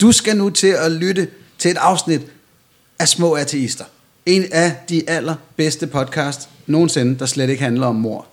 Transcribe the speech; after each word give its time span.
Du 0.00 0.12
skal 0.12 0.36
nu 0.36 0.50
til 0.50 0.66
at 0.66 0.92
lytte 0.92 1.28
til 1.58 1.70
et 1.70 1.76
afsnit 1.76 2.20
af 2.98 3.08
Små 3.08 3.34
Ateister. 3.34 3.84
En 4.26 4.44
af 4.52 4.72
de 4.88 5.10
allerbedste 5.10 5.86
podcast 5.86 6.48
nogensinde, 6.66 7.18
der 7.18 7.26
slet 7.26 7.50
ikke 7.50 7.62
handler 7.62 7.86
om 7.86 7.94
mor. 7.94 8.26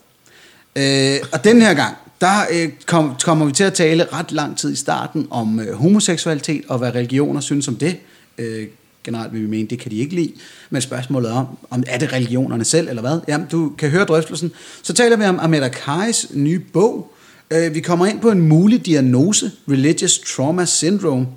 Øh, 0.76 1.18
og 1.32 1.44
den 1.44 1.62
her 1.62 1.74
gang, 1.74 1.96
der 2.22 2.46
øh, 2.52 2.70
kom, 2.86 3.16
kommer 3.24 3.46
vi 3.46 3.52
til 3.52 3.64
at 3.64 3.74
tale 3.74 4.08
ret 4.14 4.32
lang 4.32 4.58
tid 4.58 4.74
i 4.74 4.76
starten 4.76 5.28
om 5.30 5.60
øh, 5.60 5.74
homoseksualitet 5.74 6.64
og 6.68 6.78
hvad 6.78 6.96
religioner 6.96 7.42
synes 7.42 7.68
om 7.68 7.76
det. 7.76 7.98
Øh, 8.38 8.68
generelt 9.04 9.34
vil 9.34 9.42
vi 9.42 9.48
mene, 9.48 9.68
det 9.68 9.80
kan 9.80 9.92
de 9.92 9.98
ikke 9.98 10.16
lide. 10.16 10.34
Men 10.70 10.82
spørgsmålet 10.82 11.32
er, 11.32 11.36
om, 11.36 11.48
om 11.70 11.84
er 11.88 11.98
det 11.98 12.14
religionerne 12.14 12.66
selv, 12.66 12.90
eller 12.90 13.02
hvad? 13.02 13.20
Jamen, 13.28 13.48
du 13.52 13.72
kan 13.78 13.90
høre 13.90 14.06
drøftelsen. 14.06 14.52
Så 14.84 14.94
taler 14.94 15.18
vi 15.18 15.24
om 15.24 15.40
Ahmed 15.40 15.70
Kais 15.70 16.28
nye 16.34 16.60
bog. 16.60 17.14
Øh, 17.52 17.76
vi 17.76 17.80
kommer 17.80 18.06
ind 18.06 18.20
på 18.20 18.32
en 18.32 18.42
mulig 18.42 18.86
diagnose, 18.86 19.52
Religious 19.70 20.20
Trauma 20.20 20.66
Syndrome. 20.66 21.28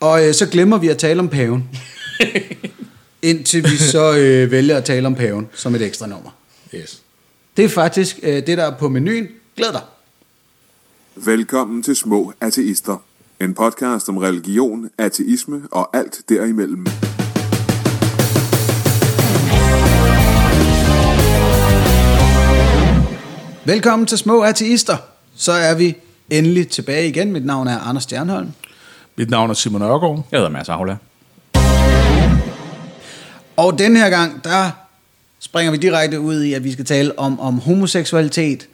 Og 0.00 0.26
øh, 0.26 0.34
så 0.34 0.46
glemmer 0.46 0.78
vi 0.78 0.88
at 0.88 0.98
tale 0.98 1.20
om 1.20 1.28
paven. 1.28 1.68
Indtil 3.22 3.64
vi 3.64 3.76
så 3.76 4.16
øh, 4.16 4.50
vælger 4.50 4.76
at 4.76 4.84
tale 4.84 5.06
om 5.06 5.14
paven 5.14 5.48
som 5.54 5.74
et 5.74 5.82
ekstra 5.82 6.06
nummer. 6.06 6.30
Yes. 6.74 7.02
Det 7.56 7.64
er 7.64 7.68
faktisk 7.68 8.18
øh, 8.22 8.46
det, 8.46 8.58
der 8.58 8.64
er 8.64 8.76
på 8.78 8.88
menuen. 8.88 9.28
Glæd 9.56 9.72
dig. 9.72 9.80
Velkommen 11.14 11.82
til 11.82 11.96
Små 11.96 12.32
Ateister. 12.40 13.04
En 13.40 13.54
podcast 13.54 14.08
om 14.08 14.16
religion, 14.16 14.90
ateisme 14.98 15.62
og 15.70 15.96
alt 15.96 16.20
derimellem. 16.28 16.86
Velkommen 23.64 24.06
til 24.06 24.18
Små 24.18 24.42
Ateister. 24.42 24.96
Så 25.36 25.52
er 25.52 25.74
vi 25.74 25.96
endelig 26.30 26.68
tilbage 26.68 27.08
igen. 27.08 27.32
Mit 27.32 27.46
navn 27.46 27.68
er 27.68 27.78
Anders 27.78 28.02
Stjernholm. 28.02 28.48
Mit 29.18 29.30
navn 29.30 29.50
er 29.50 29.54
Simon 29.54 29.82
Ørgaard. 29.82 30.26
Jeg 30.32 30.38
hedder 30.38 30.50
Mads 30.50 30.68
Aula. 30.68 30.96
Og 33.56 33.78
den 33.78 33.96
her 33.96 34.10
gang, 34.10 34.44
der 34.44 34.70
springer 35.40 35.70
vi 35.70 35.76
direkte 35.76 36.20
ud 36.20 36.42
i, 36.42 36.52
at 36.52 36.64
vi 36.64 36.72
skal 36.72 36.84
tale 36.84 37.18
om, 37.18 37.40
om 37.40 37.58
homoseksualitet. 37.58 38.68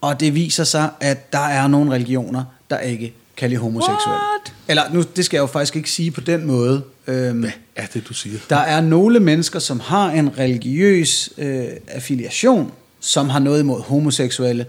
Og 0.00 0.20
det 0.20 0.34
viser 0.34 0.64
sig, 0.64 0.90
at 1.00 1.32
der 1.32 1.38
er 1.38 1.66
nogle 1.68 1.92
religioner, 1.92 2.44
der 2.70 2.78
ikke 2.78 3.14
kan 3.36 3.48
lide 3.50 3.60
homoseksuelle. 3.60 4.20
What? 4.32 4.52
Eller 4.68 4.82
nu, 4.92 5.02
det 5.16 5.24
skal 5.24 5.36
jeg 5.36 5.42
jo 5.42 5.46
faktisk 5.46 5.76
ikke 5.76 5.90
sige 5.90 6.10
på 6.10 6.20
den 6.20 6.46
måde. 6.46 6.82
Øhm, 7.06 7.40
Hvad 7.40 7.50
er 7.76 7.86
det, 7.94 8.08
du 8.08 8.14
siger? 8.14 8.38
Der 8.50 8.56
er 8.56 8.80
nogle 8.80 9.20
mennesker, 9.20 9.58
som 9.58 9.80
har 9.80 10.10
en 10.10 10.38
religiøs 10.38 11.30
øh, 11.38 11.64
affiliation, 11.88 12.72
som 13.00 13.28
har 13.28 13.38
noget 13.38 13.60
imod 13.60 13.82
homoseksuelle. 13.82 14.66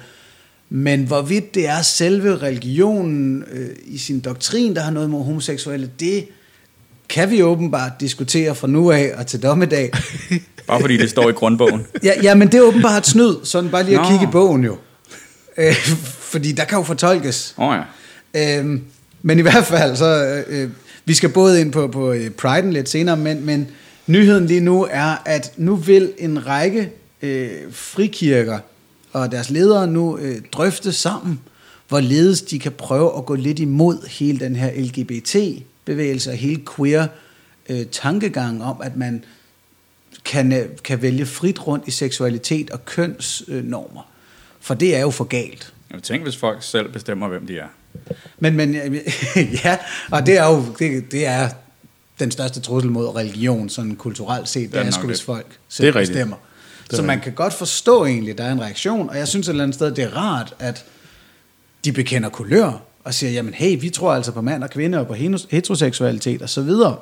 Men 0.69 1.03
hvorvidt 1.03 1.55
det 1.55 1.67
er 1.67 1.81
selve 1.81 2.37
religionen 2.37 3.43
øh, 3.51 3.69
i 3.85 3.97
sin 3.97 4.19
doktrin, 4.19 4.75
der 4.75 4.81
har 4.81 4.91
noget 4.91 5.07
imod 5.07 5.23
homoseksuelle, 5.23 5.89
det 5.99 6.27
kan 7.09 7.31
vi 7.31 7.43
åbenbart 7.43 7.91
diskutere 7.99 8.55
fra 8.55 8.67
nu 8.67 8.91
af 8.91 9.11
og 9.17 9.27
til 9.27 9.43
dommedag. 9.43 9.91
Bare 10.67 10.81
fordi 10.81 10.97
det 10.97 11.09
står 11.09 11.29
i 11.29 11.31
grundbogen. 11.31 11.85
ja, 12.03 12.11
ja, 12.23 12.35
men 12.35 12.47
det 12.47 12.57
er 12.57 12.61
åbenbart 12.61 13.07
snyd, 13.07 13.35
sådan 13.43 13.69
bare 13.69 13.83
lige 13.83 13.99
at 13.99 14.01
Nå. 14.01 14.09
kigge 14.09 14.23
i 14.23 14.31
bogen 14.31 14.63
jo. 14.63 14.77
Øh, 15.57 15.75
fordi 16.19 16.51
der 16.51 16.63
kan 16.63 16.77
jo 16.77 16.83
fortolkes. 16.83 17.53
Oh, 17.57 17.75
ja. 18.33 18.59
Øhm, 18.59 18.83
men 19.21 19.39
i 19.39 19.41
hvert 19.41 19.65
fald, 19.65 19.95
så 19.95 20.43
øh, 20.47 20.69
vi 21.05 21.13
skal 21.13 21.29
både 21.29 21.61
ind 21.61 21.71
på, 21.71 21.87
på 21.87 22.11
øh, 22.11 22.31
Pride'en 22.41 22.69
lidt 22.69 22.89
senere, 22.89 23.17
men, 23.17 23.45
men 23.45 23.67
nyheden 24.07 24.45
lige 24.45 24.59
nu 24.59 24.87
er, 24.91 25.21
at 25.25 25.51
nu 25.57 25.75
vil 25.75 26.11
en 26.17 26.47
række 26.47 26.91
øh, 27.21 27.49
frikirker 27.71 28.59
og 29.13 29.31
deres 29.31 29.49
ledere 29.49 29.87
nu 29.87 30.17
øh, 30.17 30.41
drøfte 30.51 30.93
sammen, 30.93 31.39
hvorledes 31.87 32.41
de 32.41 32.59
kan 32.59 32.71
prøve 32.71 33.17
at 33.17 33.25
gå 33.25 33.35
lidt 33.35 33.59
imod 33.59 34.07
hele 34.09 34.39
den 34.39 34.55
her 34.55 34.71
LGBT-bevægelse 34.81 36.29
og 36.31 36.35
hele 36.37 36.61
queer 36.75 37.07
øh, 37.69 37.85
tankegang 37.91 38.63
om, 38.63 38.81
at 38.81 38.95
man 38.97 39.23
kan, 40.25 40.53
øh, 40.53 40.69
kan 40.83 41.01
vælge 41.01 41.25
frit 41.25 41.67
rundt 41.67 41.87
i 41.87 41.91
seksualitet 41.91 42.69
og 42.69 42.85
kønsnormer. 42.85 44.09
For 44.59 44.73
det 44.73 44.95
er 44.95 44.99
jo 45.01 45.09
for 45.09 45.23
galt. 45.23 45.73
Jeg 45.93 46.03
tænker, 46.03 46.23
hvis 46.23 46.37
folk 46.37 46.63
selv 46.63 46.91
bestemmer, 46.91 47.27
hvem 47.27 47.47
de 47.47 47.57
er. 47.57 47.67
Men, 48.39 48.55
men 48.55 48.75
ja, 49.63 49.77
og 50.11 50.25
det 50.25 50.37
er 50.37 50.47
jo 50.47 50.63
det, 50.79 51.11
det 51.11 51.25
er 51.25 51.49
den 52.19 52.31
største 52.31 52.59
trussel 52.59 52.91
mod 52.91 53.15
religion, 53.15 53.69
sådan 53.69 53.95
kulturelt 53.95 54.49
set, 54.49 54.71
det 54.71 54.75
er 54.77 54.81
er, 54.81 54.83
nok 54.83 54.93
sgu, 54.93 55.07
hvis 55.07 55.17
det. 55.17 55.25
folk 55.25 55.45
Det 55.49 55.57
selv 55.69 55.87
er 55.87 55.95
rigtigt. 55.95 56.15
bestemmer. 56.15 56.37
Så 56.95 57.01
man 57.01 57.19
kan 57.19 57.33
godt 57.33 57.53
forstå 57.53 58.05
egentlig, 58.05 58.31
at 58.31 58.37
der 58.37 58.43
er 58.43 58.51
en 58.51 58.61
reaktion, 58.61 59.09
og 59.09 59.17
jeg 59.17 59.27
synes 59.27 59.47
et 59.47 59.51
eller 59.51 59.63
andet 59.63 59.75
sted, 59.75 59.91
det 59.91 60.03
er 60.03 60.17
rart, 60.17 60.53
at 60.59 60.85
de 61.85 61.91
bekender 61.91 62.29
kulør, 62.29 62.81
og 63.03 63.13
siger, 63.13 63.31
jamen 63.31 63.53
hey, 63.53 63.77
vi 63.81 63.89
tror 63.89 64.13
altså 64.13 64.31
på 64.31 64.41
mand 64.41 64.63
og 64.63 64.69
kvinde, 64.69 64.99
og 64.99 65.07
på 65.07 65.13
heteroseksualitet 65.49 66.41
og 66.41 66.49
så 66.49 66.61
videre. 66.61 66.95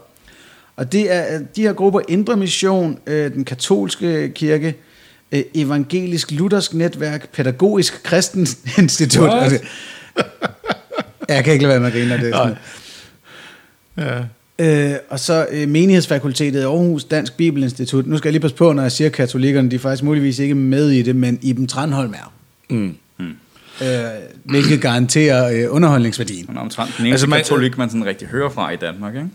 Og 0.75 0.91
det 0.91 1.11
er 1.13 1.39
de 1.55 1.61
her 1.61 1.73
grupper, 1.73 2.01
Indre 2.07 2.37
Mission, 2.37 2.99
øh, 3.07 3.33
den 3.33 3.45
katolske 3.45 4.29
kirke, 4.35 4.75
øh, 5.31 5.43
evangelisk 5.55 6.31
luthersk 6.31 6.73
netværk, 6.73 7.29
pædagogisk 7.31 8.03
kristen 8.03 8.47
institut. 8.77 9.29
Altså, 9.33 9.59
jeg 11.29 11.43
kan 11.43 11.53
ikke 11.53 11.65
lade 11.67 11.71
være 11.71 11.79
med 11.79 11.87
at 11.87 11.93
grine 11.93 12.25
det. 12.25 12.29
er 12.35 12.37
sådan- 12.37 12.57
Ja. 13.97 14.23
Øh, 14.59 14.91
og 15.09 15.19
så 15.19 15.47
øh, 15.51 15.69
menighedsfakultetet 15.69 16.59
i 16.59 16.63
Aarhus 16.63 17.03
Dansk 17.03 17.34
Bibelinstitut. 17.34 18.07
Nu 18.07 18.18
skal 18.18 18.28
jeg 18.29 18.31
lige 18.34 18.41
passe 18.41 18.56
på, 18.57 18.73
når 18.73 18.81
jeg 18.81 18.91
siger 18.91 19.09
katolikkerne, 19.09 19.72
de 19.72 19.75
er 19.75 19.79
faktisk 19.79 20.03
muligvis 20.03 20.40
ikke 20.40 20.56
med 20.56 20.90
i 20.90 21.01
det, 21.01 21.16
men 21.16 21.40
Iben 21.41 21.68
Tranholm 21.68 22.13
er. 22.13 22.34
Mm. 22.69 22.95
Øh, 23.81 23.88
hvilket 24.44 24.81
garanterer 24.81 25.50
øh, 25.68 25.75
underholdningsværdien. 25.75 26.45
Han 26.47 26.57
er 26.57 26.62
omtrent 26.62 26.90
den 26.97 27.06
eneste 27.06 27.12
Altså, 27.13 27.28
man- 27.28 27.40
katolik, 27.40 27.78
man 27.78 27.90
sådan 27.90 28.06
rigtig 28.06 28.28
hører 28.28 28.50
fra 28.50 28.72
i 28.72 28.75
Danmark, 28.75 29.16
ikke? 29.16 29.28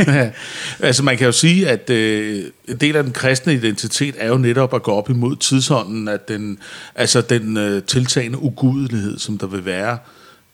altså 0.80 1.02
man 1.02 1.16
kan 1.16 1.26
jo 1.26 1.32
sige, 1.32 1.68
at 1.68 1.90
øh, 1.90 2.42
en 2.68 2.76
del 2.76 2.96
af 2.96 3.02
den 3.04 3.12
kristne 3.12 3.54
identitet 3.54 4.14
er 4.18 4.28
jo 4.28 4.38
netop 4.38 4.74
at 4.74 4.82
gå 4.82 4.90
op 4.92 5.10
imod 5.10 5.36
tidsånden, 5.36 6.08
at 6.08 6.28
den, 6.28 6.58
altså 6.94 7.20
den 7.20 7.56
øh, 7.56 7.82
tiltagende 7.82 8.42
ugudelighed, 8.42 9.18
som 9.18 9.38
der 9.38 9.46
vil 9.46 9.64
være 9.64 9.98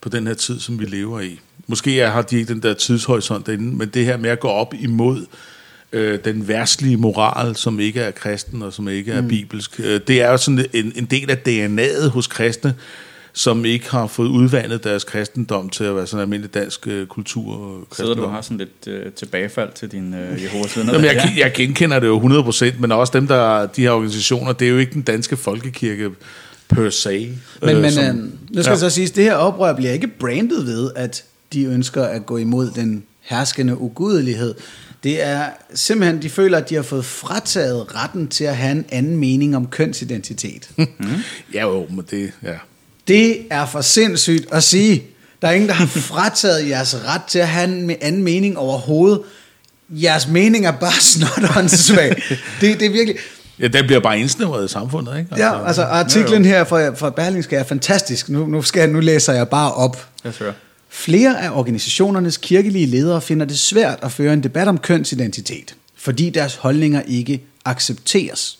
på 0.06 0.16
den 0.16 0.26
her 0.26 0.34
tid, 0.34 0.60
som 0.60 0.80
vi 0.80 0.84
lever 0.84 1.20
i. 1.20 1.40
Måske 1.66 1.98
har 1.98 2.22
de 2.22 2.36
ikke 2.36 2.54
den 2.54 2.62
der 2.62 2.74
tidshorisont 2.74 3.46
derinde, 3.46 3.76
men 3.76 3.88
det 3.88 4.04
her 4.04 4.16
med 4.16 4.30
at 4.30 4.40
gå 4.40 4.48
op 4.48 4.74
imod 4.80 5.26
øh, 5.92 6.18
den 6.24 6.48
værtslige 6.48 6.96
moral, 6.96 7.56
som 7.56 7.80
ikke 7.80 8.00
er 8.00 8.10
kristen 8.10 8.62
og 8.62 8.72
som 8.72 8.88
ikke 8.88 9.12
er 9.12 9.20
mm. 9.20 9.28
bibelsk, 9.28 9.80
øh, 9.80 10.00
det 10.06 10.22
er 10.22 10.30
jo 10.30 10.36
sådan 10.36 10.66
en, 10.72 10.92
en 10.96 11.04
del 11.04 11.30
af 11.30 11.38
DNA'et 11.48 12.08
hos 12.08 12.26
kristne, 12.26 12.74
som 13.32 13.64
ikke 13.64 13.90
har 13.90 14.06
fået 14.06 14.28
udvandet 14.28 14.84
deres 14.84 15.04
kristendom 15.04 15.70
til 15.70 15.84
at 15.84 15.96
være 15.96 16.06
sådan 16.06 16.18
en 16.18 16.22
almindelig 16.22 16.54
dansk 16.54 16.86
øh, 16.86 17.06
kultur. 17.06 17.54
og 17.54 17.86
Sidder 17.96 18.14
du 18.14 18.26
har 18.26 18.40
sådan 18.40 18.58
lidt 18.58 18.86
øh, 18.86 19.12
tilbagefald 19.12 19.70
til 19.74 19.92
din 19.92 20.14
øh, 20.14 20.42
Jehovas 20.42 20.76
vidner? 20.76 20.92
Jamen, 20.92 21.06
jeg, 21.06 21.32
jeg 21.36 21.52
genkender 21.54 21.98
det 21.98 22.06
jo 22.06 22.20
100%, 22.20 22.80
men 22.80 22.92
også 22.92 23.12
dem, 23.16 23.26
der 23.26 23.66
de 23.66 23.82
her 23.82 23.90
organisationer, 23.90 24.52
det 24.52 24.66
er 24.66 24.70
jo 24.70 24.78
ikke 24.78 24.92
den 24.92 25.02
danske 25.02 25.36
folkekirke 25.36 26.10
per 26.68 26.90
se. 26.90 27.32
Men, 27.62 27.80
men 27.80 27.92
som- 27.92 28.04
øh, 28.04 28.14
nu 28.56 28.62
skal 28.62 28.72
ja. 28.72 28.78
så 28.78 28.90
sige, 28.90 29.06
at 29.08 29.16
det 29.16 29.24
her 29.24 29.34
oprør 29.34 29.72
bliver 29.72 29.92
ikke 29.92 30.06
brandet 30.06 30.66
ved, 30.66 30.90
at 30.96 31.24
de 31.52 31.64
ønsker 31.64 32.04
at 32.04 32.26
gå 32.26 32.36
imod 32.36 32.70
den 32.70 33.02
herskende 33.20 33.80
ugudelighed. 33.80 34.54
Det 35.04 35.22
er 35.22 35.46
simpelthen, 35.74 36.22
de 36.22 36.30
føler, 36.30 36.58
at 36.58 36.70
de 36.70 36.74
har 36.74 36.82
fået 36.82 37.04
frataget 37.04 37.94
retten 37.94 38.28
til 38.28 38.44
at 38.44 38.56
have 38.56 38.72
en 38.72 38.84
anden 38.88 39.16
mening 39.16 39.56
om 39.56 39.66
kønsidentitet. 39.66 40.68
Ja, 41.54 41.60
jo, 41.62 41.86
men 41.90 42.04
det, 42.10 42.32
ja. 42.42 42.52
Det 43.08 43.38
er 43.50 43.66
for 43.66 43.80
sindssygt 43.80 44.46
at 44.52 44.62
sige. 44.62 45.02
Der 45.42 45.48
er 45.48 45.52
ingen, 45.52 45.68
der 45.68 45.74
har 45.74 45.86
frataget 45.86 46.68
jeres 46.68 46.96
ret 47.04 47.22
til 47.28 47.38
at 47.38 47.48
have 47.48 47.68
en 47.68 47.90
anden 48.00 48.22
mening 48.22 48.58
overhovedet. 48.58 49.20
Jeres 49.90 50.28
mening 50.28 50.66
er 50.66 50.70
bare 50.70 51.00
snot 51.12 51.56
åndssvag. 51.56 52.22
Det, 52.60 52.80
det 52.80 52.86
er 52.86 52.90
virkelig... 52.90 53.16
Ja, 53.60 53.66
den 53.68 53.86
bliver 53.86 54.00
bare 54.00 54.18
indsnævret 54.20 54.64
i 54.64 54.68
samfundet, 54.68 55.18
ikke? 55.18 55.30
Ja, 55.36 55.66
altså 55.66 55.82
artiklen 55.82 56.44
her 56.44 56.64
fra, 56.64 56.88
fra 56.94 57.10
Berlingske 57.10 57.56
er 57.56 57.64
fantastisk. 57.64 58.28
Nu, 58.28 58.46
nu, 58.46 58.62
skal, 58.62 58.80
jeg- 58.80 58.88
nu 58.88 59.00
læser 59.00 59.32
jeg 59.32 59.48
bare 59.48 59.72
op. 59.74 60.06
Jeg 60.24 60.32
hører. 60.38 60.52
Flere 60.88 61.42
af 61.42 61.50
organisationernes 61.50 62.36
kirkelige 62.36 62.86
ledere 62.86 63.20
finder 63.20 63.46
det 63.46 63.58
svært 63.58 63.98
at 64.02 64.12
føre 64.12 64.32
en 64.32 64.42
debat 64.42 64.68
om 64.68 64.78
kønsidentitet, 64.78 65.74
fordi 65.96 66.30
deres 66.30 66.54
holdninger 66.54 67.02
ikke 67.08 67.42
accepteres. 67.64 68.58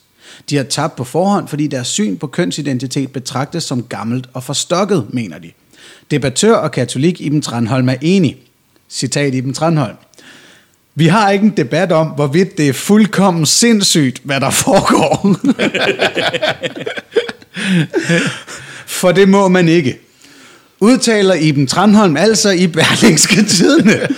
De 0.50 0.56
har 0.56 0.64
tabt 0.64 0.96
på 0.96 1.04
forhånd, 1.04 1.48
fordi 1.48 1.66
deres 1.66 1.88
syn 1.88 2.16
på 2.16 2.26
kønsidentitet 2.26 3.12
betragtes 3.12 3.64
som 3.64 3.82
gammelt 3.82 4.28
og 4.32 4.44
forstokket, 4.44 5.06
mener 5.10 5.38
de. 5.38 5.50
Debattør 6.10 6.54
og 6.54 6.70
katolik 6.70 7.20
Iben 7.20 7.42
Tranholm 7.42 7.88
er 7.88 7.94
enig. 8.00 8.36
Citat 8.90 9.34
Iben 9.34 9.54
Tranholm. 9.54 9.96
Vi 10.98 11.06
har 11.06 11.30
ikke 11.30 11.44
en 11.44 11.52
debat 11.56 11.92
om, 11.92 12.06
hvorvidt 12.06 12.58
det 12.58 12.68
er 12.68 12.72
fuldkommen 12.72 13.46
sindssygt, 13.46 14.20
hvad 14.24 14.40
der 14.40 14.50
foregår. 14.50 15.36
For 18.86 19.12
det 19.12 19.28
må 19.28 19.48
man 19.48 19.68
ikke. 19.68 19.98
Udtaler 20.80 21.34
Iben 21.34 21.66
Tranholm 21.66 22.16
altså 22.16 22.50
i 22.50 22.66
Berlingske 22.66 23.44
Tidene. 23.44 24.08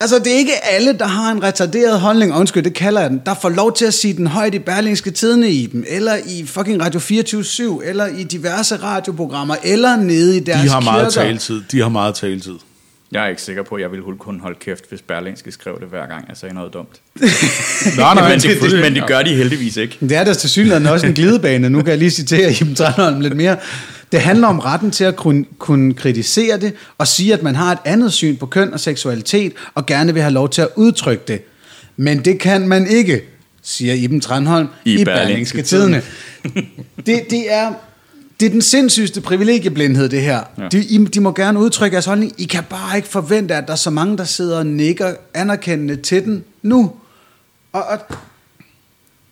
Altså, 0.00 0.18
det 0.18 0.32
er 0.32 0.36
ikke 0.36 0.64
alle, 0.64 0.92
der 0.98 1.06
har 1.06 1.32
en 1.32 1.42
retarderet 1.42 2.00
holdning, 2.00 2.34
undskyld, 2.34 2.62
det 2.64 2.74
kalder 2.74 3.00
jeg 3.00 3.10
den, 3.10 3.20
der 3.26 3.34
får 3.42 3.48
lov 3.48 3.76
til 3.76 3.84
at 3.84 3.94
sige 3.94 4.14
den 4.14 4.26
højt 4.26 4.54
i 4.54 4.58
Berlingske 4.58 5.10
Tidene 5.10 5.50
i 5.50 5.66
dem, 5.66 5.84
eller 5.88 6.16
i 6.26 6.46
fucking 6.46 6.82
Radio 6.82 7.00
24 7.00 7.84
eller 7.86 8.06
i 8.06 8.22
diverse 8.24 8.76
radioprogrammer, 8.76 9.56
eller 9.64 9.96
nede 9.96 10.36
i 10.36 10.40
deres 10.40 10.62
De 10.62 10.68
har 10.68 10.80
meget 10.80 11.12
kirker. 11.14 11.26
taletid. 11.26 11.62
De 11.72 11.80
har 11.80 11.88
meget 11.88 12.14
taletid. 12.14 12.54
Jeg 13.14 13.24
er 13.24 13.28
ikke 13.28 13.42
sikker 13.42 13.62
på, 13.62 13.74
at 13.74 13.82
jeg 13.82 13.90
ville 13.90 14.04
kunne 14.18 14.40
holde 14.40 14.58
kæft, 14.60 14.88
hvis 14.88 15.02
Berlingske 15.02 15.52
skrev 15.52 15.80
det 15.80 15.88
hver 15.88 16.06
gang, 16.06 16.28
jeg 16.28 16.36
sagde 16.36 16.54
noget 16.54 16.72
dumt. 16.72 17.00
nej, 17.96 18.14
nej, 18.14 18.28
men, 18.28 18.32
det, 18.32 18.42
selvfølgelig. 18.42 18.84
men 18.84 18.94
det 18.94 19.06
gør 19.06 19.22
de 19.22 19.34
heldigvis 19.34 19.76
ikke. 19.76 19.96
Det 20.00 20.12
er 20.12 20.24
der 20.24 20.34
til 20.34 20.50
synligheden 20.50 20.86
også 20.86 21.06
en 21.06 21.14
glidebane. 21.20 21.70
Nu 21.70 21.78
kan 21.78 21.88
jeg 21.88 21.98
lige 21.98 22.10
citere 22.10 22.52
Iben 22.60 22.74
Tranholm 22.74 23.20
lidt 23.20 23.36
mere. 23.36 23.56
Det 24.12 24.20
handler 24.20 24.48
om 24.48 24.58
retten 24.58 24.90
til 24.90 25.04
at 25.04 25.16
kunne, 25.16 25.44
kunne 25.58 25.94
kritisere 25.94 26.56
det 26.60 26.72
og 26.98 27.06
sige, 27.06 27.34
at 27.34 27.42
man 27.42 27.54
har 27.54 27.72
et 27.72 27.78
andet 27.84 28.12
syn 28.12 28.36
på 28.36 28.46
køn 28.46 28.72
og 28.72 28.80
seksualitet 28.80 29.52
og 29.74 29.86
gerne 29.86 30.12
vil 30.12 30.22
have 30.22 30.32
lov 30.32 30.48
til 30.48 30.62
at 30.62 30.68
udtrykke 30.76 31.24
det. 31.28 31.42
Men 31.96 32.24
det 32.24 32.40
kan 32.40 32.68
man 32.68 32.86
ikke, 32.86 33.22
siger 33.62 33.94
Iben 33.94 34.20
Tranholm 34.20 34.68
i, 34.84 35.00
I 35.00 35.04
Berlingske 35.04 35.62
Tidene. 35.62 36.02
Det, 37.06 37.30
det, 37.30 37.52
er, 37.52 37.72
det 38.44 38.50
er 38.50 38.52
den 38.52 38.62
sindssygste 38.62 39.20
privilegieblindhed, 39.20 40.08
det 40.08 40.22
her. 40.22 40.44
Ja. 40.58 40.68
De, 40.68 40.84
I, 40.84 41.04
de 41.04 41.20
må 41.20 41.32
gerne 41.32 41.58
udtrykke 41.58 41.94
deres 41.94 42.04
holdning. 42.04 42.32
I 42.38 42.44
kan 42.44 42.64
bare 42.70 42.96
ikke 42.96 43.08
forvente, 43.08 43.54
at 43.54 43.66
der 43.66 43.72
er 43.72 43.76
så 43.76 43.90
mange, 43.90 44.18
der 44.18 44.24
sidder 44.24 44.58
og 44.58 44.66
nikker 44.66 45.14
anerkendende 45.34 45.96
til 45.96 46.24
den 46.24 46.44
nu. 46.62 46.92
Og, 47.72 47.82
og 47.82 47.98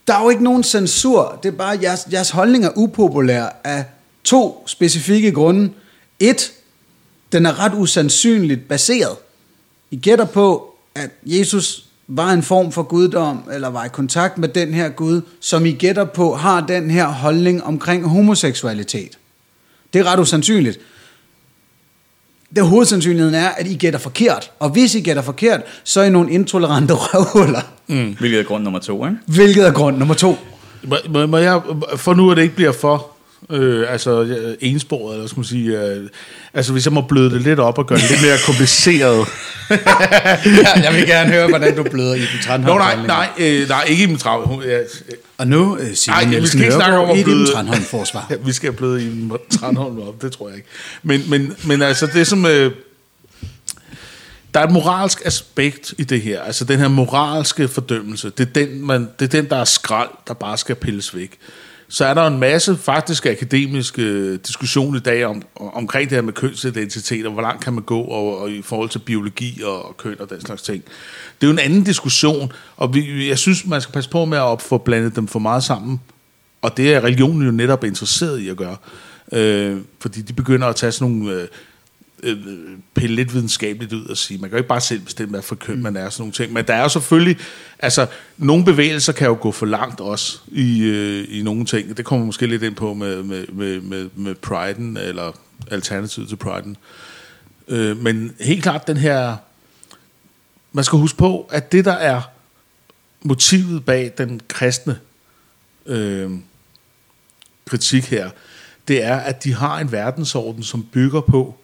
der 0.07 0.15
er 0.15 0.23
jo 0.23 0.31
ikke 0.31 0.45
nogen 0.45 0.63
censur. 0.63 1.39
Det 1.43 1.49
er 1.49 1.57
bare, 1.57 1.79
jeres, 1.83 2.07
jeres 2.13 2.31
holdning 2.31 2.65
er 2.65 2.71
upopulær 2.77 3.61
af 3.65 3.85
to 4.25 4.65
specifikke 4.67 5.33
grunde. 5.33 5.71
Et, 6.21 6.53
den 7.33 7.47
er 7.47 7.65
ret 7.65 7.73
usandsynligt 7.75 8.69
baseret. 8.69 9.17
I 9.91 9.97
gætter 9.97 10.25
på, 10.25 10.75
at 10.95 11.11
Jesus 11.27 11.87
var 12.17 12.31
en 12.31 12.43
form 12.43 12.73
for 12.73 12.83
guddom, 12.83 13.39
eller 13.53 13.69
var 13.69 13.85
i 13.85 13.89
kontakt 13.89 14.39
med 14.39 14.49
den 14.49 14.75
her 14.75 14.89
Gud, 14.89 15.23
som 15.41 15.67
I 15.67 15.71
gætter 15.71 16.05
på 16.05 16.37
har 16.37 16.61
den 16.61 16.91
her 16.91 17.07
holdning 17.07 17.65
omkring 17.65 18.09
homoseksualitet. 18.09 19.19
Det 19.93 20.01
er 20.01 20.13
ret 20.13 20.21
usandsynligt. 20.21 20.79
Det 22.57 22.67
hovedsandsynligheden 22.67 23.35
er, 23.35 23.49
at 23.49 23.67
I 23.67 23.75
gætter 23.75 23.99
forkert. 23.99 24.51
Og 24.59 24.71
hvis 24.71 24.95
I 24.95 25.01
gætter 25.01 25.23
forkert, 25.23 25.61
så 25.85 26.01
er 26.01 26.05
I 26.05 26.11
nogle 26.11 26.33
intolerante 26.33 26.95
røvhuller. 27.03 27.61
Mm. 27.87 28.17
Hvilket 28.19 28.41
er 28.41 28.45
grund 28.45 28.65
nummer 28.65 28.81
to, 28.81 29.07
ikke? 29.07 29.19
Hvilket 29.27 29.67
er 29.67 29.73
grund 29.73 29.97
nummer 29.97 30.15
to. 30.15 30.37
Må, 30.83 30.97
må, 31.09 31.27
må 31.27 31.37
jeg, 31.37 31.61
for 31.97 32.15
nu 32.15 32.31
at 32.31 32.37
det 32.37 32.43
ikke 32.43 32.55
bliver 32.55 32.73
for 32.73 33.12
øh, 33.51 33.93
altså, 33.93 34.23
øh, 34.23 34.55
ensporet, 34.61 35.15
eller 35.15 35.29
skal 35.29 35.39
man 35.39 35.45
sige, 35.45 35.81
øh, 35.81 36.09
altså 36.55 36.73
hvis 36.73 36.85
jeg 36.87 36.93
må 36.93 37.01
bløde 37.01 37.31
det 37.31 37.43
lidt 37.43 37.59
op 37.59 37.79
og 37.79 37.87
gøre 37.87 37.99
det 37.99 38.11
lidt 38.11 38.23
mere 38.23 38.37
kompliceret. 38.47 39.27
ja, 39.71 40.81
jeg 40.83 40.95
vil 40.95 41.07
gerne 41.07 41.31
høre, 41.33 41.49
hvordan 41.49 41.77
du 41.77 41.83
bløder 41.83 42.15
i 42.15 42.19
den 42.19 42.27
Nå, 42.35 42.43
Tranholm. 42.43 42.79
nej, 42.79 43.07
nej, 43.07 43.29
øh, 43.39 43.69
nej, 43.69 43.85
ikke 43.89 44.05
i 44.05 44.17
trav. 44.17 44.49
Hun, 44.49 44.63
ja, 44.63 44.79
Og 45.39 45.47
nu 45.47 45.77
øh, 45.77 45.95
siger 45.95 46.15
Nej, 46.15 46.25
vi 46.25 46.31
Nielsen 46.31 46.59
skal 46.59 46.61
ikke 46.61 46.75
snakke 46.75 46.99
om 46.99 47.19
at 47.19 47.25
bløde. 47.25 47.53
Tranholm 47.53 47.83
forsvar. 47.83 48.27
Ja, 48.31 48.37
vi 48.45 48.53
skal 48.53 48.73
bløde 48.73 49.03
i 49.03 49.07
en 49.07 49.33
Tranholm 49.51 49.99
op, 49.99 50.23
det 50.23 50.33
tror 50.33 50.49
jeg 50.49 50.57
ikke. 50.57 50.69
Men, 51.03 51.23
men, 51.31 51.57
men 51.65 51.83
altså, 51.83 52.07
det 52.07 52.27
som... 52.27 52.47
Øh, 52.47 52.73
der 54.55 54.61
er 54.61 54.65
et 54.65 54.73
moralsk 54.73 55.23
aspekt 55.25 55.95
i 55.99 56.05
det 56.05 56.21
her. 56.21 56.43
Altså 56.43 56.65
den 56.65 56.79
her 56.79 56.89
moralske 56.89 57.69
fordømmelse. 57.69 58.31
Det 58.31 58.49
er 58.49 58.53
den, 58.53 58.87
man, 58.87 59.09
det 59.19 59.25
er 59.25 59.41
den 59.41 59.51
der 59.51 59.57
er 59.57 59.65
skrald, 59.65 60.09
der 60.29 60.35
bare 60.35 60.59
skal 60.59 60.75
pilles 60.75 61.17
væk. 61.17 61.39
Så 61.93 62.05
er 62.05 62.15
der 62.15 62.27
en 62.27 62.39
masse 62.39 62.77
faktisk 62.77 63.27
akademiske 63.27 64.03
øh, 64.03 64.39
diskussion 64.47 64.97
i 64.97 65.01
dag 65.01 65.25
om, 65.25 65.43
omkring 65.57 66.11
det 66.11 66.17
her 66.17 66.23
med 66.23 66.33
kønsidentitet, 66.33 67.27
og 67.27 67.33
hvor 67.33 67.43
langt 67.43 67.65
kan 67.65 67.73
man 67.73 67.83
gå 67.83 68.01
og, 68.01 68.39
og 68.39 68.51
i 68.51 68.63
forhold 68.63 68.89
til 68.89 68.99
biologi 68.99 69.63
og, 69.63 69.89
og 69.89 69.97
køn 69.97 70.21
og 70.21 70.31
den 70.31 70.41
slags 70.41 70.63
ting. 70.63 70.85
Det 71.41 71.47
er 71.47 71.47
jo 71.47 71.53
en 71.53 71.59
anden 71.59 71.85
diskussion, 71.85 72.53
og 72.77 72.95
vi, 72.95 73.29
jeg 73.29 73.39
synes, 73.39 73.67
man 73.67 73.81
skal 73.81 73.93
passe 73.93 74.11
på 74.11 74.25
med 74.25 74.39
at 74.39 74.63
få 74.63 74.79
blandet 74.79 75.17
dem 75.17 75.27
for 75.27 75.39
meget 75.39 75.65
sammen. 75.65 76.01
Og 76.63 76.77
det 76.77 76.95
er 76.95 77.05
religionen 77.05 77.43
jo 77.43 77.51
netop 77.51 77.85
interesseret 77.85 78.39
i 78.39 78.49
at 78.49 78.57
gøre. 78.57 78.77
Øh, 79.33 79.77
fordi 80.01 80.23
de 80.23 80.33
begynder 80.33 80.67
at 80.67 80.77
tage 80.77 80.93
sådan 80.93 81.13
nogle... 81.13 81.35
Øh, 81.35 81.49
øh, 82.23 82.37
pille 82.95 83.17
lidt 83.17 83.35
videnskabeligt 83.35 83.93
ud 83.93 84.07
og 84.07 84.17
sige, 84.17 84.39
man 84.39 84.51
kan 84.51 84.57
jo 84.57 84.61
ikke 84.61 84.69
bare 84.69 84.81
selv 84.81 85.01
bestemme, 85.01 85.31
hvad 85.31 85.43
for 85.43 85.55
køn 85.55 85.83
man 85.83 85.97
er, 85.97 86.11
sådan 86.11 86.23
nogle 86.23 86.33
ting. 86.33 86.53
Men 86.53 86.67
der 86.67 86.75
er 86.75 86.83
jo 86.83 86.89
selvfølgelig, 86.89 87.39
altså, 87.79 88.07
nogle 88.39 88.65
bevægelser 88.65 89.13
kan 89.13 89.27
jo 89.27 89.39
gå 89.41 89.53
for 89.53 89.67
langt 89.67 90.01
også 90.01 90.39
i, 90.49 90.83
øh, 90.83 91.25
i 91.29 91.43
nogle 91.43 91.65
ting. 91.65 91.97
Det 91.97 92.05
kommer 92.05 92.27
måske 92.27 92.47
lidt 92.47 92.63
ind 92.63 92.75
på 92.75 92.95
med, 92.95 93.23
med, 93.23 93.47
med, 93.47 93.81
med, 93.81 94.09
med 94.15 94.35
priden, 94.35 94.97
eller 94.97 95.33
alternativet 95.71 96.29
til 96.29 96.37
priden. 96.37 96.77
Øh, 97.69 97.97
men 97.97 98.35
helt 98.41 98.63
klart 98.63 98.87
den 98.87 98.97
her, 98.97 99.37
man 100.73 100.85
skal 100.85 100.99
huske 100.99 101.19
på, 101.19 101.49
at 101.51 101.73
det 101.73 101.85
der 101.85 101.93
er 101.93 102.23
motivet 103.23 103.85
bag 103.85 104.13
den 104.19 104.41
kristne 104.49 104.99
øh, 105.87 106.31
kritik 107.67 108.05
her, 108.05 108.31
det 108.89 109.05
er, 109.05 109.17
at 109.17 109.45
de 109.45 109.55
har 109.55 109.79
en 109.79 109.93
verdensorden, 109.93 110.63
som 110.63 110.87
bygger 110.93 111.21
på 111.21 111.57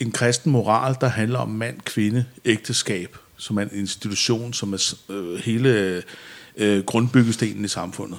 en 0.00 0.12
kristen 0.12 0.52
moral, 0.52 0.96
der 1.00 1.08
handler 1.08 1.38
om 1.38 1.48
mand, 1.48 1.76
kvinde, 1.84 2.24
ægteskab, 2.44 3.16
som 3.36 3.56
er 3.56 3.62
en 3.62 3.70
institution, 3.72 4.52
som 4.52 4.72
er 4.72 4.94
øh, 5.08 5.34
hele 5.44 6.02
øh, 6.56 6.84
grundbyggestenen 6.84 7.64
i 7.64 7.68
samfundet. 7.68 8.18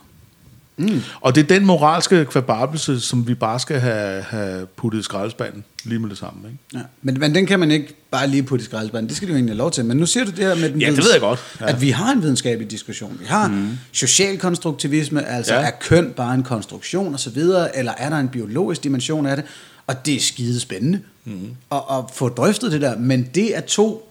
Mm. 0.80 1.02
Og 1.22 1.36
det 1.36 1.44
er 1.44 1.48
den 1.48 1.66
moralske 1.66 2.26
kvababelse, 2.26 3.00
som 3.00 3.28
vi 3.28 3.34
bare 3.34 3.60
skal 3.60 3.80
have, 3.80 4.22
have 4.22 4.68
puttet 4.76 5.00
i 5.00 5.04
skraldespanden 5.04 5.64
lige 5.84 6.00
med 6.00 6.10
det 6.10 6.18
samme. 6.18 6.40
Ikke? 6.48 6.60
Ja. 6.74 6.80
Men, 7.02 7.20
men 7.20 7.36
den 7.36 7.46
kan 7.46 7.60
man 7.60 7.72
ikke 7.72 7.96
bare 8.12 8.28
lige 8.28 8.44
putte 8.44 8.64
i 8.64 8.66
skraldespanden. 8.66 9.10
Det 9.10 9.18
skal 9.18 9.28
du 9.28 9.34
jo 9.34 9.36
egentlig 9.36 9.54
have 9.54 9.58
lov 9.58 9.72
til. 9.72 9.86
Men 9.86 9.98
nu 9.98 10.06
siger 10.06 10.26
du 10.26 10.32
det 10.32 10.40
her 10.40 10.56
med 10.56 10.70
den 10.70 10.82
Ja, 10.82 10.90
det 10.90 10.98
ved 10.98 11.12
jeg 11.12 11.22
godt. 11.22 11.40
Ja. 11.62 11.70
At 11.70 11.82
vi 11.82 11.90
har 11.90 12.12
en 12.12 12.22
videnskabelig 12.22 12.72
diskussion. 12.72 13.18
Vi 13.20 13.26
har 13.26 13.48
mm. 13.48 13.78
social 13.92 14.38
konstruktivisme, 14.38 15.26
altså. 15.26 15.54
Ja. 15.54 15.62
er 15.62 15.72
køn 15.82 16.14
bare 16.16 16.34
en 16.34 16.44
konstruktion 16.44 17.14
osv., 17.14 17.38
eller 17.74 17.94
er 17.98 18.10
der 18.10 18.18
en 18.18 18.30
biologisk 18.30 18.84
dimension 18.84 19.26
af 19.26 19.36
det? 19.36 19.46
Og 19.88 20.06
det 20.06 20.16
er 20.16 20.20
skide 20.20 20.60
spændende 20.60 21.02
mm. 21.30 21.56
at, 21.72 21.82
at 21.92 22.04
få 22.14 22.30
drøftet 22.30 22.72
det 22.72 22.82
der. 22.82 22.98
Men 22.98 23.30
det 23.36 23.58
er 23.58 23.62
to 23.62 24.10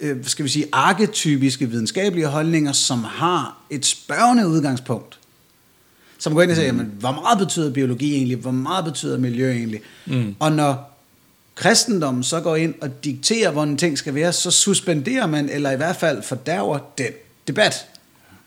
øh, 0.00 0.16
skal 0.24 0.44
vi 0.44 0.48
sige, 0.50 0.66
arketypiske 0.72 1.66
videnskabelige 1.70 2.26
holdninger, 2.26 2.72
som 2.72 3.04
har 3.04 3.56
et 3.70 3.86
spørgende 3.86 4.48
udgangspunkt. 4.48 5.18
Som 6.18 6.34
går 6.34 6.42
ind 6.42 6.50
og 6.50 6.56
siger, 6.56 6.66
jamen, 6.66 6.92
hvor 6.98 7.12
meget 7.12 7.38
betyder 7.38 7.70
biologi 7.70 8.14
egentlig? 8.14 8.36
Hvor 8.36 8.50
meget 8.50 8.84
betyder 8.84 9.18
miljø 9.18 9.52
egentlig? 9.52 9.80
Mm. 10.06 10.34
Og 10.38 10.52
når 10.52 10.96
kristendommen 11.54 12.22
så 12.24 12.40
går 12.40 12.56
ind 12.56 12.74
og 12.80 13.04
dikterer, 13.04 13.50
hvordan 13.50 13.76
ting 13.76 13.98
skal 13.98 14.14
være, 14.14 14.32
så 14.32 14.50
suspenderer 14.50 15.26
man, 15.26 15.48
eller 15.48 15.70
i 15.70 15.76
hvert 15.76 15.96
fald 15.96 16.22
fordærver 16.22 16.78
den 16.98 17.06
debat. 17.48 17.86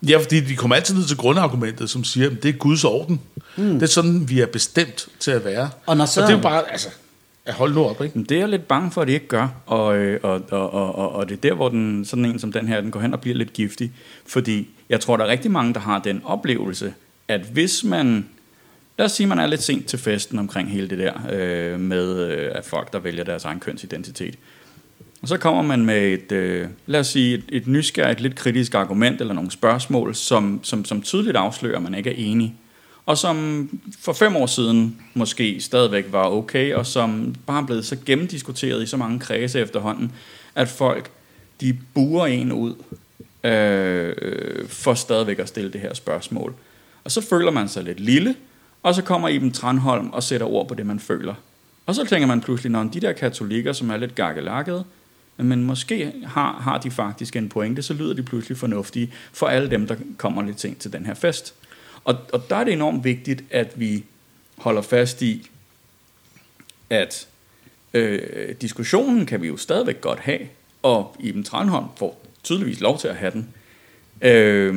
Ja, 0.08 0.18
fordi 0.18 0.40
de 0.40 0.56
kommer 0.56 0.76
altid 0.76 0.94
ned 0.94 1.04
til 1.04 1.16
grundargumentet, 1.16 1.90
som 1.90 2.04
siger, 2.04 2.30
at 2.30 2.42
det 2.42 2.48
er 2.48 2.52
Guds 2.52 2.84
orden. 2.84 3.20
Mm. 3.56 3.64
Det 3.72 3.82
er 3.82 3.86
sådan, 3.86 4.28
vi 4.28 4.40
er 4.40 4.46
bestemt 4.46 5.06
til 5.20 5.30
at 5.30 5.44
være. 5.44 5.70
Og 5.86 5.96
når 5.96 6.06
så- 6.06 6.20
og 6.20 6.26
det 6.26 6.32
er 6.32 6.38
jo 6.38 6.42
bare, 6.42 6.72
altså, 6.72 6.88
at 7.46 7.54
holde 7.54 7.74
nu 7.74 7.84
op, 7.84 8.02
ikke? 8.02 8.18
Men 8.18 8.24
det 8.24 8.34
er 8.34 8.38
jeg 8.38 8.48
lidt 8.48 8.68
bange 8.68 8.90
for, 8.90 9.00
at 9.00 9.08
det 9.08 9.14
ikke 9.14 9.28
gør, 9.28 9.48
og, 9.66 9.96
øh, 9.96 10.20
og, 10.22 10.42
og, 10.50 10.74
og, 10.74 10.94
og, 10.94 11.12
og 11.12 11.28
det 11.28 11.36
er 11.36 11.40
der, 11.40 11.54
hvor 11.54 11.68
den, 11.68 12.04
sådan 12.04 12.24
en 12.24 12.38
som 12.38 12.52
den 12.52 12.68
her, 12.68 12.80
den 12.80 12.90
går 12.90 13.00
hen 13.00 13.12
og 13.12 13.20
bliver 13.20 13.36
lidt 13.36 13.52
giftig, 13.52 13.92
fordi 14.26 14.68
jeg 14.88 15.00
tror, 15.00 15.16
der 15.16 15.24
er 15.24 15.28
rigtig 15.28 15.50
mange, 15.50 15.74
der 15.74 15.80
har 15.80 15.98
den 15.98 16.22
oplevelse, 16.24 16.94
at 17.28 17.40
hvis 17.40 17.84
man, 17.84 18.26
lad 18.98 19.06
os 19.06 19.12
sige, 19.12 19.26
man 19.26 19.38
er 19.38 19.46
lidt 19.46 19.62
sent 19.62 19.86
til 19.86 19.98
festen 19.98 20.38
omkring 20.38 20.70
hele 20.70 20.88
det 20.88 20.98
der, 20.98 21.12
øh, 21.32 21.80
med 21.80 22.30
øh, 22.30 22.50
at 22.54 22.64
folk, 22.64 22.92
der 22.92 22.98
vælger 22.98 23.24
deres 23.24 23.44
egen 23.44 23.60
kønsidentitet, 23.60 24.38
og 25.22 25.28
så 25.28 25.36
kommer 25.36 25.62
man 25.62 25.84
med 25.84 26.12
et, 26.12 26.32
øh, 26.32 26.68
lad 26.86 27.00
os 27.00 27.06
sige, 27.06 27.34
et, 27.34 27.44
et 27.48 27.66
nysgerrigt, 27.66 28.20
lidt 28.20 28.34
kritisk 28.34 28.74
argument 28.74 29.20
eller 29.20 29.34
nogle 29.34 29.50
spørgsmål, 29.50 30.14
som, 30.14 30.60
som, 30.62 30.84
som 30.84 31.02
tydeligt 31.02 31.36
afslører, 31.36 31.76
at 31.76 31.82
man 31.82 31.94
ikke 31.94 32.10
er 32.10 32.14
enig. 32.16 32.54
Og 33.06 33.18
som 33.18 33.68
for 34.00 34.12
fem 34.12 34.36
år 34.36 34.46
siden 34.46 35.00
måske 35.14 35.60
stadigvæk 35.60 36.04
var 36.12 36.24
okay, 36.24 36.74
og 36.74 36.86
som 36.86 37.34
bare 37.46 37.62
er 37.62 37.66
blevet 37.66 37.86
så 37.86 37.96
gennemdiskuteret 38.06 38.82
i 38.82 38.86
så 38.86 38.96
mange 38.96 39.20
kredse 39.20 39.60
efterhånden, 39.60 40.12
at 40.54 40.68
folk, 40.68 41.10
de 41.60 41.78
buer 41.94 42.26
en 42.26 42.52
ud 42.52 42.74
øh, 43.44 44.68
for 44.68 44.94
stadigvæk 44.94 45.38
at 45.38 45.48
stille 45.48 45.72
det 45.72 45.80
her 45.80 45.94
spørgsmål. 45.94 46.54
Og 47.04 47.10
så 47.10 47.20
føler 47.20 47.50
man 47.50 47.68
sig 47.68 47.84
lidt 47.84 48.00
lille, 48.00 48.34
og 48.82 48.94
så 48.94 49.02
kommer 49.02 49.28
Iben 49.28 49.52
Tranholm 49.52 50.10
og 50.10 50.22
sætter 50.22 50.46
ord 50.46 50.68
på 50.68 50.74
det, 50.74 50.86
man 50.86 51.00
føler. 51.00 51.34
Og 51.86 51.94
så 51.94 52.04
tænker 52.04 52.26
man 52.26 52.40
pludselig, 52.40 52.72
når 52.72 52.84
de 52.84 53.00
der 53.00 53.12
katolikker, 53.12 53.72
som 53.72 53.90
er 53.90 53.96
lidt 53.96 54.14
gakkelakkede, 54.14 54.84
men 55.36 55.64
måske 55.64 56.12
har, 56.26 56.52
har 56.60 56.78
de 56.78 56.90
faktisk 56.90 57.36
en 57.36 57.48
pointe, 57.48 57.82
så 57.82 57.94
lyder 57.94 58.14
de 58.14 58.22
pludselig 58.22 58.58
fornuftige 58.58 59.12
for 59.32 59.46
alle 59.46 59.70
dem, 59.70 59.86
der 59.86 59.96
kommer 60.18 60.42
lidt 60.42 60.60
sent 60.60 60.78
til 60.78 60.92
den 60.92 61.06
her 61.06 61.14
fest. 61.14 61.54
Og, 62.04 62.16
og 62.32 62.50
der 62.50 62.56
er 62.56 62.64
det 62.64 62.72
enormt 62.72 63.04
vigtigt, 63.04 63.44
at 63.50 63.80
vi 63.80 64.04
holder 64.58 64.82
fast 64.82 65.22
i, 65.22 65.50
at 66.90 67.28
øh, 67.94 68.54
diskussionen 68.60 69.26
kan 69.26 69.42
vi 69.42 69.46
jo 69.46 69.56
stadigvæk 69.56 70.00
godt 70.00 70.20
have, 70.20 70.40
og 70.82 71.16
Iben 71.20 71.44
Tranholm 71.44 71.86
får 71.96 72.24
tydeligvis 72.42 72.80
lov 72.80 72.98
til 72.98 73.08
at 73.08 73.16
have 73.16 73.32
den. 73.32 73.48
Øh, 74.20 74.74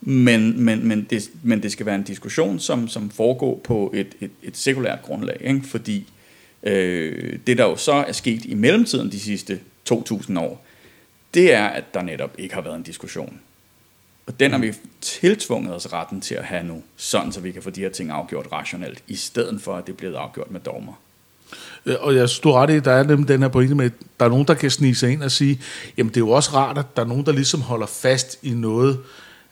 men, 0.00 0.64
men, 0.64 0.88
men, 0.88 1.06
det, 1.10 1.30
men 1.42 1.62
det 1.62 1.72
skal 1.72 1.86
være 1.86 1.94
en 1.94 2.02
diskussion, 2.02 2.58
som, 2.58 2.88
som 2.88 3.10
foregår 3.10 3.60
på 3.64 3.92
et, 3.94 4.16
et, 4.20 4.30
et 4.42 4.56
sekulært 4.56 5.02
grundlag, 5.02 5.36
ikke? 5.40 5.62
fordi 5.64 6.12
øh, 6.62 7.38
det 7.46 7.58
der 7.58 7.64
jo 7.64 7.76
så 7.76 7.92
er 7.92 8.12
sket 8.12 8.44
i 8.44 8.54
mellemtiden 8.54 9.12
de 9.12 9.20
sidste 9.20 9.60
2.000 9.92 10.38
år, 10.38 10.66
det 11.34 11.54
er, 11.54 11.64
at 11.64 11.94
der 11.94 12.02
netop 12.02 12.34
ikke 12.38 12.54
har 12.54 12.60
været 12.60 12.76
en 12.76 12.82
diskussion. 12.82 13.40
Og 14.26 14.40
den 14.40 14.50
har 14.50 14.58
vi 14.58 14.72
tiltvunget 15.00 15.74
os 15.74 15.92
retten 15.92 16.20
til 16.20 16.34
at 16.34 16.44
have 16.44 16.64
nu, 16.64 16.82
sådan 16.96 17.32
så 17.32 17.40
vi 17.40 17.52
kan 17.52 17.62
få 17.62 17.70
de 17.70 17.80
her 17.80 17.90
ting 17.90 18.10
afgjort 18.10 18.46
rationelt, 18.52 19.02
i 19.08 19.16
stedet 19.16 19.62
for 19.62 19.76
at 19.76 19.86
det 19.86 19.96
bliver 19.96 20.18
afgjort 20.18 20.50
med 20.50 20.60
dogmer. 20.60 20.92
Øh, 21.86 21.96
og 22.00 22.14
jeg 22.14 22.28
står 22.28 22.60
ret 22.62 22.70
i, 22.70 22.80
der 22.80 22.92
er 22.92 23.02
nemlig 23.02 23.28
den 23.28 23.42
her 23.42 23.48
pointe 23.48 23.74
med, 23.74 23.84
at 23.84 23.92
der 24.20 24.26
er 24.26 24.30
nogen, 24.30 24.46
der 24.46 24.54
kan 24.54 24.70
snige 24.70 24.94
sig 24.94 25.12
ind 25.12 25.22
og 25.22 25.30
sige, 25.30 25.60
jamen 25.96 26.08
det 26.08 26.16
er 26.16 26.20
jo 26.20 26.30
også 26.30 26.50
rart, 26.54 26.78
at 26.78 26.96
der 26.96 27.02
er 27.02 27.06
nogen, 27.06 27.26
der 27.26 27.32
ligesom 27.32 27.60
holder 27.60 27.86
fast 27.86 28.38
i 28.42 28.50
noget, 28.50 28.98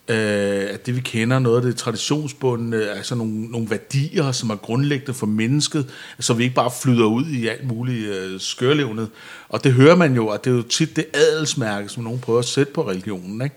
øh, 0.08 0.66
at 0.70 0.86
det 0.86 0.96
vi 0.96 1.00
kender, 1.00 1.38
noget 1.38 1.56
af 1.56 1.62
det 1.62 1.76
traditionsbundne, 1.76 2.90
altså 2.90 3.14
nogle, 3.14 3.44
nogle 3.44 3.70
værdier, 3.70 4.32
som 4.32 4.50
er 4.50 4.56
grundlæggende 4.56 5.14
for 5.14 5.26
mennesket, 5.26 5.90
så 6.20 6.34
vi 6.34 6.42
ikke 6.42 6.54
bare 6.54 6.70
flyder 6.82 7.06
ud 7.06 7.26
i 7.26 7.46
alt 7.46 7.66
muligt 7.66 8.08
øh, 8.08 8.40
skørlevnet. 8.40 9.08
Og 9.48 9.64
det 9.64 9.72
hører 9.72 9.96
man 9.96 10.14
jo, 10.14 10.28
at 10.28 10.44
det 10.44 10.50
er 10.50 10.54
jo 10.54 10.62
tit 10.62 10.96
det 10.96 11.06
adelsmærke, 11.14 11.88
som 11.88 12.02
nogen 12.02 12.20
prøver 12.20 12.38
at 12.38 12.44
sætte 12.44 12.72
på 12.72 12.88
religionen. 12.88 13.42
Ikke? 13.42 13.56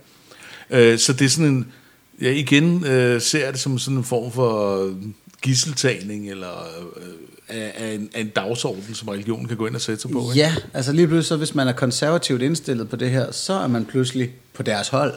Øh, 0.69 0.99
så 0.99 1.13
det 1.13 1.25
er 1.25 1.29
sådan 1.29 1.51
en, 1.51 1.67
jeg 2.21 2.35
igen 2.37 2.85
øh, 2.85 3.21
ser 3.21 3.51
det 3.51 3.59
som 3.59 3.79
sådan 3.79 3.97
en 3.97 4.03
form 4.03 4.31
for 4.31 4.79
gisseltagning, 5.41 6.29
eller 6.29 6.49
øh, 6.97 7.03
af, 7.49 7.73
af, 7.77 7.93
en, 7.93 8.09
af 8.15 8.21
en 8.21 8.27
dagsorden, 8.29 8.93
som 8.95 9.07
religionen 9.07 9.47
kan 9.47 9.57
gå 9.57 9.67
ind 9.67 9.75
og 9.75 9.81
sætte 9.81 10.01
sig 10.01 10.11
på. 10.11 10.19
Ikke? 10.31 10.33
Ja, 10.35 10.55
altså 10.73 10.91
lige 10.91 11.07
pludselig, 11.07 11.27
så 11.27 11.35
hvis 11.37 11.55
man 11.55 11.67
er 11.67 11.71
konservativt 11.73 12.41
indstillet 12.41 12.89
på 12.89 12.95
det 12.95 13.09
her, 13.09 13.31
så 13.31 13.53
er 13.53 13.67
man 13.67 13.85
pludselig 13.85 14.31
på 14.53 14.63
deres 14.63 14.87
hold. 14.87 15.13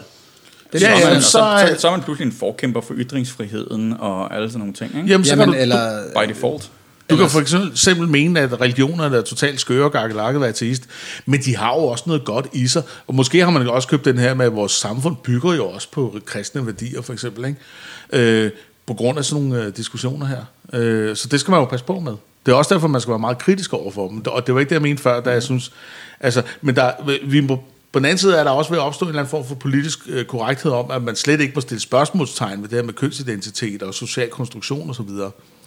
Det 0.73 0.81
Så, 0.81 0.87
ja, 0.89 1.11
man, 1.13 1.23
så 1.23 1.31
så, 1.31 1.39
er- 1.43 1.75
så, 1.75 1.81
så 1.81 1.89
er 1.89 1.93
man 1.93 2.03
pludselig 2.03 2.27
en 2.27 2.33
forkæmper 2.33 2.81
for 2.81 2.95
ytringsfriheden 2.97 3.93
og 3.99 4.35
alle 4.37 4.49
sådan 4.49 4.59
nogle 4.59 4.75
ting. 4.75 4.97
Ikke? 4.97 5.09
Jamen, 5.09 5.25
så 5.25 5.31
Jamen, 5.37 5.49
du, 5.49 5.55
eller, 5.55 6.03
By 6.15 6.29
default. 6.29 6.71
Du 7.11 7.17
kan 7.17 7.31
for 7.31 7.41
eksempel 7.71 8.09
mene, 8.09 8.41
at 8.41 8.61
religionerne 8.61 9.17
er 9.17 9.23
totalt 9.23 9.61
skøre 9.61 9.85
og 9.85 9.93
gakkelakket 9.93 10.41
ved 10.41 10.49
ateist, 10.49 10.83
men 11.27 11.41
de 11.41 11.57
har 11.57 11.75
jo 11.75 11.83
også 11.83 12.05
noget 12.07 12.25
godt 12.25 12.47
i 12.53 12.67
sig. 12.67 12.83
Og 13.07 13.15
måske 13.15 13.45
har 13.45 13.51
man 13.51 13.69
også 13.69 13.89
købt 13.89 14.05
den 14.05 14.19
her 14.19 14.35
med, 14.35 14.47
at 14.47 14.55
vores 14.55 14.73
samfund 14.73 15.17
bygger 15.17 15.55
jo 15.55 15.67
også 15.67 15.89
på 15.91 16.17
kristne 16.25 16.67
værdier, 16.67 17.03
for 17.03 17.13
eksempel. 17.13 17.45
Ikke? 17.45 18.45
Øh, 18.45 18.51
på 18.87 18.95
grund 18.95 19.19
af 19.19 19.25
sådan 19.25 19.45
nogle 19.45 19.65
øh, 19.65 19.77
diskussioner 19.77 20.27
her. 20.27 20.45
Øh, 20.73 21.17
så 21.17 21.29
det 21.29 21.41
skal 21.41 21.51
man 21.51 21.61
jo 21.61 21.65
passe 21.65 21.87
på 21.87 22.01
med. 22.01 22.13
Det 22.47 22.53
er 22.53 22.57
også 22.57 22.75
derfor, 22.75 22.89
man 22.89 23.01
skal 23.01 23.11
være 23.11 23.19
meget 23.19 23.39
kritisk 23.39 23.73
over 23.73 23.91
for 23.91 24.09
dem. 24.09 24.23
Og 24.27 24.47
det 24.47 24.55
var 24.55 24.61
ikke 24.61 24.71
det, 24.71 24.75
jeg 24.75 24.83
mente 24.83 25.03
før, 25.03 25.21
da 25.21 25.31
jeg 25.31 25.43
synes... 25.43 25.73
Altså, 26.21 26.43
men 26.61 26.77
der, 26.77 26.93
vi 27.27 27.41
må, 27.41 27.65
på 27.93 27.99
den 27.99 28.05
anden 28.07 28.19
side 28.19 28.37
er 28.37 28.45
der 28.45 28.51
også 28.51 28.71
ved 28.71 28.79
at 28.79 28.83
opstå 28.83 29.05
en 29.05 29.09
eller 29.09 29.21
anden 29.21 29.31
form 29.31 29.47
for 29.47 29.55
politisk 29.55 29.99
øh, 30.09 30.25
korrekthed 30.25 30.73
om, 30.73 30.91
at 30.91 31.03
man 31.03 31.17
slet 31.17 31.41
ikke 31.41 31.53
må 31.55 31.61
stille 31.61 31.81
spørgsmålstegn 31.81 32.63
ved 32.63 32.69
det 32.69 32.77
her 32.79 32.83
med 32.83 32.95
kønsidentitet 32.95 33.83
og 33.83 33.95
social 33.95 34.29
konstruktion 34.31 34.91
osv. 34.91 35.01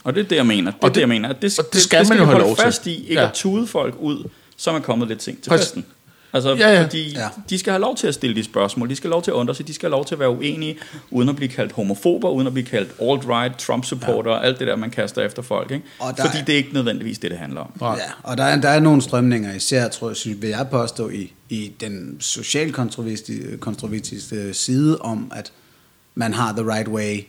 Og 0.04 0.16
det 0.16 0.24
er 0.24 0.28
det, 0.28 0.36
jeg 0.36 0.46
mener. 0.46 0.72
Det 0.72 0.80
Og 0.84 0.88
det, 0.90 0.96
det- 0.96 1.02
jeg 1.02 1.10
mener. 1.10 1.34
Det, 1.34 1.60
og 1.60 1.74
det 1.74 1.82
skal 1.82 2.08
man 2.10 2.18
vi 2.18 2.20
jo 2.20 2.26
have 2.26 2.26
holde 2.26 2.46
lov 2.48 2.56
til. 2.56 2.64
fast 2.64 2.88
i, 2.88 3.02
ikke 3.02 3.14
Ja. 3.22 3.28
at 3.28 3.34
tude 3.34 3.68
folk 3.68 3.96
ud, 4.00 4.30
som 4.58 4.76
er 4.76 4.80
kommet 4.80 5.08
lidt 5.08 5.24
sent 5.24 5.42
til 5.44 5.50
Præcis. 5.50 5.66
festen. 5.66 5.86
Altså, 6.36 6.56
Ja, 6.56 6.70
ja. 6.74 6.84
fordi 6.84 7.10
Ja. 7.12 7.30
de 7.50 7.60
skal 7.60 7.72
have 7.72 7.82
lov 7.82 7.96
til 7.98 8.08
at 8.08 8.14
stille 8.14 8.36
de 8.36 8.44
spørgsmål, 8.44 8.90
de 8.90 8.96
skal 8.96 9.08
have 9.08 9.12
lov 9.14 9.24
til 9.24 9.32
at 9.32 9.36
undre 9.36 9.56
sig, 9.56 9.68
de 9.68 9.74
skal 9.74 9.88
have 9.88 9.92
lov 9.92 10.06
til 10.06 10.16
at 10.16 10.20
være 10.20 10.30
uenige, 10.30 10.78
uden 11.12 11.30
at 11.30 11.36
blive 11.36 11.50
kaldt 11.50 11.72
homofober, 11.72 12.30
uden 12.30 12.48
at 12.48 12.54
blive 12.54 12.66
kaldt 12.66 12.90
alt-right, 13.02 13.60
Trump-supporter, 13.60 14.32
ja. 14.32 14.42
alt 14.42 14.60
det 14.60 14.68
der, 14.68 14.76
man 14.76 14.90
kaster 14.90 15.22
efter 15.22 15.42
folk. 15.42 15.72
Ikke? 15.72 15.86
Og 16.00 16.18
der 16.18 16.26
Fordi 16.26 16.38
er- 16.38 16.46
det 16.46 16.54
er 16.54 16.58
ikke 16.58 16.74
nødvendigvis 16.74 17.20
det, 17.20 17.32
det 17.32 17.40
handler 17.40 17.62
om. 17.62 17.72
Ja, 17.98 18.12
og 18.24 18.38
der 18.38 18.44
er, 18.44 18.62
der 18.62 18.70
er 18.70 18.80
nogle 18.80 19.02
strømninger, 19.02 19.56
især 19.56 19.88
tror 19.88 20.10
jeg, 20.10 20.16
synes, 20.18 20.42
vil 20.42 20.50
jeg 20.50 20.68
påstå, 20.72 21.10
i, 21.10 21.34
i 21.50 21.72
den 21.80 22.18
socialkontroversiske 22.20 24.54
side 24.54 24.98
om, 24.98 25.32
at 25.36 25.52
man 26.16 26.34
har 26.34 26.54
the 26.54 26.72
right 26.74 26.88
way, 26.88 27.20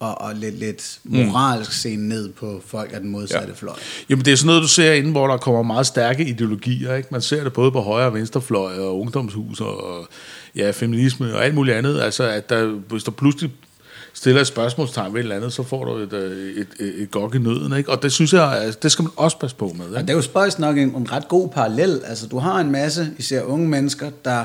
og, 0.00 0.20
og 0.20 0.34
lidt, 0.34 0.58
lidt 0.58 1.00
moralsk 1.04 1.72
se 1.72 1.96
ned 1.96 2.28
på 2.32 2.62
folk 2.66 2.90
af 2.94 3.00
den 3.00 3.10
modsatte 3.10 3.46
Ja. 3.48 3.52
fløj. 3.54 3.74
Jamen 4.08 4.24
det 4.24 4.32
er 4.32 4.36
sådan 4.36 4.46
noget, 4.46 4.62
du 4.62 4.68
ser 4.68 4.92
inden, 4.92 5.12
hvor 5.12 5.26
der 5.26 5.36
kommer 5.36 5.62
meget 5.62 5.86
stærke 5.86 6.24
ideologier. 6.24 6.94
Ikke? 6.94 7.08
Man 7.12 7.20
ser 7.22 7.44
det 7.44 7.52
både 7.52 7.72
på 7.72 7.80
højre 7.80 8.06
og 8.06 8.14
venstrefløj 8.14 8.78
og 8.78 9.00
ungdomshus 9.00 9.60
og 9.60 10.08
ja, 10.56 10.70
feminisme 10.70 11.34
og 11.34 11.44
alt 11.44 11.54
muligt 11.54 11.76
andet. 11.76 12.00
Altså, 12.00 12.22
at 12.24 12.48
der, 12.50 12.64
hvis 12.66 13.04
der 13.04 13.10
pludselig 13.10 13.50
stiller 14.14 14.40
et 14.40 14.46
spørgsmålstegn 14.46 15.12
ved 15.14 15.20
et 15.20 15.24
eller 15.24 15.36
andet, 15.36 15.52
så 15.52 15.62
får 15.62 15.84
du 15.84 15.96
et, 15.96 16.12
øh, 16.12 16.50
et, 16.56 16.66
et, 16.80 17.02
et 17.02 17.10
gok 17.10 17.34
i 17.34 17.38
nøden. 17.38 17.76
Ikke? 17.76 17.90
Og 17.90 18.02
det 18.02 18.12
synes 18.12 18.32
jeg, 18.32 18.52
altså, 18.62 18.78
det 18.82 18.92
skal 18.92 19.02
man 19.02 19.12
også 19.16 19.38
passe 19.38 19.56
på 19.56 19.72
med. 19.78 19.84
Og 19.84 19.90
Ikke? 19.90 20.00
det 20.00 20.10
er 20.10 20.14
jo 20.14 20.22
spøjst 20.22 20.58
nok 20.58 20.78
en, 20.78 20.88
en 20.96 21.12
ret 21.12 21.28
god 21.28 21.48
parallel. 21.48 22.00
Altså, 22.04 22.26
du 22.26 22.38
har 22.38 22.60
en 22.60 22.70
masse, 22.70 23.10
især 23.18 23.42
unge 23.42 23.68
mennesker, 23.68 24.10
der 24.24 24.44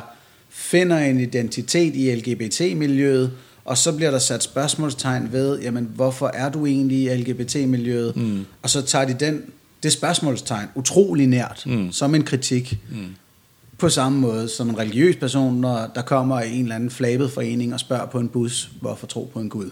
finder 0.49 0.97
en 0.97 1.19
identitet 1.19 1.95
i 1.95 2.15
LGBT-miljøet, 2.15 3.31
og 3.65 3.77
så 3.77 3.91
bliver 3.91 4.11
der 4.11 4.19
sat 4.19 4.43
spørgsmålstegn 4.43 5.31
ved, 5.31 5.59
jamen, 5.59 5.91
hvorfor 5.95 6.31
er 6.33 6.49
du 6.49 6.65
egentlig 6.65 6.97
i 6.97 7.09
LGBT-miljøet? 7.15 8.15
Mm. 8.15 8.45
Og 8.61 8.69
så 8.69 8.81
tager 8.81 9.05
de 9.05 9.13
den, 9.13 9.41
det 9.83 9.91
spørgsmålstegn 9.91 10.67
utrolig 10.75 11.27
nært, 11.27 11.63
mm. 11.65 11.91
som 11.91 12.15
en 12.15 12.23
kritik. 12.23 12.79
Mm. 12.89 13.15
På 13.77 13.89
samme 13.89 14.19
måde 14.19 14.49
som 14.49 14.69
en 14.69 14.77
religiøs 14.79 15.15
person, 15.15 15.55
når 15.55 15.91
der 15.95 16.01
kommer 16.01 16.39
en 16.39 16.61
eller 16.61 16.75
anden 16.75 16.89
flabet 16.89 17.31
forening 17.31 17.73
og 17.73 17.79
spørger 17.79 18.05
på 18.05 18.19
en 18.19 18.29
bus, 18.29 18.69
hvorfor 18.81 19.07
tro 19.07 19.29
på 19.33 19.39
en 19.39 19.49
Gud. 19.49 19.69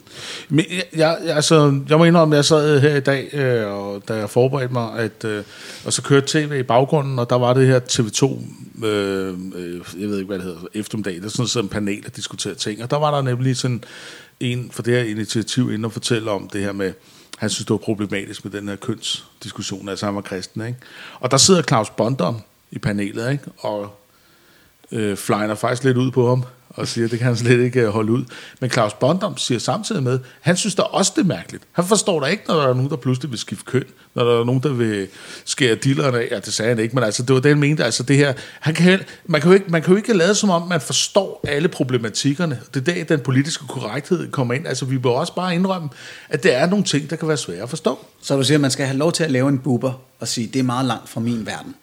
Men 0.50 0.66
jeg, 0.70 1.18
jeg, 1.26 1.36
altså, 1.36 1.80
jeg 1.90 1.98
må 1.98 2.06
indrømme, 2.06 2.36
at 2.36 2.38
jeg 2.38 2.46
sad 2.46 2.80
her 2.80 2.96
i 2.96 3.00
dag, 3.00 3.34
øh, 3.34 3.68
og 3.68 4.02
da 4.08 4.14
jeg 4.14 4.30
forberedte 4.30 4.74
mig, 4.74 5.00
at, 5.00 5.26
øh, 5.26 5.44
og 5.86 5.94
så 5.94 6.02
kørte 6.02 6.28
tv 6.28 6.60
i 6.60 6.64
baggrunden, 6.64 7.20
og 7.20 7.30
der 7.30 7.36
var 7.36 7.54
det 7.54 7.68
her 7.68 7.80
TV2, 7.80 8.42
øh, 8.86 9.34
øh, 9.56 9.82
jeg 10.00 10.10
ved 10.10 10.18
ikke, 10.18 10.28
hvad 10.28 10.38
det 10.38 10.46
hedder, 10.46 10.60
eftermiddag, 10.74 11.16
der 11.16 11.26
er 11.26 11.30
sådan 11.30 11.48
sådan 11.48 11.66
en 11.66 11.70
panel, 11.70 12.04
der 12.04 12.10
diskuterer 12.10 12.56
ting, 12.56 12.84
og 12.84 12.92
der 12.92 12.98
var 12.98 13.16
der 13.16 13.22
nemlig 13.22 13.58
sådan 13.58 13.84
en 14.40 14.70
for 14.72 14.84
det 14.84 14.94
her 14.94 15.04
initiativ 15.04 15.74
inde 15.74 15.86
og 15.86 15.92
fortælle 15.92 16.32
om 16.32 16.50
det 16.54 16.62
her 16.62 16.72
med, 16.72 16.94
han 17.38 17.50
synes, 17.50 17.66
det 17.66 17.72
var 17.72 17.78
problematisk 17.78 18.46
med 18.46 18.52
den 18.52 18.68
her 18.68 18.76
kønsdiskussion, 18.76 19.90
altså 19.90 20.06
han 20.06 20.16
var 20.16 20.22
kristen, 20.22 20.68
ikke? 20.68 20.80
Og 21.20 21.32
der 21.32 21.38
sidder 21.38 21.62
Claus 21.62 21.90
Bondom 21.90 22.42
i 22.74 22.80
panelet, 22.80 23.32
ikke? 23.32 23.44
Og 23.58 24.00
øh, 24.92 25.18
flyner 25.18 25.56
faktisk 25.56 25.84
lidt 25.84 25.98
ud 25.98 26.12
på 26.12 26.30
ham, 26.30 26.46
og 26.70 26.88
siger, 26.88 27.06
at 27.06 27.12
det 27.12 27.20
kan 27.20 27.28
han 27.28 27.38
slet 27.38 27.60
ikke 27.60 27.82
øh, 27.82 27.88
holde 27.88 28.12
ud. 28.12 28.24
Men 28.60 28.70
Claus 28.70 28.94
Bondam 28.94 29.38
siger 29.38 29.60
samtidig 29.60 30.04
med, 30.04 30.20
han 30.42 30.58
synes 30.58 30.76
da 30.76 30.82
også, 30.82 31.12
det 31.16 31.22
er 31.22 31.26
mærkeligt. 31.26 31.64
Han 31.72 31.86
forstår 31.86 32.20
da 32.20 32.26
ikke, 32.26 32.44
når 32.48 32.56
der 32.56 32.68
er 32.68 32.74
nogen, 32.74 32.90
der 32.90 32.96
pludselig 32.96 33.32
vil 33.32 33.40
skifte 33.40 33.66
køn, 33.66 33.84
når 34.16 34.24
der 34.24 34.40
er 34.40 34.44
nogen, 34.44 34.64
der 34.64 34.74
vil 34.74 35.08
skære 35.46 35.76
dillerne 35.76 36.20
af. 36.20 36.28
Ja, 36.32 36.40
det 36.40 36.54
sagde 36.54 36.70
han 36.70 36.80
ikke, 36.80 36.96
men 36.96 37.04
altså, 37.04 37.24
det 37.24 37.34
var 37.34 37.40
det, 37.42 37.52
han 37.52 37.60
mente. 37.60 37.86
Altså, 37.86 38.04
det 38.04 38.18
her, 38.18 38.34
han 38.60 38.74
kan, 38.74 39.00
man, 39.26 39.42
kan 39.42 39.50
jo 39.50 39.54
ikke, 39.54 39.66
man 39.70 39.82
kan 39.82 39.92
jo 39.92 39.98
ikke 39.98 40.14
lade 40.14 40.36
som 40.36 40.50
om, 40.50 40.68
man 40.68 40.82
forstår 40.82 41.42
alle 41.48 41.68
problematikkerne. 41.68 42.60
Det 42.74 42.88
er 42.88 42.94
der, 42.94 43.04
den 43.04 43.20
politiske 43.20 43.68
korrekthed 43.68 44.32
kommer 44.32 44.54
ind. 44.54 44.68
Altså, 44.68 44.86
vi 44.86 44.98
bør 44.98 45.10
også 45.10 45.36
bare 45.36 45.56
indrømme, 45.56 45.90
at 46.30 46.44
der 46.44 46.52
er 46.58 46.66
nogle 46.66 46.86
ting, 46.86 47.10
der 47.10 47.16
kan 47.16 47.28
være 47.28 47.38
svære 47.38 47.62
at 47.62 47.70
forstå. 47.70 48.00
Så 48.22 48.38
du 48.38 48.44
siger, 48.44 48.58
at 48.58 48.62
man 48.62 48.72
skal 48.72 48.86
have 48.86 48.98
lov 48.98 49.12
til 49.12 49.24
at 49.24 49.32
lave 49.32 49.50
en 49.50 49.60
buber 49.60 49.94
og 50.20 50.28
sige, 50.28 50.48
det 50.48 50.60
er 50.60 50.64
meget 50.64 50.86
langt 50.86 51.10
fra 51.10 51.22
min 51.22 51.46
verden. 51.46 51.76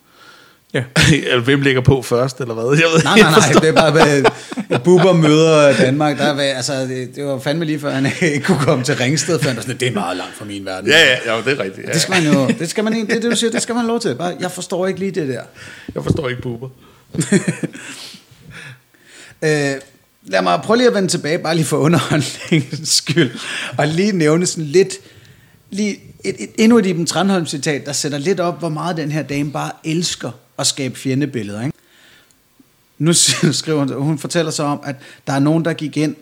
Ja. 0.75 0.83
Hvem 1.45 1.61
ligger 1.61 1.81
på 1.81 2.03
først, 2.03 2.41
eller 2.41 2.55
hvad? 2.55 2.65
Jeg 2.65 2.89
ved, 2.95 3.03
Nej, 3.03 3.19
nej, 3.19 3.31
nej, 3.31 3.53
det 3.62 3.69
er 3.69 3.73
bare, 3.73 3.91
hvad 3.91 4.79
Bubber 4.79 5.12
møder 5.12 5.77
Danmark. 5.77 6.19
Der 6.19 6.25
er, 6.25 6.55
altså, 6.57 6.73
det, 6.73 7.17
det 7.17 7.25
var 7.25 7.39
fandme 7.39 7.65
lige 7.65 7.81
før, 7.81 7.91
han 7.91 8.07
ikke 8.23 8.41
kunne 8.41 8.59
komme 8.59 8.85
til 8.85 8.97
Ringsted, 8.97 9.39
for 9.39 9.49
han 9.49 9.57
var 9.57 9.62
sådan, 9.62 9.77
det 9.77 9.89
er 9.89 9.93
meget 9.93 10.17
langt 10.17 10.37
fra 10.37 10.45
min 10.45 10.65
verden. 10.65 10.91
Ja, 10.91 10.99
ja, 10.99 11.35
ja, 11.35 11.43
det 11.43 11.61
er 11.61 11.65
rigtigt. 11.65 11.87
Ja. 11.87 11.93
Det 11.93 12.00
skal 12.00 12.23
man 12.23 12.33
jo, 12.35 12.49
det 12.59 12.71
skal 12.71 12.85
man 12.85 12.93
det 12.93 13.23
det, 13.23 13.31
du 13.31 13.37
siger, 13.37 13.50
det 13.50 13.62
skal 13.62 13.75
man 13.75 13.81
have 13.81 13.89
lov 13.89 14.00
til. 14.00 14.15
Bare, 14.15 14.37
jeg 14.41 14.50
forstår 14.50 14.87
ikke 14.87 15.00
lige 15.00 15.11
det 15.11 15.29
der. 15.29 15.43
Jeg 15.95 16.05
forstår 16.05 16.29
ikke 16.29 16.43
buber. 16.43 16.69
Øh, 19.43 19.75
lad 20.27 20.43
mig 20.43 20.61
prøve 20.65 20.77
lige 20.77 20.89
at 20.89 20.95
vende 20.95 21.09
tilbage, 21.09 21.39
bare 21.39 21.55
lige 21.55 21.65
for 21.65 21.77
underholdningens 21.77 22.89
skyld, 22.89 23.31
og 23.79 23.87
lige 23.87 24.12
nævne 24.12 24.47
sådan 24.47 24.65
lidt, 24.65 24.95
lige 25.71 26.00
et, 26.25 26.37
et, 26.39 26.50
endnu 26.59 26.79
et 26.79 26.87
Iben 26.87 27.07
Tranholm 27.07 27.47
citat, 27.47 27.87
der 27.87 27.93
sætter 27.93 28.19
lidt 28.19 28.41
op, 28.41 28.59
hvor 28.59 28.69
meget 28.69 28.97
den 28.97 29.12
her 29.12 29.23
dame 29.23 29.53
bare 29.53 29.71
elsker 29.85 30.31
at 30.61 30.67
skabe 30.67 30.99
fjendebilleder. 30.99 31.62
Ikke? 31.64 31.76
Nu 32.99 33.12
skriver 33.52 33.79
hun, 33.79 33.93
hun 33.93 34.19
fortæller 34.19 34.50
så 34.50 34.62
om, 34.62 34.81
at 34.85 34.97
der 35.26 35.33
er 35.33 35.38
nogen, 35.38 35.64
der 35.64 35.73
gik 35.73 35.97
ind 35.97 36.17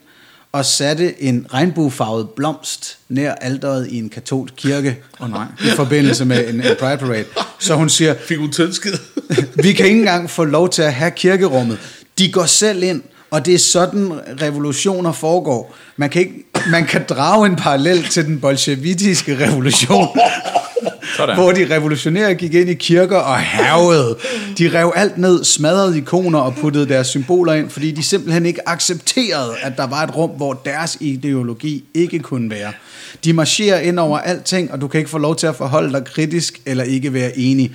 og 0.52 0.64
satte 0.64 1.23
en 1.23 1.47
regnbuefarvet 1.54 2.30
blomst 2.30 2.99
nær 3.09 3.33
alderet 3.33 3.88
i 3.90 3.99
en 3.99 4.09
katolsk 4.09 4.54
kirke. 4.57 4.99
Åh, 5.21 5.30
nej. 5.30 5.47
I 5.61 5.71
forbindelse 5.76 6.25
med 6.25 6.49
en, 6.49 6.54
en 6.54 6.62
Pride 6.80 6.99
Parade. 6.99 7.25
Så 7.59 7.75
hun 7.75 7.88
siger, 7.88 8.14
Fik 8.28 8.38
hun 8.38 8.52
vi 9.64 9.73
kan 9.73 9.87
ikke 9.87 9.99
engang 9.99 10.30
få 10.30 10.45
lov 10.45 10.68
til 10.68 10.83
at 10.83 10.95
have 10.95 11.11
kirkerummet. 11.11 11.78
De 12.18 12.33
går 12.33 12.47
selv 12.47 12.83
ind, 12.83 13.02
og 13.30 13.47
det 13.47 13.54
er 13.54 13.59
sådan 13.59 14.12
revolutioner 14.42 15.12
foregår. 15.12 15.76
Man 15.97 16.11
kan, 16.11 16.21
ikke, 16.21 16.45
man 16.71 16.87
kan 16.87 17.04
drage 17.09 17.47
en 17.47 17.57
parallel 17.57 18.04
til 18.04 18.25
den 18.26 18.40
bolsjevitiske 18.40 19.47
revolution, 19.47 20.09
Sådan. 21.19 21.37
hvor 21.37 21.53
de 21.53 21.75
revolutionære 21.75 22.35
gik 22.35 22.55
ind 22.55 22.71
i 22.71 22.75
kirker 22.75 23.17
og 23.17 23.37
havede. 23.37 24.17
De 24.59 24.71
rev 24.79 24.93
alt 24.97 25.19
ned, 25.19 25.45
smadrede 25.45 25.99
ikoner 25.99 26.39
og 26.39 26.55
puttede 26.55 26.89
deres 26.89 27.07
symboler 27.07 27.53
ind, 27.53 27.71
fordi 27.71 27.91
de 27.91 28.03
simpelthen 28.03 28.47
ikke 28.47 28.69
accepterede, 28.69 29.55
at 29.63 29.73
der 29.77 29.87
var 29.87 30.03
et 30.03 30.17
rum, 30.17 30.31
hvor 30.31 30.53
deres 30.53 30.97
ideologi 31.01 31.85
ikke 31.95 32.19
kunne 32.19 32.51
være. 32.51 32.73
De 33.25 33.33
marcherer 33.33 33.81
ind 33.81 33.99
over 33.99 34.19
alting, 34.19 34.73
og 34.73 34.81
du 34.81 34.89
kan 34.89 34.99
ikke 34.99 35.11
få 35.11 35.19
lov 35.19 35.37
til 35.37 35.47
at 35.47 35.57
forholde 35.57 35.93
dig 35.93 36.05
kritisk 36.05 36.61
eller 36.67 36.85
ikke 36.85 37.13
være 37.13 37.39
enig. 37.39 37.73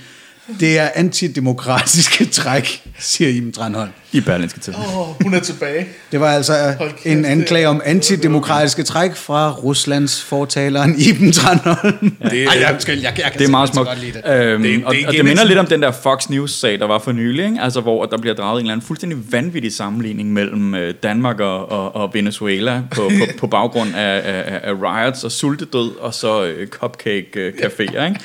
Det 0.59 0.79
er 0.79 0.89
antidemokratiske 0.95 2.25
træk, 2.41 2.81
siger 2.99 3.29
Iben 3.29 3.51
Tranholm. 3.51 3.89
I 4.11 4.21
Berlinske 4.21 4.59
Tid. 4.59 4.73
Åh, 4.75 4.99
oh, 5.09 5.15
hun 5.23 5.33
er 5.33 5.39
tilbage. 5.39 5.87
Det 6.11 6.19
var 6.19 6.27
altså 6.31 6.53
Hold 6.77 6.89
kæft, 6.91 7.05
en 7.05 7.23
det- 7.23 7.29
anklage 7.29 7.67
om 7.67 7.81
antidemokratiske 7.85 8.83
træk 8.83 9.15
fra 9.15 9.51
Ruslands 9.51 10.21
fortaleren 10.23 10.95
Iben 11.09 11.31
Tranholm. 11.31 12.17
Ja. 12.23 12.29
Det 12.29 12.43
er- 12.43 12.49
Ej, 12.49 12.57
jeg, 12.61 12.69
undskyld, 12.73 12.95
jeg, 13.01 13.13
jeg 13.17 13.31
kan 13.31 13.39
Det 13.39 13.45
er 13.47 13.51
meget 13.51 13.69
smukt. 13.73 13.89
det. 14.01 14.21
Øhm, 14.35 14.63
Det- 14.63 14.71
det, 14.71 14.79
det 14.79 14.85
og, 14.85 14.95
igen 14.95 15.07
og 15.07 15.13
det 15.13 15.25
minder 15.25 15.43
lidt 15.43 15.59
om 15.59 15.65
den 15.65 15.81
der 15.81 15.91
Fox 15.91 16.29
News-sag, 16.29 16.79
der 16.79 16.87
var 16.87 16.99
for 16.99 17.11
nylig, 17.11 17.45
ikke? 17.45 17.57
Altså, 17.61 17.81
hvor 17.81 18.05
der 18.05 18.17
bliver 18.17 18.35
draget 18.35 18.59
en 18.59 18.65
eller 18.65 18.73
anden 18.73 18.87
fuldstændig 18.87 19.17
vanvittig 19.31 19.73
sammenligning 19.73 20.33
mellem 20.33 20.75
øh, 20.75 20.93
Danmark 21.03 21.39
og, 21.39 21.71
og, 21.71 21.95
og 21.95 22.09
Venezuela 22.13 22.81
på, 22.91 23.01
på, 23.19 23.25
på 23.39 23.47
baggrund 23.47 23.95
af, 23.95 24.21
af, 24.23 24.59
af 24.63 24.73
riots 24.73 25.23
og 25.23 25.31
sultedød 25.31 25.91
og 25.99 26.13
så 26.13 26.43
øh, 26.43 26.67
cupcake-caféer, 26.75 28.03
ikke? 28.03 28.19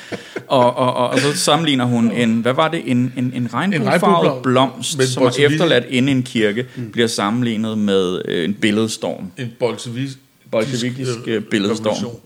Og, 0.47 0.77
og, 0.77 0.95
og, 0.95 1.09
og 1.11 1.19
så 1.21 1.37
sammenligner 1.37 1.85
hun 1.85 2.08
en, 2.11 2.41
hvad 2.41 2.53
var 2.53 2.69
det, 2.69 2.83
en, 2.91 3.13
en, 3.17 3.33
en 3.35 3.55
regnbuefarvet 3.55 4.43
blomst, 4.43 5.03
som 5.13 5.23
er 5.23 5.37
efterladt 5.39 5.85
inde 5.89 6.13
i 6.13 6.17
en 6.17 6.23
kirke, 6.23 6.67
bliver 6.93 7.09
sammenlignet 7.09 7.79
med 7.79 8.23
øh, 8.25 8.45
en 8.45 8.55
billedstorm. 8.55 9.33
En 9.39 9.53
bolsjevisk, 9.59 10.19
Bolsjevikisk, 10.51 11.19
øh, 11.27 11.43
billedstorm. 11.43 11.93
revolution. 11.93 12.21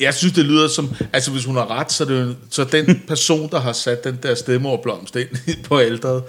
Jeg 0.00 0.14
synes, 0.14 0.34
det 0.34 0.44
lyder 0.44 0.68
som... 0.68 0.90
Altså, 1.12 1.30
hvis 1.30 1.44
hun 1.44 1.56
har 1.56 1.70
ret, 1.70 1.92
så, 1.92 2.04
det, 2.04 2.36
så 2.50 2.64
den 2.64 3.02
person, 3.08 3.50
der 3.50 3.60
har 3.60 3.72
sat 3.72 4.04
den 4.04 4.18
der 4.22 4.34
stemmeoverblomst 4.34 5.16
ind 5.16 5.28
på 5.68 5.80
ældret, 5.80 6.22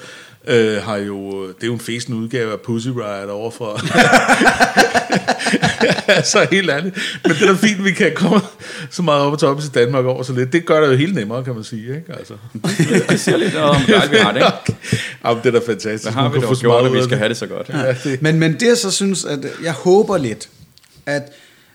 øh, 0.50 0.84
har 0.84 0.98
jo... 0.98 1.48
Det 1.48 1.64
er 1.64 1.68
jo 1.68 1.74
en 1.74 1.80
fæsende 1.80 2.18
udgave 2.18 2.52
af 2.52 2.60
Pussy 2.60 2.88
Riot 2.88 3.30
overfor. 3.30 3.82
altså, 6.18 6.48
helt 6.52 6.70
ærligt. 6.70 6.98
Men 7.24 7.32
det 7.32 7.42
er 7.42 7.48
da 7.48 7.54
fint, 7.54 7.84
vi 7.84 7.92
kan 7.92 8.12
komme 8.16 8.42
så 8.90 9.02
meget 9.02 9.22
op 9.22 9.34
og 9.34 9.40
toppen 9.40 9.64
til 9.64 9.74
Danmark 9.74 10.06
over 10.06 10.24
så 10.24 10.34
lidt. 10.34 10.54
Det 10.54 10.66
gør 10.66 10.82
det 10.82 10.92
jo 10.92 10.98
helt 10.98 11.16
nemmere, 11.16 11.44
kan 11.44 11.56
man 11.56 11.64
sige. 11.64 11.96
Ikke? 11.96 12.14
Altså. 12.20 12.34
Det 13.10 13.20
siger 13.20 13.38
lidt 13.38 13.56
om, 13.56 13.76
dejligt 13.88 14.12
vi 14.12 14.18
har 14.18 14.32
det, 14.32 14.44
ikke? 14.68 14.80
Jamen, 15.26 15.44
det 15.44 15.56
er 15.56 15.60
da 15.60 15.66
fantastisk. 15.72 16.04
Hvad 16.04 16.24
har 16.24 16.30
vi 16.30 16.40
dog 16.40 16.56
så 16.56 16.62
gjort, 16.62 16.86
at 16.86 16.94
vi 16.94 17.04
skal 17.04 17.18
have 17.18 17.30
det 17.30 17.38
så 17.38 17.48
godt? 17.48 17.70
Ja, 17.70 17.96
det, 18.04 18.22
Men, 18.22 18.40
men 18.40 18.54
det 18.54 18.68
jeg 18.68 18.78
så 18.78 18.92
synes, 18.92 19.26
at 19.26 19.40
jeg 19.64 19.74
håber 19.74 20.18
lidt, 20.18 20.50
at 21.06 21.32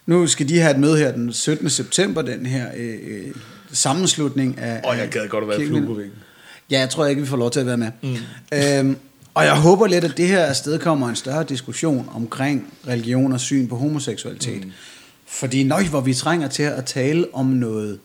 nu 0.06 0.26
skal 0.26 0.48
de 0.48 0.60
have 0.60 0.74
et 0.74 0.80
møde 0.80 0.98
her 0.98 1.12
den 1.12 1.32
17. 1.32 1.70
september, 1.70 2.22
den 2.22 2.46
her 2.46 2.66
øh, 2.76 2.94
øh, 3.06 3.34
sammenslutning 3.72 4.58
af... 4.58 4.80
og 4.84 4.98
jeg 4.98 5.08
gad 5.08 5.28
godt 5.28 5.44
at 5.44 5.48
være 5.48 5.66
flue 5.66 5.86
på 5.86 5.94
væggen. 5.94 6.12
Ja, 6.70 6.78
jeg 6.80 6.90
tror 6.90 7.06
ikke, 7.06 7.20
vi 7.20 7.26
får 7.26 7.36
lov 7.36 7.50
til 7.50 7.60
at 7.60 7.66
være 7.66 7.76
med. 7.76 7.90
Mm. 8.02 8.16
Øhm, 8.52 8.96
og 9.34 9.44
jeg 9.44 9.60
håber 9.60 9.86
lidt, 9.86 10.04
at 10.04 10.16
det 10.16 10.28
her 10.28 10.44
afsted 10.44 10.78
kommer 10.78 11.08
en 11.08 11.16
større 11.16 11.44
diskussion 11.44 12.08
omkring 12.14 12.72
religion 12.88 13.32
og 13.32 13.40
syn 13.40 13.68
på 13.68 13.76
homoseksualitet. 13.76 14.64
Mm. 14.64 14.72
Fordi 15.26 15.62
nøj, 15.62 15.84
hvor 15.84 16.00
vi 16.00 16.14
trænger 16.14 16.48
til 16.48 16.62
at 16.62 16.84
tale 16.84 17.26
om 17.32 17.46
noget 17.46 17.98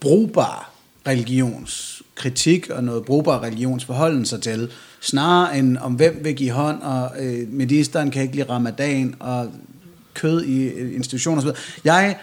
brugbar 0.00 0.72
religionskritik 1.06 2.70
og 2.70 2.84
noget 2.84 3.04
brugbar 3.04 3.42
religionsforholden 3.42 4.26
sig 4.26 4.42
til, 4.42 4.70
snarere 5.00 5.58
end 5.58 5.78
om 5.78 5.92
hvem 5.92 6.20
vil 6.22 6.34
give 6.34 6.50
hånd, 6.50 6.82
og 6.82 7.10
øh, 7.18 7.52
ministeren 7.52 8.10
kan 8.10 8.22
ikke 8.22 8.34
lide 8.34 8.48
ramadan, 8.48 9.14
og 9.20 9.52
kød 10.14 10.44
i 10.44 10.68
institutioner 10.94 11.42
osv. 11.42 11.50
Jeg, 11.84 12.16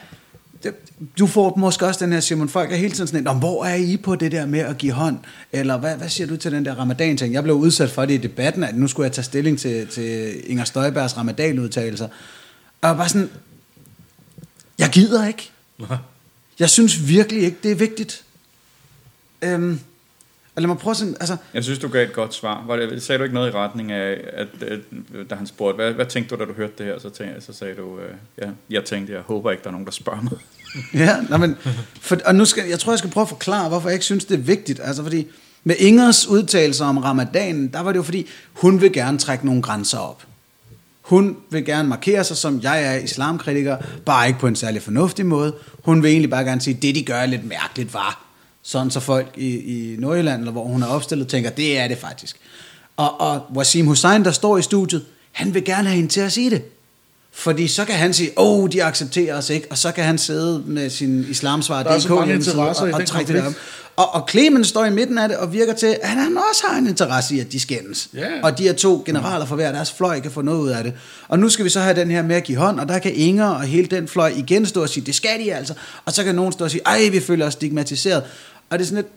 du 1.19 1.27
får 1.27 1.55
måske 1.57 1.85
også 1.85 2.05
den 2.05 2.13
her, 2.13 2.19
Simon, 2.19 2.49
folk 2.49 2.71
er 2.71 2.75
hele 2.75 2.93
tiden 2.93 3.07
sådan, 3.07 3.23
"Nå, 3.23 3.33
hvor 3.33 3.65
er 3.65 3.75
I 3.75 3.97
på 3.97 4.15
det 4.15 4.31
der 4.31 4.45
med 4.45 4.59
at 4.59 4.77
give 4.77 4.91
hånd? 4.91 5.17
Eller 5.51 5.77
hvad, 5.77 5.95
hvad 5.95 6.09
siger 6.09 6.27
du 6.27 6.37
til 6.37 6.51
den 6.51 6.65
der 6.65 6.75
ramadan-ting? 6.75 7.33
Jeg 7.33 7.43
blev 7.43 7.55
udsat 7.55 7.89
for 7.89 8.05
det 8.05 8.13
i 8.13 8.17
debatten, 8.17 8.63
at 8.63 8.75
nu 8.75 8.87
skulle 8.87 9.05
jeg 9.05 9.11
tage 9.13 9.25
stilling 9.25 9.59
til, 9.59 9.87
til 9.87 10.35
Inger 10.51 10.63
Støjbergs 10.63 11.17
ramadan-udtalelser. 11.17 12.07
Og 12.81 12.97
bare 12.97 13.09
sådan, 13.09 13.29
jeg 14.79 14.89
gider 14.89 15.27
ikke. 15.27 15.49
Jeg 16.59 16.69
synes 16.69 17.07
virkelig 17.07 17.43
ikke, 17.43 17.57
det 17.63 17.71
er 17.71 17.75
vigtigt. 17.75 18.23
Øhm, 19.41 19.79
og 20.59 20.61
lad 20.61 20.67
mig 20.67 20.77
prøve 20.77 20.95
sådan, 20.95 21.15
altså, 21.19 21.37
Jeg 21.53 21.63
synes, 21.63 21.79
du 21.79 21.87
gav 21.87 22.03
et 22.03 22.13
godt 22.13 22.33
svar. 22.33 22.63
Var 22.67 22.75
det, 22.75 23.03
sagde 23.03 23.19
du 23.19 23.23
ikke 23.23 23.33
noget 23.33 23.49
i 23.49 23.51
retning 23.51 23.91
af, 23.91 24.17
at, 24.33 24.47
at 24.63 24.79
da 25.29 25.35
han 25.35 25.47
spurgte, 25.47 25.75
hvad, 25.75 25.93
hvad 25.93 26.05
tænkte 26.05 26.35
du, 26.35 26.39
da 26.39 26.45
du 26.45 26.53
hørte 26.53 26.73
det 26.77 26.85
her? 26.85 26.99
Så, 26.99 27.09
tænkte, 27.09 27.41
så 27.41 27.53
sagde 27.53 27.75
du, 27.75 27.99
øh, 27.99 28.13
ja, 28.41 28.49
jeg 28.69 28.85
tænkte, 28.85 29.13
jeg 29.13 29.21
håber 29.21 29.51
ikke, 29.51 29.63
der 29.63 29.67
er 29.67 29.71
nogen, 29.71 29.85
der 29.85 29.91
spørger 29.91 30.21
mig. 30.21 30.31
Ja, 30.93 31.15
nej, 31.29 31.37
men, 31.37 31.57
for, 32.01 32.17
og 32.25 32.35
nu 32.35 32.45
skal, 32.45 32.63
jeg 32.69 32.79
tror, 32.79 32.91
jeg 32.91 32.99
skal 32.99 33.11
prøve 33.11 33.21
at 33.21 33.29
forklare, 33.29 33.69
hvorfor 33.69 33.89
jeg 33.89 33.93
ikke 33.93 34.05
synes, 34.05 34.25
det 34.25 34.35
er 34.35 34.41
vigtigt. 34.41 34.79
Altså, 34.83 35.03
fordi 35.03 35.27
med 35.63 35.75
Ingers 35.79 36.27
udtalelser 36.27 36.85
om 36.85 36.97
ramadanen, 36.97 37.67
der 37.67 37.79
var 37.79 37.91
det 37.91 37.97
jo 37.97 38.03
fordi, 38.03 38.27
hun 38.53 38.81
vil 38.81 38.93
gerne 38.93 39.17
trække 39.17 39.45
nogle 39.45 39.61
grænser 39.61 39.97
op. 39.97 40.23
Hun 41.01 41.37
vil 41.49 41.65
gerne 41.65 41.89
markere 41.89 42.23
sig 42.23 42.37
som, 42.37 42.59
jeg 42.63 42.83
er 42.83 42.93
islamkritiker, 42.93 43.77
bare 44.05 44.27
ikke 44.27 44.39
på 44.39 44.47
en 44.47 44.55
særlig 44.55 44.81
fornuftig 44.81 45.25
måde. 45.25 45.53
Hun 45.83 46.03
vil 46.03 46.11
egentlig 46.11 46.29
bare 46.29 46.43
gerne 46.43 46.61
sige, 46.61 46.73
det 46.73 46.95
de 46.95 47.03
gør 47.03 47.15
er 47.15 47.25
lidt 47.25 47.45
mærkeligt 47.45 47.93
var. 47.93 48.28
Sådan 48.69 48.91
så 48.91 48.99
folk 48.99 49.27
i, 49.37 49.47
i 49.57 49.95
Nordjylland, 49.99 50.39
eller 50.41 50.51
hvor 50.51 50.63
hun 50.63 50.83
er 50.83 50.87
opstillet, 50.87 51.27
tænker, 51.27 51.49
det 51.49 51.79
er 51.79 51.87
det 51.87 51.97
faktisk. 51.97 52.35
Og, 52.97 53.21
og 53.21 53.41
Wasim 53.55 53.87
Hussein, 53.87 54.25
der 54.25 54.31
står 54.31 54.57
i 54.57 54.61
studiet, 54.61 55.05
han 55.31 55.53
vil 55.53 55.65
gerne 55.65 55.87
have 55.87 55.95
hende 55.95 56.09
til 56.09 56.21
at 56.21 56.31
sige 56.31 56.49
det. 56.49 56.61
Fordi 57.31 57.67
så 57.67 57.85
kan 57.85 57.95
han 57.95 58.13
sige, 58.13 58.29
åh, 58.37 58.59
oh, 58.59 58.69
de 58.69 58.83
accepterer 58.83 59.37
os 59.37 59.49
ikke, 59.49 59.67
og 59.69 59.77
så 59.77 59.91
kan 59.91 60.03
han 60.03 60.17
sidde 60.17 60.63
med 60.65 60.89
sin 60.89 61.25
islamsvar 61.29 61.83
er 61.83 61.95
interesser 62.31 62.85
i 62.87 62.91
og, 62.91 62.99
og 62.99 63.05
trække 63.05 63.33
det 63.33 63.47
op. 63.47 63.53
Og, 63.95 64.15
og 64.15 64.29
Clemens 64.29 64.67
står 64.67 64.85
i 64.85 64.89
midten 64.89 65.17
af 65.17 65.29
det 65.29 65.37
og 65.37 65.53
virker 65.53 65.73
til, 65.73 65.97
at 66.01 66.09
han 66.09 66.37
også 66.49 66.63
har 66.67 66.77
en 66.77 66.87
interesse 66.87 67.35
i, 67.35 67.39
at 67.39 67.51
de 67.51 67.59
skændes. 67.59 68.09
Ja. 68.13 68.27
Og 68.43 68.57
de 68.57 68.63
her 68.63 68.73
to 68.73 69.03
generaler 69.05 69.45
fra 69.45 69.55
hver 69.55 69.71
deres 69.71 69.91
fløj 69.91 70.19
kan 70.19 70.31
få 70.31 70.41
noget 70.41 70.59
ud 70.59 70.69
af 70.69 70.83
det. 70.83 70.93
Og 71.27 71.39
nu 71.39 71.49
skal 71.49 71.65
vi 71.65 71.69
så 71.69 71.79
have 71.79 71.95
den 71.95 72.11
her 72.11 72.23
med 72.23 72.35
at 72.35 72.43
give 72.43 72.57
hånd, 72.57 72.79
og 72.79 72.87
der 72.87 72.99
kan 72.99 73.11
Inger 73.15 73.47
og 73.47 73.61
hele 73.61 73.87
den 73.87 74.07
fløj 74.07 74.33
igen 74.35 74.65
stå 74.65 74.81
og 74.81 74.89
sige, 74.89 75.05
det 75.05 75.15
skal 75.15 75.39
de 75.39 75.53
altså. 75.53 75.73
Og 76.05 76.13
så 76.13 76.23
kan 76.23 76.35
nogen 76.35 76.51
stå 76.51 76.63
og 76.63 76.71
sige, 76.71 76.81
ej, 76.85 77.09
vi 77.11 77.19
føler 77.19 77.47
os 77.47 77.53
stigmatiseret. 77.53 78.23
Og 78.69 78.79
det 78.79 78.85
er 78.85 78.87
sådan 78.87 79.03
et, 79.03 79.09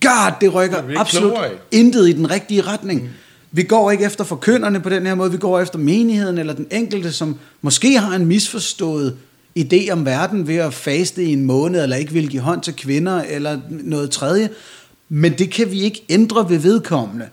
god, 0.00 0.32
det 0.40 0.54
rykker 0.54 0.82
Det 0.82 0.96
absolut 0.96 1.32
klogere 1.32 1.50
intet 1.70 2.08
i 2.08 2.12
den 2.12 2.30
rigtige 2.30 2.62
retning. 2.62 3.02
Mm. 3.02 3.08
Vi 3.52 3.62
går 3.62 3.90
ikke 3.90 4.04
efter 4.04 4.24
forkynderne 4.24 4.80
på 4.80 4.88
den 4.88 5.06
her 5.06 5.14
måde, 5.14 5.32
vi 5.32 5.38
går 5.38 5.60
efter 5.60 5.78
menigheden 5.78 6.38
eller 6.38 6.52
den 6.52 6.66
enkelte, 6.70 7.12
som 7.12 7.38
måske 7.62 7.98
har 7.98 8.16
en 8.16 8.26
misforstået 8.26 9.16
idé 9.58 9.90
om 9.90 10.06
verden 10.06 10.46
ved 10.46 10.56
at 10.56 10.74
faste 10.74 11.24
i 11.24 11.32
en 11.32 11.44
måned, 11.44 11.82
eller 11.82 11.96
ikke 11.96 12.12
vil 12.12 12.28
give 12.28 12.42
hånd 12.42 12.62
til 12.62 12.76
kvinder, 12.76 13.22
eller 13.22 13.60
noget 13.68 14.10
tredje. 14.10 14.50
Men 15.08 15.32
det 15.32 15.50
kan 15.50 15.70
vi 15.70 15.80
ikke 15.80 16.04
ændre 16.08 16.50
ved 16.50 16.58
vedkommende, 16.58 17.26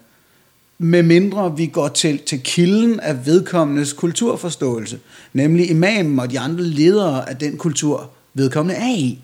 med 0.77 1.03
mindre 1.03 1.57
vi 1.57 1.65
går 1.65 1.87
til, 1.87 2.19
til 2.19 2.39
kilden 2.43 2.99
af 2.99 3.25
vedkommendes 3.25 3.93
kulturforståelse, 3.93 4.99
nemlig 5.33 5.69
imamen 5.69 6.19
og 6.19 6.31
de 6.31 6.39
andre 6.39 6.63
ledere 6.63 7.29
af 7.29 7.37
den 7.37 7.57
kultur, 7.57 8.09
vedkommende 8.33 8.79
er 8.79 8.95
i. 8.95 9.19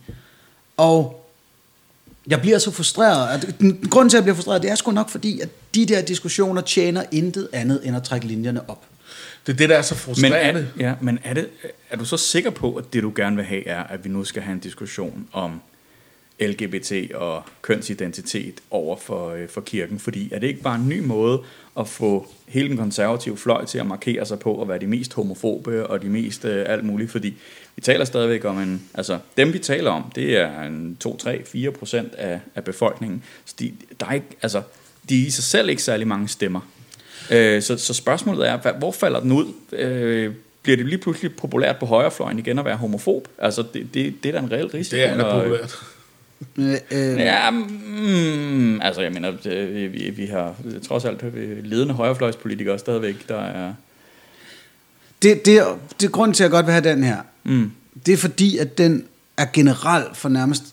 Og 0.78 1.19
jeg 2.30 2.42
bliver 2.42 2.58
så 2.58 2.72
frustreret. 2.72 3.56
Grunden 3.90 4.10
til, 4.10 4.18
at 4.18 4.20
jeg 4.20 4.24
bliver 4.24 4.36
frustreret, 4.36 4.62
det 4.62 4.72
er 4.72 4.76
sgu 4.76 4.92
nok 4.92 5.10
fordi, 5.10 5.40
at 5.40 5.50
de 5.76 5.86
der 5.86 6.02
diskussioner 6.02 6.62
tjener 6.62 7.04
intet 7.12 7.50
andet 7.54 7.82
end 7.84 7.96
at 7.96 8.04
trække 8.04 8.28
linjerne 8.28 8.70
op. 8.70 8.86
det 9.48 9.54
er 9.54 9.58
det, 9.58 9.70
der 9.70 9.78
er 9.78 9.82
så 9.82 9.94
Men, 9.94 10.00
frustrerende. 10.00 10.68
er, 10.80 10.88
ja, 10.88 10.94
men 11.02 11.20
er, 11.24 11.34
det, 11.34 11.50
er 11.90 11.98
du 11.98 12.06
så 12.06 12.18
sikker 12.18 12.50
på, 12.50 12.76
at 12.76 12.94
det 12.94 13.04
du 13.04 13.14
gerne 13.16 13.36
vil 13.36 13.46
have 13.46 13.68
er, 13.68 13.84
at 13.84 14.04
vi 14.04 14.10
nu 14.10 14.24
skal 14.24 14.42
have 14.42 14.54
en 14.54 14.60
diskussion 14.60 15.28
om 15.32 15.62
LGBT 16.42 17.14
og 17.14 17.44
kønsidentitet 17.62 18.54
over 18.72 18.96
for, 18.98 19.30
øh, 19.30 19.50
for 19.50 19.62
kirken? 19.62 20.00
Fordi 20.00 20.30
er 20.34 20.40
det 20.40 20.48
ikke 20.48 20.62
bare 20.62 20.76
en 20.76 20.90
ny 20.90 21.00
måde 21.00 21.42
at 21.80 21.88
få 21.88 22.28
hele 22.48 22.70
den 22.70 22.78
konservative 22.78 23.38
fløj 23.38 23.66
til 23.66 23.78
at 23.78 23.86
markere 23.86 24.26
sig 24.26 24.40
på 24.40 24.62
at 24.62 24.68
være 24.68 24.80
de 24.80 24.88
mest 24.88 25.14
homofobe 25.14 25.88
og 25.88 26.02
de 26.02 26.10
mest 26.10 26.46
øh, 26.46 26.66
alt 26.68 26.84
muligt? 26.84 27.12
Fordi 27.12 27.38
vi 27.76 27.82
taler 27.82 28.06
stadigvæk 28.06 28.46
om 28.46 28.60
en... 28.60 28.82
Altså, 28.94 29.20
dem 29.38 29.54
vi 29.54 29.60
taler 29.60 29.92
om, 29.92 30.12
det 30.16 30.38
er 30.38 30.62
en 30.62 30.98
2, 31.00 31.18
3, 31.18 31.44
4 31.46 31.72
procent 31.72 32.16
af, 32.16 32.40
af 32.56 32.64
befolkningen. 32.64 33.24
Så 33.46 33.56
de, 33.60 33.74
der 34.00 34.06
er 34.06 34.14
ikke, 34.14 34.28
altså, 34.42 34.62
de 35.10 35.22
er 35.22 35.28
i 35.28 35.30
sig 35.30 35.44
selv 35.44 35.70
ikke 35.70 35.84
særlig 35.84 36.08
mange 36.08 36.28
stemmer. 36.28 36.62
Øh, 37.32 37.62
så, 37.62 37.78
så 37.78 37.94
spørgsmålet 37.94 38.50
er, 38.50 38.78
hvor 38.78 38.92
falder 38.92 39.20
den 39.20 39.32
ud? 39.32 39.46
Øh, 39.72 40.34
bliver 40.62 40.78
det 40.78 40.86
lige 40.86 40.98
pludselig 40.98 41.36
populært 41.36 41.78
på 41.78 41.86
højrefløjen 41.86 42.40
igen 42.40 42.60
at 42.60 42.66
være 42.66 42.76
homofob? 42.76 43.28
Altså, 43.38 43.64
det, 43.74 43.94
det, 43.94 44.24
det 44.24 44.30
er 44.30 44.34
da 44.34 44.46
en 44.46 44.52
reel 44.52 44.68
risiko. 44.68 44.96
Det 44.96 45.06
er 45.06 45.42
populært. 45.42 45.80
Øh, 46.58 46.76
øh, 46.92 47.18
Ja, 47.20 47.50
mm, 47.50 48.82
altså 48.82 49.02
jeg 49.02 49.12
mener, 49.12 49.32
vi, 49.74 49.88
vi, 49.88 50.10
vi 50.10 50.26
har 50.26 50.56
trods 50.88 51.06
alt 51.06 51.24
ledende 51.66 51.94
højrefløjspolitikere 51.94 52.80
stadigvæk, 52.80 53.30
der 53.30 53.40
er... 53.40 53.74
det, 55.22 55.46
det, 55.46 55.64
det 56.00 56.06
er 56.08 56.12
grunden 56.12 56.34
til, 56.34 56.44
at 56.44 56.46
jeg 56.46 56.52
godt 56.52 56.66
vil 56.66 56.74
have 56.74 56.84
den 56.84 57.04
her. 57.04 57.18
Mm, 57.44 57.72
Det 58.06 58.14
er 58.14 58.18
fordi, 58.18 58.58
at 58.58 58.78
den 58.78 59.04
er 59.38 59.46
generel 59.54 60.04
for 60.14 60.30
nærmest 60.30 60.64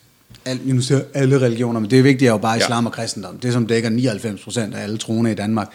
al, 0.45 0.61
nu 0.65 0.81
siger 0.81 1.01
alle 1.15 1.41
religioner, 1.41 1.81
men 1.81 1.91
det 1.91 1.99
er 1.99 2.03
vigtigt 2.03 2.29
er 2.29 2.33
jo 2.33 2.39
bare 2.39 2.57
islam 2.57 2.87
og 2.87 2.93
kristendom. 2.93 3.39
Det 3.39 3.53
som 3.53 3.67
dækker 3.67 3.91
99% 4.71 4.77
af 4.77 4.83
alle 4.83 4.99
troende 4.99 5.33
i 5.33 5.35
Danmark. 5.35 5.69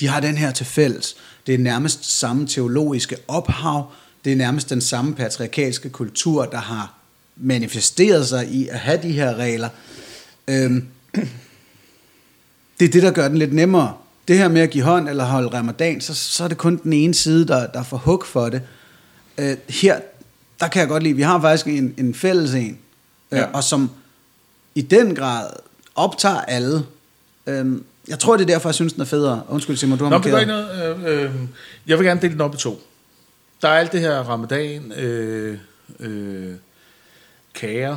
De 0.00 0.08
har 0.08 0.20
den 0.20 0.36
her 0.36 0.50
til 0.50 0.66
fælles. 0.66 1.16
Det 1.46 1.54
er 1.54 1.58
nærmest 1.58 2.18
samme 2.18 2.46
teologiske 2.46 3.16
ophav. 3.28 3.92
Det 4.24 4.32
er 4.32 4.36
nærmest 4.36 4.70
den 4.70 4.80
samme 4.80 5.14
patriarkalske 5.14 5.88
kultur, 5.90 6.44
der 6.44 6.58
har 6.58 6.94
manifesteret 7.36 8.28
sig 8.28 8.48
i 8.48 8.68
at 8.68 8.78
have 8.78 9.02
de 9.02 9.12
her 9.12 9.34
regler. 9.34 9.68
Øhm, 10.48 10.86
det 12.80 12.88
er 12.88 12.92
det, 12.92 13.02
der 13.02 13.10
gør 13.10 13.28
den 13.28 13.38
lidt 13.38 13.52
nemmere. 13.52 13.94
Det 14.28 14.38
her 14.38 14.48
med 14.48 14.60
at 14.60 14.70
give 14.70 14.84
hånd 14.84 15.08
eller 15.08 15.24
holde 15.24 15.48
ramadan, 15.48 16.00
så, 16.00 16.14
så 16.14 16.44
er 16.44 16.48
det 16.48 16.58
kun 16.58 16.80
den 16.82 16.92
ene 16.92 17.14
side, 17.14 17.46
der, 17.48 17.66
der 17.66 17.82
får 17.82 17.96
hug 17.96 18.24
for 18.26 18.48
det. 18.48 18.62
Øh, 19.38 19.56
her, 19.68 20.00
der 20.60 20.68
kan 20.68 20.80
jeg 20.80 20.88
godt 20.88 21.02
lide, 21.02 21.14
vi 21.16 21.22
har 21.22 21.40
faktisk 21.40 21.66
en, 21.66 21.94
en 21.98 22.14
fælles 22.14 22.54
en, 22.54 22.78
øh, 23.32 23.38
Ja. 23.38 23.44
og 23.52 23.64
som 23.64 23.90
i 24.74 24.82
den 24.82 25.14
grad 25.14 25.50
optager 25.94 26.40
alle. 26.40 26.82
Øhm, 27.46 27.84
Jeg 28.08 28.18
tror, 28.18 28.36
det 28.36 28.42
er 28.42 28.46
derfor, 28.46 28.68
jeg 28.68 28.74
synes, 28.74 28.92
den 28.92 29.02
er 29.02 29.06
federe. 29.06 29.42
Undskyld, 29.48 29.76
Simon, 29.76 29.98
du 29.98 30.04
har 30.04 30.10
Nå, 30.10 30.16
markeret. 30.18 30.40
ikke 30.40 30.52
noget. 30.52 30.96
Øh, 31.06 31.24
øh, 31.24 31.30
jeg 31.86 31.98
vil 31.98 32.06
gerne 32.06 32.20
dele 32.20 32.32
den 32.32 32.40
op 32.40 32.54
i 32.54 32.58
to. 32.58 32.82
Der 33.62 33.68
er 33.68 33.72
alt 33.78 33.92
det 33.92 34.00
her 34.00 34.18
ramadan, 34.18 34.92
øh, 34.92 35.58
øh, 36.00 36.54
kager, 37.54 37.96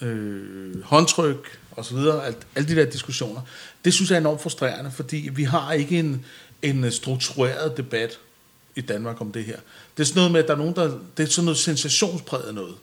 øh, 0.00 0.82
håndtryk 0.82 1.58
og 1.70 1.84
så 1.84 1.94
videre, 1.94 2.26
alt, 2.26 2.38
alle 2.54 2.68
de 2.68 2.76
der 2.76 2.90
diskussioner. 2.90 3.40
Det 3.84 3.94
synes 3.94 4.10
jeg 4.10 4.16
er 4.16 4.20
enormt 4.20 4.40
frustrerende, 4.40 4.90
fordi 4.90 5.30
vi 5.32 5.44
har 5.44 5.72
ikke 5.72 5.98
en, 5.98 6.24
en 6.62 6.92
struktureret 6.92 7.76
debat 7.76 8.18
i 8.76 8.80
Danmark 8.80 9.20
om 9.20 9.32
det 9.32 9.44
her. 9.44 9.56
Det 9.96 10.02
er 10.02 10.06
sådan 10.06 10.18
noget 10.18 10.32
med, 10.32 10.40
at 10.40 10.46
der 10.46 10.54
er 10.54 10.58
nogen, 10.58 10.74
der, 10.74 10.98
det 11.16 11.22
er 11.22 11.30
sådan 11.30 11.44
noget 11.44 11.58
sensationspræget 11.58 12.54
noget. 12.54 12.74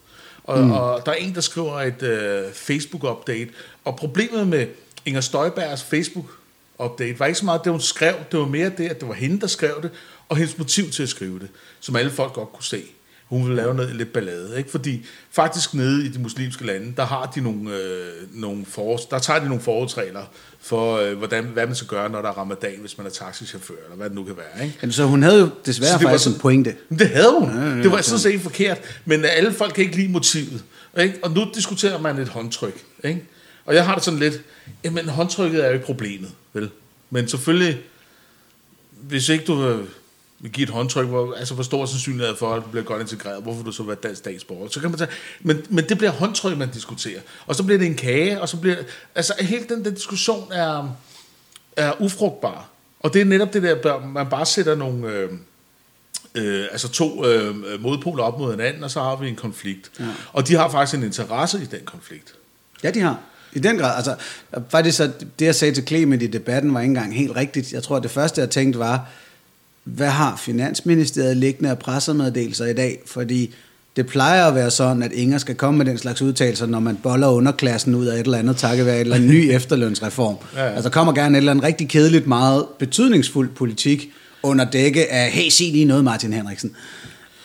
Og, 0.44 0.60
mm. 0.60 0.72
og 0.72 1.06
der 1.06 1.12
er 1.12 1.16
en, 1.16 1.36
der 1.36 1.42
skriver 1.42 1.82
et 1.82 2.04
øh, 2.04 2.52
Facebook-update, 2.52 3.50
og 3.86 3.96
problemet 3.96 4.48
med 4.48 4.68
Inger 5.06 5.22
Støjbergs 5.22 5.82
Facebook-update 5.82 7.20
var 7.20 7.26
ikke 7.26 7.40
så 7.40 7.46
meget 7.46 7.62
det, 7.64 7.72
hun 7.72 7.82
skrev, 7.82 8.16
det 8.32 8.40
var 8.40 8.46
mere 8.46 8.72
det, 8.78 8.90
at 8.90 9.00
det 9.00 9.08
var 9.08 9.14
hende, 9.14 9.42
der 9.42 9.48
skrev 9.48 9.80
det, 9.82 9.92
og 10.30 10.38
hendes 10.38 10.58
motiv 10.58 10.92
til 10.92 11.04
at 11.04 11.10
skrive 11.10 11.40
det, 11.40 11.48
som 11.80 11.96
alle 11.96 12.12
folk 12.12 12.34
godt 12.34 12.54
kunne 12.54 12.64
se. 12.64 12.84
Hun 13.30 13.44
ville 13.44 13.56
lave 13.56 13.74
noget 13.76 13.96
lidt 13.96 14.14
ballade, 14.14 14.58
ikke? 14.58 14.72
Fordi 14.72 15.06
faktisk 15.32 15.74
nede 15.74 16.06
i 16.06 16.10
de 16.10 16.20
muslimske 16.20 16.66
lande, 16.66 16.94
der 16.98 17.06
har 17.06 17.32
de 17.36 17.42
nogle, 17.42 17.76
øh, 17.76 18.08
nogle 18.42 18.66
for, 18.66 18.98
der 18.98 19.20
tager 19.20 19.40
de 19.40 19.46
nogle 19.48 19.62
forholdsregler 19.62 20.24
for, 20.62 20.98
øh, 20.98 21.18
hvordan, 21.18 21.44
hvad 21.46 21.66
man 21.66 21.76
skal 21.76 21.88
gøre, 21.88 22.10
når 22.10 22.22
der 22.22 22.30
er 22.30 22.34
ramadan, 22.38 22.74
hvis 22.80 22.98
man 22.98 23.08
er 23.08 23.12
taxichauffør, 23.12 23.74
eller 23.84 23.96
hvad 23.98 24.06
det 24.10 24.16
nu 24.16 24.24
kan 24.24 24.36
være, 24.38 24.66
ikke? 24.66 24.78
Jamen, 24.82 24.94
så 24.94 25.04
hun 25.04 25.24
havde 25.24 25.40
jo 25.40 25.50
desværre 25.66 25.92
Så 25.92 25.98
det 25.98 26.04
var 26.06 26.10
faktisk 26.10 26.24
sådan- 26.24 26.36
en 26.38 26.42
pointe. 26.42 26.76
Det 26.90 27.10
havde 27.10 27.36
hun. 27.40 27.50
Ja, 27.50 27.70
ja, 27.70 27.76
det 27.84 27.92
var 27.92 28.02
sådan 28.02 28.20
set 28.20 28.30
ikke 28.30 28.44
forkert. 28.44 28.78
Men 29.06 29.26
alle 29.26 29.54
folk 29.54 29.74
kan 29.74 29.84
ikke 29.84 29.96
lide 29.96 30.12
motivet. 30.12 30.64
Ikke? 31.00 31.20
Og 31.24 31.32
nu 31.32 31.48
diskuterer 31.56 32.00
man 32.00 32.18
et 32.18 32.28
håndtryk. 32.28 32.84
Ikke? 33.04 33.24
Og 33.66 33.76
jeg 33.76 33.86
har 33.86 33.96
det 33.96 34.04
sådan 34.04 34.20
lidt, 34.20 34.42
jamen 34.84 35.10
håndtrykket 35.10 35.64
er 35.64 35.68
jo 35.68 35.74
ikke 35.74 35.86
problemet. 35.86 36.32
Vel? 36.54 36.70
Men 37.10 37.28
selvfølgelig, 37.28 37.80
hvis 39.02 39.30
ikke 39.30 39.46
du 39.46 39.68
øh, 39.68 39.88
vil 40.40 40.52
give 40.52 40.64
et 40.64 40.70
håndtryk, 40.70 41.08
hvor, 41.08 41.34
altså 41.34 41.54
hvor 41.54 41.64
stor 41.64 41.86
sandsynlighed 41.86 42.36
for, 42.36 42.54
at 42.54 42.64
du 42.64 42.68
bliver 42.70 42.84
godt 42.84 43.02
integreret, 43.02 43.44
hvorfor 43.44 43.64
du 43.64 43.72
så 43.72 43.84
være 43.84 43.96
dansk 43.96 44.20
statsborger? 44.20 44.70
Så 44.70 44.80
kan 44.80 44.90
man 44.90 45.00
tage, 45.00 45.12
men, 45.42 45.62
men 45.70 45.90
det 45.90 45.98
bliver 45.98 46.12
håndtryk, 46.12 46.58
man 46.58 46.70
diskuterer. 46.70 47.20
Og 47.48 47.56
så 47.56 47.64
bliver 47.64 47.78
det 47.78 47.88
en 47.88 47.96
kage, 47.96 48.42
og 48.42 48.50
så 48.50 48.58
bliver, 48.58 48.76
altså 49.16 49.34
hele 49.40 49.66
den 49.70 49.86
der 49.86 49.92
diskussion 49.92 50.52
er, 50.52 50.96
er 51.76 52.02
ufrugtbar. 52.02 52.70
Og 53.00 53.14
det 53.14 53.22
er 53.22 53.26
netop 53.26 53.54
det 53.54 53.64
der, 53.64 54.06
man 54.06 54.30
bare 54.30 54.46
sætter 54.46 54.76
nogle, 54.76 55.08
øh, 55.08 55.30
øh, 56.36 56.68
altså 56.72 56.90
to 56.90 57.26
øh, 57.26 57.82
modpoler 57.82 58.24
op 58.24 58.40
mod 58.40 58.52
hinanden, 58.52 58.84
og 58.84 58.92
så 58.92 59.02
har 59.02 59.16
vi 59.16 59.30
en 59.30 59.36
konflikt. 59.36 59.92
Ja. 60.00 60.06
Og 60.34 60.48
de 60.48 60.56
har 60.56 60.70
faktisk 60.70 60.98
en 60.98 61.04
interesse 61.04 61.62
i 61.62 61.66
den 61.66 61.86
konflikt. 61.86 62.34
Ja, 62.84 62.92
de 62.92 63.00
har. 63.00 63.20
I 63.54 63.60
den 63.60 63.78
grad. 63.78 63.96
Altså, 63.96 64.16
faktisk 64.70 64.98
så 64.98 65.12
det, 65.40 65.46
jeg 65.46 65.56
sagde 65.56 65.74
til 65.74 65.88
Clement 65.88 66.24
i 66.24 66.28
debatten, 66.28 66.74
var 66.74 66.82
ikke 66.82 66.90
engang 66.90 67.16
helt 67.16 67.36
rigtigt. 67.36 67.74
Jeg 67.74 67.84
tror, 67.84 67.98
at 67.98 68.04
det 68.04 68.12
første, 68.12 68.42
jeg 68.42 68.50
tænkte 68.50 68.80
var, 68.80 69.10
hvad 69.96 70.08
har 70.08 70.36
Finansministeriet 70.46 71.38
liggende 71.38 71.70
af 71.70 71.80
pressemeddelelser 71.80 72.66
i 72.66 72.74
dag? 72.74 73.00
Fordi 73.06 73.56
det 73.96 74.08
plejer 74.08 74.46
at 74.46 74.56
være 74.56 74.72
sådan, 74.72 75.04
at 75.04 75.12
Inger 75.12 75.38
skal 75.38 75.56
komme 75.56 75.78
med 75.78 75.86
den 75.86 75.98
slags 75.98 76.22
udtalelser, 76.22 76.66
når 76.66 76.80
man 76.80 76.98
boller 77.04 77.28
underklassen 77.28 77.96
ud 77.96 78.06
af 78.06 78.14
et 78.14 78.20
eller 78.26 78.38
andet, 78.38 78.58
takket 78.58 78.86
være 78.86 78.96
et 78.96 79.02
eller 79.02 79.16
andet 79.16 79.30
ny 79.30 79.52
efterlønsreform. 79.56 80.36
Ja, 80.56 80.64
ja. 80.66 80.70
Altså 80.74 80.90
kommer 80.90 81.14
gerne 81.14 81.38
et 81.38 81.40
eller 81.40 81.52
andet 81.52 81.66
rigtig 81.66 81.90
kedeligt, 81.90 82.28
meget 82.28 82.66
betydningsfuld 82.80 83.50
politik 83.50 84.10
under 84.44 84.66
dække 84.66 85.12
af, 85.12 85.32
hey, 85.32 85.50
sig 85.50 85.72
lige 85.72 85.86
noget, 85.86 86.04
Martin 86.04 86.34
Henriksen. 86.34 86.72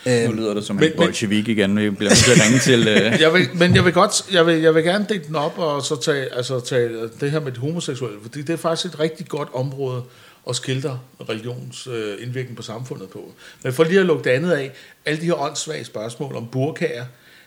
Nu 0.07 0.13
Øh, 0.13 0.33
lyder 0.37 0.55
det 0.55 0.65
som 0.65 0.77
Men- 0.77 0.85
en 0.85 0.91
bolshevik 0.97 1.49
igen. 1.49 1.79
Vi 1.79 1.91
bliver 1.91 2.11
nødt 2.11 2.19
til 2.19 2.31
at 2.33 2.39
ringe 2.47 2.59
til... 2.59 2.89
Øh, 2.89 3.21
Jeg 3.23 3.35
vil, 3.35 3.49
men 3.55 3.75
jeg 3.75 3.85
vil 3.85 3.93
godt, 3.93 4.25
jeg 4.33 4.47
vil, 4.47 4.61
jeg 4.61 4.75
vil 4.75 4.85
gerne 4.85 5.07
dele 5.09 5.21
den 5.27 5.37
op 5.37 5.59
og 5.59 5.83
så 5.83 6.01
tage, 6.05 6.35
altså 6.37 6.61
tage 6.61 6.89
det 7.21 7.31
her 7.31 7.41
med 7.41 7.53
de 7.53 7.61
homoseksuelle, 7.61 8.19
fordi 8.23 8.43
det 8.43 8.51
er 8.53 8.57
faktisk 8.57 8.95
et 8.95 9.01
rigtig 9.01 9.29
godt 9.29 9.49
område 9.55 10.03
at 10.49 10.57
skildre 10.57 11.01
religions 11.29 11.87
øh, 11.87 12.23
indvirkning 12.23 12.57
på 12.57 12.63
samfundet 12.63 13.09
på. 13.09 13.33
Men 13.63 13.73
for 13.73 13.85
lige 13.85 14.01
at 14.01 14.07
lukke 14.07 14.25
det 14.25 14.31
andet 14.31 14.53
af, 14.53 14.73
alle 15.05 15.21
de 15.21 15.27
her 15.27 15.35
åndssvage 15.35 15.85
spørgsmål 15.85 16.37
om 16.37 16.49
burkager, 16.49 17.05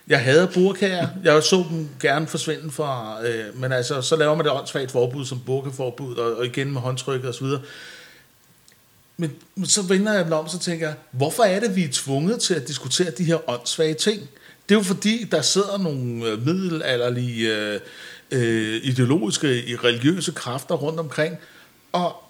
jeg 0.08 0.24
hader 0.24 0.46
burkager. 0.54 1.08
Jeg 1.24 1.42
så 1.42 1.64
dem 1.70 1.88
gerne 2.00 2.26
forsvinde 2.26 2.70
fra, 2.70 3.18
øh, 3.26 3.60
men 3.60 3.72
altså, 3.72 4.02
så 4.02 4.16
laver 4.16 4.34
man 4.34 4.44
det 4.44 4.52
åndssvagt 4.52 4.90
forbud 4.90 5.24
som 5.24 5.40
burkaforbud, 5.46 6.16
og, 6.16 6.36
og 6.36 6.46
igen 6.46 6.72
med 6.72 6.80
håndtrykket 6.80 7.30
osv. 7.30 7.46
Men, 9.16 9.32
men 9.54 9.66
så 9.66 9.82
vender 9.82 10.12
jeg 10.12 10.24
den 10.24 10.32
om, 10.32 10.48
så 10.48 10.58
tænker 10.58 10.86
jeg, 10.86 10.96
hvorfor 11.10 11.42
er 11.42 11.60
det, 11.60 11.76
vi 11.76 11.84
er 11.84 11.88
tvunget 11.92 12.40
til 12.40 12.54
at 12.54 12.68
diskutere 12.68 13.10
de 13.10 13.24
her 13.24 13.50
åndssvage 13.50 13.94
ting? 13.94 14.20
Det 14.68 14.74
er 14.74 14.78
jo 14.78 14.84
fordi, 14.84 15.24
der 15.30 15.42
sidder 15.42 15.78
nogle 15.78 16.26
øh, 16.26 16.46
middelalderlige, 16.46 17.56
øh, 17.56 17.80
øh, 18.30 18.80
ideologiske, 18.82 19.64
i 19.64 19.76
religiøse 19.76 20.32
kræfter 20.32 20.74
rundt 20.74 21.00
omkring, 21.00 21.36
og, 21.92 22.22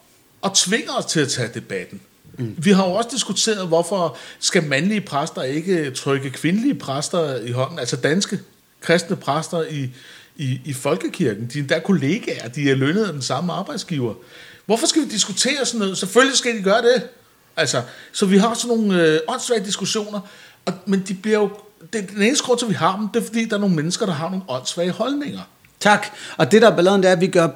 og 0.43 0.55
tvinger 0.55 0.93
os 0.93 1.05
til 1.05 1.21
at 1.21 1.29
tage 1.29 1.51
debatten. 1.55 2.01
Mm. 2.39 2.55
Vi 2.59 2.71
har 2.71 2.87
jo 2.89 2.93
også 2.93 3.09
diskuteret, 3.13 3.69
hvorfor 3.69 4.17
skal 4.39 4.63
mandlige 4.63 5.01
præster 5.01 5.43
ikke 5.43 5.91
trykke 5.91 6.31
kvindelige 6.31 6.75
præster 6.75 7.41
i 7.41 7.51
hånden, 7.51 7.79
altså 7.79 7.97
danske 7.97 8.41
kristne 8.81 9.17
præster 9.17 9.63
i, 9.63 9.91
i, 10.37 10.61
i 10.65 10.73
folkekirken. 10.73 11.47
De 11.53 11.59
er 11.59 11.63
endda 11.63 11.79
kollegaer, 11.79 12.49
de 12.49 12.71
er 12.71 12.75
lønnet 12.75 13.05
af 13.05 13.13
den 13.13 13.23
samme 13.23 13.53
arbejdsgiver. 13.53 14.15
Hvorfor 14.67 14.87
skal 14.87 15.03
vi 15.03 15.09
diskutere 15.09 15.67
sådan 15.67 15.81
noget? 15.81 15.99
Selvfølgelig 15.99 16.39
skal 16.39 16.57
de 16.57 16.63
gøre 16.63 16.83
det. 16.83 17.03
Altså, 17.57 17.83
så 18.13 18.27
vi 18.27 18.39
har 18.39 18.55
sådan 18.55 18.77
nogle 18.77 19.03
øh, 19.03 19.21
åndssvage 19.29 19.65
diskussioner, 19.65 20.21
og, 20.67 20.73
men 20.87 21.05
de 21.09 21.15
bliver 21.15 21.39
jo, 21.39 21.51
det, 21.93 22.11
den 22.11 22.23
eneste 22.23 22.45
grund 22.45 22.59
til, 22.59 22.67
at 22.67 22.71
vi 22.71 22.75
har 22.75 22.97
dem, 22.97 23.09
det 23.09 23.21
er 23.21 23.27
fordi, 23.27 23.45
der 23.45 23.57
er 23.57 23.61
nogle 23.61 23.77
mennesker, 23.77 24.07
der 24.07 24.13
har 24.13 24.29
nogle 24.29 24.45
åndssvage 24.49 24.91
holdninger. 24.91 25.41
tak. 25.81 26.07
Og 26.37 26.53
det, 26.53 26.63
der 26.63 26.71
er 26.71 26.77
balladen, 26.77 27.03
det 27.03 27.09
er, 27.09 27.13
at 27.13 27.21
vi 27.21 27.27
gør 27.27 27.49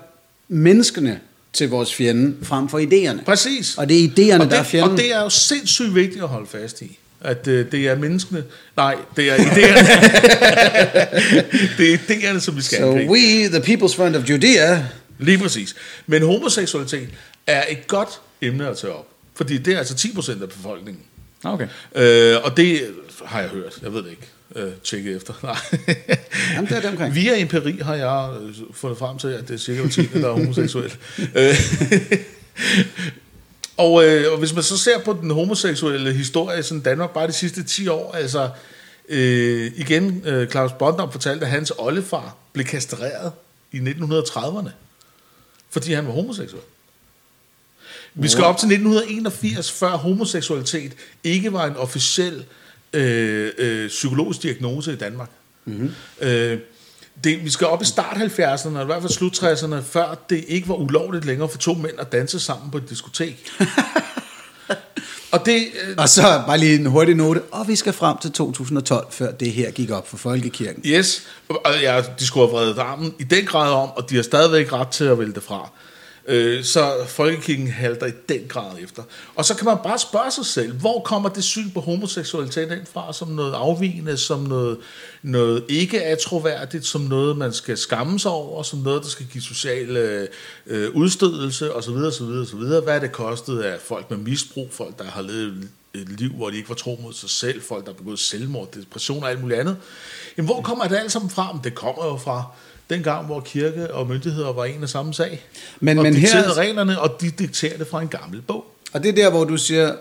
menneskene 0.49 1.21
til 1.53 1.69
vores 1.69 1.95
fjende, 1.95 2.35
frem 2.43 2.69
for 2.69 2.79
idéerne. 2.79 3.25
Præcis. 3.25 3.75
Og 3.79 3.89
det 3.89 4.05
er 4.05 4.09
idéerne, 4.09 4.43
og 4.43 4.51
der 4.51 4.57
er 4.59 4.63
fjenden. 4.63 4.91
og 4.93 4.99
det 4.99 5.13
er 5.15 5.23
jo 5.23 5.29
sindssygt 5.31 5.95
vigtigt 5.95 6.23
at 6.23 6.29
holde 6.29 6.47
fast 6.47 6.83
i. 6.83 6.99
At 7.21 7.49
øh, 7.49 7.73
det 7.73 7.89
er 7.89 7.97
menneskene... 7.97 8.45
Nej, 8.77 8.97
det 9.17 9.31
er 9.31 9.37
idéerne. 9.37 9.87
det 11.79 11.95
er 11.95 11.99
idéerne, 11.99 12.41
som 12.41 12.57
vi 12.57 12.63
skal 12.63 12.79
So 12.79 12.91
angribe. 12.91 13.11
we, 13.13 13.49
the 13.49 13.75
people's 13.75 13.97
friend 13.97 14.17
of 14.17 14.31
Judea, 14.31 14.79
Lige 15.19 15.39
præcis. 15.39 15.77
Men 16.07 16.23
homoseksualitet 16.23 17.09
er 17.47 17.65
et 17.69 17.87
godt 17.87 18.09
emne 18.41 18.69
at 18.69 18.77
tage 18.79 18.93
op. 18.93 19.07
Fordi 19.35 19.59
det 19.59 19.75
er 19.75 19.79
altså 19.79 19.95
10% 20.09 20.43
af 20.43 20.49
befolkningen. 20.49 21.03
okay. 21.45 21.67
Øh, 21.95 22.37
og 22.45 22.57
det 22.57 22.81
har 23.25 23.41
jeg 23.41 23.49
hørt. 23.49 23.79
Jeg 23.83 23.93
ved 23.93 24.03
det 24.03 24.11
ikke. 24.11 24.29
Øh, 24.57 24.73
tjekke 24.85 25.13
efter. 25.13 25.35
Nej. 25.43 25.57
Jamen, 26.55 26.69
det 26.69 26.77
er 26.77 26.81
det 26.81 26.91
omkring. 26.91 27.15
Via 27.21 27.41
empiri 27.41 27.79
har 27.83 27.95
jeg 27.95 28.37
øh, 28.43 28.55
fundet 28.73 28.99
frem 28.99 29.19
til, 29.19 29.29
at 29.29 29.49
det 29.49 29.55
er 29.55 29.59
cirka 29.59 29.89
tiende, 29.89 30.23
der 30.23 30.29
er 30.29 30.33
homoseksuel. 30.33 30.93
Øh, 31.35 31.55
og, 33.87 34.05
øh, 34.05 34.33
og 34.33 34.39
hvis 34.39 34.55
man 34.55 34.63
så 34.63 34.79
ser 34.79 34.99
på 34.99 35.19
den 35.23 35.31
homoseksuelle 35.31 36.13
historie 36.13 36.59
i 36.59 36.63
sådan 36.63 36.81
Danmark 36.81 37.11
bare 37.11 37.27
de 37.27 37.33
sidste 37.33 37.63
10 37.63 37.89
år, 37.89 38.13
altså 38.13 38.51
øh, 39.09 39.73
igen, 39.77 40.23
øh, 40.27 40.49
Claus 40.49 40.73
Bondam 40.79 41.13
fortalte, 41.13 41.45
at 41.45 41.51
hans 41.51 41.73
oldefar 41.79 42.37
blev 42.53 42.67
kastreret 42.67 43.33
i 43.73 43.79
1930'erne, 43.79 44.71
fordi 45.71 45.93
han 45.93 46.07
var 46.07 46.13
homoseksuel. 46.13 46.63
Vi 48.15 48.29
skal 48.29 48.45
op 48.45 48.57
til 48.57 48.67
1981, 48.67 49.73
før 49.73 49.91
homoseksualitet 49.91 50.93
ikke 51.25 51.53
var 51.53 51.67
en 51.67 51.77
officiel 51.77 52.35
øh, 52.35 52.45
øh, 52.93 53.89
psykologisk 53.89 54.43
diagnose 54.43 54.93
i 54.93 54.97
Danmark. 54.97 55.31
Mm-hmm. 55.65 55.91
Øh, 56.21 56.59
det, 57.25 57.45
vi 57.45 57.51
skal 57.51 57.67
op 57.67 57.83
i 57.83 57.85
start 57.85 58.17
70'erne, 58.17 58.69
eller 58.69 58.83
i 58.83 58.87
hvert 58.87 59.03
fald 59.03 59.13
slut 59.13 59.43
60'erne, 59.43 59.83
før 59.83 60.25
det 60.31 60.45
ikke 60.49 60.69
var 60.69 60.75
ulovligt 60.75 61.25
længere 61.25 61.49
for 61.49 61.59
to 61.59 61.75
mænd 61.75 61.99
at 61.99 62.13
danse 62.13 62.41
sammen 62.41 62.71
på 62.71 62.77
et 62.77 62.91
diskotek. 62.91 63.51
og 65.33 65.47
det, 65.47 65.67
øh, 65.89 65.95
Og 65.99 66.09
så 66.09 66.43
bare 66.47 66.59
lige 66.59 66.75
en 66.75 66.87
hurtig 66.87 67.15
note. 67.15 67.41
Og 67.41 67.69
vi 67.69 67.77
skal 67.77 67.93
frem 67.93 68.19
til 68.19 68.33
2012, 68.33 69.07
før 69.11 69.33
det 69.33 69.53
her 69.53 69.71
gik 69.71 69.91
op 69.91 70.09
for 70.09 70.17
Folkekirken. 70.17 70.83
Yes, 70.87 71.27
og 71.49 71.81
ja, 71.81 72.03
de 72.19 72.27
skulle 72.27 72.47
have 72.47 72.53
vredet 72.53 72.79
armen 72.79 73.15
i 73.19 73.25
den 73.25 73.45
grad 73.47 73.73
om, 73.73 73.89
og 73.89 74.11
de 74.11 74.17
har 74.17 74.23
stadigvæk 74.23 74.73
ret 74.73 74.89
til 74.89 75.05
at 75.05 75.19
vælge 75.19 75.33
det 75.33 75.43
fra. 75.43 75.71
Øh, 76.29 76.65
Så 76.65 77.05
folkekirken 77.09 77.67
halter 77.67 78.07
i 78.07 78.13
den 78.29 78.41
grad 78.49 78.79
efter. 78.83 79.03
Og 79.35 79.45
så 79.45 79.57
kan 79.57 79.65
man 79.65 79.77
bare 79.85 79.99
spørge 79.99 80.31
sig 80.31 80.47
selv, 80.47 80.73
hvor 80.73 81.01
kommer 81.01 81.29
det 81.29 81.45
syn 81.45 81.71
på 81.71 81.81
homoseksualitet 81.81 82.73
ind 82.73 82.87
fra, 82.93 83.13
som 83.13 83.29
noget 83.29 83.53
afvigende, 83.53 84.17
som 84.17 84.41
noget, 84.41 84.79
noget 85.23 85.65
ikke 85.69 86.03
atroværdigt, 86.03 86.87
som 86.87 87.01
noget, 87.01 87.37
man 87.37 87.53
skal 87.53 87.79
skamme 87.79 88.19
sig 88.19 88.31
over, 88.31 88.63
som 88.63 88.79
noget, 88.79 89.03
der 89.03 89.09
skal 89.09 89.27
give 89.27 89.43
social 89.43 89.97
øh, 89.97 90.29
øh 90.67 90.91
udstødelse 90.95 91.75
osv. 91.75 91.95
osv., 91.95 92.25
osv. 92.25 92.59
Hvad 92.59 92.97
er 92.97 92.99
det 92.99 93.13
kostet 93.13 93.61
af 93.61 93.81
folk 93.81 94.11
med 94.11 94.19
misbrug, 94.19 94.69
folk, 94.73 94.99
der 94.99 95.05
har 95.05 95.23
levet 95.23 95.69
et 95.95 96.09
liv, 96.21 96.33
hvor 96.33 96.51
de 96.51 96.57
ikke 96.57 96.69
var 96.69 96.75
tro 96.75 96.99
mod 97.03 97.13
sig 97.13 97.31
selv, 97.31 97.63
folk, 97.63 97.85
der 97.85 97.93
har 97.93 97.99
begået 97.99 98.19
selvmord, 98.19 98.73
depression 98.75 99.23
og 99.23 99.31
alt 99.31 99.41
muligt 99.41 99.61
andet. 99.61 99.77
Jamen, 100.37 100.47
hvor 100.47 100.63
kommer 100.63 100.89
det 100.89 100.97
alt 100.97 101.13
sammen 101.13 101.31
fra? 101.31 101.53
Men 101.53 101.65
det 101.65 101.75
kommer 101.75 102.07
jo 102.07 102.17
fra 102.17 102.45
den 102.95 103.03
gang, 103.03 103.27
hvor 103.27 103.41
kirke 103.41 103.95
og 103.95 104.09
myndigheder 104.09 104.53
var 104.53 104.65
en 104.65 104.83
og 104.83 104.89
samme 104.89 105.15
sag. 105.15 105.41
Men- 105.81 105.99
og 105.99 106.03
men 106.05 106.15
her- 106.15 106.21
dikterede 106.21 106.53
reglerne, 106.53 107.01
og 107.01 107.21
de 107.21 107.31
dikterer 107.31 107.79
det 107.79 107.87
fra 107.87 108.03
en 108.03 108.09
gammel 108.09 108.43
bog. 108.43 108.65
Og 108.93 109.03
det 109.03 109.09
er 109.09 109.13
der, 109.15 109.31
hvor 109.31 109.45
du 109.45 109.57
siger, 109.57 109.93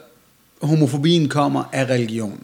homofobien 0.61 1.29
kommer 1.29 1.63
af 1.73 1.85
religionen. 1.85 2.43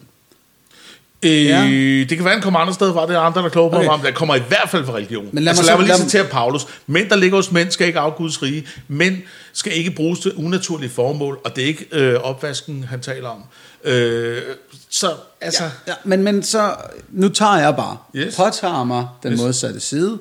Øh, 1.24 1.46
Ja. 1.46 1.62
Det 2.10 2.10
kan 2.10 2.24
være, 2.26 2.34
han 2.34 2.42
kommer 2.42 2.60
andre 2.60 2.74
steder 2.74 2.94
fra. 2.94 3.08
Det 3.08 3.16
er 3.16 3.20
andre, 3.20 3.40
der 3.42 3.46
er 3.46 3.50
kloge 3.50 3.70
på 3.72 3.76
Okay. 3.78 3.90
ham. 3.90 4.00
Det 4.02 4.16
kommer 4.16 4.36
i 4.36 4.42
hvert 4.48 4.70
fald 4.72 4.86
fra 4.86 4.94
religion. 4.94 5.30
Men 5.32 5.44
lad 5.44 5.52
altså, 5.52 5.64
mig 5.64 5.68
lad 5.68 5.88
så- 5.88 5.94
mig 5.94 6.00
lige 6.00 6.10
citere 6.10 6.30
Paulus. 6.32 6.68
Mænd, 6.88 7.10
der 7.10 7.16
ligger 7.16 7.36
hos 7.38 7.52
mænd, 7.52 7.72
skal 7.72 7.88
ikke 7.88 8.00
afgudes 8.00 8.44
rige. 8.44 8.68
Mænd 8.88 9.16
skal 9.54 9.74
ikke 9.78 9.92
bruges 9.92 10.20
til 10.20 10.32
unaturlige 10.36 10.90
formål. 10.90 11.40
Og 11.46 11.56
det 11.56 11.64
er 11.64 11.68
ikke 11.68 11.86
øh, 11.92 12.16
opvasken, 12.16 12.84
han 12.90 13.00
taler 13.02 13.30
om. 13.30 13.44
Øh, 13.84 14.42
så 14.90 15.10
altså... 15.42 15.64
Ja. 15.64 15.70
Ja, 15.88 15.94
men, 16.04 16.24
men 16.24 16.44
så, 16.44 16.72
nu 17.10 17.30
tager 17.30 17.58
jeg 17.58 17.76
bare, 17.76 17.98
Yes. 18.16 18.36
påtager 18.36 18.84
mig 18.84 19.08
den 19.24 19.32
Yes. 19.34 19.40
modsatte 19.42 19.80
side. 19.80 20.18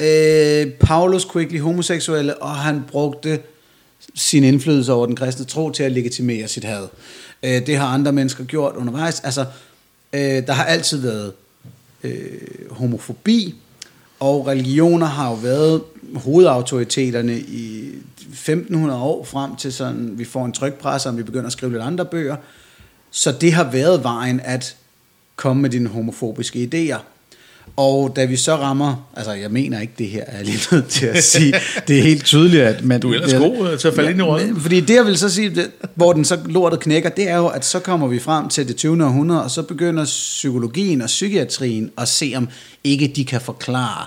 Øh, 0.00 0.66
Paulus 0.80 1.24
kunne 1.24 1.42
ikke 1.42 1.52
lide 1.52 1.62
homoseksuelle, 1.62 2.42
og 2.42 2.50
han 2.56 2.84
brugte 2.88 3.38
sin 4.14 4.44
indflydelse 4.44 4.92
over 4.92 5.06
den 5.06 5.16
kristne 5.16 5.44
tro 5.44 5.70
til 5.70 5.82
at 5.82 5.92
legitimere 5.92 6.48
sit 6.48 6.64
had. 6.64 6.86
Øh, 7.42 7.66
det 7.66 7.76
har 7.76 7.86
andre 7.86 8.12
mennesker 8.12 8.44
gjort 8.44 8.76
undervejs. 8.76 9.20
Altså, 9.20 9.44
øh, 10.14 10.46
der 10.46 10.52
har 10.52 10.64
altid 10.64 10.98
været 10.98 11.32
øh, 12.04 12.70
homofobi, 12.70 13.54
og 14.20 14.46
religioner 14.46 15.06
har 15.06 15.30
jo 15.30 15.34
været 15.34 15.82
hovedautoriteterne 16.14 17.38
i 17.38 17.92
1500 18.18 19.00
år 19.00 19.24
frem 19.24 19.56
til 19.56 19.72
sådan, 19.72 20.18
vi 20.18 20.24
får 20.24 20.44
en 20.44 20.52
trykpresse, 20.52 21.08
og 21.08 21.16
vi 21.16 21.22
begynder 21.22 21.46
at 21.46 21.52
skrive 21.52 21.72
lidt 21.72 21.82
andre 21.82 22.04
bøger. 22.04 22.36
Så 23.10 23.32
det 23.32 23.52
har 23.52 23.70
været 23.70 24.02
vejen 24.02 24.40
at 24.40 24.76
komme 25.36 25.62
med 25.62 25.70
dine 25.70 25.88
homofobiske 25.88 26.70
idéer. 26.72 26.98
Og 27.76 28.16
da 28.16 28.24
vi 28.24 28.36
så 28.36 28.56
rammer, 28.56 29.08
altså 29.16 29.32
jeg 29.32 29.50
mener 29.50 29.80
ikke 29.80 29.92
det 29.98 30.08
her, 30.08 30.24
er 30.26 30.36
jeg 30.36 30.44
lige 30.44 30.58
nødt 30.72 30.88
til 30.88 31.06
at 31.06 31.24
sige, 31.24 31.54
det 31.88 31.98
er 31.98 32.02
helt 32.02 32.24
tydeligt, 32.24 32.62
at 32.62 32.84
man... 32.84 33.00
Du 33.00 33.10
er 33.10 33.14
ellers 33.14 33.34
god, 33.34 33.72
øh, 33.72 33.78
til 33.78 33.88
at 33.88 33.94
falde 33.94 34.10
ind 34.10 34.18
i 34.18 34.22
rollen. 34.22 34.60
Fordi 34.60 34.80
det 34.80 34.94
jeg 34.94 35.06
vil 35.06 35.18
så 35.18 35.28
sige, 35.28 35.50
det, 35.50 35.70
hvor 35.94 36.12
den 36.12 36.24
så 36.24 36.38
lortet 36.46 36.80
knækker, 36.80 37.08
det 37.08 37.28
er 37.28 37.36
jo, 37.36 37.46
at 37.46 37.64
så 37.64 37.78
kommer 37.78 38.06
vi 38.06 38.18
frem 38.18 38.48
til 38.48 38.68
det 38.68 38.76
20. 38.76 39.04
århundrede, 39.04 39.44
og 39.44 39.50
så 39.50 39.62
begynder 39.62 40.04
psykologien 40.04 41.02
og 41.02 41.06
psykiatrien 41.06 41.90
at 41.98 42.08
se, 42.08 42.32
om 42.36 42.48
ikke 42.84 43.12
de 43.16 43.24
kan 43.24 43.40
forklare 43.40 44.06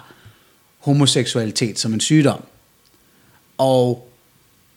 homoseksualitet 0.80 1.80
som 1.80 1.93
en 1.93 2.00
sygdom. 2.00 2.43
Og 3.58 4.10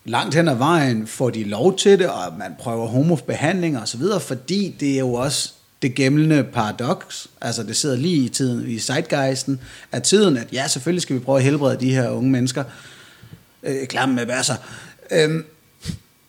langt 0.05 0.35
hen 0.35 0.49
ad 0.49 0.57
vejen 0.57 1.07
får 1.07 1.31
de 1.31 1.45
lov 1.45 1.77
til 1.77 1.99
det, 1.99 2.09
og 2.09 2.38
man 2.38 2.55
prøver 2.61 2.87
homobehandlinger 2.87 3.83
osv., 3.83 4.03
fordi 4.21 4.77
det 4.81 4.95
er 4.95 4.99
jo 4.99 5.12
også 5.12 5.53
det 5.83 5.95
gældende 5.95 6.45
paradoks, 6.45 7.29
altså 7.40 7.62
det 7.62 7.77
sidder 7.77 7.97
lige 7.97 8.25
i 8.25 8.29
tiden, 8.29 8.71
i 8.71 8.79
zeitgeisten 8.79 9.61
af 9.93 10.03
tiden, 10.03 10.37
at 10.37 10.47
ja, 10.53 10.69
selvfølgelig 10.69 11.03
skal 11.03 11.16
vi 11.16 11.21
prøve 11.21 11.38
at 11.38 11.45
helbrede 11.45 11.81
de 11.81 11.95
her 11.95 12.11
unge 12.11 12.31
mennesker, 12.31 12.64
øh, 13.62 13.87
klamme 13.87 14.14
med 14.14 14.27
basser, 14.27 14.55
øhm, 15.11 15.45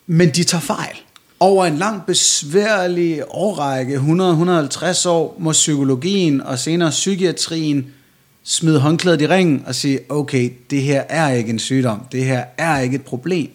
men 0.08 0.30
de 0.30 0.44
tager 0.44 0.62
fejl. 0.62 0.96
Over 1.40 1.66
en 1.66 1.78
lang 1.78 2.06
besværlig 2.06 3.24
årrække, 3.30 3.98
100-150 3.98 5.08
år, 5.08 5.36
må 5.40 5.52
psykologien 5.52 6.42
og 6.42 6.60
senere 6.60 6.90
psykiatrien 6.90 7.94
smide 8.44 8.80
håndklædet 8.80 9.22
i 9.22 9.28
ringen 9.28 9.64
og 9.66 9.76
sige, 9.76 10.00
okay, 10.10 10.52
det 10.70 10.82
her 10.82 11.04
er 11.10 11.30
ikke 11.30 11.50
en 11.50 11.60
sygdom, 11.60 12.06
det 12.12 12.26
her 12.26 12.46
er 12.58 12.80
ikke 12.80 12.96
et 12.96 13.04
problem. 13.04 13.50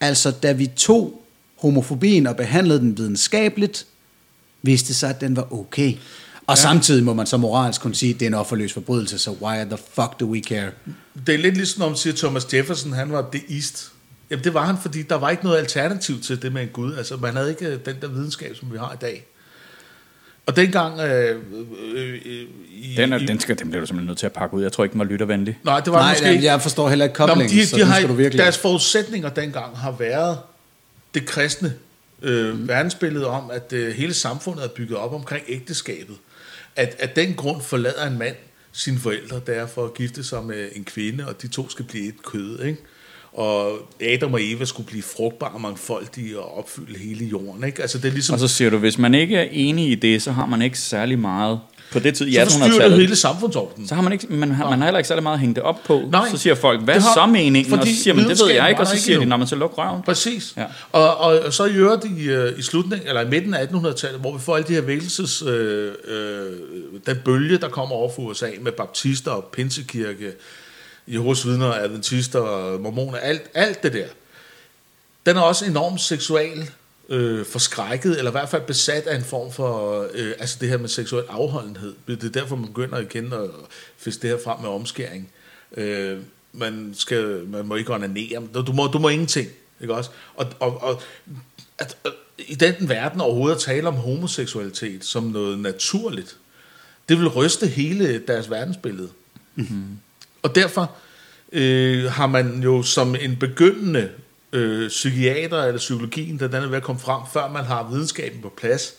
Altså, 0.00 0.30
da 0.30 0.52
vi 0.52 0.66
tog 0.66 1.24
homofobien 1.58 2.26
og 2.26 2.36
behandlede 2.36 2.78
den 2.78 2.98
videnskabeligt, 2.98 3.86
viste 4.64 4.88
det 4.88 4.96
sig, 4.96 5.10
at 5.10 5.20
den 5.20 5.36
var 5.36 5.52
okay. 5.52 5.92
Og 6.46 6.56
ja. 6.56 6.62
samtidig 6.62 7.04
må 7.04 7.14
man 7.14 7.26
så 7.26 7.36
moralsk 7.36 7.80
kunne 7.80 7.94
sige, 7.94 8.14
at 8.14 8.20
det 8.20 8.26
er 8.26 8.30
en 8.30 8.34
offerløs 8.34 8.72
forbrydelse, 8.72 9.18
så 9.18 9.30
why 9.30 9.64
the 9.64 9.78
fuck 9.94 10.20
do 10.20 10.26
we 10.26 10.40
care? 10.40 10.70
Det 11.26 11.34
er 11.34 11.38
lidt 11.38 11.56
ligesom, 11.56 11.80
når 11.80 11.88
man 11.88 11.96
siger, 11.96 12.16
Thomas 12.16 12.54
Jefferson, 12.54 12.92
han 12.92 13.12
var 13.12 13.30
deist. 13.32 13.92
Jamen, 14.30 14.44
det 14.44 14.54
var 14.54 14.66
han, 14.66 14.76
fordi 14.82 15.02
der 15.02 15.14
var 15.14 15.30
ikke 15.30 15.44
noget 15.44 15.58
alternativ 15.58 16.20
til 16.20 16.42
det 16.42 16.52
med 16.52 16.62
en 16.62 16.68
Gud. 16.68 16.94
Altså, 16.94 17.16
man 17.16 17.36
havde 17.36 17.50
ikke 17.50 17.66
øh, 17.66 17.78
den 17.84 17.96
der 18.00 18.08
videnskab, 18.08 18.56
som 18.56 18.72
vi 18.72 18.78
har 18.78 18.92
i 18.92 18.96
dag. 19.00 19.26
Og 20.46 20.56
dengang... 20.56 21.00
Øh, 21.00 21.40
øh, 21.94 22.14
øh, 22.24 22.42
i, 22.70 22.94
Den, 22.96 23.12
er, 23.12 23.18
i, 23.18 23.26
den, 23.26 23.40
skal, 23.40 23.58
den 23.58 23.68
bliver 23.68 23.80
du 23.80 23.86
simpelthen 23.86 24.06
nødt 24.06 24.18
til 24.18 24.26
at 24.26 24.32
pakke 24.32 24.56
ud. 24.56 24.62
Jeg 24.62 24.72
tror 24.72 24.84
ikke, 24.84 24.92
den 24.92 24.98
var 24.98 25.04
lyttervenlig. 25.04 25.58
Nej, 25.64 25.80
det 25.80 25.92
var 25.92 25.98
Nej, 25.98 26.12
måske 26.12 26.24
jamen, 26.24 26.36
ikke. 26.36 26.46
jeg 26.46 26.62
forstår 26.62 26.88
heller 26.88 27.04
ikke 27.04 27.20
Nå, 27.20 27.26
koblingen, 27.26 27.58
de, 27.58 27.66
så 27.66 27.76
de 27.76 27.80
nu 27.80 27.86
har, 27.86 27.96
skal 27.96 28.08
du 28.08 28.14
virkelig... 28.14 28.42
Deres 28.42 28.58
forudsætninger 28.58 29.28
dengang 29.28 29.78
har 29.78 29.92
været 29.92 30.38
det 31.14 31.26
kristne 31.26 31.74
øh, 32.24 32.54
mm. 32.54 32.68
verdensbillede 32.68 33.26
om, 33.26 33.50
at 33.50 33.72
øh, 33.72 33.94
hele 33.94 34.14
samfundet 34.14 34.64
er 34.64 34.68
bygget 34.68 34.98
op 34.98 35.12
omkring 35.12 35.44
ægteskabet. 35.48 36.16
At 36.76 36.96
af 36.98 37.08
den 37.08 37.34
grund 37.34 37.62
forlader 37.62 38.06
en 38.06 38.18
mand 38.18 38.36
sine 38.72 38.98
forældre, 38.98 39.40
der 39.46 39.66
for 39.66 39.84
at 39.84 39.94
gifte 39.94 40.24
sig 40.24 40.44
med 40.44 40.68
en 40.72 40.84
kvinde, 40.84 41.28
og 41.28 41.42
de 41.42 41.48
to 41.48 41.68
skal 41.68 41.84
blive 41.84 42.08
et 42.08 42.22
kød, 42.22 42.62
ikke? 42.62 42.78
Og 43.34 43.72
Adam 44.02 44.34
og 44.34 44.40
Eva 44.42 44.64
skulle 44.64 44.86
blive 44.86 45.02
frugtbare 45.02 45.50
og 45.50 45.60
mangfoldige 45.60 46.38
og 46.38 46.58
opfylde 46.58 46.98
hele 46.98 47.24
jorden, 47.24 47.64
ikke? 47.64 47.82
Altså 47.82 47.98
det 47.98 48.08
er 48.08 48.12
ligesom... 48.12 48.34
Og 48.34 48.40
så 48.40 48.48
siger 48.48 48.70
du, 48.70 48.78
hvis 48.78 48.98
man 48.98 49.14
ikke 49.14 49.36
er 49.36 49.46
enig 49.52 49.90
i 49.90 49.94
det, 49.94 50.22
så 50.22 50.32
har 50.32 50.46
man 50.46 50.62
ikke 50.62 50.78
særlig 50.78 51.18
meget... 51.18 51.60
På 51.92 51.98
det 51.98 52.14
tid 52.14 52.26
i 52.26 52.32
så 52.34 52.40
forstyrrer 52.40 52.66
det 52.68 52.74
1800-tallet, 52.74 52.98
hele 53.00 53.16
samfundsordenen. 53.16 53.88
så 53.88 53.94
har 53.94 54.02
man 54.02 54.12
ikke, 54.12 54.26
man 54.30 54.50
har, 54.50 54.70
man 54.70 54.78
har 54.78 54.86
heller 54.86 54.98
ikke 54.98 55.08
særlig 55.08 55.22
meget 55.22 55.34
at 55.34 55.40
hænge 55.40 55.54
det 55.54 55.62
op 55.62 55.78
på. 55.86 56.02
Nej. 56.12 56.28
så 56.30 56.36
siger 56.36 56.54
folk, 56.54 56.82
hvad 56.82 56.94
har- 56.94 57.14
så 57.14 57.26
meningen? 57.26 57.72
Og 57.78 57.86
så 57.86 57.94
siger 58.02 58.14
man, 58.14 58.28
det 58.28 58.40
ved 58.44 58.50
jeg 58.54 58.68
ikke. 58.68 58.80
Og 58.80 58.86
så 58.86 58.96
siger 58.96 59.18
de, 59.18 59.24
når 59.24 59.36
man 59.36 59.46
så 59.46 59.56
luk 59.56 59.78
røven. 59.78 60.02
Præcis. 60.02 60.54
Ja. 60.56 60.62
Ja. 60.62 60.66
Og, 60.92 61.40
og 61.40 61.52
så 61.52 61.64
i 61.64 61.72
øvrigt 61.74 62.04
i, 62.18 62.24
øh, 62.28 62.58
i 62.58 62.62
slutningen, 62.62 63.08
eller 63.08 63.20
i 63.20 63.28
midten 63.28 63.54
af 63.54 63.66
1800-tallet, 63.66 64.20
hvor 64.20 64.32
vi 64.36 64.40
får 64.42 64.56
alle 64.56 64.68
de 64.68 64.72
her 64.72 64.80
vækkelses, 64.80 65.42
øh, 65.42 65.92
øh, 66.08 66.52
den 67.06 67.16
bølge, 67.24 67.58
der 67.58 67.68
kommer 67.68 67.96
over 67.96 68.10
for 68.14 68.22
USA 68.22 68.46
med 68.60 68.72
baptister 68.72 69.30
og 69.30 69.44
pinsekirke, 69.52 70.32
Jehovas 71.06 71.46
vidner, 71.46 71.72
adventister 71.72 72.78
mormoner, 72.78 73.18
alt, 73.18 73.50
alt 73.54 73.82
det 73.82 73.92
der. 73.92 74.06
Den 75.26 75.36
er 75.36 75.40
også 75.40 75.64
enormt 75.64 76.00
seksual 76.00 76.70
øh, 77.08 77.46
forskrækket, 77.46 78.18
eller 78.18 78.30
i 78.30 78.32
hvert 78.32 78.48
fald 78.48 78.62
besat 78.62 79.06
af 79.06 79.16
en 79.16 79.24
form 79.24 79.52
for, 79.52 80.00
øh, 80.14 80.32
altså 80.38 80.56
det 80.60 80.68
her 80.68 80.78
med 80.78 80.88
seksuel 80.88 81.24
afholdenhed. 81.28 81.94
Det 82.06 82.24
er 82.24 82.28
derfor, 82.28 82.56
man 82.56 82.66
begynder 82.66 82.98
igen 82.98 83.32
at 83.32 83.50
fiske 83.96 84.22
det 84.22 84.30
her 84.30 84.38
frem 84.44 84.60
med 84.60 84.68
omskæring. 84.68 85.30
Øh, 85.76 86.18
man, 86.52 86.94
skal, 86.96 87.44
man 87.48 87.66
må 87.66 87.74
ikke 87.74 87.94
onanere, 87.94 88.46
du 88.54 88.72
må, 88.72 88.86
du 88.86 88.98
må 88.98 89.08
ingenting, 89.08 89.48
ikke 89.80 89.94
også? 89.94 90.10
Og, 90.36 90.46
og, 90.60 90.82
og 90.82 91.02
at, 91.78 91.96
at, 92.04 92.12
i 92.38 92.54
den 92.54 92.88
verden 92.88 93.20
overhovedet 93.20 93.56
at 93.56 93.62
tale 93.62 93.88
om 93.88 93.94
homoseksualitet 93.94 95.04
som 95.04 95.22
noget 95.24 95.58
naturligt, 95.58 96.36
det 97.08 97.18
vil 97.18 97.28
ryste 97.28 97.66
hele 97.66 98.18
deres 98.18 98.50
verdensbillede. 98.50 99.08
Mm-hmm. 99.54 99.98
Og 100.44 100.54
derfor 100.54 100.92
øh, 101.52 102.04
har 102.04 102.26
man 102.26 102.62
jo 102.62 102.82
som 102.82 103.16
en 103.20 103.36
begyndende 103.36 104.10
øh, 104.52 104.88
psykiater 104.88 105.62
eller 105.62 105.78
psykologien, 105.78 106.38
der 106.38 106.48
den 106.48 106.62
er 106.62 106.66
ved 106.66 106.76
at 106.76 106.82
komme 106.82 107.00
frem, 107.00 107.22
før 107.32 107.48
man 107.48 107.64
har 107.64 107.88
videnskaben 107.90 108.42
på 108.42 108.52
plads, 108.56 108.94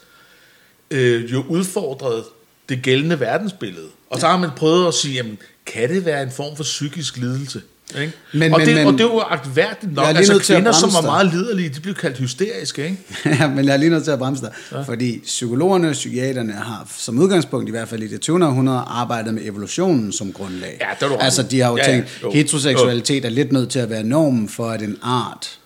øh, 0.92 1.32
jo 1.32 1.44
udfordret 1.48 2.24
det 2.70 2.82
gældende 2.84 3.20
verdensbillede. 3.20 3.88
Og 4.10 4.20
så 4.20 4.28
har 4.28 4.38
man 4.38 4.50
prøvet 4.58 4.88
at 4.88 4.94
sige, 4.94 5.14
jamen, 5.14 5.38
kan 5.66 5.90
det 5.90 6.06
være 6.06 6.24
en 6.24 6.32
form 6.32 6.56
for 6.56 6.64
psykisk 6.64 7.18
lidelse? 7.18 7.62
Ikke? 8.02 8.14
Men- 8.34 8.54
og, 8.54 8.60
men- 8.60 8.68
det, 8.68 8.76
men- 8.76 8.88
og 8.88 8.94
det 8.94 9.02
er 9.02 9.06
jo 9.06 9.20
agtværdigt 9.20 9.94
nok. 9.94 10.06
Altså 10.08 10.40
kvinder, 10.40 10.72
som 10.72 10.94
var 10.94 11.02
meget 11.02 11.28
liderlige, 11.34 11.70
de 11.70 11.80
blev 11.80 11.96
kaldt 11.96 12.18
hysteriske. 12.18 12.84
Ikke? 12.84 12.98
ja, 13.40 13.48
men 13.48 13.66
jeg 13.66 13.74
er 13.74 13.78
lige 13.78 13.90
nødt 13.90 14.04
til 14.04 14.12
at 14.12 14.20
bremse 14.20 14.42
dig. 14.42 14.52
Ja. 14.72 14.82
Fordi 14.82 15.20
psykologerne 15.20 15.88
og 15.88 15.94
psykiaterne 15.94 16.54
har 16.54 16.88
som 16.98 17.20
udgangspunkt, 17.20 17.68
i 17.68 17.72
hvert 17.72 17.88
fald 17.90 18.04
i 18.04 18.08
det 18.08 18.22
20. 18.22 18.46
århundrede, 18.46 18.80
arbejdet 18.88 19.34
med 19.34 19.42
evolutionen 19.46 20.12
som 20.12 20.34
grundlag. 20.34 20.78
Ja, 20.82 20.88
det 21.00 21.06
er 21.06 21.10
du. 21.10 21.16
Altså, 21.16 21.44
de 21.44 21.60
har 21.60 21.70
jo 21.72 21.78
Ja, 21.78 21.84
ja, 21.90 21.92
tænkt, 21.96 22.20
jo. 22.24 22.32
heteroseksualitet 22.32 23.26
er 23.26 23.30
lidt 23.30 23.52
nødt 23.52 23.70
til 23.70 23.80
at 23.80 23.90
være 23.90 24.04
normen 24.04 24.50
for, 24.50 24.70
at 24.70 24.82
en 24.82 24.98
art 25.02 25.60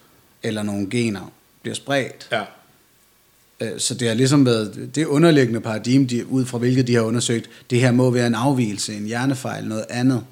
eller 0.43 0.63
nogle 0.63 0.89
gener 0.89 1.31
bliver 1.61 1.75
spredt. 1.75 2.27
Ja. 2.31 2.41
Øh, 3.61 3.69
Så 3.79 3.93
det 3.93 4.07
har 4.07 4.15
ligesom 4.15 4.45
været 4.45 4.89
det 4.95 5.05
underliggende 5.05 5.59
paradigme, 5.61 6.05
de, 6.05 6.27
ud 6.27 6.45
fra 6.45 6.57
hvilket 6.57 6.87
de 6.87 6.95
har 6.95 7.01
undersøgt, 7.01 7.49
det 7.69 7.79
her 7.79 7.91
må 7.91 8.09
være 8.11 8.27
en 8.27 8.35
afvielse, 8.35 8.93
en 8.93 9.05
hjernefejl, 9.05 9.65
noget 9.65 9.85
andet. 9.89 10.23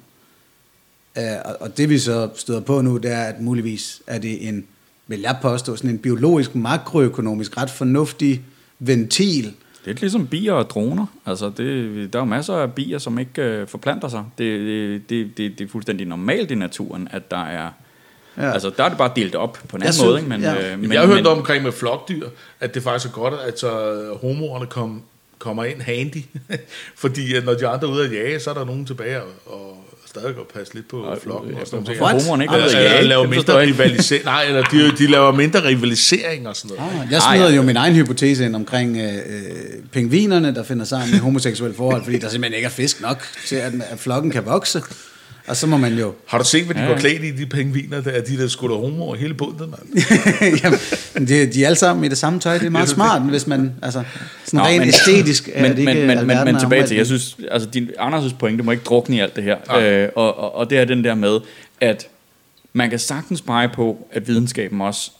Øh, 1.18 1.24
og- 1.60 1.76
det 1.76 1.88
vi 1.88 1.98
så 1.98 2.28
støder 2.34 2.60
på 2.60 2.80
nu, 2.80 2.96
det 2.96 3.12
er, 3.12 3.22
at 3.22 3.40
muligvis 3.40 4.02
er 4.06 4.18
det 4.18 4.48
en, 4.48 4.64
vil 5.06 5.20
jeg 5.20 5.36
påstå, 5.42 5.76
sådan 5.76 5.90
en 5.90 5.98
biologisk, 5.98 6.54
makroøkonomisk, 6.54 7.56
ret 7.56 7.70
fornuftig 7.70 8.42
ventil. 8.78 9.44
Det 9.44 9.52
er 9.84 9.86
lidt 9.86 10.00
ligesom 10.00 10.26
bier 10.26 10.52
og 10.52 10.70
droner. 10.70 11.06
Altså, 11.26 11.50
det, 11.56 12.12
der 12.12 12.18
er 12.18 12.22
jo 12.22 12.26
masser 12.28 12.54
af 12.54 12.72
bier, 12.72 12.98
som 12.98 13.18
ikke 13.18 13.42
øh, 13.42 13.68
forplanter 13.68 14.08
sig. 14.08 14.24
Det, 14.38 14.60
det, 15.10 15.36
det, 15.36 15.58
det, 15.58 15.64
er 15.64 15.68
fuldstændig 15.68 16.06
normalt 16.06 16.50
i 16.50 16.54
naturen, 16.54 17.08
at 17.10 17.30
der 17.30 17.44
er... 17.44 17.70
Ja. 18.38 18.52
Altså, 18.52 18.70
der 18.76 18.84
er 18.84 18.88
det 18.88 18.98
bare 18.98 19.12
delt 19.16 19.34
op 19.34 19.52
på 19.68 19.76
en 19.76 19.82
Jeg 19.82 19.86
anden 19.86 19.92
synes- 19.92 20.06
måde. 20.08 20.18
Ikke? 20.18 20.28
Men, 20.28 20.40
ja. 20.40 20.72
øh, 20.72 20.78
Men, 20.80 20.92
jeg 20.92 21.00
har 21.00 21.06
hørt 21.06 21.16
men, 21.16 21.26
omkring 21.26 21.62
med 21.64 21.72
flokdyr, 21.72 22.28
at 22.60 22.74
det 22.74 22.82
faktisk 22.82 23.06
er 23.10 23.12
godt, 23.14 23.34
at 23.46 23.58
så 23.60 24.02
homoerne 24.22 24.66
kom, 24.66 25.02
kommer 25.38 25.64
ind 25.64 25.80
handy. 25.80 26.22
Fordi 27.02 27.34
at 27.34 27.44
når 27.44 27.54
de 27.54 27.66
andre 27.66 27.88
er 27.88 27.92
ude 27.92 28.04
at 28.04 28.12
jage, 28.12 28.40
så 28.40 28.50
er 28.50 28.54
der 28.54 28.64
nogen 28.64 28.86
tilbage 28.86 29.22
og, 29.22 29.28
og 29.46 29.84
stadig 30.10 30.34
kan 30.34 30.44
passe 30.54 30.74
lidt 30.74 30.88
på 30.88 30.96
Og- 31.02 31.18
flokken. 31.22 31.54
Og 31.54 31.66
sådan 31.66 31.84
noget. 31.84 31.98
Homoerne 32.22 32.44
ikke 32.44 32.54
altså, 32.54 32.78
jage? 32.78 32.98
eller 32.98 33.08
laver 33.08 33.22
Det 33.22 33.30
mindre 33.30 33.56
jeg 33.56 33.68
rivalisering. 33.68 34.24
Nej, 34.24 34.44
eller 34.44 34.62
de, 34.62 34.92
de 34.98 35.06
laver 35.06 35.32
mindre 35.32 35.64
rivalisering 35.64 36.48
og 36.48 36.56
sådan 36.56 36.76
noget. 36.76 36.92
Ah, 37.02 37.12
Jeg 37.12 37.18
Ej, 37.18 37.36
smider 37.36 37.50
ja. 37.50 37.56
jo 37.56 37.62
min 37.62 37.76
egen 37.76 37.94
hypotese 37.94 38.44
ind 38.46 38.56
omkring 38.56 38.96
øh, 38.96 39.12
øh, 39.14 39.20
pingvinerne, 39.92 40.54
der 40.54 40.62
finder 40.64 40.84
sammen 40.84 41.14
i 41.14 41.18
homoseksuelle 41.18 41.76
forhold, 41.76 42.04
fordi 42.04 42.18
der 42.18 42.28
simpelthen 42.28 42.56
ikke 42.56 42.66
er 42.66 42.70
fisk 42.70 43.00
nok 43.00 43.26
til, 43.46 43.56
at, 43.56 43.72
at 43.90 43.98
flokken 43.98 44.30
kan 44.30 44.46
vokse. 44.46 44.82
Og 45.48 45.56
så 45.56 45.66
må 45.66 45.76
man 45.76 45.98
jo... 45.98 46.12
Har 46.26 46.38
du 46.38 46.44
set, 46.44 46.64
hvad 46.64 46.74
de 46.74 46.80
Ja, 46.80 46.84
ja. 46.86 46.90
ja. 46.90 46.94
går 46.96 47.00
klædt 47.00 47.24
i, 47.24 47.30
de 47.30 47.46
pengviner 47.46 48.00
der? 48.00 48.20
De 48.22 48.38
der 48.38 48.48
skulle 48.48 48.76
homo 48.76 49.02
over 49.04 49.16
hele 49.16 49.34
bundet, 49.34 49.68
mand. 49.68 49.80
Jamen, 50.64 51.28
de, 51.28 51.46
de 51.52 51.62
er 51.62 51.66
alle 51.66 51.76
sammen 51.78 52.04
i 52.04 52.08
det 52.08 52.18
samme 52.18 52.40
tøj. 52.40 52.58
Det 52.58 52.66
er 52.66 52.70
meget 52.70 52.88
smart, 52.88 53.22
hvis 53.22 53.46
man... 53.46 53.74
Altså, 53.82 54.02
sådan 54.44 54.58
Nå, 54.60 54.64
rent 54.66 54.78
men- 54.78 54.88
æstetisk 54.88 55.48
er 55.52 55.62
men, 55.62 55.70
det 55.70 55.78
ikke 55.78 55.94
men, 55.94 56.06
men, 56.06 56.26
men, 56.26 56.44
men 56.44 56.54
er 56.54 56.58
tilbage 56.60 56.86
til, 56.86 56.96
jeg 56.96 57.06
synes, 57.06 57.36
altså 57.50 57.68
din, 57.70 57.90
Anders' 57.98 58.34
pointe 58.38 58.64
må 58.64 58.70
ikke 58.72 58.84
drukne 58.84 59.16
i 59.16 59.20
alt 59.20 59.36
det 59.36 59.44
her. 59.44 59.56
Nej. 59.68 59.88
Øh, 59.90 60.08
og, 60.16 60.38
og, 60.38 60.54
og 60.54 60.70
det 60.70 60.78
er 60.78 60.84
den 60.84 61.04
der 61.04 61.14
med, 61.14 61.40
at 61.80 62.06
man 62.72 62.90
kan 62.90 62.98
sagtens 62.98 63.40
pege 63.42 63.68
på, 63.68 64.08
at 64.12 64.28
videnskaben 64.28 64.80
også 64.80 65.10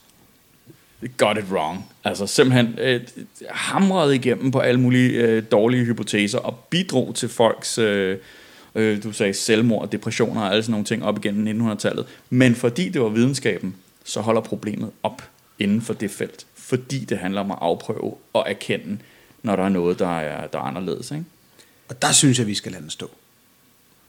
got 1.17 1.37
it 1.37 1.43
wrong. 1.51 1.85
Altså 2.03 2.27
simpelthen 2.27 2.75
øh, 2.81 3.01
hamrede 3.49 4.15
igennem 4.15 4.51
på 4.51 4.59
alle 4.59 4.79
mulige 4.79 5.09
øh, 5.11 5.43
dårlige 5.51 5.85
hypoteser 5.85 6.37
og 6.39 6.59
bidrog 6.69 7.15
til 7.15 7.29
folks, 7.29 7.77
øh, 7.77 8.17
øh, 8.75 9.03
du 9.03 9.11
sagde 9.11 9.33
selvmord, 9.33 9.89
depressioner 9.91 10.41
og 10.41 10.51
alle 10.51 10.63
sådan 10.63 10.71
nogle 10.71 10.85
ting 10.85 11.03
op 11.03 11.17
igennem 11.25 11.69
1900-tallet. 11.71 12.05
Men 12.29 12.55
fordi 12.55 12.89
det 12.89 13.01
var 13.01 13.09
videnskaben, 13.09 13.75
så 14.05 14.21
holder 14.21 14.41
problemet 14.41 14.89
op 15.03 15.21
inden 15.59 15.81
for 15.81 15.93
det 15.93 16.11
felt. 16.11 16.45
Fordi 16.55 16.99
det 16.99 17.17
handler 17.17 17.41
om 17.41 17.51
at 17.51 17.57
afprøve 17.61 18.13
og 18.33 18.45
erkende, 18.47 18.97
når 19.43 19.55
der 19.55 19.63
er 19.63 19.69
noget, 19.69 19.99
der 19.99 20.19
er, 20.19 20.47
der 20.47 20.57
er 20.57 20.63
anderledes. 20.63 21.11
Ikke? 21.11 21.23
Og 21.89 22.01
der 22.01 22.11
synes 22.11 22.39
jeg, 22.39 22.47
vi 22.47 22.55
skal 22.55 22.71
lade 22.71 22.81
den 22.81 22.89
stå. 22.89 23.09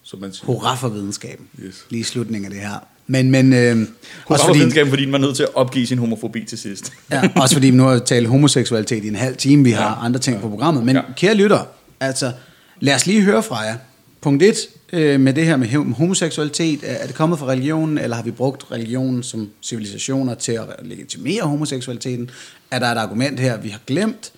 Som 0.02 0.20
man 0.20 0.32
siger. 0.32 0.46
Hurra 0.46 0.74
for 0.74 0.88
videnskaben. 0.88 1.46
Yes. 1.64 1.84
Lige 1.90 2.00
i 2.00 2.04
slutningen 2.04 2.44
af 2.44 2.50
det 2.50 2.60
her. 2.68 2.74
Men, 3.06 3.30
men 3.30 3.52
øh, 3.52 3.58
Også 3.60 3.86
også, 4.28 4.42
for 4.42 4.46
fordi, 4.48 4.58
videnskaben, 4.58 4.90
fordi 4.90 5.04
den 5.04 5.12
var 5.12 5.18
nødt 5.18 5.36
til 5.36 5.42
at 5.42 5.54
opgive 5.54 5.86
sin 5.86 5.98
homofobi 5.98 6.44
til 6.44 6.58
sidst. 6.58 6.92
ja, 7.10 7.22
også 7.36 7.54
fordi 7.54 7.70
vi 7.70 7.76
nu 7.76 7.82
har 7.82 7.98
talt 7.98 8.28
homoseksualitet 8.28 9.04
i 9.04 9.08
en 9.08 9.14
halv 9.16 9.36
time. 9.36 9.64
Vi 9.64 9.70
har 9.70 9.84
Ja. 10.00 10.04
andre 10.04 10.20
ting 10.20 10.40
på 10.40 10.48
programmet. 10.48 10.84
Men 10.84 10.96
Ja. 10.96 11.02
kære 11.16 11.34
lytter, 11.34 11.64
altså, 12.00 12.32
lad 12.80 12.94
os 12.94 13.06
lige 13.06 13.22
høre 13.22 13.42
fra 13.42 13.58
jer. 13.58 13.76
Punkt 14.20 14.42
et 14.42 14.68
øh, 14.92 15.20
med 15.20 15.34
det 15.34 15.46
her 15.46 15.56
med 15.56 15.68
homoseksualitet, 15.94 16.80
er 16.82 17.06
det 17.06 17.14
kommet 17.14 17.38
fra 17.38 17.46
religionen, 17.46 17.98
eller 17.98 18.16
har 18.16 18.22
vi 18.22 18.30
brugt 18.30 18.72
religionen 18.72 19.22
som 19.22 19.50
civilisationer 19.62 20.34
til 20.34 20.52
at 20.52 20.66
legitimere 20.82 21.42
homoseksualiteten? 21.42 22.30
Er 22.70 22.78
der 22.78 22.86
et 22.86 22.98
argument 22.98 23.40
her, 23.40 23.56
vi 23.56 23.68
har 23.68 23.80
glemt? 23.86 24.32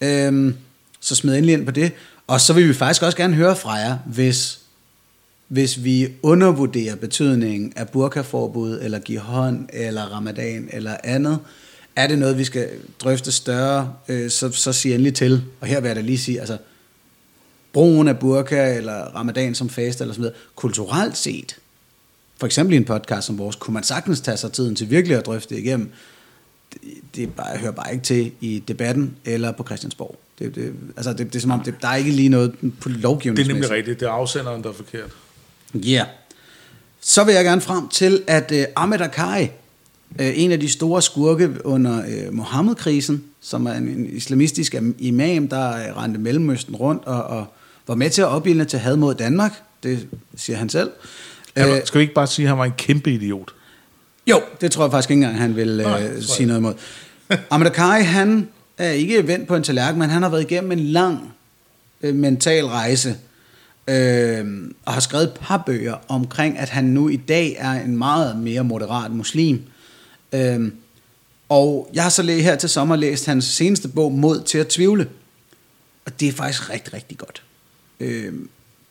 Øh, 0.00 0.54
så 1.00 1.14
smid 1.14 1.34
endelig 1.34 1.52
ind 1.52 1.64
på 1.64 1.70
det. 1.70 1.92
Og 2.26 2.40
så 2.40 2.52
vil 2.52 2.68
vi 2.68 2.74
faktisk 2.74 3.02
også 3.02 3.16
gerne 3.16 3.34
høre 3.34 3.56
fra 3.56 3.72
jer, 3.72 3.98
hvis, 4.06 4.60
hvis 5.48 5.84
vi 5.84 6.08
undervurderer 6.22 6.96
betydningen 6.96 7.72
af 7.76 7.88
burkaforbud, 7.88 8.80
eller 8.82 8.98
give 8.98 9.20
hånd, 9.20 9.68
eller 9.72 10.02
ramadan, 10.02 10.68
eller 10.72 10.96
andet. 11.04 11.38
Er 11.96 12.06
det 12.06 12.18
noget, 12.18 12.38
vi 12.38 12.44
skal 12.44 12.68
drøfte 13.00 13.32
større, 13.32 13.92
øh, 14.08 14.30
så, 14.30 14.52
så 14.52 14.72
sig 14.72 14.90
endelig 14.92 15.14
til. 15.14 15.42
Og 15.60 15.66
her 15.66 15.80
vil 15.80 15.88
jeg 15.88 15.96
da 15.96 16.00
lige 16.00 16.18
sige, 16.18 16.40
altså, 16.40 16.56
brugen 17.74 18.08
af 18.08 18.18
burka 18.18 18.76
eller 18.76 18.94
ramadan 18.94 19.54
som 19.54 19.68
fast 19.68 20.00
eller 20.00 20.14
sådan 20.14 20.22
noget, 20.22 20.36
kulturelt 20.56 21.16
set, 21.16 21.56
for 22.38 22.46
eksempel 22.46 22.74
i 22.74 22.76
en 22.76 22.84
podcast 22.84 23.26
som 23.26 23.38
vores, 23.38 23.56
kunne 23.56 23.74
man 23.74 23.82
sagtens 23.82 24.20
tage 24.20 24.36
sig 24.36 24.52
tiden 24.52 24.76
til 24.76 24.90
virkelig 24.90 25.16
at 25.16 25.26
drøfte 25.26 25.54
det 25.54 25.60
igennem. 25.60 25.90
Det, 26.72 26.80
det 27.16 27.34
bare, 27.34 27.56
hører 27.58 27.72
bare 27.72 27.92
ikke 27.92 28.04
til 28.04 28.32
i 28.40 28.62
debatten 28.68 29.16
eller 29.24 29.52
på 29.52 29.64
Christiansborg. 29.64 30.18
Det, 30.38 30.54
det, 30.54 30.72
altså 30.96 31.12
det, 31.12 31.18
det 31.18 31.34
er 31.34 31.40
som 31.40 31.50
om, 31.50 31.60
det, 31.60 31.74
der 31.82 31.88
er 31.88 31.96
ikke 31.96 32.10
lige 32.10 32.28
noget 32.28 32.54
på 32.80 32.88
Det 32.88 33.04
er 33.04 33.54
nemlig 33.54 33.70
rigtigt. 33.70 34.00
Det 34.00 34.06
er 34.06 34.10
afsenderen, 34.10 34.62
der 34.62 34.68
er 34.68 34.72
forkert. 34.72 35.10
Ja. 35.74 35.90
Yeah. 35.90 36.06
Så 37.00 37.24
vil 37.24 37.34
jeg 37.34 37.44
gerne 37.44 37.60
frem 37.60 37.88
til, 37.88 38.22
at 38.26 38.52
uh, 38.52 38.58
Ahmed 38.76 39.00
Akkari, 39.00 39.42
uh, 39.42 39.48
en 40.18 40.52
af 40.52 40.60
de 40.60 40.68
store 40.68 41.02
skurke 41.02 41.66
under 41.66 42.26
uh, 42.28 42.34
Mohammed-krisen, 42.34 43.24
som 43.40 43.66
er 43.66 43.72
en, 43.72 43.88
en 43.88 44.06
islamistisk 44.16 44.74
am- 44.74 44.94
imam, 44.98 45.48
der 45.48 45.90
uh, 45.90 46.02
rendte 46.02 46.20
Mellemøsten 46.20 46.76
rundt 46.76 47.04
og, 47.04 47.24
og 47.24 47.46
var 47.86 47.94
med 47.94 48.10
til 48.10 48.22
at 48.22 48.28
opildne 48.28 48.64
til 48.64 48.78
had 48.78 48.96
mod 48.96 49.14
Danmark. 49.14 49.62
Det 49.82 50.08
siger 50.36 50.56
han 50.56 50.68
selv. 50.68 50.90
Øh, 51.56 51.68
var- 51.68 51.80
skal 51.84 51.98
vi 51.98 52.02
ikke 52.02 52.14
bare 52.14 52.26
sige, 52.26 52.46
at 52.46 52.48
han 52.48 52.58
var 52.58 52.64
en 52.64 52.72
kæmpe 52.78 53.12
idiot? 53.14 53.54
jo, 54.26 54.42
det 54.60 54.72
tror 54.72 54.84
jeg 54.84 54.90
faktisk 54.92 55.10
ikke 55.10 55.22
engang, 55.22 55.38
han 55.40 55.56
vil 55.56 55.76
Nej, 55.76 55.90
jeg 55.92 56.10
sige 56.22 56.46
noget 56.46 56.60
imod. 56.60 56.74
Ahmed 57.50 57.66
Akkari, 57.70 58.02
han 58.02 58.48
er 58.78 58.90
ikke 58.90 59.26
vendt 59.28 59.48
på 59.48 59.56
en 59.56 59.62
tallerken, 59.62 59.98
men 59.98 60.10
han 60.10 60.22
har 60.22 60.28
været 60.28 60.42
igennem 60.42 60.72
en 60.72 60.78
lang 60.80 61.32
øh, 62.02 62.14
mental 62.14 62.66
rejse, 62.66 63.16
øh, 63.88 64.46
og 64.84 64.92
har 64.92 65.00
skrevet 65.00 65.24
et 65.24 65.32
par 65.40 65.62
bøger 65.66 65.94
omkring, 66.08 66.58
at 66.58 66.68
han 66.68 66.84
nu 66.84 67.08
i 67.08 67.16
dag 67.16 67.56
er 67.58 67.70
en 67.72 67.96
meget 67.98 68.36
mere 68.38 68.64
moderat 68.64 69.10
muslim. 69.10 69.62
Øh, 70.32 70.70
og 71.48 71.90
jeg 71.94 72.02
har 72.02 72.10
så 72.10 72.22
læ- 72.22 72.40
her 72.40 72.56
til 72.56 72.68
sommer 72.68 72.96
læst 72.96 73.26
hans 73.26 73.44
seneste 73.44 73.88
bog, 73.88 74.12
Mod 74.12 74.40
til 74.42 74.58
at 74.58 74.68
tvivle. 74.68 75.08
Og 76.06 76.20
det 76.20 76.28
er 76.28 76.32
faktisk 76.32 76.70
rigtig, 76.70 76.94
rigtig 76.94 77.18
godt. 77.18 77.42
Øh, 78.00 78.32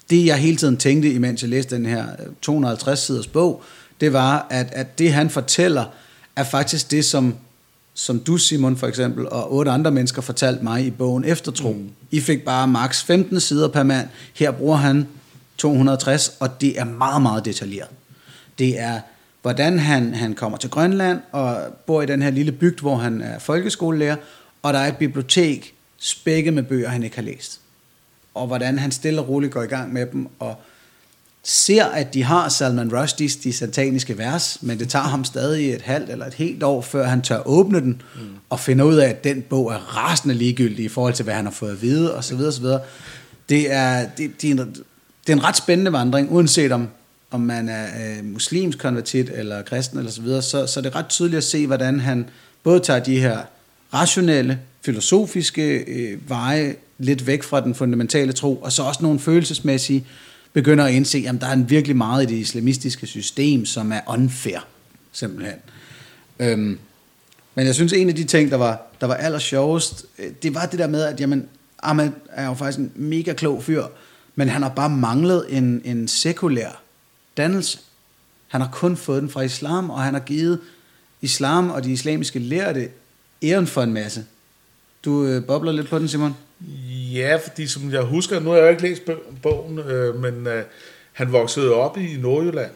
det 0.10 0.26
jeg 0.26 0.38
hele 0.38 0.58
tiden 0.58 0.78
tænkte, 0.78 1.14
imens 1.14 1.42
jeg 1.42 1.50
læste 1.50 1.76
den 1.76 1.86
her 1.86 2.08
øh, 2.20 2.26
250 2.42 3.00
siders 3.00 3.28
bog, 3.28 3.64
det 4.02 4.14
var, 4.14 4.48
at, 4.50 4.68
at 4.72 5.00
det 5.00 5.14
han 5.14 5.30
fortæller, 5.30 5.86
er 6.36 6.44
faktisk 6.44 6.92
det, 6.92 7.06
som, 7.06 7.36
som 7.94 8.20
du, 8.20 8.38
Simon, 8.38 8.78
for 8.78 8.88
eksempel, 8.88 9.30
og 9.30 9.54
otte 9.54 9.72
andre 9.72 9.92
mennesker 9.92 10.22
fortalte 10.22 10.64
mig 10.64 10.86
i 10.86 10.92
bogen 10.92 11.26
Eftertro. 11.26 11.72
Mm. 11.72 11.90
I 12.12 12.22
fik 12.22 12.46
bare 12.46 12.68
maks 12.68 13.04
15 13.04 13.40
sider 13.40 13.68
per 13.68 13.84
mand. 13.84 14.08
Her 14.34 14.52
bruger 14.52 14.78
han 14.78 15.08
260, 15.58 16.38
og 16.40 16.62
det 16.62 16.80
er 16.80 16.84
meget, 16.84 17.22
meget 17.22 17.46
detaljeret. 17.46 17.90
Det 18.60 18.80
er, 18.80 19.00
hvordan 19.42 19.80
han, 19.80 20.14
han 20.14 20.34
kommer 20.34 20.58
til 20.58 20.70
Grønland 20.70 21.20
og 21.32 21.58
bor 21.86 22.02
i 22.02 22.06
den 22.06 22.22
her 22.22 22.30
lille 22.30 22.52
bygd, 22.52 22.80
hvor 22.80 22.96
han 22.96 23.22
er 23.22 23.40
folkeskolelærer, 23.40 24.16
og 24.62 24.74
der 24.74 24.80
er 24.80 24.88
et 24.88 24.98
bibliotek 24.98 25.74
spækket 25.98 26.54
med 26.54 26.64
bøger, 26.64 26.90
han 26.90 27.04
ikke 27.04 27.16
har 27.16 27.24
læst. 27.24 27.60
Og 28.34 28.48
hvordan 28.48 28.80
han 28.80 28.92
stille 28.92 29.22
og 29.22 29.30
roligt 29.30 29.54
går 29.54 29.64
i 29.64 29.68
gang 29.68 29.94
med 29.94 30.06
dem, 30.06 30.28
og 30.40 30.56
ser, 31.44 31.86
at 31.86 32.14
de 32.14 32.24
har 32.24 32.50
Salman 32.50 33.02
Rushdies 33.02 33.36
De 33.36 33.54
Sataniske 33.54 34.18
Vers, 34.18 34.58
men 34.62 34.80
det 34.80 34.90
tager 34.90 35.06
ham 35.06 35.24
stadig 35.24 35.74
et 35.74 35.82
halvt 35.82 36.10
eller 36.10 36.26
et 36.26 36.34
helt 36.34 36.64
år, 36.64 36.82
før 36.82 37.06
han 37.06 37.22
tør 37.22 37.48
åbne 37.48 37.80
den, 37.80 38.02
mm. 38.16 38.22
og 38.50 38.60
finder 38.60 38.86
ud 38.86 38.96
af, 38.96 39.10
at 39.10 39.24
den 39.24 39.42
bog 39.42 39.72
er 39.72 39.98
rasende 39.98 40.36
ligegyldig 40.36 40.86
i 40.86 40.90
forhold 40.90 41.14
til, 41.14 41.24
hvad 41.24 41.34
han 41.34 41.46
har 41.46 41.52
fået 41.52 41.72
at 41.72 41.82
vide, 41.82 42.14
og 42.14 42.24
så 42.24 42.36
videre, 42.36 42.50
og 42.50 42.54
så 42.54 42.62
videre. 42.62 42.82
Det 43.50 43.74
er, 43.74 44.08
det, 44.18 44.42
det, 44.42 44.48
er 44.48 44.52
en, 44.52 44.58
det 44.58 45.30
er 45.30 45.34
en 45.34 45.44
ret 45.44 45.58
spændende 45.58 45.94
vandring, 45.94 46.32
uanset 46.32 46.72
om, 46.72 46.88
om 47.32 47.42
man 47.42 47.70
er 47.70 47.86
øh, 47.86 48.26
muslimsk 48.26 48.78
konvertit 48.78 49.30
eller 49.34 49.62
kristen 49.62 49.98
eller 49.98 50.12
så 50.12 50.22
videre, 50.22 50.42
så, 50.42 50.68
så 50.68 50.80
er 50.80 50.82
det 50.82 50.96
ret 50.96 51.08
tydeligt 51.08 51.38
at 51.38 51.44
se, 51.44 51.68
hvordan 51.68 52.00
han 52.00 52.30
både 52.64 52.80
tager 52.80 53.00
de 53.00 53.20
her 53.20 53.40
rationelle, 53.94 54.60
filosofiske 54.86 55.78
øh, 55.78 56.30
veje 56.30 56.76
lidt 56.98 57.28
væk 57.28 57.44
fra 57.44 57.62
den 57.62 57.76
fundamentale 57.76 58.34
tro, 58.34 58.56
og 58.56 58.72
så 58.72 58.84
også 58.84 59.00
nogle 59.04 59.20
følelsesmæssige, 59.20 60.06
begynder 60.54 60.86
at 60.86 60.94
indse, 60.94 61.26
at 61.28 61.42
der 61.42 61.48
er 61.48 61.54
en 61.54 61.70
virkelig 61.70 61.96
meget 61.98 62.24
i 62.24 62.36
det 62.36 62.42
islamistiske 62.42 63.08
system, 63.08 63.66
som 63.66 63.92
er 63.92 64.00
unfair, 64.08 64.60
simpelthen. 65.12 65.56
Øhm, 66.40 66.80
men 67.56 67.66
jeg 67.66 67.76
synes, 67.76 67.94
en 67.94 68.10
af 68.10 68.16
de 68.16 68.24
ting, 68.24 68.52
der 68.52 68.58
var, 68.58 68.82
der 69.02 69.08
var 69.08 69.14
aller 69.14 69.40
sjovest, 69.40 70.06
øh, 70.20 70.32
det 70.44 70.54
var 70.54 70.66
det 70.66 70.80
der 70.80 70.88
med, 70.88 71.04
at 71.04 71.20
jamen, 71.20 71.48
Ahmed 71.84 72.10
er 72.30 72.46
jo 72.46 72.54
faktisk 72.54 72.80
en 72.80 72.92
mega 72.96 73.34
klog 73.34 73.64
fyr, 73.64 73.84
men 74.36 74.50
han 74.50 74.62
har 74.62 74.70
bare 74.70 74.90
manglet 74.90 75.46
en, 75.50 75.82
en 75.86 76.08
sekulær 76.08 76.82
dannelse. 77.38 77.80
Han 78.48 78.62
har 78.62 78.70
kun 78.72 78.98
fået 78.98 79.22
den 79.22 79.30
fra 79.30 79.42
islam, 79.42 79.90
og 79.90 80.02
han 80.02 80.14
har 80.14 80.22
givet 80.22 80.60
islam 81.22 81.70
og 81.70 81.84
de 81.84 81.92
islamiske 81.92 82.40
lærte 82.40 82.90
æren 83.44 83.68
for 83.68 83.84
en 83.84 83.94
masse. 83.94 84.26
Du 85.06 85.26
øh, 85.26 85.46
bobler 85.46 85.72
lidt 85.72 85.90
på 85.90 86.00
den, 86.00 86.08
Simon? 86.08 86.36
Ja, 87.14 87.40
fordi 87.48 87.68
som 87.68 87.92
jeg 87.92 88.02
husker, 88.02 88.40
nu 88.40 88.50
har 88.50 88.58
jeg 88.58 88.64
jo 88.64 88.70
ikke 88.70 88.82
læst 88.82 89.02
bogen, 89.42 89.80
øh, 89.80 90.16
men 90.16 90.48
øh, 90.48 90.64
han 91.12 91.32
voksede 91.32 91.74
op 91.74 91.98
i 91.98 92.18
Nordjylland 92.18 92.72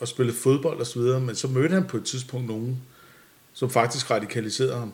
og 0.00 0.08
spillede 0.08 0.36
fodbold 0.36 0.80
og 0.80 0.86
så 0.86 0.98
videre, 0.98 1.20
men 1.20 1.36
så 1.36 1.48
mødte 1.48 1.74
han 1.74 1.84
på 1.84 1.96
et 1.96 2.04
tidspunkt 2.04 2.46
nogen, 2.46 2.82
som 3.54 3.70
faktisk 3.70 4.10
radikaliserede 4.10 4.74
ham. 4.74 4.92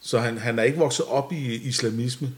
Så 0.00 0.18
han, 0.18 0.38
han 0.38 0.58
er 0.58 0.62
ikke 0.62 0.78
vokset 0.78 1.06
op 1.06 1.32
i 1.32 1.54
islamisme. 1.54 2.30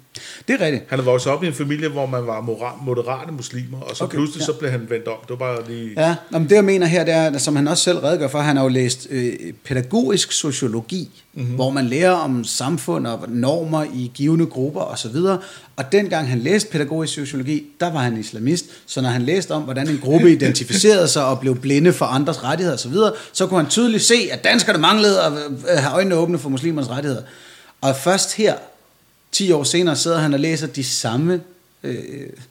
Det 0.48 0.60
er 0.60 0.64
rigtigt. 0.64 0.84
Han 0.88 0.98
er 0.98 1.02
vokset 1.02 1.32
op 1.32 1.44
i 1.44 1.46
en 1.46 1.54
familie, 1.54 1.88
hvor 1.88 2.06
man 2.06 2.26
var 2.26 2.40
moderate 2.84 3.32
muslimer, 3.32 3.80
og 3.80 3.96
så 3.96 4.04
Okay, 4.04 4.16
pludselig 4.16 4.40
ja. 4.40 4.44
så 4.46 4.52
blev 4.52 4.70
han 4.70 4.86
vendt 4.90 5.08
om. 5.08 5.16
Det 5.20 5.30
var 5.30 5.36
bare 5.36 5.68
lige... 5.68 5.92
Ja, 5.96 6.16
men 6.30 6.44
det 6.44 6.52
jeg 6.52 6.64
mener 6.64 6.86
her, 6.86 7.04
det 7.04 7.14
er, 7.14 7.38
som 7.38 7.56
han 7.56 7.68
også 7.68 7.82
selv 7.82 7.98
redegør 7.98 8.28
for, 8.28 8.38
han 8.38 8.56
har 8.56 8.62
jo 8.62 8.68
læst 8.68 9.06
øh, 9.10 9.32
pædagogisk 9.64 10.32
sociologi, 10.32 11.10
mm-hmm. 11.34 11.54
hvor 11.54 11.70
man 11.70 11.86
lærer 11.86 12.10
om 12.10 12.44
samfund 12.44 13.06
og 13.06 13.24
normer 13.28 13.84
i 13.94 14.10
givende 14.14 14.46
grupper 14.46 14.80
osv. 14.80 15.16
Og 15.76 15.92
dengang 15.92 16.28
han 16.28 16.38
læste 16.38 16.70
pædagogisk 16.70 17.14
sociologi, 17.14 17.66
der 17.80 17.92
var 17.92 18.00
han 18.00 18.20
islamist, 18.20 18.66
så 18.86 19.00
når 19.00 19.08
han 19.08 19.22
læste 19.22 19.50
om, 19.50 19.62
hvordan 19.62 19.88
en 19.88 19.98
gruppe 20.02 20.32
identificerede 20.36 21.08
sig 21.08 21.26
og 21.26 21.40
blev 21.40 21.56
blinde 21.56 21.92
for 21.92 22.04
andres 22.04 22.44
rettigheder 22.44 22.76
osv., 22.76 22.92
så, 22.92 23.12
så 23.32 23.46
kunne 23.46 23.60
han 23.60 23.70
tydeligt 23.70 24.02
se, 24.02 24.28
at 24.32 24.44
danskerne 24.44 24.78
manglede 24.78 25.22
at 25.22 25.32
øh, 25.32 25.78
have 25.78 25.94
øjnene 25.94 26.14
åbne 26.14 26.38
for 26.38 26.48
muslimernes 26.48 26.90
rettigheder. 26.90 27.22
Og 27.80 27.96
først 27.96 28.34
her, 28.34 28.54
10 29.34 29.52
år 29.52 29.64
senere, 29.64 29.96
sidder 29.96 30.18
han 30.18 30.34
og 30.34 30.40
læser 30.40 30.66
de 30.66 30.84
samme 30.84 31.40
øh, 31.82 31.96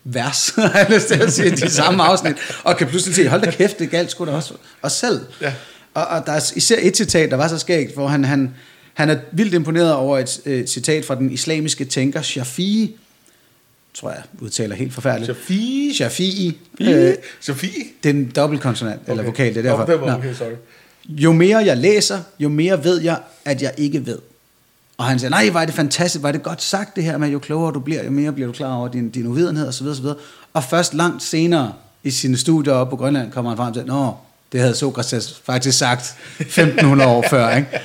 vers, 0.04 0.50
har 0.56 0.80
jeg 0.80 0.88
lyst 0.90 1.08
til 1.08 1.22
at 1.22 1.34
sige, 1.34 1.52
de 1.52 1.70
samme 1.70 2.04
afsnit, 2.04 2.36
og 2.64 2.78
kan 2.78 2.88
pludselig 2.88 3.16
se, 3.16 3.28
hold 3.28 3.42
da 3.42 3.52
kæft, 3.52 3.80
det 3.80 3.90
galt 3.90 4.12
sgu 4.12 4.26
da 4.26 4.32
også 4.32 4.54
os 4.82 4.94
selv. 4.94 5.22
Ja. 5.42 5.54
Og, 5.94 6.06
og 6.06 6.26
der 6.26 6.32
er 6.32 6.52
især 6.56 6.76
et 6.82 6.98
citat, 6.98 7.32
der 7.32 7.38
var 7.38 7.48
så 7.48 7.58
skægt, 7.58 7.94
hvor 7.94 8.08
han, 8.08 8.26
han, 8.26 8.54
han 8.94 9.10
er 9.10 9.18
vildt 9.32 9.54
imponeret 9.54 9.94
over 9.94 10.20
et, 10.20 10.42
et 10.46 10.70
citat 10.70 11.06
fra 11.06 11.16
den 11.16 11.32
islamiske 11.32 11.86
tænker 11.86 12.22
Shafi'i, 12.22 12.92
tror 13.94 14.10
jeg 14.10 14.22
udtaler 14.40 14.76
helt 14.76 14.94
forfærdeligt. 14.94 15.32
Shafi'i? 15.32 16.04
Shafi'i. 16.04 16.54
Øh, 16.84 17.14
Sofie? 17.40 17.84
det 18.04 18.10
er 18.10 18.14
en 18.14 18.32
dobbeltkonsonant, 18.36 19.02
okay. 19.02 19.12
eller 19.12 19.24
vokal, 19.24 19.56
det 19.56 19.58
er 19.58 19.62
derfor. 19.62 19.84
Oh, 19.84 19.90
det 19.90 20.02
var, 20.02 20.08
Nå. 20.08 20.18
okay, 20.18 20.34
sorry. 20.34 20.54
Jo 21.10 21.32
mere 21.32 21.58
jeg 21.58 21.78
læser, 21.78 22.20
jo 22.40 22.50
mere 22.50 22.84
ved 22.84 23.02
jeg, 23.02 23.18
at 23.46 23.62
jeg 23.62 23.74
ikke 23.78 24.06
ved. 24.06 24.20
Og 24.98 25.06
han 25.06 25.20
siger, 25.20 25.30
nej, 25.30 25.52
er 25.56 25.66
det 25.66 25.74
fantastisk, 25.76 26.26
er 26.26 26.32
det 26.32 26.44
godt 26.44 26.62
sagt 26.62 26.96
det 26.96 27.04
her 27.04 27.18
med, 27.18 27.30
jo 27.30 27.40
klogere 27.40 27.74
du 27.74 27.80
bliver, 27.80 28.04
jo 28.04 28.12
mere 28.12 28.32
bliver 28.32 28.48
du 28.48 28.54
klar 28.54 28.76
over 28.76 28.88
din, 28.88 29.10
din 29.10 29.28
uvidenhed 29.28 29.68
osv. 29.68 29.88
osv. 29.88 30.06
Og 30.54 30.64
først 30.64 30.94
langt 30.94 31.24
senere 31.24 31.74
i 32.04 32.12
sine 32.12 32.38
studier 32.38 32.74
oppe 32.74 32.90
på 32.90 32.96
Grønland 32.96 33.32
kommer 33.32 33.52
han 33.52 33.58
frem 33.58 33.74
til, 33.74 33.86
nå, 33.86 34.14
det 34.52 34.60
havde 34.60 34.76
Sokrates 34.76 35.42
faktisk 35.46 35.78
sagt 35.78 36.16
1500 36.40 37.10
år 37.12 37.26
før, 37.30 37.56
ikke? 37.56 37.68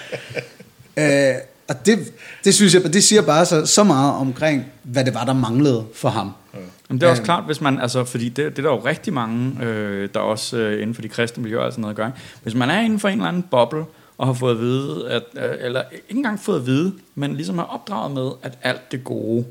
Øh, 1.01 1.35
og 1.69 1.87
det, 1.87 1.99
det 2.45 2.55
synes 2.55 2.75
jeg, 2.75 2.93
det 2.93 3.05
siger 3.05 3.23
bare 3.23 3.47
så, 3.47 3.67
så 3.67 3.85
meget 3.85 4.13
omkring, 4.13 4.65
hvad 4.83 5.05
det 5.05 5.15
var, 5.15 5.25
der 5.25 5.33
manglede 5.33 5.85
for 5.95 6.09
ham. 6.09 6.33
Men 6.89 7.01
det 7.01 7.07
er 7.07 7.11
også 7.11 7.21
Øhm. 7.21 7.25
klart, 7.25 7.45
hvis 7.45 7.61
man, 7.61 7.81
altså, 7.81 8.05
fordi 8.05 8.29
det, 8.29 8.37
det 8.37 8.59
er 8.59 8.63
der 8.69 8.77
jo 8.77 8.85
rigtig 8.85 9.13
mange, 9.13 9.65
øh, 9.65 10.09
der 10.15 10.21
også 10.21 10.57
øh, 10.57 10.83
inden 10.83 10.95
for 10.95 11.03
de 11.03 11.09
kristne 11.09 11.43
miljøer 11.43 11.61
og 11.61 11.73
sådan 11.73 11.83
noget 11.83 11.97
gør. 11.97 12.11
Hvis 12.43 12.55
man 12.55 12.71
er 12.71 12.81
inden 12.81 13.01
for 13.01 13.09
en 13.09 13.19
eller 13.19 13.29
anden 13.29 13.45
boble, 13.51 13.85
og 14.19 14.27
har 14.27 14.35
fået 14.35 14.55
at 14.55 14.61
vide, 14.61 15.11
at, 15.11 15.23
øh, 15.37 15.57
eller 15.61 15.85
ikke 15.91 16.05
engang 16.11 16.41
fået 16.41 16.61
at 16.61 16.67
vide, 16.67 16.95
men 17.15 17.35
ligesom 17.35 17.59
har 17.59 17.65
opdraget 17.65 18.15
med, 18.15 18.31
at 18.43 18.59
alt 18.63 18.93
det 18.93 19.05
gode, 19.05 19.45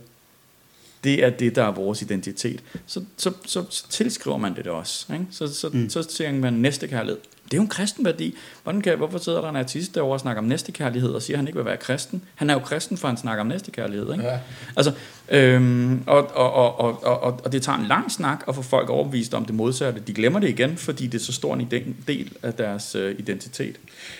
det 1.03 1.23
er 1.23 1.29
det, 1.29 1.55
der 1.55 1.63
er 1.63 1.71
vores 1.71 2.01
identitet, 2.01 2.63
så, 2.85 3.03
så, 3.17 3.31
så, 3.45 3.65
så 3.69 3.89
tilskriver 3.89 4.37
man 4.37 4.55
det 4.55 4.67
også. 4.67 5.13
Ikke? 5.13 5.25
Så, 5.31 5.47
så, 5.53 5.69
mm. 5.73 5.89
så 5.89 6.03
siger 6.03 6.31
man 6.31 6.53
næstekærlighed. 6.53 7.19
Det 7.47 7.53
er 7.53 7.57
jo 7.57 7.61
en 7.61 7.67
kristen 7.67 8.05
værdi. 8.05 8.35
Hvordan 8.63 8.81
kan, 8.81 8.97
hvorfor 8.97 9.17
sidder 9.17 9.41
der 9.41 9.49
en 9.49 9.55
artist 9.55 9.95
derovre 9.95 10.15
og 10.15 10.19
snakker 10.19 10.41
om 10.41 10.47
næstekærlighed, 10.47 11.09
og 11.09 11.21
siger, 11.21 11.35
at 11.35 11.39
han 11.39 11.47
ikke 11.47 11.57
vil 11.57 11.65
være 11.65 11.77
kristen? 11.77 12.21
Han 12.35 12.49
er 12.49 12.53
jo 12.53 12.59
kristen, 12.59 12.97
for 12.97 13.07
han 13.07 13.17
snakker 13.17 13.41
om 13.41 13.47
næstekærlighed. 13.47 14.11
Ikke? 14.13 14.25
Ja. 14.25 14.39
Altså, 14.75 14.93
øhm, 15.29 16.03
og, 16.07 16.35
og, 16.35 16.53
og, 16.53 16.79
og, 17.03 17.23
og, 17.23 17.41
og 17.45 17.51
det 17.51 17.61
tager 17.61 17.77
en 17.77 17.87
lang 17.87 18.11
snak 18.11 18.43
at 18.47 18.55
få 18.55 18.61
folk 18.61 18.89
overbevist 18.89 19.33
om 19.33 19.45
det 19.45 19.55
modsatte. 19.55 20.01
De 20.07 20.13
glemmer 20.13 20.39
det 20.39 20.49
igen, 20.49 20.77
fordi 20.77 21.07
det 21.07 21.19
er 21.19 21.25
så 21.25 21.33
stor 21.33 21.55
en 21.55 21.95
del 22.07 22.33
af 22.43 22.53
deres 22.53 22.95
øh, 22.95 23.15
identitet. 23.19 23.75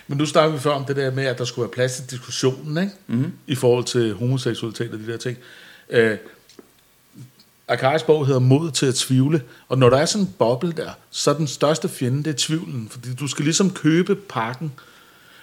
Men 0.07 0.17
nu 0.17 0.25
snakker 0.25 0.51
vi 0.51 0.59
før 0.59 0.71
om 0.71 0.85
det 0.85 0.95
der 0.95 1.11
med, 1.11 1.25
at 1.25 1.37
der 1.37 1.45
skulle 1.45 1.63
være 1.63 1.73
plads 1.73 1.95
til 1.95 2.11
diskussionen, 2.11 2.77
ikke? 2.77 2.93
Mm-hmm. 3.07 3.33
I 3.47 3.55
forhold 3.55 3.83
til 3.83 4.13
homoseksualitet 4.13 4.93
og 4.93 4.99
de 4.99 5.07
der 5.07 5.17
ting. 5.17 5.37
Øh, 5.89 6.17
Akaris 7.67 8.03
bog 8.03 8.25
hedder 8.25 8.39
Mod 8.39 8.71
til 8.71 8.85
at 8.85 8.95
tvivle, 8.95 9.41
og 9.69 9.77
når 9.77 9.89
der 9.89 9.97
er 9.97 10.05
sådan 10.05 10.27
en 10.27 10.33
boble 10.39 10.71
der, 10.71 10.91
så 11.09 11.31
er 11.31 11.37
den 11.37 11.47
største 11.47 11.89
fjende, 11.89 12.23
det 12.23 12.29
er 12.29 12.37
tvivlen, 12.37 12.89
fordi 12.91 13.13
du 13.13 13.27
skal 13.27 13.43
ligesom 13.45 13.71
købe 13.71 14.15
pakken, 14.15 14.71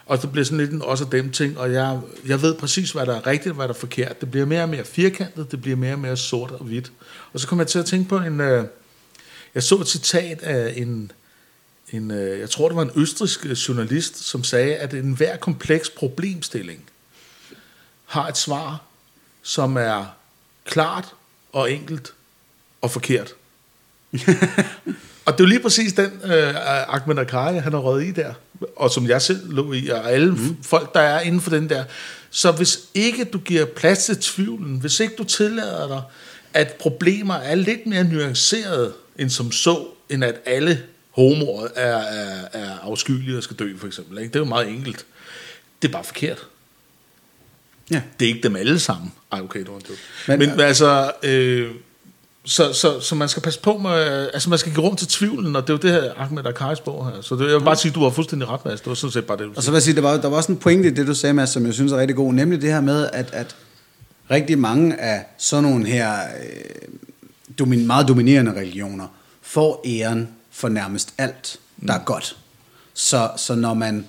og 0.07 0.23
det 0.23 0.33
bliver 0.33 0.45
sådan 0.45 0.59
lidt 0.59 0.71
en 0.71 0.83
også 0.83 1.05
af 1.05 1.11
dem 1.11 1.33
ting, 1.33 1.59
og 1.59 1.73
jeg, 1.73 2.01
jeg 2.27 2.43
ved 2.43 2.55
præcis, 2.55 2.91
hvad 2.93 3.07
der 3.07 3.17
er 3.17 3.27
rigtigt 3.27 3.51
og 3.51 3.57
hvad 3.57 3.69
der 3.69 3.75
er 3.75 3.79
forkert. 3.79 4.21
Det 4.21 4.31
bliver 4.31 4.47
mere 4.47 4.63
og 4.63 4.69
mere 4.69 4.85
firkantet, 4.85 5.51
det 5.51 5.63
bliver 5.63 5.77
mere 5.77 5.93
og 5.93 5.99
mere 5.99 6.17
sort 6.17 6.51
og 6.51 6.65
hvidt. 6.65 6.93
Og 7.33 7.41
så 7.41 7.49
kommer 7.49 7.63
jeg 7.63 7.69
til 7.69 7.79
at 7.79 7.87
tænke 7.87 8.09
på 8.09 8.17
en, 8.17 8.41
øh, 8.41 8.65
jeg 9.55 9.63
så 9.63 9.77
et 9.77 9.89
citat 9.89 10.43
af 10.43 10.73
en, 10.77 11.13
en 11.93 12.11
øh, 12.11 12.41
jeg 12.41 12.51
tror 12.51 12.69
det 12.69 12.77
var 12.77 12.83
en 12.83 12.91
østrisk 12.97 13.47
øh, 13.47 13.53
journalist, 13.53 14.25
som 14.25 14.45
sagde, 14.45 14.77
at 14.77 14.95
en 14.95 15.13
hver 15.13 15.37
kompleks 15.37 15.91
problemstilling 15.91 16.81
har 18.07 18.29
et 18.29 18.37
svar, 18.37 18.83
som 19.43 19.77
er 19.77 20.05
klart 20.65 21.15
og 21.55 21.73
enkelt 21.73 22.15
og 22.83 22.91
forkert. 22.91 23.35
og 25.27 25.33
det 25.33 25.41
er 25.41 25.45
jo 25.45 25.47
lige 25.47 25.61
præcis 25.61 25.93
den 25.93 26.11
øh, 26.25 26.55
Ahmed 26.95 27.19
Akari, 27.19 27.59
han 27.59 27.73
har 27.73 27.81
røget 27.81 28.07
i 28.07 28.11
der, 28.11 28.35
og 28.77 28.91
som 28.91 29.09
jeg 29.09 29.23
selv 29.23 29.53
lå 29.53 29.73
i, 29.73 29.89
og 29.89 30.13
alle 30.13 30.33
mm. 30.33 30.63
folk, 30.63 30.95
der 30.95 31.01
er 31.01 31.21
inden 31.21 31.41
for 31.41 31.51
den 31.51 31.69
der. 31.69 31.85
Så 32.31 32.53
hvis 32.53 32.79
ikke 32.95 33.25
du 33.25 33.39
giver 33.39 33.65
plads 33.65 34.05
til 34.05 34.17
tvivlen, 34.17 34.81
hvis 34.81 35.01
ikke 35.01 35.15
du 35.19 35.25
tillader 35.25 35.89
dig, 35.89 36.03
at 36.55 36.73
problemer 36.73 37.35
er 37.35 37.55
lidt 37.55 37.87
mere 37.87 38.05
nuancerede 38.05 38.93
end 39.19 39.31
som 39.31 39.53
så, 39.53 39.87
end 40.09 40.25
at 40.25 40.35
alle 40.47 40.83
homoer 41.11 41.69
er, 41.75 41.97
er, 41.97 42.49
er 42.53 42.79
afskyelige 42.83 43.37
og 43.37 43.43
skal 43.43 43.57
dø, 43.57 43.77
for 43.79 43.87
eksempel. 43.87 44.19
Ikke? 44.19 44.29
Det 44.29 44.37
er 44.37 44.41
jo 44.41 44.45
meget 44.45 44.69
enkelt. 44.69 45.07
Det 45.83 45.89
er 45.89 45.93
bare 45.93 46.05
forkert. 46.05 46.47
Ja. 47.91 48.01
Det 48.21 48.25
er 48.29 48.35
ikke 48.35 48.43
dem 48.49 48.57
alle 48.57 48.79
sammen. 48.79 49.13
Ej, 49.33 49.41
okay, 49.41 49.61
det 49.61 49.69
var 49.69 49.75
en 49.75 49.83
joke. 49.89 50.01
Men- 50.29 50.39
Men, 50.39 50.49
Men 50.51 50.61
altså, 50.61 51.13
øh, 51.23 51.71
så, 52.47 52.73
så, 52.73 53.01
så 53.01 53.15
man 53.15 53.29
skal 53.29 53.43
passe 53.43 53.61
på 53.61 53.79
med, 53.79 54.31
altså 54.35 54.51
man 54.51 54.59
skal 54.59 54.73
give 54.73 54.85
rum 54.85 54.97
til 54.97 55.09
tvivlen, 55.09 55.57
og 55.57 55.63
det 55.63 55.71
er 55.71 55.75
jo 55.75 55.79
det 55.79 56.03
her 56.03 56.13
Ahmed 56.17 56.47
Akaris 56.47 56.81
bog 56.81 57.07
her. 57.07 57.21
Så 57.23 57.35
det, 57.37 57.47
jeg 57.47 57.55
vil 57.55 57.65
bare 57.65 57.77
sige, 57.77 57.89
at 57.91 57.95
du 57.95 58.03
har 58.03 58.11
fuldstændig 58.11 58.49
ret, 58.49 58.65
Mads. 58.65 58.81
Det 58.81 58.89
var 58.89 58.95
sådan 58.95 59.13
set 59.13 59.25
bare 59.25 59.37
det, 59.39 59.47
Og 59.57 59.63
så 59.63 59.71
vil 59.71 59.77
jeg 59.77 59.83
sige, 59.83 59.95
der 59.95 60.01
var, 60.03 60.17
der 60.17 60.29
var 60.29 60.37
også 60.37 60.53
en 60.53 60.59
pointe 60.59 60.89
i 60.89 60.93
det, 60.95 61.07
du 61.07 61.15
sagde, 61.15 61.35
Mads, 61.35 61.51
som 61.51 61.67
jeg 61.67 61.75
synes 61.75 61.93
er 61.93 61.97
rigtig 61.97 62.17
god, 62.17 62.33
nemlig 62.35 62.63
det 62.63 62.73
her 62.73 62.81
med, 62.81 63.09
at, 63.13 63.31
at 63.33 63.57
rigtig 64.31 64.59
mange 64.59 65.01
af 65.01 65.25
sådan 65.39 65.63
nogle 65.65 65.87
her 65.87 66.13
øh, 66.15 66.89
domin, 67.59 67.87
meget 67.87 68.09
dominerende 68.09 68.53
religioner 68.53 69.07
får 69.43 69.83
æren 69.87 70.29
for 70.53 70.69
nærmest 70.69 71.15
alt, 71.19 71.57
der 71.87 71.93
er 71.95 71.99
godt. 72.05 72.37
Så, 72.95 73.31
så 73.37 73.55
når 73.55 73.75
man 73.75 74.07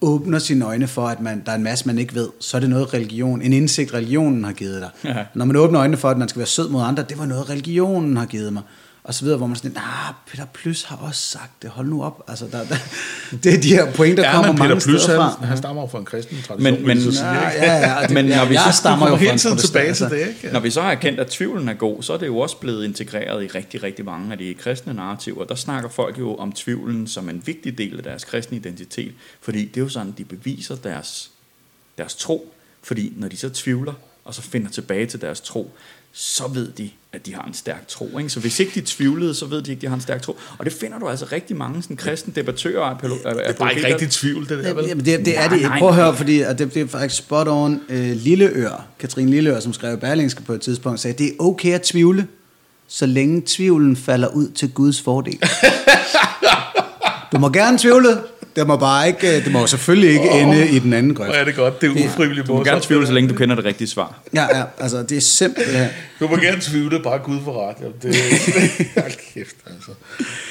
åbner 0.00 0.38
sine 0.38 0.64
øjne 0.64 0.86
for, 0.86 1.06
at 1.06 1.20
man, 1.20 1.42
der 1.46 1.52
er 1.52 1.56
en 1.56 1.62
masse, 1.62 1.86
man 1.86 1.98
ikke 1.98 2.14
ved, 2.14 2.28
så 2.40 2.56
er 2.56 2.60
det 2.60 2.70
noget 2.70 2.94
religion, 2.94 3.42
en 3.42 3.52
indsigt, 3.52 3.94
religionen 3.94 4.44
har 4.44 4.52
givet 4.52 4.82
dig. 4.82 4.90
Ja. 5.04 5.24
Når 5.34 5.44
man 5.44 5.56
åbner 5.56 5.80
øjnene 5.80 5.96
for, 5.96 6.08
at 6.08 6.18
man 6.18 6.28
skal 6.28 6.38
være 6.38 6.46
sød 6.46 6.68
mod 6.68 6.82
andre, 6.82 7.02
det 7.08 7.18
var 7.18 7.26
noget, 7.26 7.50
religionen 7.50 8.16
har 8.16 8.26
givet 8.26 8.52
mig. 8.52 8.62
Og 9.08 9.14
så 9.14 9.22
videre, 9.24 9.38
hvor 9.38 9.46
man 9.46 9.56
sådan, 9.56 9.70
nah, 9.70 10.14
Peter 10.30 10.44
Plys 10.44 10.82
har 10.82 10.96
også 10.96 11.20
sagt 11.22 11.62
det, 11.62 11.70
hold 11.70 11.86
nu 11.86 12.02
op. 12.02 12.24
Altså, 12.28 12.44
der, 12.52 12.64
der, 12.64 12.76
det 13.42 13.54
er 13.54 13.60
de 13.60 13.68
her 13.68 13.92
point, 13.92 14.16
der 14.16 14.22
Ja, 14.24 14.32
kommer 14.32 14.52
men 14.52 14.56
Peter 14.56 14.68
mange 14.68 14.80
Plys, 14.84 15.02
steder 15.02 15.22
han, 15.22 15.32
fra. 15.38 15.46
han 15.46 15.56
stammer 15.56 15.82
jo 15.82 15.88
fra 15.88 15.98
en 15.98 16.04
kristen 16.04 16.36
tradition, 16.46 16.74
Men- 16.74 16.86
men- 16.86 17.02
så 17.02 17.12
sige, 17.12 17.26
Ja, 17.26 17.50
ikke? 17.50 17.66
ja, 17.66 17.76
ja, 18.00 18.02
det, 18.06 18.10
Men 18.14 18.24
når 18.24 18.44
vi 18.44 18.54
jeg 18.54 18.62
så- 18.72 18.78
stammer 18.78 19.08
jo 19.08 19.16
fra 19.26 19.32
en 19.32 19.38
tiden 19.38 19.56
tilbage 19.58 19.86
protestant, 19.86 20.10
til 20.10 20.16
altså. 20.16 20.30
det, 20.40 20.44
ikke? 20.44 20.52
Når 20.52 20.60
vi 20.60 20.70
så 20.70 20.82
har 20.82 20.90
erkendt, 20.90 21.20
at 21.20 21.26
tvivlen 21.26 21.68
er 21.68 21.74
god, 21.74 22.02
så 22.02 22.12
er 22.12 22.16
det 22.18 22.26
jo 22.26 22.38
også 22.38 22.56
blevet 22.56 22.84
integreret 22.84 23.44
i 23.44 23.46
rigtig, 23.46 23.82
rigtig 23.82 24.04
mange 24.04 24.32
af 24.32 24.38
de 24.38 24.54
kristne 24.54 24.94
narrativer. 24.94 25.44
Der 25.44 25.54
snakker 25.54 25.88
folk 25.90 26.18
jo 26.18 26.34
om 26.36 26.52
tvivlen 26.52 27.06
som 27.06 27.28
en 27.28 27.42
vigtig 27.46 27.78
del 27.78 27.96
af 27.96 28.02
deres 28.02 28.24
kristne 28.24 28.56
identitet, 28.56 29.12
fordi 29.40 29.64
det 29.64 29.76
er 29.76 29.80
jo 29.80 29.88
sådan, 29.88 30.14
de 30.18 30.24
beviser 30.24 30.76
deres, 30.76 31.30
deres 31.98 32.14
tro. 32.14 32.54
Fordi 32.82 33.12
når 33.16 33.28
de 33.28 33.36
så 33.36 33.48
tvivler, 33.50 33.92
og 34.24 34.34
så 34.34 34.42
finder 34.42 34.70
tilbage 34.70 35.06
til 35.06 35.20
deres 35.20 35.40
tro, 35.40 35.70
så 36.12 36.48
ved 36.54 36.68
de, 36.78 36.90
at 37.12 37.26
de 37.26 37.34
har 37.34 37.42
en 37.42 37.54
stærk 37.54 37.88
tro. 37.88 38.18
Ikke? 38.18 38.30
Så 38.30 38.40
hvis 38.40 38.60
ikke 38.60 38.72
de 38.80 38.86
tvivlede, 38.86 39.34
så 39.34 39.46
ved 39.46 39.62
de 39.62 39.70
ikke, 39.70 39.78
at 39.78 39.82
de 39.82 39.86
har 39.86 39.94
en 39.94 40.00
stærk 40.00 40.22
tro. 40.22 40.36
Og 40.58 40.64
det 40.64 40.72
finder 40.72 40.98
du 40.98 41.08
altså 41.08 41.26
rigtig 41.32 41.56
mange 41.56 41.82
sådan, 41.82 41.96
kristne 41.96 42.32
debattører 42.36 42.80
og 42.80 42.90
apolo- 42.92 43.28
Det 43.28 43.46
er 43.46 43.52
bare 43.52 43.74
ikke 43.76 43.86
rigtig 43.86 44.10
tvivl, 44.10 44.48
det 44.48 44.64
der, 44.64 44.74
vel? 44.74 44.84
Jamen, 44.88 45.04
det, 45.04 45.24
det 45.26 45.38
er 45.38 45.48
det. 45.48 45.62
nej. 45.62 45.78
Prøv 45.78 45.88
at 45.88 45.94
høre, 45.94 46.16
fordi 46.16 46.40
og 46.40 46.58
det, 46.58 46.74
det 46.74 46.82
er 46.82 46.86
faktisk 46.86 47.18
spot 47.18 47.48
on. 47.48 47.80
Øh, 47.88 48.10
Lilleør, 48.16 48.86
Katrine 48.98 49.30
Lilleør, 49.30 49.60
som 49.60 49.72
skrev 49.72 49.94
i 49.94 49.96
Berlingske 49.96 50.42
på 50.42 50.52
et 50.52 50.60
tidspunkt, 50.60 51.00
sagde, 51.00 51.18
det 51.18 51.26
er 51.26 51.32
okay 51.38 51.72
at 51.74 51.82
tvivle, 51.82 52.26
så 52.88 53.06
længe 53.06 53.42
tvivlen 53.46 53.96
falder 53.96 54.28
ud 54.28 54.48
til 54.50 54.70
Guds 54.72 55.00
fordel. 55.00 55.38
du 57.32 57.38
må 57.38 57.48
gerne 57.48 57.78
tvivle, 57.78 58.08
det 58.58 58.66
må 58.66 58.76
bare 58.76 59.08
ikke, 59.08 59.36
øh, 59.36 59.44
det 59.44 59.52
må 59.52 59.66
selvfølgelig 59.66 60.10
ikke 60.10 60.30
Åh. 60.30 60.42
ende 60.42 60.68
i 60.68 60.78
den 60.78 60.92
anden 60.92 61.14
grøft. 61.14 61.30
Er 61.34 61.44
det 61.44 61.54
godt, 61.54 61.80
det 61.80 61.86
er 61.90 62.08
ufrivilligt 62.08 62.46
Du 62.46 62.54
må 62.54 62.64
gerne 62.64 62.80
tvivle, 62.80 63.06
så 63.06 63.12
længe 63.12 63.30
du 63.30 63.34
kender 63.34 63.54
det 63.54 63.64
rigtige 63.64 63.88
svar. 63.88 64.20
Ja, 64.34 64.58
ja, 64.58 64.62
altså 64.78 65.02
det 65.02 65.16
er 65.16 65.20
simpelthen... 65.20 65.88
Du 66.20 66.28
må 66.28 66.36
gerne 66.36 66.60
tvivle, 66.60 67.00
bare 67.02 67.18
Gud 67.18 67.38
for 67.44 67.68
ret. 67.68 67.76
Jamen, 67.80 67.94
det, 68.02 68.14
hold 69.02 69.12
kæft, 69.34 69.56
altså. 69.66 69.90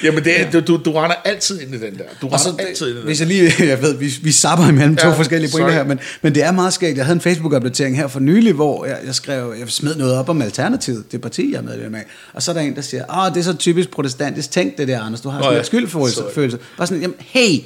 Jamen, 0.02 0.24
det 0.24 0.40
er, 0.40 0.50
du, 0.50 0.60
du, 0.60 0.80
du 0.84 0.92
render 0.92 1.16
altid 1.24 1.60
ind 1.60 1.74
i 1.74 1.78
den 1.78 1.98
der. 1.98 2.04
Du 2.20 2.28
render 2.28 2.64
altid 2.64 2.86
ind 2.86 2.94
i 2.94 2.98
den 2.98 3.06
hvis 3.06 3.20
jeg 3.20 3.28
lige, 3.28 3.52
jeg 3.72 3.82
ved, 3.82 3.96
vi, 3.96 4.12
vi 4.22 4.32
sapper 4.32 4.68
imellem 4.68 4.96
to 4.96 5.08
Ja, 5.08 5.14
forskellige 5.14 5.50
pointer 5.50 5.72
her, 5.72 5.84
men, 5.84 6.00
men 6.22 6.34
det 6.34 6.42
er 6.42 6.52
meget 6.52 6.72
skægt. 6.72 6.96
Jeg 6.96 7.04
havde 7.04 7.16
en 7.16 7.20
Facebook-opdatering 7.20 7.96
her 7.96 8.06
for 8.06 8.20
nylig, 8.20 8.52
hvor 8.52 8.84
jeg, 8.84 8.98
jeg 9.06 9.14
skrev, 9.14 9.54
jeg 9.58 9.68
smed 9.68 9.94
noget 9.94 10.14
op 10.14 10.28
om 10.28 10.42
Alternativet, 10.42 11.12
det 11.12 11.20
parti, 11.20 11.52
jeg 11.52 11.58
er 11.58 11.62
medlem 11.62 11.94
af. 11.94 12.04
Og 12.32 12.42
så 12.42 12.50
er 12.50 12.54
der 12.54 12.60
en, 12.62 12.76
der 12.76 12.82
siger, 12.82 13.04
ah, 13.08 13.34
det 13.34 13.40
er 13.40 13.44
så 13.44 13.56
typisk 13.56 13.90
protestantisk, 13.90 14.50
tænk 14.50 14.78
det 14.78 14.88
der, 14.88 15.00
Anders, 15.00 15.20
du 15.20 15.28
har 15.28 15.40
sådan 15.40 15.52
ja, 15.52 15.58
en 15.58 15.64
skyldfølelse. 15.64 16.16
sorry. 16.16 16.32
følelse. 16.32 16.58
Bare 16.76 16.86
sådan, 16.86 17.00
jamen, 17.02 17.16
hey, 17.18 17.58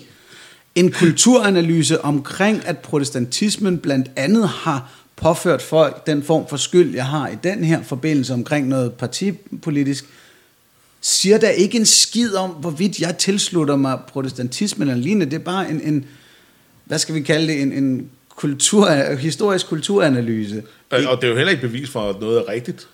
en 0.74 0.92
kulturanalyse 0.92 2.04
omkring, 2.04 2.66
at 2.66 2.78
protestantismen 2.78 3.78
blandt 3.78 4.10
andet 4.16 4.48
har 4.48 4.92
påført 5.16 5.62
folk 5.62 6.06
den 6.06 6.22
form 6.22 6.48
for 6.48 6.56
skyld, 6.56 6.94
jeg 6.94 7.06
har 7.06 7.28
i 7.28 7.36
den 7.42 7.64
her 7.64 7.82
forbindelse 7.82 8.34
omkring 8.34 8.68
noget 8.68 8.92
partipolitisk, 8.92 10.04
siger 11.00 11.38
der 11.38 11.48
ikke 11.48 11.78
en 11.78 11.86
skid 11.86 12.34
om, 12.34 12.50
hvorvidt 12.50 13.00
jeg 13.00 13.18
tilslutter 13.18 13.76
mig 13.76 13.98
protestantismen 14.08 14.88
eller 14.88 15.02
lignende. 15.02 15.26
Det 15.26 15.34
er 15.34 15.44
bare 15.44 15.70
en, 15.70 15.80
en 15.80 16.06
hvad 16.84 16.98
skal 16.98 17.14
vi 17.14 17.20
kalde 17.20 17.46
det, 17.46 17.62
en, 17.62 17.72
en 17.72 18.10
kultur, 18.28 19.14
historisk 19.14 19.66
kulturanalyse. 19.66 20.62
Og 20.90 20.98
og 21.06 21.16
det 21.16 21.24
er 21.24 21.28
jo 21.28 21.36
heller 21.36 21.50
ikke 21.50 21.66
bevis 21.66 21.90
for, 21.90 22.10
at 22.10 22.20
noget 22.20 22.38
er 22.38 22.48
rigtigt. 22.48 22.88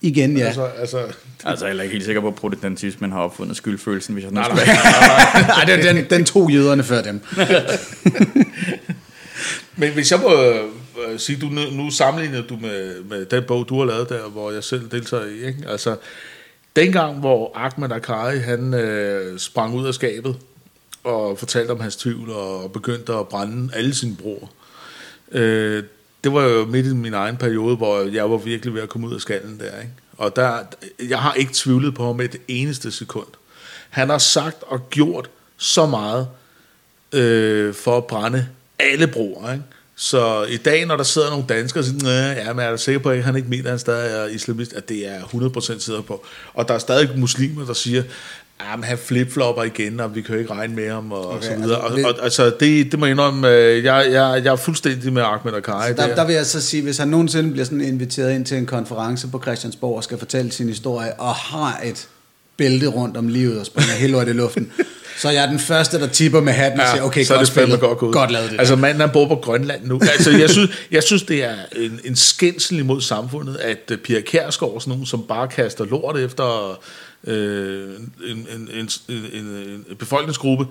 Igen, 0.00 0.36
ja. 0.36 0.44
Altså, 0.44 0.64
altså, 0.64 0.98
Altså, 1.44 1.64
jeg 1.64 1.68
er 1.68 1.72
heller 1.72 1.82
ikke 1.82 1.92
helt 1.92 2.04
sikker 2.04 2.20
på, 2.20 2.28
at 2.28 2.34
protestantismen 2.34 3.12
har 3.12 3.20
opfundet 3.20 3.56
skyldfølelsen, 3.56 4.14
hvis 4.14 4.24
jeg 4.24 4.32
nej, 4.32 4.48
nej, 4.48 4.66
nej. 4.66 4.76
Nej, 5.66 5.76
den, 5.76 5.96
den, 5.96 6.10
den 6.10 6.24
tog 6.24 6.50
jøderne 6.50 6.82
før 6.82 7.02
dem. 7.02 7.20
Men 9.76 9.92
hvis 9.92 10.12
jeg 10.12 10.20
må 10.20 10.34
øh, 11.08 11.18
sige, 11.18 11.38
du, 11.40 11.46
nu, 11.46 11.60
nu 11.72 11.90
sammenligner 11.90 12.42
du 12.42 12.56
med, 12.56 13.02
med 13.02 13.26
den 13.26 13.44
bog, 13.48 13.68
du 13.68 13.78
har 13.78 13.84
lavet 13.84 14.08
der, 14.08 14.28
hvor 14.28 14.50
jeg 14.50 14.64
selv 14.64 14.90
deltager 14.90 15.24
i. 15.24 15.46
Ikke? 15.46 15.58
Altså, 15.68 15.96
dengang, 16.76 17.20
hvor 17.20 17.52
Ahmed 17.54 17.92
Akari, 17.92 18.38
han 18.38 18.74
øh, 18.74 19.38
sprang 19.38 19.74
ud 19.74 19.86
af 19.86 19.94
skabet 19.94 20.36
og 21.04 21.38
fortalte 21.38 21.70
om 21.70 21.80
hans 21.80 21.96
tvivl 21.96 22.30
og 22.30 22.72
begyndte 22.72 23.12
at 23.12 23.28
brænde 23.28 23.70
alle 23.74 23.94
sine 23.94 24.16
broer. 24.16 24.46
Øh, 25.32 25.82
det 26.26 26.34
var 26.34 26.42
jo 26.42 26.64
midt 26.64 26.86
i 26.86 26.94
min 26.94 27.14
egen 27.14 27.36
periode, 27.36 27.76
hvor 27.76 28.00
jeg 28.00 28.30
var 28.30 28.36
virkelig 28.36 28.74
ved 28.74 28.82
at 28.82 28.88
komme 28.88 29.08
ud 29.08 29.14
af 29.14 29.20
skallen 29.20 29.60
der. 29.60 29.80
Ikke? 29.80 29.92
Og 30.16 30.36
der, 30.36 30.58
jeg 31.08 31.18
har 31.18 31.34
ikke 31.34 31.52
tvivlet 31.54 31.94
på 31.94 32.06
ham 32.06 32.20
et 32.20 32.36
eneste 32.48 32.90
sekund. 32.90 33.26
Han 33.90 34.08
har 34.08 34.18
sagt 34.18 34.62
og 34.62 34.90
gjort 34.90 35.30
så 35.56 35.86
meget 35.86 36.28
øh, 37.12 37.74
for 37.74 37.96
at 37.96 38.04
brænde 38.04 38.46
alle 38.78 39.06
broer. 39.06 39.52
Ikke? 39.52 39.64
Så 39.96 40.44
i 40.44 40.56
dag, 40.56 40.86
når 40.86 40.96
der 40.96 41.04
sidder 41.04 41.30
nogle 41.30 41.44
danskere 41.48 41.80
og 41.80 41.84
siger, 41.84 42.32
ja, 42.32 42.52
men 42.52 42.64
er 42.64 42.70
du 42.70 42.78
sikker 42.78 42.98
på, 42.98 43.10
at 43.10 43.24
han 43.24 43.36
ikke 43.36 43.48
mener, 43.48 43.64
at 43.64 43.70
han 43.70 43.78
stadig 43.78 44.12
er 44.12 44.26
islamist? 44.26 44.72
At 44.72 44.88
det 44.88 45.08
er 45.08 45.20
100% 45.20 45.78
sikker 45.78 46.02
på. 46.02 46.24
Og 46.54 46.68
der 46.68 46.74
er 46.74 46.78
stadig 46.78 47.18
muslimer, 47.18 47.66
der 47.66 47.74
siger, 47.74 48.02
Ja, 48.60 48.76
men 48.76 48.84
han 48.84 48.98
flipflopper 48.98 49.62
igen, 49.62 50.00
og 50.00 50.14
vi 50.14 50.22
kan 50.22 50.34
jo 50.34 50.40
ikke 50.40 50.52
regne 50.52 50.74
med 50.74 50.90
ham, 50.90 51.12
og 51.12 51.30
okay, 51.30 51.42
så 51.42 51.56
videre. 51.56 51.84
Altså, 51.84 52.06
og, 52.06 52.14
og, 52.14 52.24
altså, 52.24 52.52
det, 52.60 52.92
det 52.92 52.98
må 52.98 53.06
jeg 53.06 53.10
indrømme, 53.10 53.48
øh, 53.48 53.84
jeg, 53.84 54.06
jeg, 54.12 54.44
jeg 54.44 54.52
er 54.52 54.56
fuldstændig 54.56 55.12
med 55.12 55.22
Ahmed 55.22 55.54
Akari. 55.54 55.92
Der, 55.92 56.14
der 56.14 56.26
vil 56.26 56.34
jeg 56.34 56.46
så 56.46 56.60
sige, 56.60 56.82
hvis 56.82 56.98
han 56.98 57.08
nogensinde 57.08 57.50
bliver 57.50 57.64
sådan 57.64 57.80
inviteret 57.80 58.34
ind 58.34 58.44
til 58.44 58.56
en 58.56 58.66
konference 58.66 59.28
på 59.28 59.40
Christiansborg, 59.42 59.96
og 59.96 60.04
skal 60.04 60.18
fortælle 60.18 60.52
sin 60.52 60.68
historie, 60.68 61.12
og 61.20 61.34
har 61.34 61.80
et 61.84 62.08
bælte 62.56 62.86
rundt 62.86 63.16
om 63.16 63.28
livet, 63.28 63.60
og 63.60 63.66
springer 63.66 63.92
helt 63.92 64.28
i 64.28 64.32
luften, 64.32 64.72
så 65.18 65.30
jeg 65.30 65.44
er 65.44 65.48
den 65.48 65.58
første, 65.58 66.00
der 66.00 66.06
tipper 66.06 66.40
med 66.40 66.52
hatten 66.52 66.80
og 66.80 66.86
siger, 66.92 67.02
okay, 67.02 67.24
så 67.24 67.34
godt 67.34 67.54
det 67.54 67.80
godt, 67.80 67.98
godt, 67.98 68.12
godt 68.12 68.30
lavet 68.30 68.50
det 68.50 68.58
Altså 68.58 68.76
manden, 68.76 69.00
han 69.00 69.10
bor 69.10 69.28
på 69.28 69.34
Grønland 69.34 69.84
nu. 69.84 70.00
Altså, 70.12 70.30
jeg, 70.30 70.50
synes, 70.50 70.70
jeg 70.90 71.02
synes, 71.02 71.22
det 71.22 71.44
er 71.44 71.54
en, 71.76 72.00
en 72.04 72.16
skændsel 72.16 72.78
imod 72.78 73.00
samfundet, 73.00 73.56
at 73.56 73.90
uh, 73.92 73.98
Pia 73.98 74.20
Kjærsgaard 74.20 74.74
og 74.74 74.82
sådan 74.82 74.90
nogen, 74.90 75.06
som 75.06 75.22
bare 75.22 75.48
kaster 75.48 75.84
lort 75.84 76.18
efter 76.18 76.78
øh, 77.24 77.88
en, 78.26 78.48
en, 78.54 78.70
en, 78.74 78.88
en, 79.08 79.44
en 79.88 79.96
befolkningsgruppe, 79.98 80.66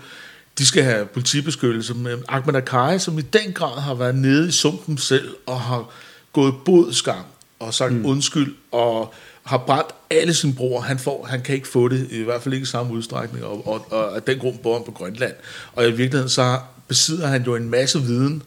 de 0.58 0.66
skal 0.66 0.84
have 0.84 1.06
politibeskyttelse. 1.06 1.94
Men 1.94 2.24
Ahmed 2.28 2.56
Akkari, 2.56 3.00
som 3.00 3.20
i 3.20 3.22
den 3.22 3.54
grad 3.54 3.82
har 3.82 3.94
været 3.94 4.16
nede 4.16 4.48
i 4.48 4.52
sumpen 4.52 4.98
selv, 4.98 5.36
og 5.46 5.62
har 5.62 5.92
gået 6.34 6.54
bodskam, 6.66 7.24
og 7.60 7.74
sagt 7.74 7.94
mm. 7.94 8.06
undskyld, 8.06 8.56
og 8.72 9.14
har 9.46 9.58
brændt 9.58 9.90
alle 10.10 10.34
sine 10.34 10.54
bror. 10.54 10.80
Han, 10.80 11.00
får, 11.00 11.26
han 11.26 11.42
kan 11.42 11.56
ikke 11.56 11.68
få 11.68 11.88
det, 11.88 12.08
i 12.12 12.24
hvert 12.24 12.42
fald 12.42 12.54
ikke 12.54 12.64
i 12.64 12.68
samme 12.68 12.94
udstrækning, 12.94 13.46
og, 13.46 13.68
og, 13.68 13.86
og 13.92 14.16
af 14.16 14.24
den 14.24 14.40
grund 14.40 14.58
bor 14.58 14.74
han 14.74 14.86
på 14.86 14.92
Grønland. 14.92 15.34
Og 15.74 15.88
i 15.88 15.92
virkeligheden 15.92 16.30
så 16.30 16.60
besidder 16.88 17.28
han 17.28 17.44
jo 17.44 17.56
en 17.56 17.70
masse 17.70 18.02
viden, 18.02 18.44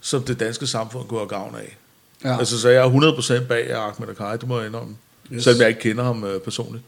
som 0.00 0.22
det 0.22 0.40
danske 0.40 0.66
samfund 0.66 1.08
går 1.08 1.26
gavn 1.26 1.54
af. 1.54 1.76
Ja. 2.24 2.38
Altså, 2.38 2.60
så 2.60 2.68
jeg 2.68 2.84
er 2.84 3.40
100% 3.42 3.46
bag 3.46 3.72
Ahmed 3.72 4.08
Akkari, 4.08 4.36
det 4.38 4.48
må 4.48 4.58
jeg 4.58 4.66
indrømme. 4.66 4.96
Yes. 5.32 5.44
Selvom 5.44 5.60
jeg 5.60 5.68
ikke 5.68 5.80
kender 5.80 6.04
ham 6.04 6.24
øh, 6.24 6.40
personligt. 6.40 6.84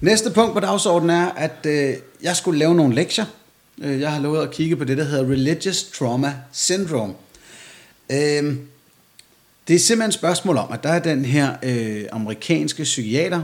Næste 0.00 0.30
punkt 0.30 0.54
på 0.54 0.60
dagsordenen 0.60 1.16
er, 1.16 1.30
at 1.30 1.66
øh, 1.66 1.94
jeg 2.22 2.36
skulle 2.36 2.58
lave 2.58 2.74
nogle 2.74 2.94
lektier. 2.94 3.24
Øh, 3.82 4.00
jeg 4.00 4.12
har 4.12 4.20
lovet 4.20 4.42
at 4.42 4.50
kigge 4.50 4.76
på 4.76 4.84
det, 4.84 4.98
der 4.98 5.04
hedder 5.04 5.24
Religious 5.24 5.82
Trauma 5.82 6.34
Syndrome. 6.52 7.14
Øh, 8.12 8.56
det 9.68 9.74
er 9.74 9.78
simpelthen 9.78 10.08
et 10.08 10.14
spørgsmål 10.14 10.56
om, 10.56 10.72
at 10.72 10.82
der 10.82 10.88
er 10.88 10.98
den 10.98 11.24
her 11.24 11.56
øh, 11.62 12.04
amerikanske 12.12 12.82
psykiater, 12.82 13.42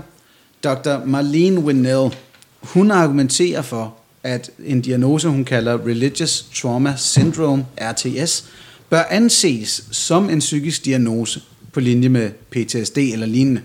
Dr. 0.64 1.04
Marlene 1.04 1.60
Winnell. 1.60 2.16
Hun 2.60 2.90
argumenterer 2.90 3.62
for, 3.62 3.96
at 4.22 4.50
en 4.64 4.80
diagnose, 4.80 5.28
hun 5.28 5.44
kalder 5.44 5.86
Religious 5.86 6.46
Trauma 6.54 6.94
Syndrome, 6.96 7.66
RTS, 7.80 8.44
bør 8.90 9.02
anses 9.10 9.84
som 9.90 10.30
en 10.30 10.38
psykisk 10.38 10.84
diagnose 10.84 11.40
på 11.72 11.80
linje 11.80 12.08
med 12.08 12.30
PTSD 12.30 12.98
eller 12.98 13.26
lignende. 13.26 13.62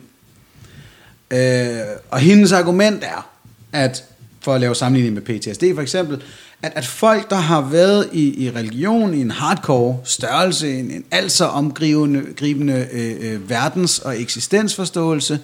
Øh, 1.32 1.97
og 2.12 2.20
hendes 2.20 2.51
argument 2.51 3.03
er, 3.03 3.30
at 3.72 4.03
for 4.41 4.53
at 4.53 4.62
lave 4.62 4.76
sammenligning 4.76 5.14
med 5.14 5.22
PTSD 5.22 5.64
for 5.76 5.82
eksempel, 5.82 6.24
at, 6.66 6.72
at 6.76 6.86
folk, 6.86 7.30
der 7.30 7.36
har 7.36 7.61
været 7.61 8.09
i, 8.13 8.45
i 8.45 8.51
religion 8.51 9.13
i 9.13 9.22
en 9.22 9.32
hardcore 9.32 9.99
størrelse, 10.03 10.80
en, 10.80 10.91
en 10.91 11.05
altså 11.11 11.45
omgribende 11.45 12.34
gribende, 12.38 12.88
øh, 12.91 13.34
øh, 13.34 13.49
verdens- 13.49 13.99
og 13.99 14.22
eksistensforståelse, 14.22 15.39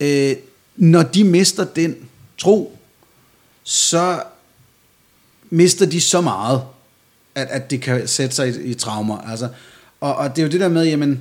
øh, 0.00 0.36
når 0.76 1.02
de 1.02 1.24
mister 1.24 1.64
den 1.64 1.96
tro, 2.38 2.78
så 3.62 4.22
mister 5.50 5.86
de 5.86 6.00
så 6.00 6.20
meget, 6.20 6.62
at, 7.34 7.48
at 7.50 7.70
det 7.70 7.80
kan 7.80 8.08
sætte 8.08 8.36
sig 8.36 8.48
i, 8.48 8.62
i 8.62 8.74
traumer. 8.74 9.18
Altså, 9.18 9.48
og, 10.00 10.16
og 10.16 10.36
det 10.36 10.42
er 10.42 10.46
jo 10.46 10.52
det 10.52 10.60
der 10.60 10.68
med, 10.68 10.84
jamen, 10.84 11.20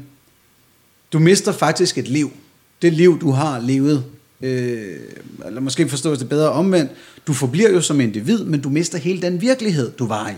du 1.13 1.19
mister 1.19 1.51
faktisk 1.51 1.97
et 1.97 2.07
liv 2.07 2.31
det 2.81 2.93
liv, 2.93 3.21
du 3.21 3.31
har 3.31 3.59
levet, 3.59 4.03
øh, 4.41 4.99
eller 5.45 5.61
måske 5.61 5.89
forstås 5.89 6.17
det 6.17 6.29
bedre 6.29 6.49
omvendt, 6.49 6.91
du 7.27 7.33
forbliver 7.33 7.69
jo 7.69 7.81
som 7.81 8.01
individ, 8.01 8.43
men 8.43 8.61
du 8.61 8.69
mister 8.69 8.97
hele 8.97 9.21
den 9.21 9.41
virkelighed, 9.41 9.91
du 9.91 10.07
var 10.07 10.29
i. 10.29 10.33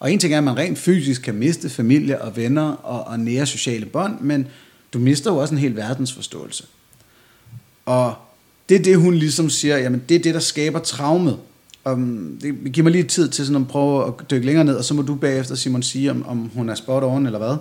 Og 0.00 0.12
en 0.12 0.18
ting 0.18 0.34
er, 0.34 0.38
at 0.38 0.44
man 0.44 0.56
rent 0.56 0.78
fysisk 0.78 1.22
kan 1.22 1.34
miste 1.34 1.70
familie 1.70 2.22
og 2.22 2.36
venner 2.36 2.72
og, 2.72 3.04
og 3.06 3.20
nære 3.20 3.46
sociale 3.46 3.86
bånd, 3.86 4.20
men 4.20 4.46
du 4.92 4.98
mister 4.98 5.32
jo 5.32 5.36
også 5.36 5.54
en 5.54 5.60
hel 5.60 5.76
verdensforståelse. 5.76 6.64
Og 7.86 8.14
det 8.68 8.74
er 8.74 8.82
det, 8.82 8.96
hun 8.96 9.14
ligesom 9.14 9.50
siger, 9.50 9.78
jamen 9.78 10.02
det 10.08 10.14
er 10.14 10.22
det, 10.22 10.34
der 10.34 10.40
skaber 10.40 10.78
traumet. 10.78 11.38
Og 11.84 11.98
mm, 11.98 12.38
det 12.42 12.72
giver 12.72 12.82
mig 12.82 12.92
lige 12.92 13.04
tid 13.04 13.28
til 13.28 13.46
sådan 13.46 13.62
at 13.62 13.68
prøve 13.68 14.06
at 14.06 14.30
dykke 14.30 14.46
længere 14.46 14.64
ned, 14.64 14.74
og 14.74 14.84
så 14.84 14.94
må 14.94 15.02
du 15.02 15.14
bagefter, 15.14 15.54
Simon, 15.54 15.82
sige, 15.82 16.10
om, 16.10 16.26
om 16.26 16.50
hun 16.54 16.68
er 16.68 16.74
spot 16.74 17.02
on 17.02 17.26
eller 17.26 17.38
hvad. 17.38 17.56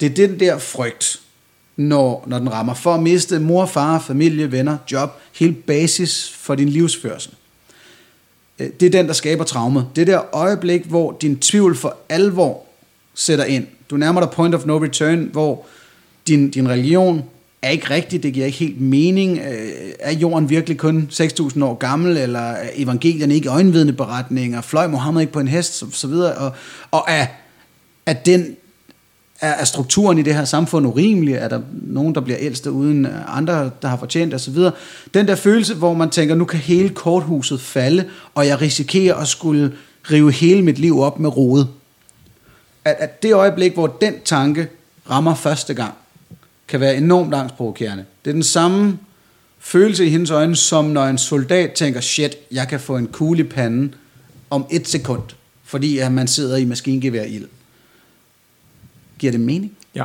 Det 0.00 0.10
er 0.10 0.26
den 0.26 0.40
der 0.40 0.58
frygt, 0.58 1.20
når, 1.78 2.24
når 2.26 2.38
den 2.38 2.52
rammer. 2.52 2.74
For 2.74 2.94
at 2.94 3.02
miste 3.02 3.38
mor, 3.38 3.66
far, 3.66 3.98
familie, 3.98 4.52
venner, 4.52 4.76
job, 4.92 5.10
hele 5.32 5.54
basis 5.54 6.30
for 6.30 6.54
din 6.54 6.68
livsførsel. 6.68 7.32
Øh, 8.58 8.68
det 8.80 8.86
er 8.86 8.90
den, 8.90 9.06
der 9.06 9.12
skaber 9.12 9.44
traumet. 9.44 9.86
Det 9.96 10.06
der 10.06 10.36
øjeblik, 10.36 10.84
hvor 10.84 11.16
din 11.20 11.38
tvivl 11.38 11.76
for 11.76 11.96
alvor 12.08 12.64
sætter 13.14 13.44
ind. 13.44 13.66
Du 13.90 13.96
nærmer 13.96 14.20
dig 14.20 14.30
point 14.30 14.54
of 14.54 14.66
no 14.66 14.78
return, 14.78 15.28
hvor 15.32 15.66
din, 16.26 16.50
din 16.50 16.68
religion 16.68 17.24
er 17.62 17.70
ikke 17.70 17.90
rigtig, 17.90 18.22
det 18.22 18.32
giver 18.32 18.46
ikke 18.46 18.58
helt 18.58 18.80
mening. 18.80 19.38
Øh, 19.38 19.92
er 20.00 20.12
jorden 20.12 20.50
virkelig 20.50 20.78
kun 20.78 21.08
6.000 21.12 21.64
år 21.64 21.74
gammel, 21.74 22.16
eller 22.16 22.40
er 22.40 22.70
evangelierne 22.74 23.34
ikke 23.34 23.48
øjenvidende 23.48 23.92
beretninger, 23.92 24.60
fløj 24.60 24.86
Mohammed 24.86 25.20
ikke 25.20 25.32
på 25.32 25.40
en 25.40 25.48
hest, 25.48 25.74
så, 25.74 25.86
så 25.92 26.06
videre, 26.06 26.34
og, 26.34 26.52
og 26.90 27.04
er, 27.08 27.26
er 28.06 28.12
den 28.12 28.56
er, 29.40 29.50
er 29.50 29.64
strukturen 29.64 30.18
i 30.18 30.22
det 30.22 30.34
her 30.34 30.44
samfund 30.44 30.86
urimelig? 30.86 31.34
Er 31.34 31.48
der 31.48 31.60
nogen, 31.72 32.14
der 32.14 32.20
bliver 32.20 32.38
ældste 32.40 32.72
uden 32.72 33.06
andre, 33.28 33.70
der 33.82 33.88
har 33.88 33.96
fortjent 33.96 34.34
osv.? 34.34 34.56
Den 35.14 35.28
der 35.28 35.34
følelse, 35.34 35.74
hvor 35.74 35.94
man 35.94 36.10
tænker, 36.10 36.34
nu 36.34 36.44
kan 36.44 36.58
hele 36.58 36.88
korthuset 36.88 37.60
falde, 37.60 38.04
og 38.34 38.46
jeg 38.46 38.60
risikerer 38.60 39.14
at 39.14 39.28
skulle 39.28 39.72
rive 40.10 40.32
hele 40.32 40.62
mit 40.62 40.78
liv 40.78 41.00
op 41.00 41.18
med 41.18 41.36
rode. 41.36 41.68
At, 42.84 42.96
at 42.98 43.22
det 43.22 43.34
øjeblik, 43.34 43.74
hvor 43.74 43.86
den 43.86 44.14
tanke 44.24 44.68
rammer 45.10 45.34
første 45.34 45.74
gang, 45.74 45.94
kan 46.68 46.80
være 46.80 46.96
enormt 46.96 47.34
angstprovokerende. 47.34 48.04
Det 48.24 48.30
er 48.30 48.34
den 48.34 48.42
samme 48.42 48.98
følelse 49.58 50.06
i 50.06 50.10
hendes 50.10 50.30
øjne, 50.30 50.56
som 50.56 50.84
når 50.84 51.04
en 51.04 51.18
soldat 51.18 51.72
tænker, 51.72 52.00
shit, 52.00 52.36
jeg 52.52 52.68
kan 52.68 52.80
få 52.80 52.96
en 52.96 53.06
kugle 53.06 53.40
i 53.40 53.42
panden 53.42 53.94
om 54.50 54.66
et 54.70 54.88
sekund, 54.88 55.22
fordi 55.64 55.98
at 55.98 56.12
man 56.12 56.28
sidder 56.28 56.56
i 56.56 56.64
maskingevær 56.64 57.22
ild. 57.22 57.46
Giver 59.18 59.32
det 59.32 59.40
mening? 59.40 59.76
Ja. 59.94 60.04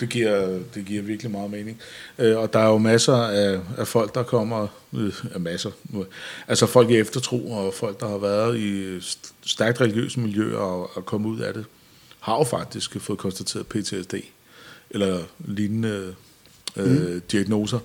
Det 0.00 0.08
giver, 0.08 0.58
det 0.74 0.84
giver 0.84 1.02
virkelig 1.02 1.32
meget 1.32 1.50
mening. 1.50 1.80
Øh, 2.18 2.38
og 2.38 2.52
der 2.52 2.58
er 2.58 2.68
jo 2.68 2.78
masser 2.78 3.14
af, 3.14 3.60
af 3.78 3.88
folk, 3.88 4.14
der 4.14 4.22
kommer, 4.22 4.66
øh, 4.94 5.12
af 5.34 5.40
masser, 5.40 5.70
altså 6.48 6.66
folk 6.66 6.90
i 6.90 6.96
eftertro, 6.96 7.52
og 7.52 7.74
folk, 7.74 8.00
der 8.00 8.08
har 8.08 8.18
været 8.18 8.58
i 8.58 9.00
stærkt 9.46 9.80
religiøse 9.80 10.20
miljøer 10.20 10.58
og, 10.58 10.96
og 10.96 11.06
kommet 11.06 11.30
ud 11.30 11.40
af 11.40 11.54
det, 11.54 11.64
har 12.20 12.36
jo 12.38 12.44
faktisk 12.44 13.00
fået 13.00 13.18
konstateret 13.18 13.66
PTSD, 13.66 14.14
eller 14.90 15.22
lignende 15.38 16.14
øh, 16.76 17.14
mm. 17.14 17.22
diagnoser. 17.32 17.78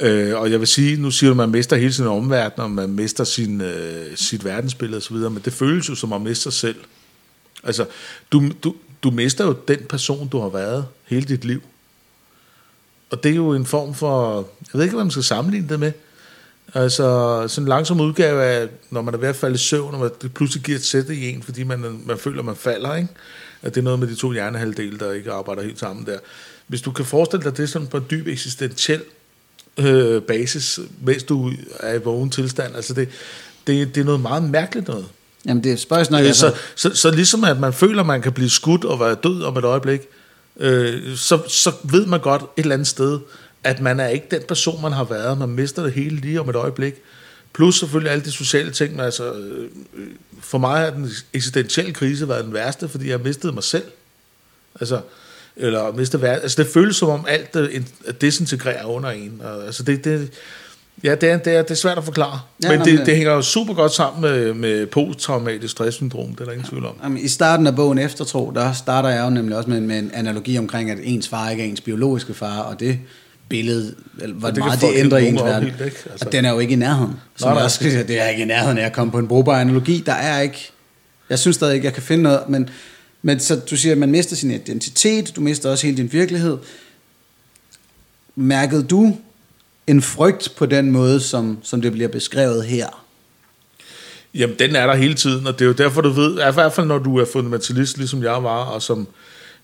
Øh, 0.00 0.40
og 0.40 0.50
jeg 0.50 0.60
vil 0.60 0.68
sige, 0.68 0.96
nu 0.96 1.10
siger 1.10 1.30
du, 1.30 1.32
at 1.32 1.36
man 1.36 1.50
mister 1.50 1.76
hele 1.76 1.92
sin 1.92 2.06
omverden, 2.06 2.62
og 2.62 2.70
man 2.70 2.90
mister 2.90 3.24
sin, 3.24 3.60
øh, 3.60 4.16
sit 4.16 4.44
verdensbillede 4.44 4.96
osv., 4.96 5.16
men 5.16 5.42
det 5.44 5.52
føles 5.52 5.88
jo 5.88 5.94
som 5.94 6.12
at 6.12 6.20
miste 6.20 6.42
sig 6.42 6.52
selv. 6.52 6.76
Altså, 7.64 7.86
du, 8.32 8.50
du, 8.64 8.74
du 9.02 9.10
mister 9.10 9.46
jo 9.46 9.56
den 9.68 9.78
person, 9.88 10.28
du 10.28 10.40
har 10.40 10.48
været 10.48 10.86
hele 11.04 11.26
dit 11.26 11.44
liv. 11.44 11.62
Og 13.10 13.22
det 13.22 13.30
er 13.30 13.36
jo 13.36 13.52
en 13.52 13.66
form 13.66 13.94
for, 13.94 14.36
jeg 14.36 14.78
ved 14.78 14.82
ikke, 14.82 14.94
hvad 14.94 15.04
man 15.04 15.10
skal 15.10 15.24
sammenligne 15.24 15.68
det 15.68 15.80
med. 15.80 15.92
Altså 16.74 17.44
sådan 17.48 17.64
en 17.64 17.68
langsom 17.68 18.00
udgave 18.00 18.42
af, 18.42 18.68
når 18.90 19.02
man 19.02 19.14
er 19.14 19.18
ved 19.18 19.28
at 19.28 19.36
falde 19.36 19.54
i 19.54 19.58
søvn, 19.58 19.94
og 19.94 20.22
det 20.22 20.34
pludselig 20.34 20.62
giver 20.64 20.78
et 20.78 20.84
sæt 20.84 21.10
i 21.10 21.28
en, 21.28 21.42
fordi 21.42 21.62
man, 21.62 22.02
man 22.06 22.18
føler, 22.18 22.42
man 22.42 22.56
falder, 22.56 22.94
ikke? 22.94 23.08
At 23.62 23.74
det 23.74 23.80
er 23.80 23.84
noget 23.84 23.98
med 23.98 24.08
de 24.08 24.14
to 24.14 24.32
hjernehalvdele, 24.32 24.98
der 24.98 25.12
ikke 25.12 25.32
arbejder 25.32 25.62
helt 25.62 25.78
sammen 25.78 26.06
der. 26.06 26.18
Hvis 26.66 26.82
du 26.82 26.90
kan 26.90 27.04
forestille 27.04 27.44
dig 27.44 27.56
det 27.56 27.68
sådan 27.68 27.88
på 27.88 27.96
en 27.96 28.04
dyb 28.10 28.26
eksistentiel 28.26 29.02
øh, 29.78 30.22
basis, 30.22 30.80
mens 31.02 31.22
du 31.22 31.52
er 31.80 31.94
i 31.94 31.98
vågen 31.98 32.30
tilstand, 32.30 32.76
altså 32.76 32.94
det, 32.94 33.08
det, 33.66 33.94
det 33.94 34.00
er 34.00 34.04
noget 34.04 34.20
meget 34.20 34.42
mærkeligt 34.42 34.88
noget. 34.88 35.06
Jamen 35.48 35.64
det 35.64 35.72
er 35.72 35.76
spørgsmål 35.76 36.20
nok. 36.20 36.28
Øh, 36.28 36.34
så, 36.34 36.54
så, 36.74 36.90
så 36.94 37.10
ligesom 37.10 37.44
at 37.44 37.60
man 37.60 37.72
føler, 37.72 38.00
at 38.00 38.06
man 38.06 38.22
kan 38.22 38.32
blive 38.32 38.50
skudt 38.50 38.84
og 38.84 39.00
være 39.00 39.14
død 39.14 39.42
om 39.42 39.56
et 39.56 39.64
øjeblik, 39.64 40.00
øh, 40.60 41.16
så, 41.16 41.38
så 41.48 41.72
ved 41.84 42.06
man 42.06 42.20
godt 42.20 42.42
et 42.42 42.62
eller 42.62 42.74
andet 42.74 42.88
sted, 42.88 43.18
at 43.64 43.80
man 43.80 44.00
er 44.00 44.08
ikke 44.08 44.26
den 44.30 44.42
person, 44.48 44.82
man 44.82 44.92
har 44.92 45.04
været. 45.04 45.38
Man 45.38 45.48
mister 45.48 45.82
det 45.82 45.92
hele 45.92 46.16
lige 46.16 46.40
om 46.40 46.48
et 46.48 46.56
øjeblik. 46.56 46.94
Plus 47.54 47.78
selvfølgelig 47.78 48.12
alle 48.12 48.24
de 48.24 48.32
sociale 48.32 48.70
ting. 48.70 49.00
Altså, 49.00 49.32
øh, 49.32 49.68
for 50.40 50.58
mig 50.58 50.80
har 50.80 50.90
den 50.90 51.10
eksistentielle 51.32 51.92
krise 51.94 52.28
været 52.28 52.44
den 52.44 52.54
værste, 52.54 52.88
fordi 52.88 53.08
jeg 53.10 53.20
mistede 53.20 53.52
mig 53.52 53.62
selv. 53.64 53.84
Altså, 54.80 55.00
eller 55.56 55.92
miste 55.92 56.22
værd. 56.22 56.42
Altså, 56.42 56.62
det 56.62 56.72
føles 56.72 56.96
som 56.96 57.08
om 57.08 57.24
alt 57.28 57.56
øh, 57.56 57.74
in- 57.74 57.88
desintegrerer 58.20 58.84
under 58.84 59.10
en. 59.10 59.40
Og, 59.44 59.66
altså, 59.66 59.82
det, 59.82 60.04
det, 60.04 60.30
ja, 61.04 61.14
det 61.14 61.30
er, 61.30 61.38
det, 61.38 61.56
er, 61.56 61.62
det 61.62 61.70
er 61.70 61.74
svært 61.74 61.98
at 61.98 62.04
forklare. 62.04 62.40
Ja, 62.62 62.68
Men 62.70 62.78
nå, 62.78 62.84
det, 62.84 63.06
det 63.06 63.16
hænger 63.16 63.32
jo 63.32 63.42
super 63.42 63.74
godt 63.74 63.92
sammen 63.92 64.22
med, 64.22 64.54
med 64.54 64.86
posttraumatisk 64.86 65.72
stresssyndrom, 65.72 66.28
det 66.28 66.40
er 66.40 66.44
der 66.44 66.52
ingen 66.52 66.68
tvivl 66.68 66.86
om. 66.86 66.94
Jamen, 67.02 67.18
I 67.18 67.28
starten 67.28 67.66
af 67.66 67.76
bogen 67.76 67.98
Eftertro, 67.98 68.52
der 68.54 68.72
starter 68.72 69.08
jeg 69.08 69.24
jo 69.24 69.30
nemlig 69.30 69.56
også 69.56 69.70
med, 69.70 69.80
med 69.80 69.98
en 69.98 70.10
analogi 70.14 70.58
omkring, 70.58 70.90
at 70.90 70.98
ens 71.02 71.28
far 71.28 71.50
ikke 71.50 71.62
er 71.62 71.66
ens 71.66 71.80
biologiske 71.80 72.34
far, 72.34 72.60
og 72.60 72.80
det 72.80 72.98
billede, 73.48 73.94
eller 74.20 74.34
hvor 74.36 74.48
det 74.48 74.58
meget 74.58 74.80
det 74.80 74.90
ændrer 74.94 75.18
ens 75.18 75.42
verden. 75.42 75.62
helt, 75.62 75.80
ikke? 75.80 75.96
Altså. 76.10 76.26
Og 76.26 76.32
den 76.32 76.44
er 76.44 76.52
jo 76.52 76.58
ikke 76.58 76.72
i 76.72 76.76
nærheden. 76.76 77.14
Som 77.36 77.48
Nej, 77.48 77.54
nej. 77.54 77.64
også 77.64 77.84
det 78.08 78.20
er 78.20 78.28
ikke 78.28 78.42
i 78.42 78.46
nærheden 78.46 78.78
af 78.78 78.86
at 78.86 78.92
komme 78.92 79.10
på 79.10 79.18
en 79.18 79.28
brugbar 79.28 79.60
analogi. 79.60 80.02
Der 80.06 80.12
er 80.12 80.40
ikke, 80.40 80.70
jeg 81.30 81.38
synes 81.38 81.56
stadig 81.56 81.74
ikke, 81.74 81.84
jeg 81.84 81.94
kan 81.94 82.02
finde 82.02 82.22
noget, 82.22 82.40
men, 82.48 82.70
men 83.22 83.40
så 83.40 83.56
du 83.56 83.76
siger, 83.76 83.92
at 83.92 83.98
man 83.98 84.10
mister 84.10 84.36
sin 84.36 84.50
identitet, 84.50 85.36
du 85.36 85.40
mister 85.40 85.70
også 85.70 85.86
hele 85.86 85.96
din 85.96 86.12
virkelighed. 86.12 86.58
Mærkede 88.36 88.82
du 88.82 89.16
en 89.86 90.02
frygt 90.02 90.52
på 90.56 90.66
den 90.66 90.90
måde, 90.90 91.20
som, 91.20 91.58
som 91.62 91.80
det 91.80 91.92
bliver 91.92 92.08
beskrevet 92.08 92.64
her? 92.64 93.06
Jamen, 94.34 94.58
den 94.58 94.76
er 94.76 94.86
der 94.86 94.94
hele 94.94 95.14
tiden, 95.14 95.46
og 95.46 95.52
det 95.52 95.60
er 95.60 95.66
jo 95.66 95.72
derfor, 95.72 96.00
du 96.00 96.08
ved, 96.08 96.32
i 96.32 96.54
hvert 96.54 96.72
fald 96.72 96.86
når 96.86 96.98
du 96.98 97.18
er 97.18 97.24
fundamentalist, 97.24 97.98
ligesom 97.98 98.22
jeg 98.22 98.42
var, 98.42 98.64
og 98.64 98.82
som... 98.82 99.08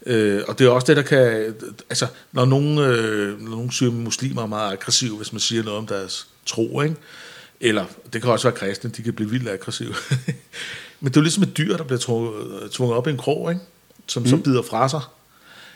Øh, 0.06 0.42
og 0.48 0.58
det 0.58 0.66
er 0.66 0.70
også 0.70 0.86
det, 0.86 0.96
der 0.96 1.02
kan... 1.02 1.54
Altså, 1.90 2.06
når 2.32 2.44
nogle, 2.44 2.86
øh, 2.86 3.40
når 3.40 3.50
nogle 3.50 3.72
syge 3.72 3.90
muslimer 3.90 4.42
er 4.42 4.46
meget 4.46 4.72
aggressive, 4.72 5.16
hvis 5.16 5.32
man 5.32 5.40
siger 5.40 5.62
noget 5.62 5.78
om 5.78 5.86
deres 5.86 6.26
tro, 6.46 6.80
ikke? 6.80 6.96
Eller, 7.60 7.84
det 8.12 8.22
kan 8.22 8.30
også 8.30 8.48
være 8.48 8.58
kristne, 8.58 8.90
de 8.90 9.02
kan 9.02 9.12
blive 9.12 9.30
vildt 9.30 9.48
aggressive. 9.48 9.94
Men 11.00 11.08
det 11.08 11.16
er 11.16 11.20
jo 11.20 11.22
ligesom 11.22 11.42
et 11.42 11.56
dyr, 11.56 11.76
der 11.76 11.84
bliver 11.84 11.98
tvunget, 11.98 12.70
tvunget 12.70 12.96
op 12.96 13.06
i 13.06 13.10
en 13.10 13.16
krog, 13.16 13.50
ikke? 13.50 13.62
Som 14.06 14.22
mm. 14.22 14.28
så 14.28 14.36
bider 14.36 14.62
fra 14.62 14.88
sig. 14.88 15.00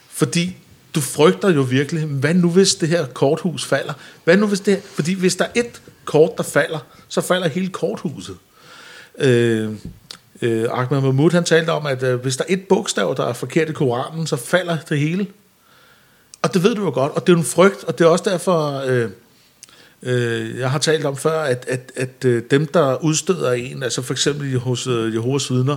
Fordi 0.08 0.56
du 0.94 1.00
frygter 1.00 1.50
jo 1.50 1.62
virkelig, 1.62 2.04
hvad 2.04 2.34
nu 2.34 2.50
hvis 2.50 2.74
det 2.74 2.88
her 2.88 3.06
korthus 3.06 3.64
falder? 3.64 3.92
Hvad 4.24 4.36
nu 4.36 4.46
hvis 4.46 4.60
det 4.60 4.74
her? 4.74 4.80
Fordi 4.94 5.14
hvis 5.14 5.36
der 5.36 5.44
er 5.44 5.50
et 5.54 5.82
kort, 6.04 6.30
der 6.36 6.42
falder, 6.42 6.78
så 7.08 7.20
falder 7.20 7.48
hele 7.48 7.68
korthuset. 7.68 8.36
Øh, 9.18 9.70
øh, 10.42 10.64
Ahmed 10.72 11.00
Mahmoud, 11.00 11.30
han 11.30 11.44
talte 11.44 11.70
om, 11.70 11.86
at 11.86 12.02
øh, 12.02 12.20
hvis 12.20 12.36
der 12.36 12.44
er 12.48 12.52
et 12.52 12.68
bogstav, 12.68 13.14
der 13.16 13.24
er 13.26 13.32
forkert 13.32 13.68
i 13.68 13.72
Koranen, 13.72 14.26
så 14.26 14.36
falder 14.36 14.76
det 14.88 14.98
hele. 14.98 15.26
Og 16.42 16.54
det 16.54 16.62
ved 16.62 16.74
du 16.74 16.84
jo 16.84 16.90
godt, 16.90 17.12
og 17.12 17.26
det 17.26 17.32
er 17.32 17.36
jo 17.36 17.38
en 17.38 17.44
frygt, 17.44 17.84
og 17.84 17.98
det 17.98 18.04
er 18.04 18.08
også 18.08 18.30
derfor, 18.30 18.82
øh, 18.86 19.10
øh, 20.02 20.58
jeg 20.58 20.70
har 20.70 20.78
talt 20.78 21.04
om 21.04 21.16
før, 21.16 21.40
at, 21.40 21.64
at, 21.68 21.92
at 21.96 22.24
øh, 22.24 22.42
dem, 22.50 22.66
der 22.66 23.04
udstøder 23.04 23.52
en, 23.52 23.82
altså 23.82 24.02
for 24.02 24.14
eksempel 24.14 24.58
hos 24.58 24.86
øh, 24.86 25.14
Jehovas 25.14 25.50
vidner, 25.50 25.76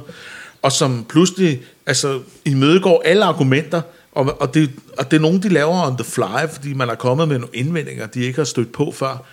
og 0.62 0.72
som 0.72 1.05
pludselig 1.10 1.62
altså, 1.86 2.20
imødegår 2.45 3.01
alle 3.05 3.26
argumenter, 3.26 3.82
og, 4.12 4.41
og, 4.41 4.53
det, 4.53 4.72
og 4.97 5.12
det 5.12 5.18
er 5.18 5.22
nogen, 5.22 5.43
de 5.43 5.49
laver 5.49 5.88
on 5.88 5.97
the 5.97 6.03
fly, 6.03 6.47
fordi 6.51 6.74
man 6.74 6.89
er 6.89 6.95
kommet 6.95 7.28
med 7.28 7.39
nogle 7.39 7.55
indvendinger, 7.55 8.07
de 8.07 8.20
ikke 8.20 8.38
har 8.38 8.43
stødt 8.43 8.72
på 8.72 8.91
før. 8.91 9.26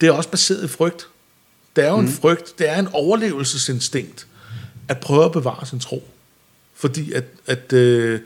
Det 0.00 0.06
er 0.06 0.12
også 0.12 0.30
baseret 0.30 0.64
i 0.64 0.68
frygt. 0.68 1.08
Det 1.76 1.84
er 1.84 1.88
jo 1.88 1.96
mm. 1.96 2.06
en 2.06 2.12
frygt, 2.12 2.58
det 2.58 2.68
er 2.68 2.78
en 2.78 2.88
overlevelsesinstinkt, 2.92 4.26
at 4.88 5.00
prøve 5.00 5.24
at 5.24 5.32
bevare 5.32 5.66
sin 5.66 5.80
tro. 5.80 6.08
Fordi 6.74 7.12
at, 7.12 7.24
at 7.46 7.72
øh, 7.72 8.20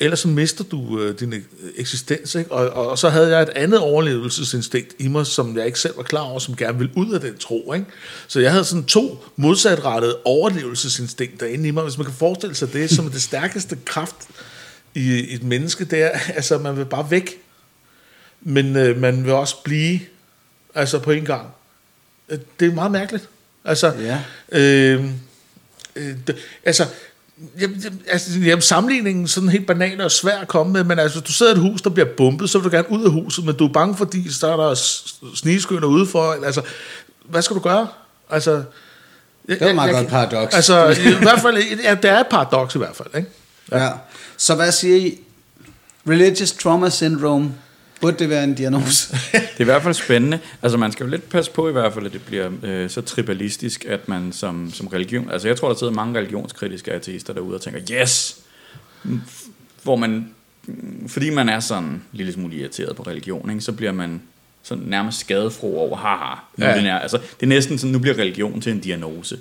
ellers 0.00 0.20
så 0.20 0.28
mister 0.28 0.64
du 0.64 1.00
øh, 1.00 1.20
din 1.20 1.34
eksistens, 1.76 2.34
ikke? 2.34 2.52
Og, 2.52 2.70
og, 2.70 2.90
og 2.90 2.98
så 2.98 3.08
havde 3.08 3.28
jeg 3.36 3.42
et 3.42 3.48
andet 3.48 3.80
overlevelsesinstinkt 3.80 4.94
i 4.98 5.08
mig, 5.08 5.26
som 5.26 5.56
jeg 5.56 5.66
ikke 5.66 5.80
selv 5.80 5.96
var 5.96 6.02
klar 6.02 6.20
over, 6.20 6.38
som 6.38 6.56
gerne 6.56 6.78
ville 6.78 6.92
ud 6.96 7.12
af 7.12 7.20
den 7.20 7.38
tro, 7.38 7.72
ikke? 7.72 7.86
Så 8.26 8.40
jeg 8.40 8.52
havde 8.52 8.64
sådan 8.64 8.84
to 8.84 9.24
modsatrettede 9.36 10.16
overlevelsesinstinkter 10.24 11.46
inde 11.46 11.68
i 11.68 11.70
mig, 11.70 11.82
hvis 11.82 11.98
man 11.98 12.04
kan 12.04 12.14
forestille 12.14 12.54
sig 12.54 12.72
det, 12.72 12.90
som 12.90 13.10
det 13.10 13.22
stærkeste 13.22 13.78
kraft 13.84 14.16
i, 14.94 15.14
i 15.20 15.34
et 15.34 15.42
menneske, 15.42 15.84
det 15.84 16.02
er, 16.02 16.10
altså 16.36 16.58
man 16.58 16.76
vil 16.76 16.84
bare 16.84 17.10
væk, 17.10 17.30
men 18.40 18.76
øh, 18.76 19.00
man 19.00 19.24
vil 19.24 19.32
også 19.32 19.56
blive, 19.64 20.00
altså 20.74 20.98
på 20.98 21.10
en 21.10 21.24
gang. 21.24 21.46
Øh, 22.28 22.38
Det 22.60 22.68
er 22.70 22.74
meget 22.74 22.90
mærkeligt. 22.92 23.28
Altså, 23.64 23.92
Ja. 24.00 24.18
øh, 24.58 25.04
øh, 25.96 26.14
det, 26.26 26.36
altså, 26.64 26.86
jamen, 27.60 27.84
altså, 28.08 28.38
jamen, 28.38 28.62
sammenligningen 28.62 29.28
sådan 29.28 29.48
helt 29.48 29.66
banal 29.66 30.00
og 30.00 30.10
svær 30.10 30.38
at 30.38 30.48
komme 30.48 30.72
med, 30.72 30.84
men 30.84 30.98
altså, 30.98 31.18
hvis 31.20 31.26
du 31.26 31.32
sidder 31.32 31.52
i 31.52 31.54
et 31.54 31.60
hus, 31.60 31.82
der 31.82 31.90
bliver 31.90 32.08
bombet, 32.16 32.50
så 32.50 32.58
vil 32.58 32.70
du 32.70 32.76
gerne 32.76 32.90
ud 32.90 33.04
af 33.04 33.10
huset, 33.10 33.44
men 33.44 33.56
du 33.56 33.66
er 33.68 33.72
bange, 33.72 33.96
fordi 33.96 34.32
så 34.32 34.46
er 34.52 34.56
der 34.56 34.74
snigeskynder 35.34 35.88
udenfor. 35.88 36.44
Altså, 36.46 36.62
hvad 37.24 37.42
skal 37.42 37.56
du 37.56 37.60
gøre? 37.60 37.88
Altså, 38.30 38.62
det 39.48 39.62
er 39.62 39.68
et 39.68 39.74
meget 39.74 39.92
godt 39.92 40.08
paradoks. 40.08 40.54
Altså, 40.54 40.88
i 41.06 41.22
hvert 41.22 41.40
fald, 41.40 41.56
ja, 41.82 41.94
det 41.94 42.10
er 42.10 42.18
et 42.20 42.26
paradoks 42.30 42.74
i 42.74 42.78
hvert 42.78 42.96
fald, 42.96 43.08
ikke? 43.16 43.28
Ja. 43.72 43.90
Så 44.36 44.54
hvad 44.54 44.72
siger 44.72 44.96
I? 44.96 45.18
Religious 46.08 46.52
trauma 46.52 46.90
syndrome. 46.90 47.54
Burde 48.00 48.18
det 48.18 48.28
være 48.28 48.44
en 48.44 48.54
diagnose? 48.54 49.12
Det 49.32 49.40
er 49.56 49.60
i 49.60 49.64
hvert 49.64 49.82
fald 49.82 49.94
spændende. 49.94 50.38
Altså 50.62 50.78
man 50.78 50.92
skal 50.92 51.04
jo 51.04 51.10
lidt 51.10 51.28
passe 51.28 51.50
på 51.50 51.68
i 51.68 51.72
hvert 51.72 51.94
fald, 51.94 52.06
at 52.06 52.12
det 52.12 52.22
bliver 52.22 52.50
øh, 52.62 52.90
så 52.90 53.00
tribalistisk, 53.00 53.84
at 53.88 54.08
man 54.08 54.32
som, 54.32 54.72
som 54.72 54.86
religion... 54.86 55.30
Altså 55.30 55.48
jeg 55.48 55.56
tror, 55.56 55.68
der 55.68 55.76
sidder 55.76 55.92
mange 55.92 56.18
religionskritiske 56.18 56.92
ateister 56.92 57.32
derude 57.32 57.54
og 57.54 57.60
tænker, 57.60 57.80
yes! 57.92 58.36
Hvor 59.82 59.96
man... 59.96 60.28
Fordi 61.08 61.30
man 61.30 61.48
er 61.48 61.60
sådan 61.60 61.84
en 61.84 62.02
lille 62.12 62.32
smule 62.32 62.56
irriteret 62.56 62.96
på 62.96 63.02
religion, 63.02 63.50
ikke, 63.50 63.62
så 63.62 63.72
bliver 63.72 63.92
man 63.92 64.22
sådan 64.62 64.84
nærmest 64.84 65.20
skadefro 65.20 65.78
over, 65.78 65.96
haha, 65.96 66.34
nu 66.56 66.66
Ja. 66.66 66.76
den 66.78 66.86
er, 66.86 66.98
altså, 66.98 67.16
det 67.16 67.42
er 67.42 67.46
næsten 67.46 67.78
sådan, 67.78 67.92
nu 67.92 67.98
bliver 67.98 68.18
religion 68.18 68.60
til 68.60 68.72
en 68.72 68.80
diagnose. 68.80 69.38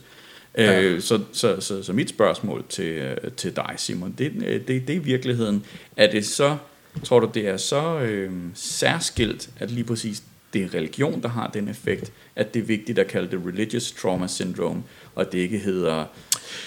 Ja. 0.58 0.82
Øh, 0.82 1.02
så, 1.02 1.20
så, 1.34 1.62
så, 1.62 1.84
så 1.84 1.94
mit 1.94 2.10
spørgsmål 2.10 2.64
til, 2.70 2.86
øh, 2.86 3.32
til 3.38 3.56
dig, 3.56 3.74
Simon, 3.78 4.16
det, 4.18 4.32
øh, 4.46 4.68
det, 4.68 4.68
det 4.68 4.90
er 4.90 4.94
i 4.94 4.98
virkeligheden, 4.98 5.66
er 5.98 6.12
det 6.12 6.26
så, 6.26 6.58
tror 7.04 7.20
du, 7.20 7.30
det 7.34 7.48
er 7.48 7.58
så 7.58 8.00
øh, 8.00 8.32
særskilt, 8.54 9.50
at 9.60 9.72
lige 9.72 9.84
præcis 9.84 10.24
det 10.54 10.64
er 10.64 10.74
religion, 10.74 11.22
der 11.22 11.30
har 11.30 11.48
den 11.48 11.68
effekt, 11.70 12.12
at 12.36 12.54
det 12.54 12.60
er 12.60 12.64
vigtigt 12.64 13.00
at 13.00 13.08
kalde 13.08 13.32
det 13.32 13.42
religious 13.48 13.92
trauma 13.92 14.28
syndrome, 14.28 14.84
og 15.16 15.32
det 15.32 15.40
ikke 15.40 15.60
hedder 15.60 16.06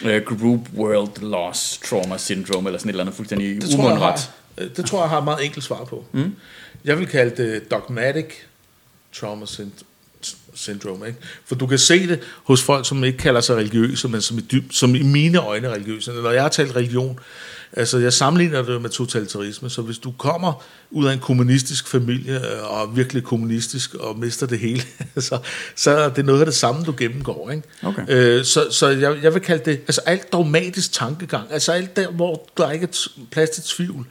øh, 0.05 0.23
group 0.23 0.61
world 0.77 1.23
loss 1.23 1.79
trauma 1.79 2.19
syndrome, 2.19 2.69
eller 2.69 2.79
sådan 2.79 2.89
et 2.89 2.93
eller 2.93 3.05
andet 3.05 3.15
fuldstændig 3.15 3.63
Det 3.63 3.71
tror, 3.71 3.95
har, 3.95 4.21
det 4.59 4.85
tror 4.87 5.01
jeg 5.01 5.09
har 5.09 5.19
et 5.19 5.25
meget 5.25 5.45
enkelt 5.45 5.65
svar 5.65 5.85
på. 5.85 6.05
Mm. 6.13 6.35
Jeg 6.85 6.99
vil 6.99 7.07
kalde 7.07 7.43
det 7.43 7.71
dogmatic 7.71 8.27
trauma 9.13 9.45
synd- 9.47 9.85
syndrome. 10.55 11.07
Ikke? 11.07 11.19
For 11.45 11.55
du 11.55 11.67
kan 11.67 11.79
se 11.79 12.07
det 12.07 12.21
hos 12.45 12.63
folk, 12.63 12.89
som 12.89 13.05
ikke 13.05 13.19
kalder 13.19 13.41
sig 13.41 13.57
religiøse, 13.57 14.09
men 14.09 14.21
som 14.21 14.39
i, 14.39 14.41
dyb, 14.41 14.73
som 14.73 14.95
i 14.95 15.03
mine 15.03 15.39
øjne 15.39 15.69
er 15.69 15.73
religiøse. 15.73 16.13
Når 16.13 16.31
jeg 16.31 16.43
har 16.43 16.49
talt 16.49 16.77
religion, 16.77 17.19
altså 17.73 17.99
jeg 17.99 18.13
sammenligner 18.13 18.63
det 18.63 18.83
med 18.83 18.91
totalitarisme, 18.91 19.71
så 19.71 19.83
hvis 19.83 19.99
du 19.99 20.13
kommer 20.19 20.63
ud 20.91 21.07
af 21.07 21.13
en 21.13 21.19
kommunistisk 21.19 21.89
familie, 21.89 22.35
øh, 22.35 22.73
og 22.73 22.83
er 22.83 22.87
virkelig 22.87 23.23
kommunistisk, 23.23 23.95
og 23.95 24.19
mister 24.19 24.47
det 24.47 24.59
hele, 24.59 24.83
så, 25.19 25.39
så 25.75 25.91
er 25.91 26.09
det 26.09 26.25
noget 26.25 26.41
af 26.41 26.47
det 26.47 26.55
samme, 26.55 26.85
du 26.85 26.95
gennemgår. 26.97 27.51
Ikke? 27.51 27.63
Okay. 27.83 28.03
Øh, 28.09 28.45
så 28.45 28.67
så 28.71 28.89
jeg, 28.89 29.19
jeg 29.23 29.35
vil 29.35 29.43
kalde 29.43 29.71
det, 29.71 29.81
altså 29.81 30.01
alt 30.07 30.33
dogmatisk 30.33 30.93
tankegang, 30.93 31.53
altså 31.53 31.73
alt 31.73 31.97
der, 31.97 32.11
hvor 32.11 32.49
der 32.57 32.71
ikke 32.71 32.85
er 32.85 33.09
plads 33.31 33.51
til 33.51 33.63
tvivl. 33.63 34.07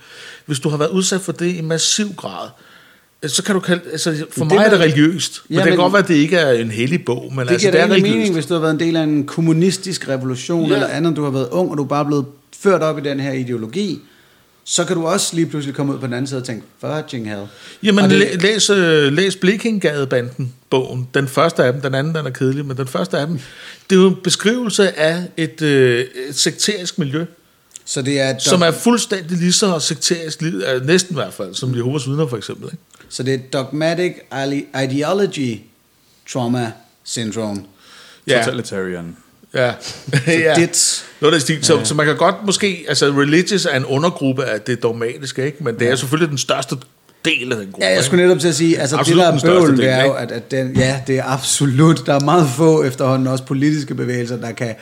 Hvis 0.45 0.59
du 0.59 0.69
har 0.69 0.77
været 0.77 0.89
udsat 0.89 1.21
for 1.21 1.31
det 1.31 1.55
i 1.55 1.61
massiv 1.61 2.13
grad, 2.15 2.47
øh, 2.47 2.64
så 3.27 3.43
kan 3.43 3.55
du 3.55 3.59
kalde, 3.61 3.81
altså 3.91 4.25
for 4.31 4.39
Men 4.45 4.47
mig 4.47 4.57
det 4.57 4.65
er 4.65 4.69
det 4.69 4.79
religiøst. 4.79 5.41
Men 5.49 5.53
Ja, 5.55 5.59
det 5.59 5.63
kan 5.63 5.71
men- 5.71 5.79
godt 5.83 5.93
være, 5.93 6.01
at 6.01 6.07
det 6.07 6.15
ikke 6.15 6.37
er 6.37 6.51
en 6.51 6.71
hellig 6.71 7.05
bog, 7.05 7.33
men 7.35 7.45
Det 7.45 7.51
altså 7.53 7.71
det 7.71 7.79
er 7.79 7.83
religiøst. 7.87 8.15
mening, 8.15 8.33
hvis 8.33 8.45
du 8.45 8.53
har 8.53 8.61
været 8.61 8.73
en 8.73 8.79
del 8.79 8.95
af 8.95 9.03
en 9.03 9.25
kommunistisk 9.25 10.07
revolution 10.09 10.67
Ja. 10.67 10.73
eller 10.73 10.87
andet, 10.87 11.15
du 11.15 11.23
har 11.23 11.31
været 11.31 11.47
ung, 11.51 11.71
og 11.71 11.77
du 11.77 11.83
er 11.83 11.87
bare 11.87 12.05
blevet 12.05 12.25
ført 12.59 12.81
op 12.81 12.97
i 12.97 13.01
den 13.01 13.19
her 13.19 13.31
ideologi. 13.31 13.99
Så 14.67 14.83
kan 14.85 14.95
du 14.95 15.05
også 15.05 15.35
lige 15.35 15.45
pludselig 15.45 15.75
komme 15.75 15.93
ud 15.93 15.99
på 15.99 16.05
den 16.05 16.13
anden 16.13 16.27
side 16.27 16.39
og 16.39 16.45
tænke, 16.45 16.63
fucking 16.81 17.29
hell. 17.29 17.41
Jamen, 17.83 18.03
Og 18.03 18.09
det- 18.09 18.27
det... 18.31 18.41
læs, 18.41 18.69
øh, 18.69 19.13
læs 19.13 19.35
Blikkingadebanden 19.35 20.53
bogen. 20.69 21.07
Den 21.13 21.27
første 21.27 21.63
af 21.63 21.73
dem, 21.73 21.81
den 21.81 21.95
anden 21.95 22.15
den 22.15 22.25
er 22.25 22.29
kedelig, 22.29 22.65
men 22.65 22.77
den 22.77 22.87
første 22.87 23.17
af 23.17 23.27
dem, 23.27 23.39
det 23.89 23.95
er 23.95 23.99
jo 24.01 24.07
en 24.09 24.15
beskrivelse 24.23 24.99
af 24.99 25.23
et, 25.37 25.61
øh, 25.61 25.99
et 26.29 26.35
sekterisk 26.35 26.99
miljø, 26.99 27.25
Så 27.87 28.01
det 28.01 28.19
er, 28.19 28.37
som 28.39 28.61
er 28.61 28.71
fuldstændig 28.71 29.37
lige 29.37 29.51
så 29.53 29.79
sekterisk, 29.79 30.41
næsten 30.85 31.13
i 31.13 31.17
hvert 31.17 31.33
fald, 31.33 31.53
som 31.53 31.75
Jehovas 31.75 32.07
vidner 32.07 32.27
for 32.27 32.37
eksempel. 32.37 32.65
Ikke? 32.65 32.77
Så 33.15 33.23
det 33.23 33.33
er 33.33 33.37
dogmatic 33.53 34.13
ideology 34.83 35.59
trauma 36.29 36.71
syndrome. 37.03 37.63
Ja, 38.27 38.37
Totalitarian. 38.43 39.17
ja. 39.53 39.73
Så 40.25 40.31
ja. 40.31 40.53
det, 40.55 41.05
Noget 41.21 41.35
af 41.35 41.41
stil. 41.41 41.63
Så, 41.63 41.79
så 41.83 41.95
man 41.95 42.05
kan 42.05 42.17
godt 42.17 42.35
måske, 42.45 42.85
altså 42.87 43.05
religious 43.05 43.65
er 43.65 43.77
en 43.77 43.85
undergruppe 43.85 44.45
af 44.45 44.61
det 44.61 44.83
dogmatiske, 44.83 45.45
ikke? 45.45 45.63
men 45.63 45.79
det 45.79 45.89
er 45.89 45.95
selvfølgelig 45.95 46.29
den 46.29 46.37
største 46.37 46.75
del 47.25 47.51
af 47.51 47.57
den 47.57 47.71
gruppe. 47.71 47.85
ja, 47.85 47.93
jeg 47.93 48.03
skulle 48.03 48.23
netop 48.23 48.39
til 48.39 48.47
at 48.47 48.55
sige, 48.55 48.79
altså 48.79 48.97
Absolut 48.97 49.17
det 49.17 49.27
der 49.27 49.33
er 49.33 49.37
største 49.37 49.67
bøvl, 49.67 49.77
det 49.77 49.89
er 49.89 50.05
jo, 50.05 50.13
at, 50.13 50.31
at 50.31 50.51
den, 50.51 50.75
ja, 50.75 51.01
det 51.07 51.17
er 51.17 51.23
absolut, 51.25 52.05
der 52.05 52.13
er 52.13 52.19
meget 52.19 52.49
få 52.49 52.83
efterhånden 52.83 53.27
også 53.27 53.43
politiske 53.43 53.95
bevægelser, 53.95 54.37
der 54.37 54.51
kan 54.51 54.75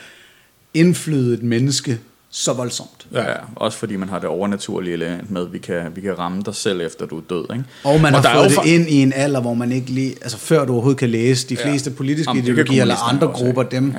indflyde 0.74 1.34
et 1.34 1.42
menneske 1.42 1.98
så 2.36 2.52
voldsomt. 2.52 3.06
Ja. 3.12 3.22
ja. 3.30 3.36
Også 3.56 3.78
fordi 3.78 3.96
man 3.96 4.08
har 4.08 4.18
det 4.18 4.28
overnaturlige 4.28 4.92
element 4.94 5.30
med, 5.30 5.48
vi 5.48 5.58
kan, 5.58 5.82
vi 5.94 6.00
kan 6.00 6.18
ramme 6.18 6.42
dig 6.46 6.54
selv, 6.54 6.80
efter 6.80 7.06
du 7.06 7.16
er 7.18 7.22
død. 7.30 7.44
Ikke? 7.52 7.64
Og 7.84 8.00
man 8.00 8.14
Og 8.14 8.22
har 8.22 8.34
fået 8.36 8.44
det 8.48 8.54
for- 8.54 8.62
ind 8.62 8.88
i 8.88 9.02
en 9.02 9.12
alder, 9.16 9.40
hvor 9.40 9.54
man 9.54 9.72
ikke 9.72 9.90
lige, 9.90 10.14
altså 10.22 10.38
før 10.38 10.64
du 10.64 10.72
overhovedet 10.72 10.98
kan 10.98 11.10
læse 11.10 11.48
de 11.48 11.56
fleste 11.56 11.90
politiske 11.90 12.30
Jamen, 12.30 12.42
ideologier 12.44 12.82
eller 12.82 13.08
andre 13.08 13.26
også, 13.28 13.44
grupper, 13.44 13.62
dem, 13.62 13.90
Ja. 13.90 13.98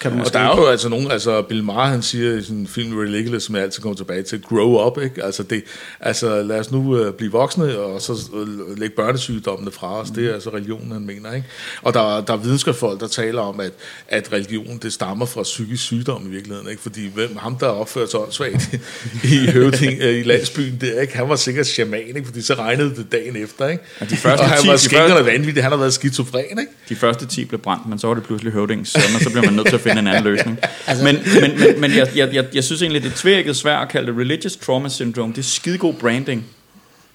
Kan 0.00 0.10
du 0.10 0.14
Og 0.16 0.18
måske 0.18 0.32
der 0.32 0.38
er 0.40 0.56
jo 0.56 0.66
altså 0.66 0.88
nogen, 0.88 1.10
altså 1.10 1.42
Bill 1.42 1.64
Maher, 1.64 1.90
han 1.90 2.02
siger 2.02 2.36
i 2.38 2.42
sin 2.42 2.66
film 2.66 2.98
Ridiculous, 2.98 3.42
som 3.42 3.54
jeg 3.54 3.64
altid 3.64 3.82
kommer 3.82 3.96
tilbage 3.96 4.22
til, 4.22 4.42
grow 4.42 4.86
up, 4.86 4.98
ikke? 5.02 5.24
Altså, 5.24 5.42
det, 5.42 5.62
altså 6.00 6.42
lad 6.42 6.58
os 6.60 6.70
nu 6.70 7.06
uh, 7.06 7.12
blive 7.12 7.32
voksne, 7.32 7.78
og 7.78 8.02
så 8.02 8.12
uh, 8.32 8.78
lægge 8.78 8.96
børnesygdommene 8.96 9.70
fra 9.70 10.00
os. 10.00 10.10
Det 10.10 10.28
er 10.30 10.34
altså 10.34 10.50
religionen, 10.50 10.92
han 10.92 11.06
mener, 11.06 11.32
ikke? 11.32 11.46
Og 11.82 11.94
der, 11.94 12.20
der 12.20 12.32
er 12.32 12.36
videnskabsfolk, 12.36 13.00
der 13.00 13.08
taler 13.08 13.40
om, 13.42 13.60
at, 13.60 13.72
at 14.08 14.32
religion, 14.32 14.78
det 14.82 14.92
stammer 14.92 15.26
fra 15.26 15.42
psykisk 15.42 15.82
sygdom 15.82 16.26
i 16.26 16.30
virkeligheden, 16.30 16.70
ikke? 16.70 16.82
Fordi 16.82 17.10
hvem, 17.14 17.36
ham, 17.36 17.56
der 17.58 17.66
opførte 17.66 18.10
sig 18.10 18.20
åndssvagt 18.20 18.74
i, 19.32 19.50
høvding, 19.50 19.98
øh, 20.02 20.14
i 20.18 20.22
landsbyen 20.22 20.78
der, 20.80 21.00
ikke? 21.00 21.16
Han 21.16 21.28
var 21.28 21.36
sikkert 21.36 21.66
shaman, 21.66 22.06
ikke? 22.08 22.24
Fordi 22.24 22.42
så 22.42 22.54
regnede 22.54 22.90
det 22.96 23.06
dagen 23.12 23.36
efter, 23.36 23.68
ikke? 23.68 23.82
Og 24.00 24.10
de 24.10 24.16
første 24.16 24.40
og 24.42 24.48
han 24.48 24.62
ti- 24.62 24.66
var 24.68 24.74
de 24.74 24.78
skængerne 24.80 25.14
første- 25.14 25.32
vanvittig, 25.32 25.62
han 25.62 25.72
har 25.72 25.78
været 25.78 25.92
skizofren, 25.94 26.44
ikke? 26.50 26.72
De 26.88 26.96
første 26.96 27.26
10 27.26 27.44
blev 27.44 27.60
brændt, 27.60 27.88
men 27.88 27.98
så 27.98 28.06
var 28.06 28.14
det 28.14 28.22
pludselig 28.24 28.52
høvdings 28.52 28.90
søn, 28.90 29.02
og 29.14 29.20
så 29.20 29.30
blev 29.30 29.44
man 29.44 29.54
nødt 29.54 29.66
til 29.66 29.74
at 29.74 29.80
finde 29.88 29.98
en 30.00 30.06
anden 30.06 30.24
løsning. 30.24 30.58
altså. 30.86 31.04
Men, 31.04 31.16
men, 31.40 31.50
men, 31.60 31.80
men 31.80 31.90
jeg, 31.96 32.08
jeg, 32.16 32.34
jeg, 32.34 32.44
jeg 32.54 32.64
synes 32.64 32.82
egentlig, 32.82 33.02
det 33.02 33.12
er 33.12 33.16
tvækket 33.16 33.56
svært 33.56 33.82
at 33.82 33.88
kalde 33.88 34.06
det 34.12 34.20
religious 34.20 34.56
trauma 34.56 34.88
syndrome. 34.88 35.32
Det 35.32 35.38
er 35.38 35.42
skidegod 35.42 35.92
branding. 35.94 36.44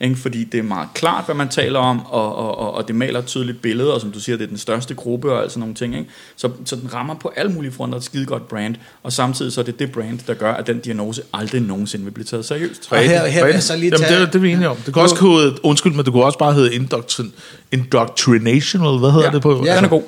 Ikke? 0.04 0.16
Fordi 0.16 0.44
det 0.44 0.58
er 0.58 0.64
meget 0.64 0.88
klart, 0.94 1.26
hvad 1.26 1.36
man 1.36 1.50
taler 1.50 1.80
om, 1.80 2.06
og, 2.06 2.36
og, 2.36 2.58
og, 2.58 2.74
og 2.76 2.88
det 2.88 2.96
maler 2.96 3.20
et 3.20 3.26
tydeligt 3.26 3.62
billede, 3.62 3.94
og 3.94 4.02
som 4.02 4.12
du 4.12 4.20
siger, 4.20 4.38
det 4.38 4.44
er 4.44 4.48
den 4.48 4.58
største 4.58 4.94
gruppe 4.94 5.32
og 5.34 5.42
alt 5.42 5.52
sådan 5.52 5.60
nogle 5.60 5.76
ting. 5.76 5.96
Ikke? 5.98 6.10
Så, 6.36 6.50
så 6.66 6.76
den 6.76 6.94
rammer 6.94 7.16
på 7.16 7.32
alle 7.36 7.52
mulige 7.52 7.72
fronter 7.72 7.98
et 7.98 8.04
skidegodt 8.04 8.48
brand, 8.48 8.76
og 9.04 9.14
samtidig 9.14 9.52
så 9.54 9.62
er 9.62 9.66
det 9.66 9.80
det 9.80 9.92
brand, 9.92 10.20
der 10.28 10.34
gør, 10.34 10.54
at 10.54 10.68
den 10.68 10.80
diagnose 10.80 11.22
aldrig 11.34 11.62
nogensinde 11.62 12.06
vil 12.06 12.12
blive 12.12 12.26
taget 12.26 12.46
seriøst. 12.46 12.88
Og 12.90 12.98
her, 12.98 13.26
her 13.26 13.46
vil 13.46 13.52
jeg 13.54 13.64
så 13.64 13.76
lige 13.76 13.86
Jamen, 13.94 14.00
tage... 14.00 14.14
det, 14.16 14.22
er- 14.22 14.26
det 14.26 14.36
er 14.36 14.40
vi 14.40 14.52
enige 14.52 14.70
om. 14.70 14.78
Det 14.86 14.94
kunne 14.94 15.04
også 15.04 15.26
hedde, 15.40 15.56
undskyld, 15.66 15.94
men 15.94 16.06
det 16.06 16.14
kunne 16.14 16.24
også 16.26 16.40
bare 16.40 16.54
hedde 16.54 16.76
indoctrin, 16.76 17.34
indoctrinational, 17.72 19.00
hvad 19.00 19.12
hedder 19.12 19.26
Ja. 19.26 19.32
det 19.32 19.42
på? 19.42 19.64
Ja. 19.66 19.76
Den 19.76 19.86
er 19.86 19.90
god. 19.90 20.04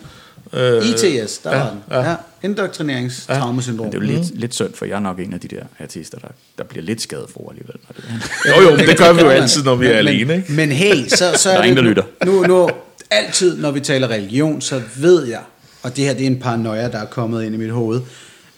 ITS, 0.54 1.38
der 1.38 1.51
Ja, 1.51 1.58
var 1.58 1.70
den. 1.70 1.80
ja. 1.91 2.10
Ja. 2.10 2.16
Indoktrineringstraumasyndrom. 2.43 3.91
Det 3.91 3.97
er 3.97 4.01
jo 4.01 4.08
lidt, 4.14 4.39
lidt 4.39 4.56
synd, 4.56 4.74
for 4.74 4.86
jeg 4.86 4.95
er 4.95 4.99
nok 4.99 5.20
en 5.20 5.34
af 5.34 5.39
de 5.39 5.47
der 5.47 5.64
artister, 5.80 6.18
der, 6.18 6.28
der 6.58 6.64
bliver 6.64 6.84
lidt 6.86 7.01
skadet 7.01 7.26
for 7.34 7.49
alligevel. 7.49 7.76
Når 7.88 7.95
det, 7.95 8.58
Jo, 8.58 8.70
jo, 8.70 8.78
men 8.78 8.88
det 8.88 8.97
gør 8.97 9.14
vi 9.14 9.22
jo 9.22 9.30
altid, 9.30 9.64
når 9.64 9.76
vi 9.76 9.86
er 9.86 9.89
men, 9.89 9.97
alene, 9.97 10.26
men, 10.26 10.38
ikke? 10.38 10.51
Men 10.54 10.72
hey, 10.72 11.08
så, 11.08 11.32
så 11.36 11.49
Der 11.49 11.56
er 11.56 11.62
det, 11.62 11.68
ingen, 11.70 11.78
der 11.84 11.89
lytter. 11.89 12.04
Nu, 12.26 12.43
nu, 12.43 12.70
altid, 13.12 13.58
når 13.58 13.72
vi 13.72 13.80
taler 13.80 14.08
religion, 14.08 14.62
så 14.62 14.82
ved 14.95 15.26
jeg, 15.28 15.39
og 15.84 15.95
det 15.97 16.06
her 16.06 16.14
det 16.14 16.22
er 16.24 16.28
en 16.28 16.39
paranoia, 16.39 16.88
der 16.91 16.97
er 16.97 17.06
kommet 17.06 17.43
ind 17.43 17.56
i 17.56 17.58
mit 17.58 17.72
hoved, 17.72 18.01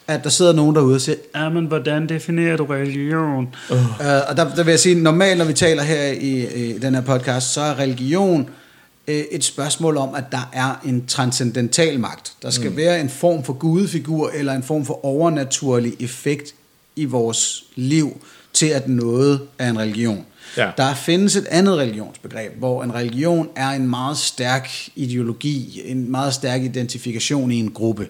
at 0.08 0.24
der 0.24 0.30
sidder 0.30 0.52
nogen 0.52 0.76
derude 0.76 0.94
og 0.94 1.00
siger, 1.00 1.16
ja, 1.36 1.48
men 1.48 1.66
hvordan 1.66 2.08
definerer 2.08 2.56
du 2.56 2.64
religion? 2.64 3.48
Uh. 3.70 3.76
Uh, 3.76 3.82
og 4.28 4.36
der, 4.36 4.54
der 4.56 4.62
vil 4.62 4.72
jeg 4.72 4.80
sige, 4.80 4.94
normalt 4.94 5.38
når 5.38 5.44
vi 5.44 5.52
taler 5.52 5.82
her 5.82 6.02
i, 6.02 6.46
i 6.70 6.78
den 6.78 6.94
her 6.94 7.02
podcast, 7.02 7.52
så 7.52 7.60
er 7.60 7.78
religion 7.78 8.40
øh, 8.40 8.46
et 9.06 9.44
spørgsmål 9.44 9.96
om, 9.96 10.14
at 10.14 10.24
der 10.32 10.50
er 10.52 10.80
en 10.84 11.06
transcendental 11.06 12.00
magt. 12.00 12.32
Der 12.42 12.50
skal 12.50 12.70
mm. 12.70 12.76
være 12.76 13.00
en 13.00 13.10
form 13.10 13.44
for 13.44 13.52
gudefigur, 13.52 14.30
eller 14.34 14.52
en 14.52 14.62
form 14.62 14.84
for 14.84 15.04
overnaturlig 15.04 15.94
effekt 16.00 16.54
i 16.96 17.04
vores 17.04 17.64
liv, 17.74 18.20
til 18.52 18.66
at 18.66 18.88
noget 18.88 19.40
er 19.58 19.70
en 19.70 19.78
religion. 19.78 20.26
Ja. 20.56 20.70
Der 20.76 20.94
findes 20.94 21.36
et 21.36 21.46
andet 21.46 21.76
religionsbegreb, 21.76 22.52
hvor 22.58 22.82
en 22.82 22.94
religion 22.94 23.48
er 23.56 23.68
en 23.68 23.88
meget 23.88 24.16
stærk 24.16 24.70
ideologi, 24.96 25.82
en 25.84 26.10
meget 26.10 26.34
stærk 26.34 26.62
identifikation 26.62 27.50
i 27.50 27.58
en 27.58 27.70
gruppe. 27.70 28.08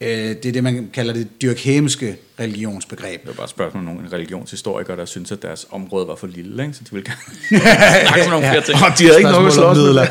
Øh, 0.00 0.08
Det 0.08 0.46
er 0.46 0.52
det, 0.52 0.62
man 0.64 0.90
kalder 0.94 1.12
det 1.12 1.28
dyrkhemske 1.42 2.16
religionsbegreb. 2.40 3.20
Det 3.20 3.28
var 3.28 3.32
bare 3.34 3.44
et 3.44 3.50
spørgsmål 3.50 3.80
om 3.80 3.94
nogle 3.94 4.08
religionshistorikere, 4.12 4.96
der 4.96 5.04
synes 5.04 5.32
at 5.32 5.42
deres 5.42 5.66
område 5.70 6.08
var 6.08 6.14
for 6.16 6.26
lille, 6.26 6.62
ikke? 6.62 6.74
så 6.74 6.80
de 6.84 6.88
ville 6.92 7.06
gerne 7.10 7.60
snakke 8.06 8.24
om 8.24 8.30
nogle 8.30 8.46
flere 8.48 8.62
ting. 8.62 8.78
Og 8.92 8.98
de 8.98 9.04
havde 9.04 9.18
ikke 9.18 9.30
nok 9.30 9.46
at 9.46 9.52
slås 9.52 9.76
med. 9.76 10.06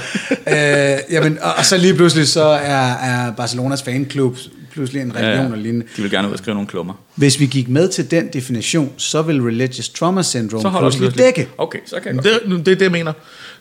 øh, 0.48 1.14
jamen, 1.14 1.38
og, 1.42 1.54
og 1.58 1.66
så 1.66 1.78
lige 1.78 1.94
pludselig 1.94 2.28
så 2.28 2.44
er, 2.44 2.94
er 2.94 3.32
Barcelonas 3.32 3.84
fanklub 3.84 4.38
pludselig 4.72 5.02
en 5.02 5.16
religion 5.16 5.46
ja, 5.46 5.52
og 5.52 5.58
lignende. 5.58 5.86
De 5.98 6.02
vil 6.02 6.12
gerne 6.12 6.28
ud 6.28 6.34
og 6.34 6.40
skrive 6.40 6.54
nogle 6.56 6.68
klummer. 6.68 6.94
Hvis 7.16 7.40
vi 7.40 7.46
gik 7.46 7.70
med 7.70 7.90
til 7.90 8.12
den 8.12 8.28
definition, 8.34 8.92
så 8.98 9.22
vil 9.22 9.42
religious 9.42 9.90
trauma 9.90 10.24
syndrome 10.24 10.62
Så 10.62 10.70
pludselig 10.80 11.00
pludselig. 11.12 11.26
dække. 11.26 11.50
Okay, 11.58 11.80
så 11.86 11.96
kan 12.00 12.16
jeg 12.16 12.24
godt. 12.24 12.44
Det, 12.46 12.66
det 12.66 12.72
er 12.72 12.76
det, 12.76 12.82
jeg 12.82 12.92
mener. 12.92 13.14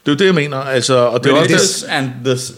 Det 0.07 0.13
er 0.13 0.15
jo 0.15 0.19
det, 0.19 0.27
jeg 0.27 0.35
mener. 0.35 0.57
Altså, 0.57 0.95
og 0.95 1.25
det 1.25 1.31
er 1.31 1.35
også 1.35 1.45
Religious 1.45 1.83
and 1.83 2.11
this... 2.25 2.53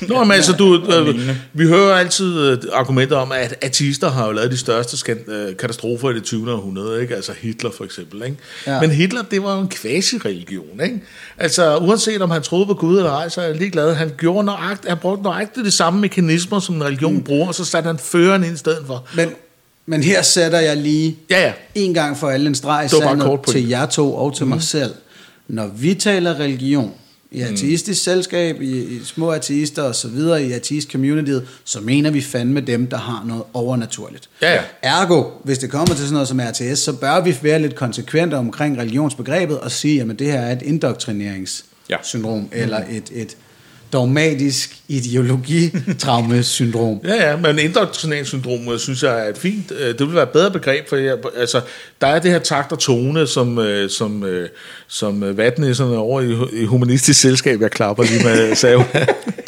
Nå, 0.00 0.24
men 0.24 0.32
altså, 0.32 0.52
du, 0.52 0.82
øh, 0.92 1.30
vi 1.52 1.66
hører 1.66 1.94
altid 1.94 2.40
øh, 2.40 2.58
argumenter 2.72 3.16
om, 3.16 3.32
at 3.32 3.54
ateister 3.62 4.10
har 4.10 4.26
jo 4.26 4.32
lavet 4.32 4.50
de 4.50 4.56
største 4.56 4.96
skan- 4.96 5.30
øh, 5.32 5.56
katastrofer 5.56 6.10
i 6.10 6.14
det 6.14 6.24
20. 6.24 6.52
århundrede, 6.52 7.02
ikke? 7.02 7.16
Altså 7.16 7.32
Hitler 7.40 7.70
for 7.76 7.84
eksempel, 7.84 8.22
ikke? 8.24 8.36
Ja. 8.66 8.80
Men 8.80 8.90
Hitler, 8.90 9.22
det 9.22 9.42
var 9.42 9.54
jo 9.54 9.60
en 9.60 9.68
quasi-religion, 9.68 10.80
ikke? 10.84 11.00
Altså, 11.38 11.76
uanset 11.76 12.22
om 12.22 12.30
han 12.30 12.42
troede 12.42 12.66
på 12.66 12.74
Gud 12.74 12.96
eller 12.96 13.12
ej, 13.12 13.28
så 13.28 13.40
er 13.40 13.46
jeg 13.46 13.56
ligeglad. 13.56 13.94
Han 13.94 14.12
gjorde 14.18 14.44
nøjagt, 14.46 14.88
han 14.88 14.98
brugte 14.98 15.22
nøjagtigt 15.22 15.66
de 15.66 15.70
samme 15.70 16.00
mekanismer, 16.00 16.60
som 16.60 16.74
en 16.74 16.84
religion 16.84 17.14
mm. 17.14 17.22
bruger, 17.22 17.48
og 17.48 17.54
så 17.54 17.64
satte 17.64 17.86
han 17.86 17.98
føreren 17.98 18.44
ind 18.44 18.54
i 18.54 18.58
stedet 18.58 18.82
for. 18.86 19.04
Men, 19.14 19.28
men 19.86 20.02
her 20.02 20.22
sætter 20.22 20.60
jeg 20.60 20.76
lige 20.76 21.16
Ja, 21.30 21.42
ja. 21.42 21.52
en 21.74 21.94
gang 21.94 22.16
for 22.16 22.28
alle 22.28 22.46
en 22.46 22.54
streg 22.54 22.86
i 22.86 22.88
sandet 22.88 23.40
til 23.48 23.68
jer 23.68 23.86
to 23.86 24.14
og 24.14 24.36
til 24.36 24.44
mm. 24.44 24.50
mig 24.50 24.62
selv. 24.62 24.94
Når 25.48 25.66
vi 25.66 25.94
taler 25.94 26.40
religion, 26.40 26.94
i 27.30 27.40
ateistisk 27.40 28.02
selskab, 28.02 28.60
i, 28.60 28.96
i 28.96 29.00
små 29.04 29.30
ateister 29.30 29.82
og 29.82 29.94
så 29.94 30.08
videre, 30.08 30.44
i 30.44 30.52
ateist 30.52 30.92
communityet, 30.92 31.48
så 31.64 31.80
mener 31.80 32.10
vi 32.10 32.20
fandme 32.20 32.60
dem, 32.60 32.86
der 32.86 32.96
har 32.96 33.24
noget 33.26 33.42
overnaturligt. 33.54 34.28
Ja, 34.42 34.52
ja. 34.52 34.60
Ergo, 34.82 35.24
hvis 35.44 35.58
det 35.58 35.70
kommer 35.70 35.86
til 35.86 35.98
sådan 35.98 36.12
noget 36.12 36.28
som 36.28 36.40
RTS, 36.40 36.78
så 36.78 36.92
bør 36.92 37.20
vi 37.20 37.36
være 37.42 37.58
lidt 37.58 37.74
konsekvente 37.74 38.34
omkring 38.34 38.78
religionsbegrebet 38.78 39.60
og 39.60 39.70
sige, 39.70 40.00
at 40.00 40.18
det 40.18 40.26
her 40.26 40.40
er 40.40 40.52
et 40.52 40.62
indoktrineringssyndrom, 40.62 42.48
ja. 42.52 42.62
eller 42.62 42.82
et, 42.90 43.10
et 43.12 43.36
dogmatisk 43.92 44.76
ideologi-traumesyndrom. 44.88 47.00
Ja, 47.04 47.30
ja, 47.30 47.36
men 47.36 47.58
indoktrineringssyndrom, 47.58 48.68
øh, 48.72 48.78
synes 48.78 49.02
jeg 49.02 49.26
er 49.26 49.30
et 49.30 49.38
fint, 49.38 49.72
øh, 49.80 49.86
det 49.86 50.00
vil 50.00 50.14
være 50.14 50.22
et 50.22 50.28
bedre 50.28 50.50
begreb, 50.50 50.88
for 50.88 50.96
jeg, 50.96 51.16
altså, 51.36 51.60
der 52.00 52.06
er 52.06 52.18
det 52.18 52.30
her 52.30 52.38
takt 52.38 52.72
og 52.72 52.78
tone, 52.78 53.26
som, 53.26 53.58
øh, 53.58 53.90
som, 53.90 54.24
som 54.88 55.36
vatnisserne 55.36 55.96
over 55.96 56.20
i, 56.20 56.36
i 56.62 56.64
humanistisk 56.64 57.20
selskab, 57.20 57.60
jeg 57.60 57.70
klapper 57.70 58.04
lige 58.04 58.24
med 58.24 58.54
sav. 58.54 58.84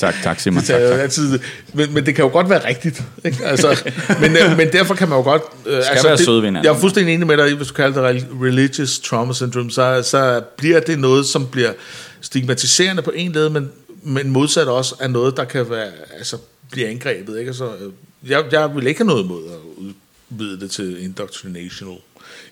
Tak, 0.00 0.14
tak 0.22 0.40
Simon. 0.40 0.62
Tak, 0.62 0.80
tak. 0.80 1.00
altid, 1.00 1.38
men, 1.74 1.94
men 1.94 2.06
det 2.06 2.14
kan 2.14 2.24
jo 2.24 2.30
godt 2.30 2.50
være 2.50 2.68
rigtigt. 2.68 3.02
Ikke? 3.24 3.38
Altså, 3.44 3.82
men, 4.20 4.32
men 4.56 4.72
derfor 4.72 4.94
kan 4.94 5.08
man 5.08 5.18
jo 5.18 5.24
godt... 5.24 5.42
Øh, 5.66 5.76
altså, 5.76 6.08
være 6.08 6.16
det, 6.16 6.24
søde. 6.24 6.60
Jeg 6.62 6.66
er 6.66 6.78
fuldstændig 6.78 7.14
enig 7.14 7.26
med 7.26 7.36
dig, 7.36 7.54
hvis 7.54 7.68
du 7.68 7.74
kalder 7.74 8.12
det 8.12 8.20
rel- 8.20 8.44
religious 8.44 8.98
trauma 8.98 9.32
syndrome, 9.32 9.70
så, 9.70 10.02
så 10.04 10.40
bliver 10.56 10.80
det 10.80 10.98
noget, 10.98 11.26
som 11.26 11.46
bliver 11.46 11.72
stigmatiserende 12.20 13.02
på 13.02 13.12
en 13.14 13.32
led, 13.32 13.48
men, 13.48 13.70
men 14.02 14.30
modsat 14.30 14.68
også 14.68 14.94
er 15.00 15.08
noget, 15.08 15.36
der 15.36 15.44
kan 15.44 15.70
være, 15.70 15.88
altså, 16.18 16.36
blive 16.70 16.88
angrebet. 16.88 17.38
Ikke? 17.38 17.48
Altså, 17.48 17.64
øh, 17.76 17.92
jeg, 18.30 18.44
jeg 18.52 18.74
vil 18.76 18.86
ikke 18.86 19.00
have 19.00 19.06
noget 19.06 19.24
imod 19.24 19.42
at 19.52 19.58
udvide 19.76 20.60
det 20.60 20.70
til 20.70 21.04
indoctrinational 21.04 21.96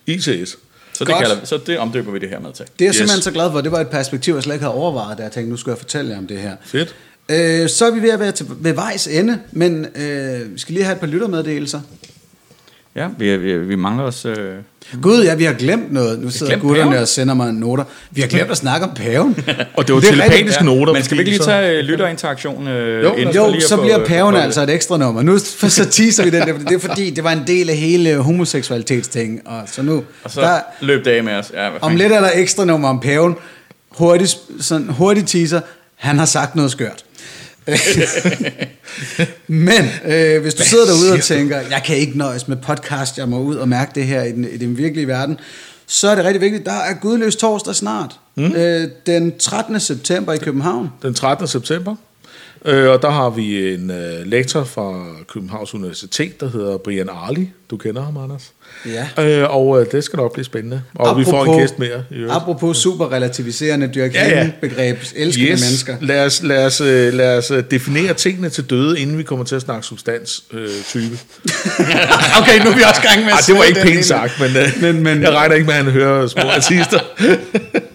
ITS. 0.07 0.59
Så 0.93 1.05
det, 1.05 1.15
kalder, 1.21 1.45
så 1.45 1.59
det 1.67 1.79
omdøber 1.79 2.13
vi 2.13 2.19
det 2.19 2.29
her 2.29 2.41
med 2.41 2.53
til. 2.53 2.65
Det 2.65 2.81
er 2.81 2.85
jeg 2.85 2.89
Yes. 2.89 2.97
simpelthen 2.97 3.23
så 3.23 3.31
glad 3.31 3.51
for. 3.51 3.61
Det 3.61 3.73
var 3.73 3.81
et 3.81 3.89
perspektiv, 3.89 4.35
jeg 4.35 4.43
slet 4.43 4.55
ikke 4.55 4.65
havde 4.65 4.75
overvejet, 4.77 5.19
da 5.19 5.23
jeg 5.23 5.33
tænkte, 5.33 5.51
nu 5.51 5.57
skal 5.57 5.71
jeg 5.71 5.79
fortælle 5.79 6.11
jer 6.11 6.19
om 6.19 6.27
det 6.27 6.39
her. 6.41 6.57
Fedt. 6.65 6.95
Øh, 7.29 7.69
så 7.69 7.87
er 7.87 7.91
vi 7.91 8.03
ved 8.03 8.11
at 8.11 8.21
være 8.21 8.33
til, 8.33 8.47
ved 8.51 8.73
vejs 8.73 9.07
ende, 9.07 9.41
men 9.53 9.87
øh, 9.97 10.55
vi 10.55 10.59
skal 10.59 10.73
lige 10.75 10.85
have 10.85 10.95
et 10.95 11.01
par 11.01 11.07
lyttermeddelelser. 11.07 11.81
Ja, 12.99 13.09
vi, 13.19 13.37
vi, 13.37 13.59
vi 13.59 13.77
mangler 13.77 14.05
os... 14.05 14.25
Øh, 14.25 14.37
Gud, 15.03 15.23
ja, 15.25 15.35
vi 15.35 15.45
har 15.45 15.53
glemt 15.53 15.93
noget. 15.93 16.19
Nu 16.19 16.31
sidder 16.31 16.57
gutterne 16.59 16.91
paven? 16.91 17.03
og 17.03 17.09
sender 17.09 17.35
mig 17.35 17.53
noter. 17.53 17.85
Vi 18.11 18.21
har 18.21 18.29
glemt 18.29 18.51
at 18.51 18.57
snakke 18.57 18.87
om 18.87 18.95
paven. 18.95 19.37
Og 19.77 19.87
det 19.87 19.95
var 19.95 20.01
Det 20.01 20.09
telepatiske 20.09 20.65
noter. 20.65 20.93
men 20.93 21.03
skal 21.03 21.17
vi 21.17 21.21
ikke 21.21 21.31
lige 21.31 21.39
så- 21.39 21.45
tage 21.45 21.79
øh, 21.79 21.85
lytterinteraktion? 21.85 22.69
Øh, 22.69 23.05
Jo, 23.05 23.13
inden 23.15 23.35
Jo, 23.35 23.45
for 23.45 23.61
så 23.61 23.77
få- 23.77 23.83
bliver 23.83 24.05
paven 24.07 24.35
få- 24.35 24.41
altså 24.41 24.63
et 24.63 24.71
ekstra 24.71 24.97
nummer. 24.97 25.23
Nu 25.23 25.39
så 25.79 25.89
teaser 25.91 26.25
vi 26.25 26.31
den 26.31 26.41
der, 26.49 26.53
for 26.59 26.63
det 26.69 26.75
er 26.85 26.89
fordi, 26.89 27.11
det 27.11 27.25
var 27.25 27.33
en 27.33 27.43
del 27.47 27.71
af 27.71 27.77
hele 27.77 28.17
homoseksualitetsting. 28.17 29.41
Og 29.47 29.63
så 29.67 29.83
nu, 29.83 30.05
Og 30.25 30.31
så 30.31 30.41
der, 30.41 30.61
løb 30.81 31.05
det 31.05 31.11
af 31.11 31.25
med 31.25 31.33
os. 31.33 31.51
Ja, 31.55 31.71
hvad 31.71 31.79
om 31.83 31.97
lidt 31.97 32.13
er 32.13 32.21
der 32.21 32.31
ekstra 32.35 32.65
nummer 32.65 32.89
om 32.89 33.01
paven. 33.01 33.35
Hurtigt, 33.91 34.37
sådan, 34.61 34.87
hurtigt 34.89 35.29
teaser. 35.29 35.61
Han 35.97 36.19
har 36.19 36.27
sagt 36.27 36.57
noget 36.57 36.71
skørt. 36.71 37.05
Men 39.47 39.85
øh, 40.05 40.43
hvis 40.43 40.55
du 40.55 40.63
sidder 40.63 40.87
derude 40.87 41.13
og 41.13 41.23
tænker, 41.23 41.61
jeg 41.71 41.83
kan 41.87 41.97
ikke 41.97 42.19
nøjes 42.19 42.49
med 42.49 42.57
podcast, 42.57 43.19
jeg 43.19 43.29
må 43.29 43.39
ud 43.39 43.57
og 43.57 43.69
mærke 43.69 43.93
det 43.95 44.05
her 44.05 44.23
i 44.23 44.33
den, 44.33 44.49
i 44.53 44.57
den 44.57 44.79
virkelige 44.79 45.09
verden, 45.09 45.39
så 45.87 46.09
er 46.09 46.15
det 46.15 46.25
rigtig 46.25 46.41
vigtigt, 46.41 46.67
der 46.67 46.73
er 46.73 46.95
gudløs 46.95 47.37
torsdag 47.37 47.75
snart. 47.75 48.21
Mm. 48.35 48.53
Øh, 48.53 48.89
den 49.07 49.39
13. 49.39 49.81
september 49.81 50.33
i 50.33 50.39
København. 50.39 50.89
den 51.03 51.15
13. 51.15 51.47
september. 51.47 51.97
Øh, 52.65 52.89
og 52.91 53.03
der 53.03 53.11
har 53.11 53.31
vi 53.31 53.75
en 53.75 53.91
øh, 53.91 54.27
lektor 54.27 54.65
fra 54.65 55.05
Københavns 55.33 55.75
Universitet, 55.75 56.41
der 56.41 56.51
hedder 56.51 56.79
Brian 56.79 57.09
Arli. 57.09 57.51
Du 57.71 57.77
kender 57.77 58.03
ham, 58.05 58.17
Anders. 58.17 58.53
Ja. 58.87 59.25
Øh, 59.43 59.57
og 59.57 59.81
øh, 59.81 59.87
det 59.93 60.05
skal 60.05 60.17
nok 60.17 60.33
blive 60.33 60.45
spændende. 60.45 60.83
Og 60.95 61.19
vi 61.19 61.25
får 61.25 61.45
en 61.45 61.61
gæst 61.61 61.79
mere. 61.79 62.05
i. 62.11 62.25
Apropos 62.31 62.77
super 62.77 63.13
relativiserende 63.13 63.91
Dirk 63.95 64.15
Ja, 64.15 64.29
ja. 64.29 64.51
begreb, 64.61 64.99
elskende 65.17 65.51
Yes. 65.51 65.61
mennesker. 65.61 65.97
Lad 66.01 66.25
os, 66.27 66.43
lad, 66.43 66.67
os, 66.67 66.81
øh, 66.81 67.13
lad 67.15 67.39
os 67.39 67.51
øh, 67.51 67.63
definere 67.71 68.15
tingene 68.15 68.49
til 68.49 68.65
døde, 68.71 69.01
inden 69.01 69.19
vi 69.19 69.23
kommer 69.23 69.45
til 69.45 69.55
at 69.57 69.63
snakke 69.63 69.87
substans-type. 69.87 70.61
Øh, 70.63 70.69
type. 70.89 71.19
okay, 72.41 72.65
nu 72.65 72.71
er 72.71 72.77
vi 72.77 72.83
også 72.89 73.03
gang 73.03 73.21
med 73.25 73.33
at 73.33 73.33
Ej, 73.33 73.41
det 73.47 73.55
var 73.57 73.65
ikke 73.65 73.81
pænt 73.83 74.05
sagt, 74.05 74.41
men, 74.41 74.57
øh, 74.57 74.83
Men- 74.95 75.03
men- 75.03 75.23
jeg 75.23 75.31
regner 75.33 75.55
ikke 75.55 75.67
med, 75.67 75.75
at 75.75 75.85
han 75.85 75.93
hører 75.93 76.27
små 76.27 76.43
artister. 76.43 77.01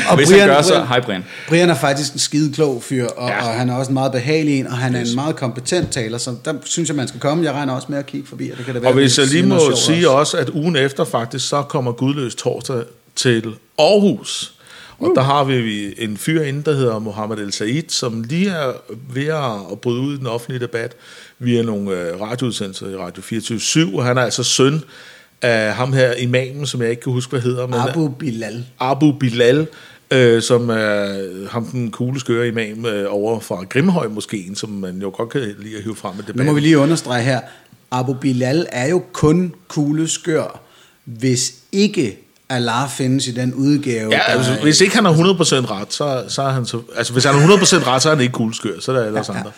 Ja, 0.00 0.10
og 0.10 0.16
hvis 0.16 0.30
han 0.30 0.48
gør, 0.48 0.62
så 0.62 0.84
hej 0.84 1.00
Brian. 1.00 1.24
Brian 1.48 1.70
er 1.70 1.74
faktisk 1.74 2.12
en 2.12 2.18
skide 2.18 2.52
klog 2.52 2.82
fyr, 2.82 3.06
og, 3.06 3.28
Ja. 3.28 3.48
og 3.48 3.54
han 3.54 3.68
er 3.68 3.74
også 3.74 3.88
en 3.88 3.94
meget 3.94 4.12
behagelig 4.12 4.58
en, 4.60 4.66
og 4.66 4.72
han 4.76 4.94
er 4.94 5.00
en 5.00 5.14
meget 5.14 5.36
kompetent 5.36 5.90
taler, 5.92 6.18
så 6.18 6.34
der 6.44 6.54
synes 6.64 6.88
jeg, 6.88 6.96
man 6.96 7.08
skal 7.08 7.20
komme. 7.20 7.44
Jeg 7.44 7.52
regner 7.52 7.72
også 7.72 7.86
med 7.90 7.98
at 7.98 8.06
kigge 8.06 8.28
forbi, 8.28 8.50
og 8.50 8.56
det 8.58 8.64
kan 8.66 8.74
da 8.74 8.80
være, 8.80 8.90
Og 8.90 8.94
hvis 8.94 9.18
vi 9.18 9.22
jeg 9.22 9.30
lige 9.30 9.46
må 9.46 9.60
sige 9.76 10.10
også, 10.10 10.36
at 10.36 10.48
ugen 10.48 10.76
efter 10.76 11.04
faktisk, 11.04 11.48
så 11.48 11.62
kommer 11.62 11.92
Gudløs 11.92 12.34
torsdag 12.34 12.82
til 13.16 13.54
Aarhus. 13.78 14.52
Og 14.98 15.12
der 15.16 15.22
har 15.22 15.44
vi 15.44 15.94
en 15.98 16.16
fyr 16.16 16.42
inde, 16.42 16.62
der 16.64 16.76
hedder 16.76 16.98
Mohammed 16.98 17.38
El 17.38 17.52
Said, 17.52 17.82
som 17.88 18.22
lige 18.22 18.50
er 18.50 18.72
ved 19.14 19.26
at 19.72 19.80
bryde 19.80 20.00
ud 20.00 20.14
i 20.14 20.18
den 20.18 20.26
offentlige 20.26 20.60
debat 20.60 20.92
via 21.38 21.62
nogle 21.62 21.90
øh, 21.90 22.20
radioudsendelser 22.20 22.88
i 22.88 22.96
Radio 22.96 23.22
24 23.22 23.98
og 23.98 24.04
han 24.04 24.18
er 24.18 24.22
altså 24.22 24.42
søn 24.42 24.82
af 25.42 25.74
ham 25.74 25.92
her 25.92 26.12
imamen, 26.12 26.66
som 26.66 26.82
jeg 26.82 26.90
ikke 26.90 27.02
kan 27.02 27.12
huske, 27.12 27.30
hvad 27.30 27.40
hedder. 27.40 27.66
Men 27.66 27.74
Abu 27.74 28.08
Bilal. 28.08 28.64
Abu 28.80 29.12
Bilal, 29.12 29.66
øh, 30.10 30.42
som 30.42 30.70
er 30.70 31.48
ham 31.50 31.64
den 31.64 31.90
coole 31.90 32.20
skøre 32.20 32.48
imam 32.48 32.86
øh, 32.86 33.06
over 33.14 33.40
fra 33.40 33.64
Grimhøj 33.64 34.08
moskeen, 34.08 34.54
som 34.54 34.70
man 34.70 34.98
jo 35.02 35.12
godt 35.16 35.28
kan 35.28 35.40
lide 35.58 35.76
at 35.76 35.82
hive 35.82 35.96
frem 35.96 36.14
i 36.14 36.16
Nu 36.16 36.22
debatten. 36.22 36.46
må 36.46 36.52
vi 36.52 36.60
lige 36.60 36.78
understrege 36.78 37.22
her, 37.22 37.40
Abu 37.90 38.14
Bilal 38.14 38.66
er 38.72 38.88
jo 38.88 39.02
kun 39.12 39.54
kugleskør, 39.68 40.60
hvis 41.04 41.54
ikke 41.72 42.25
Allah 42.48 42.88
findes 42.88 43.26
i 43.26 43.30
den 43.30 43.54
udgave. 43.54 44.12
Ja, 44.12 44.20
altså, 44.26 44.58
hvis 44.62 44.80
ikke 44.80 44.94
han 44.94 45.04
har 45.04 45.12
100% 45.12 45.16
ret, 45.70 45.92
så, 45.92 46.24
så 46.28 46.42
er 46.42 46.48
han 46.48 46.66
så... 46.66 46.80
Altså, 46.96 47.12
hvis 47.12 47.24
han 47.24 47.34
har 47.34 47.56
100% 47.56 47.86
ret, 47.86 48.02
så 48.02 48.10
er 48.10 48.14
han 48.14 48.22
ikke 48.22 48.32
kugleskør, 48.32 48.80
så 48.80 48.92
er 48.92 48.96
der 48.96 49.06
ellers 49.06 49.28
andre. 49.28 49.50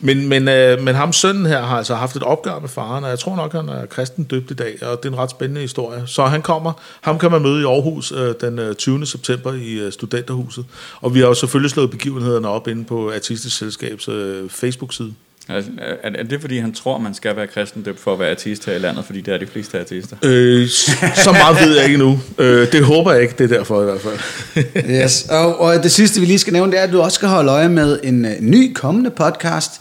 Men, 0.00 0.28
men, 0.28 0.48
øh, 0.48 0.82
men 0.82 0.94
ham 0.94 1.12
sønnen 1.12 1.46
her 1.46 1.62
har 1.62 1.76
altså 1.76 1.94
haft 1.94 2.16
et 2.16 2.22
opgør 2.22 2.58
med 2.58 2.68
faren, 2.68 3.04
og 3.04 3.10
jeg 3.10 3.18
tror 3.18 3.36
nok, 3.36 3.52
han 3.52 3.68
er 3.68 3.86
kristen 3.86 4.24
døbt 4.24 4.50
i 4.50 4.54
dag, 4.54 4.78
og 4.82 5.02
det 5.02 5.08
er 5.08 5.12
en 5.12 5.18
ret 5.18 5.30
spændende 5.30 5.60
historie. 5.60 6.02
Så 6.06 6.24
han 6.24 6.42
kommer, 6.42 6.72
ham 7.00 7.18
kan 7.18 7.30
man 7.30 7.42
møde 7.42 7.60
i 7.60 7.64
Aarhus 7.64 8.12
øh, 8.12 8.34
den 8.40 8.58
øh, 8.58 8.74
20. 8.74 9.06
september 9.06 9.52
i 9.52 9.72
øh, 9.72 9.92
Studenterhuset. 9.92 10.64
Og 11.00 11.14
vi 11.14 11.20
har 11.20 11.26
jo 11.26 11.34
selvfølgelig 11.34 11.70
slået 11.70 11.90
begivenhederne 11.90 12.48
op 12.48 12.68
inde 12.68 12.84
på 12.84 13.12
Artistisk 13.12 13.56
Selskabs 13.56 14.08
øh, 14.08 14.50
Facebook-side. 14.50 15.12
Altså, 15.50 15.70
er, 16.02 16.10
er 16.14 16.22
det 16.22 16.40
fordi, 16.40 16.58
han 16.58 16.72
tror, 16.72 16.98
man 16.98 17.14
skal 17.14 17.36
være 17.36 17.46
kristendøbt 17.46 18.00
for 18.00 18.12
at 18.12 18.18
være 18.18 18.30
artist 18.30 18.66
her 18.66 18.72
i 18.72 18.78
landet, 18.78 19.04
fordi 19.04 19.20
det 19.20 19.34
er 19.34 19.38
de 19.38 19.46
fleste 19.46 19.80
artister? 19.80 20.16
Øh, 20.22 20.68
så 20.68 21.32
meget 21.32 21.66
ved 21.66 21.76
jeg 21.76 21.84
ikke 21.84 21.98
nu. 21.98 22.20
Øh, 22.38 22.72
det 22.72 22.84
håber 22.84 23.12
jeg 23.12 23.22
ikke, 23.22 23.34
det 23.38 23.52
er 23.52 23.56
derfor 23.56 23.82
i 23.82 23.84
hvert 23.84 24.00
fald. 24.00 24.18
Yes. 25.02 25.26
Og, 25.30 25.60
og 25.60 25.82
det 25.82 25.92
sidste, 25.92 26.20
vi 26.20 26.26
lige 26.26 26.38
skal 26.38 26.52
nævne, 26.52 26.72
det 26.72 26.80
er, 26.80 26.84
at 26.84 26.92
du 26.92 27.00
også 27.00 27.14
skal 27.14 27.28
holde 27.28 27.52
øje 27.52 27.68
med 27.68 28.00
en 28.02 28.24
uh, 28.24 28.30
ny 28.40 28.72
kommende 28.74 29.10
podcast. 29.10 29.72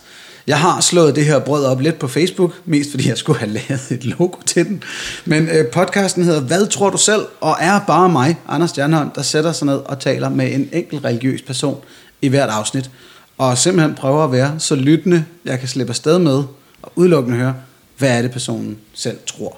Jeg 0.48 0.60
har 0.60 0.82
slået 0.82 1.16
det 1.16 1.26
her 1.26 1.40
brød 1.40 1.66
op 1.66 1.82
lidt 1.82 2.00
på 2.00 2.08
Facebook, 2.08 2.54
mest 2.66 2.92
fordi 2.92 3.10
jeg 3.10 3.18
skulle 3.18 3.40
have 3.40 3.52
lavet 3.52 3.92
et 3.92 4.06
logo 4.06 4.42
til 4.46 4.66
den. 4.66 4.84
Men 5.26 5.44
uh, 5.44 5.66
podcasten 5.72 6.24
hedder 6.24 6.42
Hvad 6.42 6.68
tror 6.68 6.90
du 6.90 6.98
selv? 6.98 7.22
Og 7.42 7.58
er 7.60 7.80
bare 7.88 8.10
mig, 8.10 8.38
Anders 8.48 8.70
Stjernholm, 8.70 9.10
der 9.16 9.22
sætter 9.22 9.52
sig 9.52 9.66
ned 9.66 9.80
og 9.86 10.00
taler 10.00 10.30
med 10.30 10.54
en 10.54 10.70
enkelt 10.74 11.06
religiøs 11.06 11.42
person 11.42 11.78
i 12.22 12.28
hvert 12.28 12.50
afsnit. 12.50 12.90
Og 13.38 13.58
simpelthen 13.58 13.96
prøver 13.96 14.24
at 14.24 14.32
være 14.32 14.60
så 14.60 14.76
lyttende, 14.76 15.26
jeg 15.46 15.60
kan 15.60 15.68
slippe 15.68 15.92
afsted 15.92 16.20
med, 16.20 16.44
og 16.82 16.92
udelukkende 16.96 17.38
høre, 17.38 17.56
hvad 17.98 18.18
er 18.18 18.22
det 18.22 18.32
personen 18.32 18.78
selv 18.94 19.18
tror. 19.26 19.58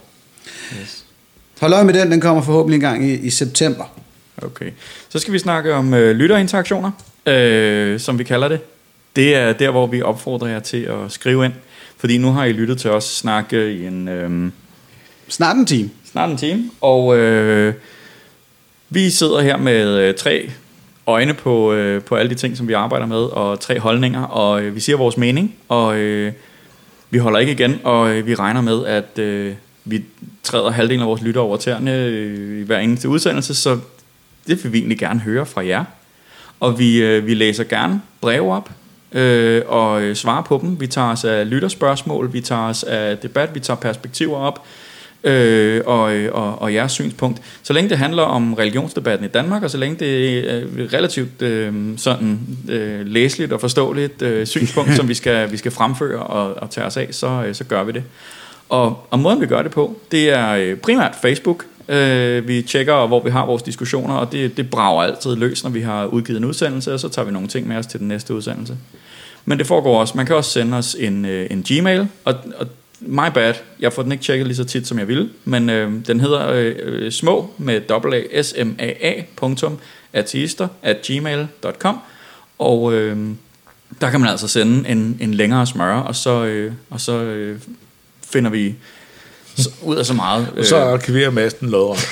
Yes. 0.81 1.05
Hold 1.59 1.73
øje 1.73 1.85
med 1.85 1.93
den, 1.93 2.11
den 2.11 2.21
kommer 2.21 2.43
forhåbentlig 2.43 2.75
en 2.75 2.81
gang 2.81 3.05
i, 3.05 3.13
i 3.13 3.29
september. 3.29 3.85
Okay. 4.41 4.71
Så 5.09 5.19
skal 5.19 5.33
vi 5.33 5.39
snakke 5.39 5.73
om 5.73 5.93
øh, 5.93 6.15
lytterinteraktioner, 6.15 6.91
øh, 7.25 7.99
som 7.99 8.19
vi 8.19 8.23
kalder 8.23 8.47
det. 8.47 8.59
Det 9.15 9.35
er 9.35 9.53
der, 9.53 9.71
hvor 9.71 9.87
vi 9.87 10.01
opfordrer 10.01 10.47
jer 10.47 10.59
til 10.59 10.83
at 10.83 11.11
skrive 11.11 11.45
ind. 11.45 11.53
Fordi 11.97 12.17
nu 12.17 12.31
har 12.31 12.45
I 12.45 12.51
lyttet 12.51 12.77
til 12.77 12.91
os 12.91 13.03
snakke 13.03 13.73
i 13.73 13.85
en... 13.85 14.07
Øh, 14.07 14.51
Snart 15.29 15.55
en 15.55 15.65
time. 15.65 15.89
snart 16.11 16.29
en 16.29 16.37
time, 16.37 16.69
og 16.81 17.17
øh, 17.17 17.73
vi 18.89 19.09
sidder 19.09 19.41
her 19.41 19.57
med 19.57 19.87
øh, 19.87 20.15
tre 20.15 20.51
øjne 21.09 21.33
på, 21.33 21.73
øh, 21.73 22.01
på 22.01 22.15
alle 22.15 22.29
de 22.29 22.35
ting, 22.35 22.57
som 22.57 22.67
vi 22.67 22.73
arbejder 22.73 23.05
med, 23.05 23.17
og 23.17 23.59
tre 23.59 23.79
holdninger, 23.79 24.23
og 24.23 24.61
øh, 24.61 24.75
vi 24.75 24.79
siger 24.79 24.97
vores 24.97 25.17
mening, 25.17 25.55
og 25.69 25.97
øh, 25.97 26.33
vi 27.09 27.17
holder 27.17 27.39
ikke 27.39 27.51
igen, 27.51 27.79
og 27.83 28.09
øh, 28.09 28.27
vi 28.27 28.35
regner 28.35 28.61
med, 28.61 28.85
at 28.85 29.19
øh, 29.19 29.53
vi 29.85 30.03
træder 30.43 30.71
halvdelen 30.71 31.01
af 31.01 31.07
vores 31.07 31.21
lytter 31.21 31.41
over 31.41 31.57
tæerne 31.57 31.95
øh, 31.95 32.61
i 32.61 32.63
hver 32.63 32.79
eneste 32.79 33.09
udsendelse, 33.09 33.55
så 33.55 33.77
det 34.47 34.63
vil 34.63 34.73
vi 34.73 34.77
egentlig 34.77 34.99
gerne 34.99 35.19
høre 35.19 35.45
fra 35.45 35.65
jer. 35.65 35.83
Og 36.59 36.79
vi, 36.79 37.01
øh, 37.01 37.25
vi 37.25 37.33
læser 37.33 37.63
gerne 37.63 38.01
breve 38.21 38.53
op, 38.53 38.69
øh, 39.11 39.61
og 39.67 40.01
øh, 40.01 40.15
svarer 40.15 40.41
på 40.41 40.59
dem. 40.61 40.79
Vi 40.79 40.87
tager 40.87 41.11
os 41.11 41.25
af 41.25 41.49
lytterspørgsmål, 41.49 42.33
vi 42.33 42.41
tager 42.41 42.61
os 42.61 42.83
af 42.83 43.17
debat, 43.17 43.55
vi 43.55 43.59
tager 43.59 43.77
perspektiver 43.77 44.37
op, 44.37 44.63
øh, 45.23 45.81
og, 45.85 46.01
og, 46.31 46.61
og 46.61 46.73
jeres 46.73 46.91
synspunkt. 46.91 47.41
Så 47.63 47.73
længe 47.73 47.89
det 47.89 47.97
handler 47.97 48.23
om 48.23 48.53
religionsdebatten 48.53 49.25
i 49.25 49.29
Danmark, 49.29 49.63
og 49.63 49.69
så 49.69 49.77
længe 49.77 49.95
det 49.99 50.37
er 50.53 50.63
relativt 50.93 51.41
øh, 51.41 51.73
sådan 51.97 52.39
øh, 52.69 53.05
læseligt 53.05 53.53
og 53.53 53.61
forståeligt 53.61 54.21
øh, 54.21 54.47
synspunkt, 54.47 54.95
som 54.97 55.09
vi 55.09 55.13
skal, 55.13 55.51
vi 55.51 55.57
skal 55.57 55.71
fremføre 55.71 56.23
og, 56.23 56.53
og 56.53 56.69
tage 56.69 56.87
os 56.87 56.97
af, 56.97 57.07
så, 57.11 57.43
øh, 57.47 57.55
så 57.55 57.63
gør 57.63 57.83
vi 57.83 57.91
det. 57.91 58.03
Og, 58.69 59.07
og 59.09 59.19
måden 59.19 59.41
vi 59.41 59.45
gør 59.45 59.61
det 59.61 59.71
på, 59.71 59.97
det 60.11 60.29
er 60.29 60.49
øh, 60.49 60.75
primært 60.77 61.15
Facebook. 61.21 61.65
Øh, 61.89 62.47
vi 62.47 62.61
tjekker, 62.61 63.07
hvor 63.07 63.23
vi 63.23 63.29
har 63.29 63.45
vores 63.45 63.63
diskussioner, 63.63 64.13
og 64.13 64.31
det, 64.31 64.57
det 64.57 64.69
brager 64.69 65.03
altid 65.03 65.35
løs, 65.35 65.63
når 65.63 65.71
vi 65.71 65.81
har 65.81 66.05
udgivet 66.05 66.37
en 66.37 66.45
udsendelse, 66.45 66.93
og 66.93 66.99
så 66.99 67.09
tager 67.09 67.25
vi 67.25 67.31
nogle 67.31 67.47
ting 67.47 67.67
med 67.67 67.75
os 67.75 67.87
til 67.87 67.99
den 67.99 68.07
næste 68.07 68.33
udsendelse. 68.33 68.77
Men 69.45 69.57
det 69.57 69.67
foregår 69.67 69.99
også, 69.99 70.13
man 70.17 70.25
kan 70.25 70.35
også 70.35 70.51
sende 70.51 70.77
os 70.77 70.95
en, 70.99 71.25
øh, 71.25 71.47
en 71.51 71.65
Gmail, 71.69 72.07
og, 72.25 72.35
og 72.57 72.67
my 73.01 73.29
bad, 73.33 73.53
jeg 73.79 73.93
får 73.93 74.03
den 74.03 74.11
ikke 74.11 74.23
tjekket 74.23 74.47
lige 74.47 74.57
så 74.57 74.63
tit, 74.63 74.87
som 74.87 74.99
jeg 74.99 75.07
ville, 75.07 75.29
men 75.45 75.69
øh, 75.69 75.91
den 76.07 76.19
hedder 76.19 76.49
øh, 76.49 76.75
øh, 76.79 77.11
små 77.11 77.51
med 77.57 77.81
a, 78.31 78.41
s 78.41 78.55
m 78.65 78.69
a 78.79 78.93
a 79.01 79.23
punktum 79.35 79.77
ateister 80.13 80.67
at 80.81 80.97
gmail.com, 81.01 81.97
og 82.59 82.93
øh, 82.93 83.17
der 84.01 84.09
kan 84.09 84.19
man 84.19 84.29
altså 84.29 84.47
sende 84.47 84.89
en, 84.89 85.17
en 85.21 85.33
længere 85.33 85.67
smøre, 85.67 86.03
og 86.03 86.15
så, 86.15 86.45
øh, 86.45 86.73
og 86.89 87.01
så 87.01 87.13
øh, 87.13 87.59
finder 88.31 88.49
vi 88.49 88.75
så, 89.55 89.69
ud 89.83 89.95
af 89.95 90.05
så 90.05 90.13
meget. 90.13 90.47
Og 90.57 90.65
så 90.65 90.77
arkiverer 90.77 91.29
masten 91.29 91.69
lodret. 91.69 92.07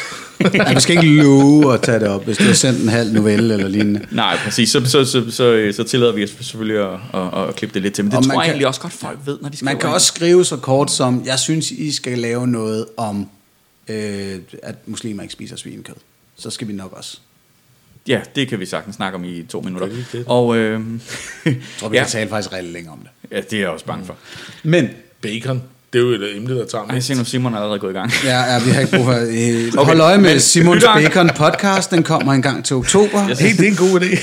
Ja, 0.53 0.73
du 0.73 0.79
skal 0.79 0.97
ikke 1.05 1.15
love 1.23 1.73
at 1.73 1.81
tage 1.81 1.99
det 1.99 2.07
op, 2.07 2.25
hvis 2.25 2.37
du 2.37 2.43
har 2.43 2.53
sendt 2.53 2.83
en 2.83 2.89
halv 2.89 3.13
novelle 3.13 3.53
eller 3.53 3.67
lignende. 3.67 4.05
Nej, 4.11 4.37
præcis. 4.43 4.69
Så, 4.69 4.85
så, 4.85 5.05
så, 5.05 5.31
så, 5.31 5.71
så 5.75 5.83
tillader 5.83 6.13
vi 6.13 6.23
os 6.23 6.29
selvfølgelig 6.29 6.83
at, 6.87 6.99
at, 7.13 7.47
at 7.49 7.55
klippe 7.55 7.73
det 7.73 7.81
lidt 7.81 7.93
til. 7.93 8.03
Men 8.05 8.11
det 8.11 8.17
Og 8.17 8.23
tror 8.23 8.27
man 8.27 8.35
jeg 8.37 8.43
kan- 8.45 8.51
egentlig 8.51 8.67
også 8.67 8.81
godt, 8.81 8.93
folk 8.93 9.19
ved, 9.25 9.37
når 9.41 9.49
de 9.49 9.57
skriver 9.57 9.71
Man 9.73 9.79
kan 9.79 9.89
ind. 9.89 9.93
også 9.95 10.07
skrive 10.07 10.45
så 10.45 10.57
kort 10.57 10.91
som, 10.91 11.23
jeg 11.25 11.39
synes, 11.39 11.71
I 11.71 11.91
skal 11.91 12.17
lave 12.19 12.47
noget 12.47 12.85
om, 12.97 13.29
øh, 13.87 14.35
at 14.63 14.75
muslimer 14.85 15.21
ikke 15.23 15.33
spiser 15.33 15.55
svinekød. 15.55 15.95
Så 16.37 16.49
skal 16.49 16.67
vi 16.67 16.73
nok 16.73 16.93
også. 16.93 17.17
Ja, 18.07 18.19
det 18.35 18.47
kan 18.47 18.59
vi 18.59 18.65
sagtens 18.65 18.95
snakke 18.95 19.15
om 19.17 19.23
i 19.23 19.43
to 19.43 19.61
minutter. 19.61 19.87
Det 19.87 19.97
er 19.99 20.03
det. 20.17 20.23
Og 20.27 20.55
øh, 20.57 20.81
Jeg 21.45 21.55
tror, 21.79 21.89
vi 21.89 21.97
ja, 21.97 22.03
kan 22.03 22.11
tale 22.11 22.29
faktisk 22.29 22.53
rigtig 22.53 22.73
længe 22.73 22.91
om 22.91 22.97
det. 22.99 23.09
ja, 23.31 23.41
det 23.41 23.53
er 23.53 23.59
jeg 23.59 23.69
også 23.69 23.85
bange 23.85 24.05
for. 24.05 24.15
Men, 24.63 24.89
Bacon, 25.21 25.63
det 25.93 25.99
er 25.99 26.03
jo 26.03 26.09
et 26.11 26.35
emne, 26.37 26.55
der 26.59 26.65
tager 26.65 26.83
Ej, 26.85 26.95
mest. 26.95 27.07
se 27.07 27.13
nu, 27.15 27.23
Simon 27.25 27.53
er 27.53 27.57
allerede 27.57 27.79
gået 27.79 27.91
i 27.91 27.93
gang. 27.93 28.11
ja, 28.23 28.53
ja 28.53 28.59
vi 28.65 28.69
har 28.71 28.81
ikke 28.81 28.95
brug 28.97 29.05
for... 29.05 29.13
Øh, 29.13 29.73
Okay, 29.77 29.85
hold 29.85 29.99
øje 29.99 30.17
med 30.17 30.29
men 30.31 30.39
Simons 30.39 30.83
Bacon 30.95 31.29
podcast, 31.35 31.91
den 31.91 32.03
kommer 32.03 32.33
en 32.33 32.41
gang 32.41 32.65
til 32.65 32.75
oktober. 32.75 33.29
Yes. 33.29 33.39
Hey, 33.39 33.51
det 33.57 33.63
er 33.67 33.67
en 33.69 33.75
god 33.75 33.99
idé. 34.01 34.17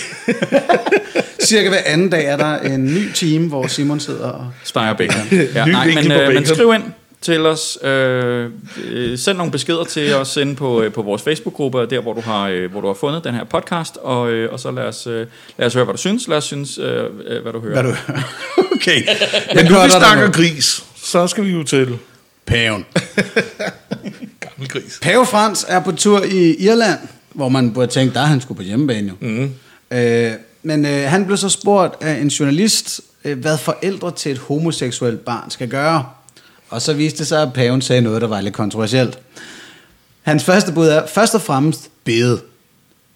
Cirka 1.47 1.69
hver 1.69 1.79
anden 1.87 2.11
dag 2.11 2.25
er 2.27 2.37
der 2.37 2.59
en 2.59 2.85
ny 2.87 3.13
time, 3.13 3.49
hvor 3.49 3.67
Simon 3.67 4.01
sidder 4.01 4.29
og... 4.29 4.47
Steger 4.65 4.93
bacon. 4.93 5.23
Ja, 5.55 5.67
Ny 5.67 5.71
nej, 5.71 5.87
men, 5.87 5.99
øh, 6.13 6.19
men 6.19 6.27
bacon. 6.29 6.47
skriv 6.47 6.73
ind 6.75 6.83
til 7.21 7.47
os. 7.47 7.79
Øh, 7.85 8.51
øh, 8.91 9.19
send 9.19 9.37
nogle 9.39 9.53
beskeder 9.53 9.85
til 9.85 10.15
os 10.15 10.37
inde 10.37 10.55
på, 10.55 10.83
øh, 10.83 10.93
på 10.93 11.03
vores 11.03 11.23
Facebook-gruppe, 11.23 11.87
der 11.87 12.01
hvor 12.03 12.13
du 12.13 12.21
har, 12.21 12.49
øh, 12.49 12.71
hvor 12.71 12.81
du 12.81 12.87
har 12.87 12.95
fundet 12.95 13.25
den 13.25 13.35
her 13.35 13.45
podcast, 13.45 13.97
og, 14.03 14.31
øh, 14.33 14.53
og 14.53 14.61
så 14.61 14.71
lad 14.71 14.83
os, 14.85 15.07
øh, 15.07 15.27
lad 15.59 15.67
os 15.67 15.75
høre, 15.75 15.85
hvad 15.85 15.95
du 15.95 15.99
synes. 16.01 16.29
Lad 16.29 16.37
os 16.37 16.45
synes, 16.45 16.79
øh, 16.79 17.05
øh, 17.27 17.43
hvad 17.43 17.53
du 17.53 17.61
hører. 17.61 17.83
Hvad 17.83 17.93
du 17.93 17.97
Okay. 18.75 19.03
Men 19.55 19.65
nu 19.65 19.83
vi 19.83 19.91
snakker 19.91 20.25
er- 20.27 20.31
gris, 20.33 20.85
så 21.05 21.27
skal 21.27 21.45
vi 21.45 21.51
jo 21.51 21.63
til 21.63 21.99
Paven. 22.47 22.85
gammel 24.41 24.69
gris. 24.69 24.99
Pave 25.03 25.27
Frans 25.27 25.67
er 25.69 25.81
på 25.81 25.93
tur 25.93 26.23
i 26.23 26.57
Irland, 26.57 26.99
hvor 27.33 27.49
man 27.49 27.73
burde 27.73 27.93
tænke, 27.93 28.15
der 28.15 28.21
er 28.21 28.25
han 28.27 28.41
skulle 28.41 28.57
på 28.57 28.63
hjemmebane 28.63 29.09
jo. 29.09 29.15
Mm. 29.21 29.55
Øh, 29.91 30.33
men 30.63 30.87
øh, 30.87 31.11
han 31.11 31.27
blev 31.27 31.37
så 31.37 31.49
spurgt 31.49 32.03
af 32.03 32.13
en 32.21 32.29
journalist, 32.29 33.01
øh, 33.25 33.39
hvad 33.39 33.59
forældre 33.59 34.11
til 34.11 34.33
et 34.33 34.39
homoseksuelt 34.39 35.25
barn 35.25 35.51
skal 35.51 35.69
gøre. 35.69 36.07
Og 36.69 36.83
så 36.83 36.93
viste 36.93 37.19
det 37.19 37.27
sig, 37.27 37.43
at 37.43 37.53
paven 37.53 37.83
sagde 37.83 38.03
noget, 38.03 38.23
der 38.23 38.29
var 38.29 38.41
lidt 38.41 38.55
kontroversielt. 38.55 39.19
Hans 40.23 40.45
første 40.45 40.73
bud 40.73 40.87
er, 40.87 41.07
først 41.07 41.35
og 41.35 41.43
fremmest 41.43 41.91
bede. 42.05 42.41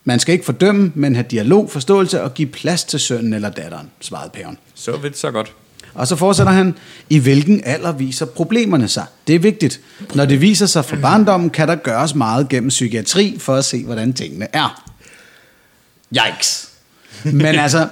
Man 0.04 0.18
skal 0.18 0.32
ikke 0.32 0.44
fordømme, 0.44 0.92
men 0.94 1.14
have 1.14 1.26
dialog, 1.30 1.70
forståelse 1.70 2.22
og 2.22 2.34
give 2.34 2.48
plads 2.48 2.84
til 2.84 3.00
sønnen 3.00 3.32
eller 3.32 3.50
datteren, 3.50 3.90
svarede 4.00 4.30
paven. 4.30 4.58
Så 4.74 4.96
vidt, 4.96 5.18
så 5.18 5.30
godt. 5.30 5.52
Og 5.94 6.08
så 6.08 6.16
fortsætter 6.16 6.52
han, 6.52 6.74
i 7.10 7.18
hvilken 7.18 7.62
alder 7.64 7.92
viser 7.92 8.26
problemerne 8.26 8.88
sig? 8.88 9.06
Det 9.26 9.34
er 9.34 9.38
vigtigt. 9.38 9.80
Når 10.14 10.24
det 10.24 10.40
viser 10.40 10.66
sig 10.66 10.84
fra 10.84 10.96
barndommen, 10.96 11.50
kan 11.50 11.68
der 11.68 11.74
gøres 11.74 12.14
meget 12.14 12.48
gennem 12.48 12.68
psykiatri 12.68 13.36
for 13.38 13.54
at 13.54 13.64
se, 13.64 13.84
hvordan 13.84 14.12
tingene 14.12 14.46
er. 14.52 14.84
Yikes. 16.12 16.68
Men 17.24 17.46
altså, 17.64 17.88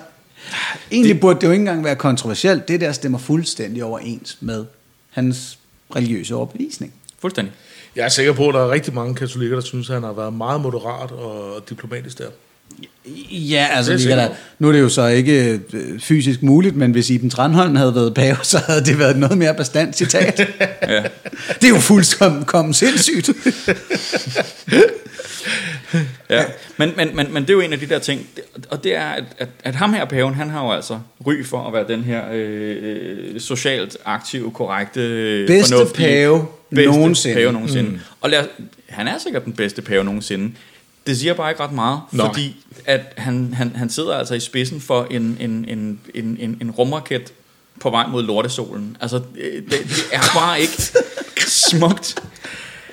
egentlig 0.93 1.21
burde 1.21 1.41
det 1.41 1.47
jo 1.47 1.53
ikke 1.53 1.61
engang 1.61 1.85
være 1.85 1.97
kontroversielt. 1.97 2.69
Det 2.69 2.81
der 2.81 2.93
stemmer 2.93 3.19
fuldstændig 3.19 3.85
overens 3.85 4.39
med 4.41 4.65
hans 5.11 5.59
religiøse 5.97 6.35
overbevisning. 6.35 6.93
Fuldstændig. 7.19 7.55
Jeg 7.97 8.05
er 8.05 8.09
sikker 8.09 8.33
på, 8.33 8.49
at 8.49 8.55
der 8.55 8.61
er 8.61 8.71
rigtig 8.71 8.95
mange 8.95 9.15
katolikker, 9.15 9.57
der 9.57 9.65
synes, 9.65 9.91
at 9.91 9.95
han 9.95 10.03
har 10.03 10.13
været 10.13 10.33
meget 10.33 10.61
moderat 10.61 11.11
og 11.11 11.69
diplomatisk 11.69 12.19
der. 12.19 12.29
Ja, 13.31 13.69
altså 13.73 13.93
Det 13.93 13.99
er 13.99 14.03
sikkert. 14.03 14.19
da, 14.19 14.35
nu 14.59 14.69
er 14.69 14.73
det 14.73 14.81
jo 14.81 14.89
så 14.89 15.07
ikke 15.07 15.61
øh, 15.73 16.01
fysisk 16.01 16.43
muligt, 16.43 16.77
men 16.77 16.91
hvis 16.93 17.11
Iben 17.11 17.31
Tranholm 17.31 17.77
havde 17.77 17.95
været 17.95 18.15
pave, 18.15 18.37
så 18.43 18.59
havde 18.67 18.85
det 18.85 18.99
været 18.99 19.11
et 19.11 19.17
noget 19.17 19.39
mere 19.39 19.55
bestandt 19.55 19.97
citat. 19.97 20.41
Ja. 20.89 21.03
det 21.55 21.65
er 21.65 21.69
jo 21.69 21.79
fuldkommen 21.79 22.75
sindssygt. 22.75 23.31
Ja. 26.31 26.45
Men, 26.77 26.93
men, 26.97 27.17
men, 27.17 27.27
men 27.33 27.43
det 27.43 27.51
er 27.51 27.55
jo 27.55 27.61
en 27.61 27.73
af 27.73 27.79
de 27.79 27.87
der 27.87 27.99
ting, 27.99 28.27
og 28.71 28.85
det 28.85 28.95
er, 28.97 29.07
at, 29.07 29.25
at, 29.39 29.49
at 29.65 29.75
ham 29.75 29.93
her 29.95 30.05
paven, 30.05 30.35
han 30.35 30.51
har 30.51 30.65
jo 30.65 30.73
altså 30.73 30.99
ry 31.27 31.45
for 31.45 31.67
at 31.67 31.73
være 31.73 31.89
den 31.89 32.05
her 32.05 32.23
øh, 32.33 33.41
socialt 33.41 33.97
aktive, 34.05 34.51
korrekte, 34.51 35.45
Bedste 35.47 35.75
fornuftige- 35.75 36.05
pave 36.07 36.47
nogensinde. 36.71 37.35
pave 37.37 37.53
nogensinde. 37.53 37.91
Mm. 37.91 37.99
Og 38.21 38.31
lad, 38.31 38.45
han 38.89 39.09
er 39.09 39.19
sikkert 39.19 39.45
den 39.45 39.53
bedste 39.53 39.83
pave 39.83 40.05
nogensinde. 40.05 40.53
Det 41.07 41.17
siger 41.19 41.35
bare 41.35 41.51
ikke 41.51 41.63
ret 41.63 41.73
meget, 41.73 42.01
Nej. 42.13 42.27
fordi 42.27 42.57
at 42.85 43.01
han, 43.17 43.55
han, 43.57 43.73
han 43.77 43.91
sidder 43.91 44.15
altså 44.15 44.35
i 44.35 44.41
spidsen 44.41 44.81
for 44.81 45.07
en, 45.11 45.37
en, 45.41 45.65
en, 45.69 45.99
en, 46.15 46.37
en, 46.41 46.59
en 46.61 46.71
rumraket 46.71 47.33
på 47.81 47.91
vej 47.91 48.07
mod 48.07 48.23
lortesolen. 48.23 48.97
Altså, 49.01 49.17
det, 49.17 49.65
det 49.71 49.79
er 50.13 50.21
bare 50.35 50.61
ikke 50.61 50.83
smukt. 51.47 52.23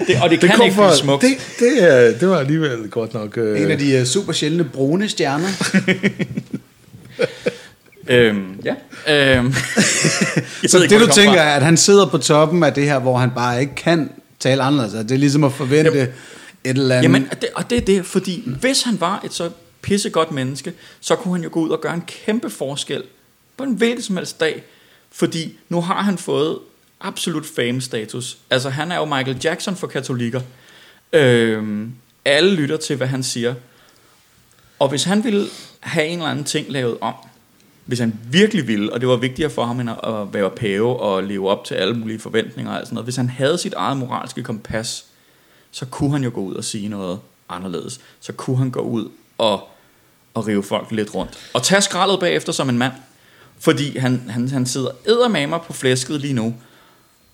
Det, 0.08 0.16
og 0.22 0.30
det, 0.30 0.42
det 0.42 0.50
kan 0.50 0.58
kom 0.58 0.66
ikke 0.66 0.76
fra- 0.76 0.88
blive 0.88 0.98
smukt. 0.98 1.22
Det, 1.22 1.32
det, 1.60 1.84
er- 1.84 2.18
det 2.20 2.30
var 2.30 2.38
alligevel 2.40 2.90
godt 2.90 3.14
nok... 3.14 3.38
Øh, 3.38 3.62
En 3.62 3.72
af 3.72 3.78
de 3.78 4.00
uh, 4.02 4.06
super 4.08 4.34
sjældne 4.34 4.64
brune 4.64 5.10
stjerner. 5.10 5.48
Øhm, 8.08 8.60
ja. 8.66 8.74
Øhm, 9.38 9.54
Så 10.68 10.80
det 10.80 10.90
hvor 10.90 11.00
du 11.00 11.08
tænker 11.14 11.34
fra. 11.34 11.40
er, 11.42 11.56
at 11.56 11.62
han 11.62 11.78
sidder 11.78 12.06
på 12.06 12.18
toppen 12.18 12.64
af 12.64 12.74
det 12.74 12.84
her, 12.84 13.00
hvor 13.00 13.18
han 13.18 13.30
bare 13.36 13.62
ikke 13.62 13.76
kan 13.76 14.10
tale 14.40 14.64
anderledes. 14.64 14.94
Altså, 14.94 15.04
Det 15.08 15.12
er 15.16 15.20
ligesom 15.20 15.44
at 15.44 15.54
forvente 15.54 16.08
et 16.64 16.78
eller 16.78 16.96
andet. 16.96 17.04
Jamen, 17.04 17.28
og 17.32 17.42
det, 17.42 17.50
og 17.56 17.70
det 17.70 17.78
er 17.78 17.82
det, 17.82 18.06
fordi 18.06 18.44
hvis 18.60 18.82
han 18.82 19.00
var 19.00 19.22
et 19.26 19.34
så 19.34 19.52
pissegodt 19.82 20.32
menneske, 20.32 20.74
så 21.00 21.16
kunne 21.16 21.34
han 21.34 21.44
jo 21.44 21.50
gå 21.52 21.60
ud 21.60 21.70
og 21.70 21.82
gøre 21.82 21.94
en 21.94 22.04
kæmpe 22.08 22.50
forskel 22.50 23.04
på 23.58 23.64
en 23.64 23.74
hvilken 23.74 24.02
som 24.02 24.18
helst 24.18 24.40
dag. 24.40 24.64
Fordi 25.12 25.58
nu 25.70 25.82
har 25.82 26.02
han 26.02 26.18
fået 26.18 26.60
absolut 27.02 27.46
fame-status. 27.46 28.38
Altså, 28.50 28.70
han 28.70 28.92
er 28.92 28.96
jo 28.96 29.06
Michael 29.06 29.38
Jackson 29.44 29.76
for 29.76 29.88
katolikker. 29.88 30.42
Øhm, 31.14 31.92
alle 32.26 32.56
lytter 32.56 32.78
til, 32.78 32.96
hvad 32.96 33.08
han 33.08 33.24
siger. 33.24 33.56
Og 34.80 34.90
hvis 34.90 35.04
han 35.04 35.24
ville 35.24 35.48
have 35.80 36.08
en 36.08 36.18
eller 36.18 36.32
anden 36.32 36.46
ting 36.46 36.72
lavet 36.72 36.98
om, 37.02 37.14
hvis 37.86 38.00
han 38.00 38.20
virkelig 38.32 38.68
ville, 38.68 38.94
og 38.94 39.00
det 39.00 39.10
var 39.10 39.16
vigtigere 39.16 39.50
for 39.50 39.66
ham 39.66 39.80
end 39.80 39.90
at 39.90 39.98
at 40.04 40.34
være 40.34 40.50
pave 40.50 41.00
og 41.00 41.24
leve 41.24 41.50
op 41.50 41.66
til 41.66 41.76
alle 41.76 41.94
mulige 41.94 42.20
forventninger 42.20 42.72
og 42.72 42.78
alt 42.78 42.88
sådan 42.88 42.96
noget, 42.96 43.06
hvis 43.06 43.16
han 43.16 43.30
havde 43.30 43.58
sit 43.58 43.74
eget 43.74 43.98
moralske 43.98 44.44
kompas, 44.44 45.06
så 45.74 45.86
kunne 45.86 46.12
han 46.12 46.24
jo 46.24 46.32
gå 46.34 46.42
ud 46.42 46.56
og 46.56 46.64
sige 46.64 46.88
noget 46.88 47.20
anderledes. 47.50 48.00
Så 48.20 48.34
kunne 48.34 48.58
han 48.58 48.72
gå 48.72 48.80
ud 48.80 49.10
og, 49.38 49.70
og 50.34 50.48
rive 50.48 50.64
folk 50.64 50.92
lidt 50.92 51.16
rundt. 51.16 51.50
Og 51.54 51.64
tage 51.64 51.82
skraldet 51.82 52.20
bagefter 52.20 52.52
som 52.52 52.70
en 52.70 52.78
mand. 52.78 52.94
Fordi 53.60 53.98
han, 53.98 54.30
han, 54.30 54.50
han 54.50 54.66
sidder 54.66 54.90
eddermamer 55.06 55.58
på 55.58 55.74
flæsket 55.74 56.22
lige 56.22 56.34
nu. 56.34 56.56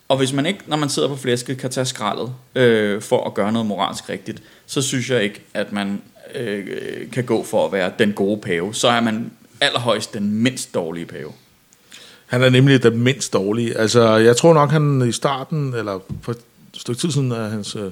Og 0.07 0.17
hvis 0.17 0.33
man 0.33 0.45
ikke, 0.45 0.59
når 0.67 0.77
man 0.77 0.89
sidder 0.89 1.07
på 1.07 1.15
flæsket, 1.15 1.57
kan 1.57 1.69
tage 1.69 1.85
skraldet 1.85 2.33
øh, 2.55 3.01
for 3.01 3.27
at 3.27 3.33
gøre 3.33 3.51
noget 3.51 3.65
moralsk 3.65 4.09
rigtigt, 4.09 4.43
så 4.65 4.81
synes 4.81 5.09
jeg 5.09 5.23
ikke, 5.23 5.41
at 5.53 5.71
man 5.71 6.01
øh, 6.35 7.11
kan 7.11 7.23
gå 7.23 7.43
for 7.43 7.65
at 7.65 7.71
være 7.71 7.91
den 7.99 8.13
gode 8.13 8.41
pave. 8.41 8.73
Så 8.73 8.87
er 8.87 9.01
man 9.01 9.31
allerhøjst 9.61 10.13
den 10.13 10.31
mindst 10.31 10.73
dårlige 10.73 11.05
pave. 11.05 11.31
Han 12.25 12.43
er 12.43 12.49
nemlig 12.49 12.83
den 12.83 12.97
mindst 12.97 13.33
dårlige. 13.33 13.77
Altså, 13.77 14.15
jeg 14.15 14.37
tror 14.37 14.53
nok, 14.53 14.71
han 14.71 15.09
i 15.09 15.11
starten, 15.11 15.73
eller 15.73 15.99
for 16.21 16.31
et 16.31 16.37
stykke 16.73 17.01
tid 17.01 17.11
siden, 17.11 17.31
er 17.31 17.49
hans, 17.49 17.75
øh, 17.75 17.91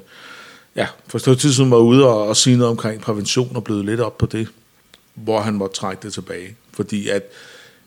ja, 0.78 0.88
for 1.08 1.30
et 1.30 1.40
tid 1.40 1.54
siden 1.54 1.72
var 1.72 1.78
ude 1.78 2.06
og, 2.08 2.28
og 2.28 2.38
sige 2.38 2.58
noget 2.58 2.72
omkring 2.72 3.02
prævention 3.02 3.56
og 3.56 3.64
blevet 3.64 3.86
lidt 3.86 4.00
op 4.00 4.18
på 4.18 4.26
det, 4.26 4.48
hvor 5.16 5.42
han 5.42 5.54
måtte 5.54 5.76
trække 5.76 6.04
det 6.04 6.14
tilbage. 6.14 6.56
Fordi 6.74 7.10
at, 7.10 7.24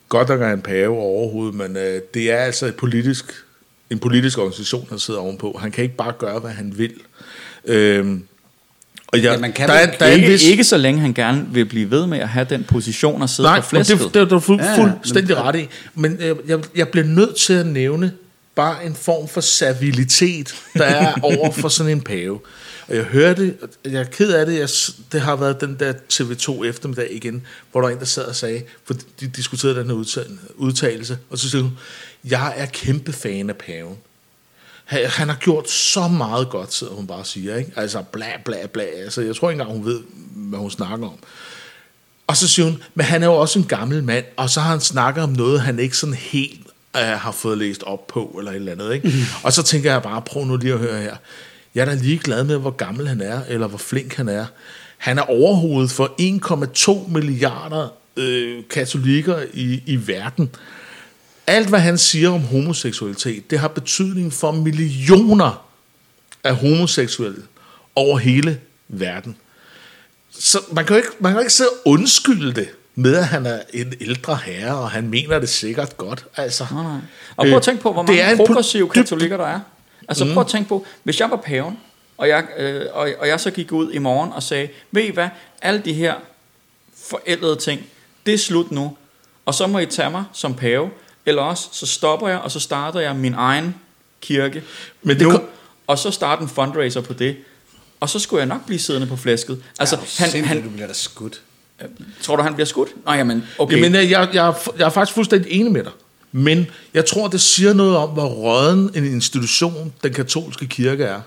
godt 0.09 0.29
nok 0.29 0.41
er 0.41 0.53
en 0.53 0.61
pave 0.61 0.97
overhovedet, 0.97 1.55
men 1.55 1.77
øh, 1.77 2.01
det 2.13 2.31
er 2.31 2.37
altså 2.37 2.65
et 2.65 2.75
politisk, 2.75 3.25
en 3.89 3.99
politisk 3.99 4.37
organisation, 4.37 4.87
han 4.89 4.99
sidder 4.99 5.19
ovenpå. 5.19 5.57
Han 5.61 5.71
kan 5.71 5.83
ikke 5.83 5.95
bare 5.95 6.13
gøre, 6.19 6.39
hvad 6.39 6.51
han 6.51 6.73
vil. 6.77 6.93
Øhm, 7.65 8.23
og 9.07 9.17
jeg, 9.17 9.33
Ja, 9.33 9.37
man 9.37 9.53
kan 9.53 9.67
der, 9.69 9.73
er, 9.73 9.91
der 9.97 10.05
er 10.05 10.11
ikke, 10.11 10.27
vis... 10.27 10.43
ikke 10.43 10.63
så 10.63 10.77
længe 10.77 11.01
han 11.01 11.13
gerne 11.13 11.47
vil 11.51 11.65
blive 11.65 11.91
ved 11.91 12.07
med 12.07 12.19
at 12.19 12.29
have 12.29 12.45
den 12.49 12.63
position 12.63 13.21
og 13.21 13.29
sidde 13.29 13.49
Nej, 13.49 13.59
på 13.59 13.65
men 13.71 13.85
flæsket. 13.85 13.97
det, 13.97 14.05
det, 14.05 14.13
det 14.13 14.21
er 14.21 14.25
du 14.25 14.39
fuld, 14.39 14.59
Ja, 14.59 14.77
fuldstændig 14.83 15.37
ret 15.37 15.55
i. 15.55 15.67
Men 15.95 16.17
øh, 16.19 16.35
jeg, 16.47 16.59
jeg 16.75 16.87
bliver 16.89 17.05
nødt 17.07 17.35
til 17.35 17.53
at 17.53 17.65
nævne 17.65 18.11
bare 18.55 18.85
en 18.85 18.95
form 18.95 19.27
for 19.27 19.41
servilitet, 19.41 20.55
der 20.73 20.85
er 20.85 21.13
over 21.23 21.51
for 21.51 21.67
sådan 21.69 21.91
en 21.91 22.01
pave. 22.01 22.39
Og 22.91 22.97
jeg 22.97 23.05
hørte, 23.05 23.55
jeg 23.85 23.93
er 24.01 24.03
ked 24.03 24.33
af 24.33 24.45
det, 24.45 24.59
jeg, 24.59 24.69
det 25.11 25.21
har 25.21 25.35
været 25.35 25.61
den 25.61 25.75
der 25.79 25.93
TV2 26.13 26.63
eftermiddag 26.63 27.07
igen, 27.11 27.45
hvor 27.71 27.81
der 27.81 27.87
var 27.87 27.93
en, 27.93 27.99
der 27.99 28.05
sad 28.05 28.25
og 28.25 28.35
sagde, 28.35 28.63
for 28.85 28.93
de 29.19 29.27
diskuterede 29.27 29.79
den 29.79 29.87
her 29.87 29.95
udtal- 29.95 30.37
udtalelse, 30.55 31.17
og 31.29 31.37
så 31.37 31.49
siger 31.49 31.61
hun, 31.61 31.77
jeg 32.23 32.53
er 32.57 32.65
kæmpe 32.65 33.13
fan 33.13 33.49
af 33.49 33.55
paven. 33.55 33.97
Han, 34.85 35.05
han 35.05 35.29
har 35.29 35.35
gjort 35.35 35.69
så 35.69 36.07
meget 36.07 36.49
godt, 36.49 36.73
sidder 36.73 36.93
hun 36.93 37.07
bare 37.07 37.17
og 37.17 37.27
siger, 37.27 37.55
ikke? 37.55 37.71
Altså 37.75 38.01
bla 38.11 38.27
bla 38.45 38.65
bla. 38.73 38.83
Altså, 38.83 39.21
jeg 39.21 39.35
tror 39.35 39.49
ikke 39.49 39.61
engang, 39.61 39.77
hun 39.77 39.85
ved, 39.85 39.99
hvad 40.35 40.59
hun 40.59 40.71
snakker 40.71 41.07
om. 41.07 41.19
Og 42.27 42.37
så 42.37 42.47
siger 42.47 42.65
hun, 42.65 42.83
men 42.95 43.05
han 43.05 43.23
er 43.23 43.27
jo 43.27 43.33
også 43.33 43.59
en 43.59 43.65
gammel 43.65 44.03
mand, 44.03 44.25
og 44.37 44.49
så 44.49 44.59
har 44.59 44.69
han 44.71 44.81
snakket 44.81 45.23
om 45.23 45.29
noget, 45.29 45.61
han 45.61 45.79
ikke 45.79 45.97
sådan 45.97 46.15
helt 46.15 46.67
øh, 46.97 47.01
har 47.01 47.31
fået 47.31 47.57
læst 47.57 47.83
op 47.83 48.07
på, 48.07 48.35
eller 48.39 48.51
et 48.51 48.55
eller 48.55 48.71
andet. 48.71 48.93
Ikke? 48.93 49.07
Mm. 49.07 49.13
Og 49.43 49.53
så 49.53 49.63
tænker 49.63 49.91
jeg 49.91 50.03
bare, 50.03 50.21
prøv 50.21 50.45
nu 50.45 50.57
lige 50.57 50.73
at 50.73 50.79
høre 50.79 51.01
her. 51.01 51.15
Jeg 51.75 51.81
er 51.81 51.85
da 51.85 51.93
lige 51.93 52.17
glad 52.17 52.43
med, 52.43 52.57
hvor 52.57 52.71
gammel 52.71 53.07
han 53.07 53.21
er, 53.21 53.41
eller 53.47 53.67
hvor 53.67 53.77
flink 53.77 54.15
han 54.15 54.29
er. 54.29 54.45
Han 54.97 55.17
er 55.17 55.21
overhovedet 55.21 55.91
for 55.91 56.15
1,2 57.05 57.11
milliarder 57.11 57.87
øh, 58.17 58.63
katolikker 58.69 59.43
i, 59.53 59.83
i 59.85 60.07
verden. 60.07 60.55
Alt, 61.47 61.69
hvad 61.69 61.79
han 61.79 61.97
siger 61.97 62.29
om 62.29 62.41
homoseksualitet, 62.41 63.51
det 63.51 63.59
har 63.59 63.67
betydning 63.67 64.33
for 64.33 64.51
millioner 64.51 65.65
af 66.43 66.55
homoseksuelle 66.55 67.43
over 67.95 68.17
hele 68.17 68.59
verden. 68.87 69.35
Så 70.31 70.59
man 70.71 70.85
kan 70.85 70.95
jo 70.95 70.97
ikke, 70.97 71.09
man 71.19 71.31
kan 71.31 71.37
jo 71.37 71.41
ikke 71.41 71.53
sidde 71.53 71.69
og 71.69 71.91
undskylde 71.91 72.53
det 72.53 72.69
med, 72.95 73.15
at 73.15 73.25
han 73.27 73.45
er 73.45 73.59
en 73.73 73.93
ældre 74.01 74.39
herre, 74.45 74.77
og 74.77 74.91
han 74.91 75.09
mener 75.09 75.39
det 75.39 75.49
sikkert 75.49 75.97
godt. 75.97 76.25
Altså, 76.37 76.65
Nej, 76.71 76.83
nej. 76.83 76.99
Og 77.35 77.45
prøv 77.45 77.55
at 77.55 77.63
tænke 77.63 77.81
på, 77.81 77.93
hvor 77.93 78.03
mange 78.03 78.37
progressive 78.37 78.89
katolikker 78.89 79.37
der 79.37 79.47
er. 79.47 79.59
Altså 80.11 80.33
prøv 80.33 80.41
at 80.41 80.47
tænke 80.47 80.69
på, 80.69 80.85
hvis 81.03 81.19
jeg 81.19 81.29
var 81.29 81.35
paven, 81.35 81.79
og 82.17 82.27
jeg, 82.27 82.45
øh, 82.57 82.85
og, 82.93 83.09
og 83.19 83.27
jeg 83.27 83.39
så 83.39 83.51
gik 83.51 83.71
ud 83.71 83.91
i 83.91 83.97
morgen 83.97 84.31
og 84.33 84.43
sagde, 84.43 84.69
ved 84.91 85.03
I 85.03 85.11
hvad, 85.11 85.29
alle 85.61 85.81
de 85.85 85.93
her 85.93 86.15
forældede 87.09 87.55
ting, 87.55 87.81
det 88.25 88.33
er 88.33 88.37
slut 88.37 88.71
nu. 88.71 88.97
Og 89.45 89.53
så 89.53 89.67
må 89.67 89.79
I 89.79 89.85
tage 89.85 90.09
mig 90.09 90.23
som 90.33 90.53
pave, 90.53 90.89
eller 91.25 91.41
også 91.41 91.69
så 91.71 91.85
stopper 91.85 92.27
jeg, 92.27 92.39
og 92.39 92.51
så 92.51 92.59
starter 92.59 92.99
jeg 92.99 93.15
min 93.15 93.33
egen 93.33 93.75
kirke 94.21 94.63
Men 95.01 95.19
det 95.19 95.27
nu, 95.27 95.31
kom- 95.31 95.49
og 95.87 95.97
så 95.97 96.11
starte 96.11 96.41
en 96.41 96.49
fundraiser 96.49 97.01
på 97.01 97.13
det. 97.13 97.37
Og 97.99 98.09
så 98.09 98.19
skulle 98.19 98.39
jeg 98.39 98.47
nok 98.47 98.65
blive 98.65 98.79
siddende 98.79 99.07
på 99.07 99.15
flæsket. 99.15 99.63
Altså, 99.79 99.97
han, 100.17 100.45
han, 100.45 100.63
du 100.63 100.69
bliver 100.69 100.87
da 100.87 100.93
skudt. 100.93 101.41
tror 102.21 102.35
du, 102.35 102.43
han 102.43 102.53
bliver 102.53 102.65
skudt? 102.65 103.05
Nå, 103.05 103.11
jamen, 103.11 103.43
okay. 103.57 103.75
Jamen, 103.75 103.93
jeg, 103.93 104.09
jeg, 104.09 104.29
jeg, 104.33 104.53
jeg 104.77 104.85
er 104.85 104.89
faktisk 104.89 105.15
fuldstændig 105.15 105.51
enig 105.51 105.71
med 105.71 105.83
dig. 105.83 105.91
Men 106.31 106.67
jeg 106.93 107.05
tror, 107.05 107.27
det 107.27 107.41
siger 107.41 107.73
noget 107.73 107.97
om, 107.97 108.09
hvor 108.09 108.27
råden 108.27 108.91
en 108.95 109.05
institution 109.05 109.93
den 110.03 110.13
katolske 110.13 110.67
kirke 110.67 111.03
er. 111.03 111.21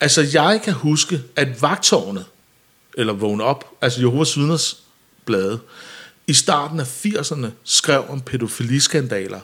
Altså, 0.00 0.26
jeg 0.32 0.60
kan 0.64 0.72
huske, 0.72 1.22
at 1.36 1.62
vagtårnet, 1.62 2.24
eller 2.94 3.12
vågne 3.12 3.44
op, 3.44 3.64
altså 3.80 4.00
Jehovas 4.00 4.36
vidners 4.38 4.82
blade, 5.24 5.60
i 6.26 6.32
starten 6.32 6.80
af 6.80 7.06
80'erne 7.06 7.46
skrev 7.64 8.04
om 8.08 8.20
pædofiliskandaler 8.20 9.40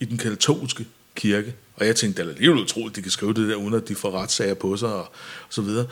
i 0.00 0.04
den 0.04 0.18
katolske 0.18 0.86
kirke. 1.14 1.54
Og 1.76 1.86
jeg 1.86 1.96
tænkte, 1.96 2.22
det 2.22 2.28
er 2.28 2.32
alligevel 2.32 2.62
utroligt, 2.62 2.92
at 2.92 2.96
de 2.96 3.02
kan 3.02 3.10
skrive 3.10 3.34
det 3.34 3.48
der, 3.48 3.54
uden 3.54 3.74
at 3.74 3.88
de 3.88 3.94
får 3.94 4.10
retssager 4.10 4.54
på 4.54 4.76
sig 4.76 4.88
og, 4.88 5.00
og 5.00 5.08
så 5.50 5.62
videre. 5.62 5.86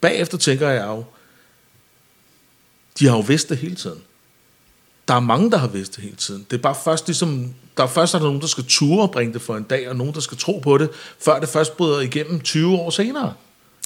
Bagefter 0.00 0.38
tænker 0.38 0.68
jeg 0.68 0.86
jo, 0.86 1.04
de 2.98 3.06
har 3.06 3.16
jo 3.16 3.20
vidst 3.20 3.48
det 3.48 3.58
hele 3.58 3.74
tiden. 3.74 4.02
Der 5.08 5.14
er 5.14 5.20
mange, 5.20 5.50
der 5.50 5.56
har 5.58 5.66
vidst 5.66 5.96
det 5.96 6.04
hele 6.04 6.16
tiden. 6.16 6.46
Det 6.50 6.56
er 6.56 6.62
bare 6.62 6.74
først 6.84 7.06
ligesom, 7.06 7.54
der 7.76 7.82
er 7.82 7.86
først 7.86 8.14
er 8.14 8.18
der 8.18 8.26
nogen, 8.26 8.40
der 8.40 8.46
skal 8.46 8.64
ture 8.68 9.02
og 9.02 9.10
bringe 9.10 9.34
det 9.34 9.42
for 9.42 9.56
en 9.56 9.62
dag, 9.62 9.88
og 9.88 9.96
nogen, 9.96 10.14
der 10.14 10.20
skal 10.20 10.38
tro 10.38 10.58
på 10.58 10.78
det, 10.78 10.90
før 11.20 11.40
det 11.40 11.48
først 11.48 11.76
bryder 11.76 12.00
igennem 12.00 12.40
20 12.40 12.76
år 12.76 12.90
senere. 12.90 13.32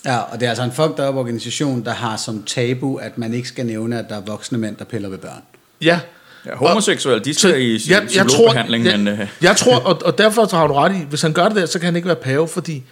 Ja, 0.04 0.18
og 0.18 0.40
det 0.40 0.46
er 0.46 0.50
altså 0.50 0.64
en 0.64 0.72
fucked 0.72 1.08
up 1.08 1.14
organisation, 1.14 1.84
der 1.84 1.92
har 1.92 2.16
som 2.16 2.42
tabu, 2.42 2.96
at 2.96 3.18
man 3.18 3.34
ikke 3.34 3.48
skal 3.48 3.66
nævne, 3.66 3.98
at 3.98 4.04
der 4.08 4.16
er 4.16 4.20
voksne 4.20 4.58
mænd, 4.58 4.76
der 4.76 4.84
piller 4.84 5.08
ved 5.08 5.18
børn. 5.18 5.42
Ja. 5.80 6.00
Ja, 6.46 6.56
homoseksuelle, 6.56 7.24
de 7.24 7.34
skal 7.34 7.62
i 7.62 7.80
jeg, 7.88 8.08
jeg 8.16 8.26
tror, 8.26 8.54
jeg, 8.54 8.66
men... 8.70 9.08
Øh, 9.08 9.28
jeg 9.42 9.56
tror, 9.56 9.76
og, 9.76 10.02
og 10.04 10.18
derfor 10.18 10.56
har 10.56 10.66
du 10.66 10.74
ret 10.74 10.96
i, 10.96 11.06
hvis 11.08 11.22
han 11.22 11.32
gør 11.32 11.48
det 11.48 11.56
der, 11.56 11.66
så 11.66 11.78
kan 11.78 11.86
han 11.86 11.96
ikke 11.96 12.08
være 12.08 12.16
pave, 12.16 12.48
fordi 12.48 12.82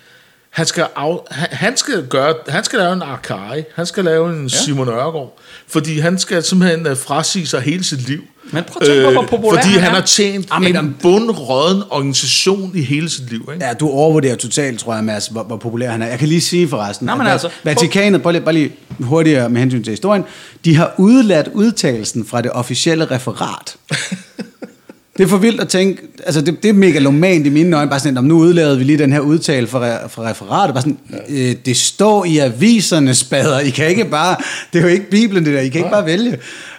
han 0.56 0.66
skal, 0.66 0.86
af, 0.96 1.18
han, 1.30 1.48
han 1.50 1.76
skal 1.76 2.06
gøre, 2.06 2.34
han 2.48 2.64
skal 2.64 2.78
lave 2.78 2.92
en 2.92 3.02
Arcari, 3.02 3.62
han 3.74 3.86
skal 3.86 4.04
lave 4.04 4.30
en 4.32 4.42
ja. 4.46 4.48
Simon 4.48 4.88
Ørgaard, 4.88 5.38
fordi 5.68 5.98
han 5.98 6.18
skal 6.18 6.42
simpelthen 6.42 6.86
øh, 6.86 6.96
frasige 6.96 7.46
sig 7.46 7.60
hele 7.60 7.84
sit 7.84 8.08
liv. 8.08 8.18
Øh, 8.18 8.54
Men 8.54 8.64
prøv 8.64 8.82
at 8.82 8.86
tænke 8.88 9.04
på, 9.04 9.10
hvor 9.10 9.22
populær 9.22 9.62
Fordi 9.62 9.72
han 9.72 9.80
han 9.82 9.94
har 9.94 10.00
tjent 10.00 10.48
Jamen, 10.52 10.76
en 10.76 10.96
bundråden 11.02 11.82
organisation 11.90 12.72
i 12.74 12.82
hele 12.82 13.10
sit 13.10 13.30
liv. 13.30 13.48
Ikke? 13.52 13.66
Ja, 13.66 13.72
du 13.74 13.88
overvurderer 13.88 14.36
totalt, 14.36 14.80
tror 14.80 14.94
jeg, 14.94 15.04
Mads, 15.04 15.26
hvor, 15.26 15.42
hvor 15.42 15.56
populær 15.56 15.90
han 15.90 16.02
er. 16.02 16.06
Jeg 16.06 16.18
kan 16.18 16.28
lige 16.28 16.40
sige 16.40 16.68
forresten, 16.68 17.08
at 17.08 17.18
men 17.18 17.26
Vat- 17.26 17.30
altså, 17.30 17.48
Vatikanet, 17.64 18.22
prøv 18.22 18.32
lige, 18.32 18.42
bare 18.42 18.54
lige 18.54 18.72
hurtigere 19.00 19.48
med 19.48 19.60
hensyn 19.60 19.82
til 19.84 19.90
historien. 19.90 20.24
De 20.64 20.76
har 20.76 20.94
udladt 20.98 21.48
udtalelsen 21.54 22.26
fra 22.26 22.42
det 22.42 22.50
officielle 22.50 23.04
referat. 23.10 23.76
Det 25.18 25.24
er 25.24 25.28
for 25.28 25.36
vildt 25.36 25.60
at 25.60 25.68
tænke, 25.68 26.02
altså 26.24 26.40
det, 26.40 26.62
det 26.62 26.68
er 26.68 26.72
megalomant 26.72 27.46
i 27.46 27.48
mine 27.48 27.76
øjne, 27.76 27.90
bare 27.90 28.00
sådan, 28.00 28.16
om 28.16 28.24
nu 28.24 28.38
udlavede 28.38 28.78
vi 28.78 28.84
lige 28.84 28.98
den 28.98 29.12
her 29.12 29.20
udtale 29.20 29.66
fra, 29.66 30.06
fra 30.06 30.30
referatet, 30.30 30.74
bare 30.74 30.82
sådan, 30.82 30.98
øh, 31.28 31.56
det 31.66 31.76
står 31.76 32.24
i 32.24 32.38
aviserne, 32.38 33.14
spader, 33.14 33.58
I 33.58 33.70
kan 33.70 33.88
ikke 33.88 34.04
bare, 34.04 34.36
det 34.72 34.78
er 34.78 34.82
jo 34.82 34.88
ikke 34.88 35.10
Bibelen 35.10 35.44
det 35.44 35.54
der, 35.54 35.60
I 35.60 35.68
kan 35.68 35.78
ikke 35.78 35.90
bare 35.90 36.06
vælge. 36.06 36.38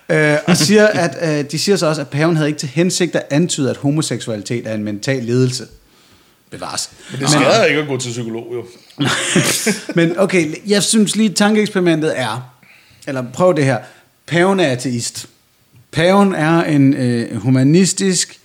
Øh, 0.09 0.37
og 0.47 0.57
siger, 0.57 0.87
at, 0.87 1.39
øh, 1.39 1.51
de 1.51 1.59
siger 1.59 1.75
så 1.75 1.87
også, 1.87 2.01
at 2.01 2.07
paven 2.07 2.35
havde 2.35 2.49
ikke 2.49 2.59
til 2.59 2.69
hensigt 2.69 3.15
at 3.15 3.23
antyde, 3.29 3.69
at 3.69 3.77
homoseksualitet 3.77 4.67
er 4.67 4.73
en 4.73 4.83
mental 4.83 5.23
lidelse. 5.23 5.65
Bevares. 6.51 6.89
Men 7.11 7.19
det 7.19 7.29
skader 7.29 7.63
ikke 7.63 7.81
at 7.81 7.87
gå 7.87 7.97
til 7.97 8.09
psykolog, 8.09 8.47
jo. 8.53 8.65
Men 9.99 10.19
okay, 10.19 10.53
jeg 10.67 10.83
synes 10.83 11.15
lige, 11.15 11.29
tankeeksperimentet 11.29 12.19
er, 12.19 12.53
eller 13.07 13.23
prøv 13.33 13.55
det 13.55 13.65
her, 13.65 13.77
paven 14.27 14.59
er 14.59 14.71
ateist. 14.71 15.27
Paven 15.91 16.35
er 16.35 16.63
en 16.63 16.93
øh, 16.93 17.35
humanistisk, 17.41 18.39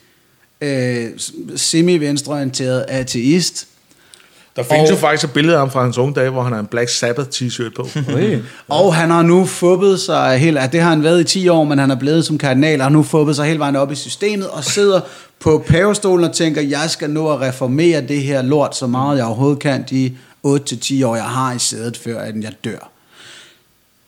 øh, 0.60 1.04
semi-venstreorienteret 1.56 2.84
ateist. 2.88 3.66
Der 4.56 4.62
findes 4.62 4.90
Og- 4.90 4.96
jo 4.96 5.00
faktisk 5.00 5.24
et 5.24 5.32
billede 5.32 5.54
af 5.54 5.60
ham 5.60 5.70
fra 5.70 5.82
hans 5.82 5.98
unge 5.98 6.14
dage, 6.14 6.30
hvor 6.30 6.42
han 6.42 6.52
har 6.52 6.60
en 6.60 6.66
Black 6.66 6.88
Sabbath 6.90 7.28
t-shirt 7.28 7.74
på. 7.76 7.88
Og 8.68 8.94
han 8.94 9.10
har 9.10 9.22
nu 9.22 9.44
fubbet 9.44 10.00
sig 10.00 10.38
helt, 10.38 10.58
at 10.58 10.72
det 10.72 10.80
har 10.80 10.90
han 10.90 11.02
været 11.02 11.20
i 11.20 11.24
10 11.24 11.48
år, 11.48 11.64
men 11.64 11.78
han 11.78 11.90
er 11.90 11.94
blevet 11.94 12.24
som 12.24 12.38
kardinal, 12.38 12.80
og 12.80 12.84
har 12.84 12.90
nu 12.90 13.02
fubbet 13.02 13.36
sig 13.36 13.46
hele 13.46 13.58
vejen 13.58 13.76
op 13.76 13.92
i 13.92 13.94
systemet, 13.94 14.48
og 14.48 14.64
sidder 14.64 15.00
på 15.40 15.64
pavestolen 15.66 16.24
og 16.24 16.34
tænker, 16.34 16.60
jeg 16.62 16.90
skal 16.90 17.10
nå 17.10 17.32
at 17.32 17.40
reformere 17.40 18.00
det 18.00 18.22
her 18.22 18.42
lort 18.42 18.76
så 18.76 18.86
meget 18.86 19.16
jeg 19.18 19.24
overhovedet 19.26 19.58
kan, 19.58 19.84
de 19.90 20.12
8-10 20.46 21.04
år, 21.04 21.14
jeg 21.16 21.24
har 21.24 21.52
i 21.54 21.58
sædet, 21.58 21.96
før 21.96 22.18
at 22.20 22.34
jeg 22.42 22.52
dør. 22.64 22.90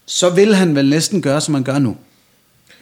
Så 0.06 0.30
vil 0.30 0.54
han 0.54 0.74
vel 0.74 0.88
næsten 0.90 1.22
gøre, 1.22 1.40
som 1.40 1.54
han 1.54 1.62
gør 1.62 1.78
nu. 1.78 1.96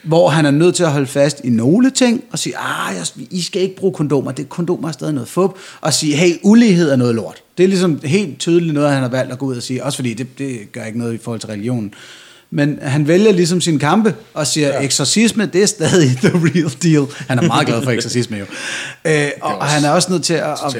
Hvor 0.02 0.28
han 0.28 0.46
er 0.46 0.50
nødt 0.50 0.74
til 0.74 0.84
at 0.84 0.90
holde 0.90 1.06
fast 1.06 1.40
i 1.44 1.50
nogle 1.50 1.90
ting, 1.90 2.24
og 2.30 2.38
sige, 2.38 2.54
ah, 2.58 2.96
jeg, 2.96 3.26
I 3.30 3.42
skal 3.42 3.62
ikke 3.62 3.76
bruge 3.76 3.92
kondomer, 3.92 4.32
det 4.32 4.48
kondomer 4.48 4.88
er 4.88 4.92
stadig 4.92 5.14
noget 5.14 5.28
fup, 5.28 5.50
og 5.80 5.94
sige, 5.94 6.16
hey, 6.16 6.32
ulighed 6.42 6.90
er 6.90 6.96
noget 6.96 7.14
lort. 7.14 7.42
Det 7.58 7.64
er 7.64 7.68
ligesom 7.68 8.00
helt 8.04 8.38
tydeligt 8.38 8.74
noget, 8.74 8.90
han 8.90 9.02
har 9.02 9.08
valgt 9.08 9.32
at 9.32 9.38
gå 9.38 9.46
ud 9.46 9.56
og 9.56 9.62
sige, 9.62 9.84
også 9.84 9.98
fordi 9.98 10.14
det, 10.14 10.38
det 10.38 10.72
gør 10.72 10.84
ikke 10.84 10.98
noget 10.98 11.14
i 11.14 11.18
forhold 11.18 11.40
til 11.40 11.48
religionen. 11.48 11.94
Men 12.54 12.78
han 12.82 13.08
vælger 13.08 13.32
ligesom 13.32 13.60
sin 13.60 13.78
kampe 13.78 14.14
og 14.34 14.46
siger, 14.46 14.68
ja. 14.68 14.80
eksorcisme, 14.80 15.46
det 15.46 15.62
er 15.62 15.66
stadig 15.66 16.16
the 16.22 16.30
real 16.30 16.72
deal. 16.82 17.06
Han 17.28 17.38
er 17.38 17.42
meget 17.42 17.66
glad 17.66 17.82
for 17.82 17.90
eksorcisme 17.90 18.36
jo. 18.36 18.44
Øh, 19.04 19.30
og, 19.40 19.58
og 19.58 19.66
han 19.66 19.84
er 19.84 19.90
også 19.90 20.12
nødt 20.12 20.24
til 20.24 20.34
at, 20.34 20.56
at 20.66 20.76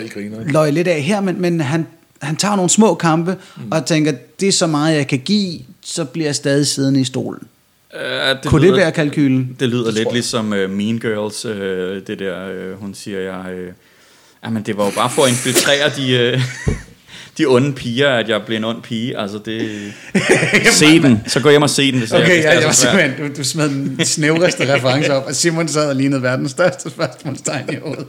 løje 0.47 0.71
lidt 0.71 0.89
af 0.89 1.03
her, 1.03 1.21
men, 1.21 1.41
men 1.41 1.61
han, 1.61 1.87
han 2.23 2.37
tager 2.37 2.57
nogle 2.57 2.71
små 2.71 2.95
kampe 2.95 3.37
mm. 3.57 3.63
og 3.71 3.87
tænker, 3.87 4.13
det 4.41 4.49
er 4.49 4.53
så 4.53 4.67
meget, 4.67 4.97
jeg 4.97 5.07
kan 5.07 5.19
give, 5.19 5.61
så 5.81 6.05
bliver 6.05 6.29
jeg 6.29 6.35
stadig 6.35 6.67
siddende 6.67 7.01
i 7.01 7.05
stolen. 7.05 7.43
Uh, 7.95 8.01
det 8.43 8.47
Kunne 8.47 8.67
det 8.67 8.77
være 8.77 8.93
kalkylen? 8.93 9.57
Det 9.61 9.69
lyder 9.69 9.85
Det 9.85 9.95
lidt 9.95 10.07
jeg. 10.07 10.13
ligesom 10.13 10.47
uh, 10.53 10.71
Mean 10.71 10.99
Girls, 10.99 11.45
uh, 11.45 11.53
det 12.07 12.19
der, 12.19 12.73
uh, 12.73 12.81
hun 12.81 12.95
siger, 12.95 13.21
jeg... 13.21 13.45
Uh, 13.55 13.73
jamen, 14.45 14.63
det 14.63 14.77
var 14.77 14.85
jo 14.85 14.91
bare 14.91 15.11
for 15.11 15.23
at 15.25 15.29
infiltrere 15.31 15.91
de, 15.97 16.33
uh, 16.37 16.43
de 17.39 17.47
onde 17.47 17.73
piger, 17.73 18.09
at 18.11 18.29
jeg 18.29 18.43
blev 18.47 18.57
en 18.57 18.65
ond 18.65 18.83
pige. 18.83 19.19
Altså, 19.19 19.39
det... 19.45 19.71
se 20.73 21.03
den. 21.03 21.23
Så 21.27 21.41
gå 21.41 21.51
hjem 21.51 21.63
og 21.63 21.71
se 21.71 21.93
den, 21.93 21.99
hvis 21.99 22.13
Okay, 22.13 22.21
jeg, 22.29 22.35
hvis 22.35 22.45
ja, 22.45 22.51
det 22.51 22.57
er 22.57 22.61
jeg 22.61 22.67
var 22.67 22.73
simpelthen, 22.73 23.31
du, 23.31 23.37
du 23.37 23.45
smed 23.45 23.69
den 23.69 24.05
snævreste 24.05 24.75
reference 24.75 25.13
op, 25.13 25.27
og 25.27 25.35
Simon 25.35 25.69
sad 25.69 25.89
og 25.89 25.97
lignede 25.97 26.23
verdens 26.23 26.51
største 26.51 26.91
spørgsmålstegn 26.91 27.69
i 27.73 27.77
hovedet. 27.83 28.07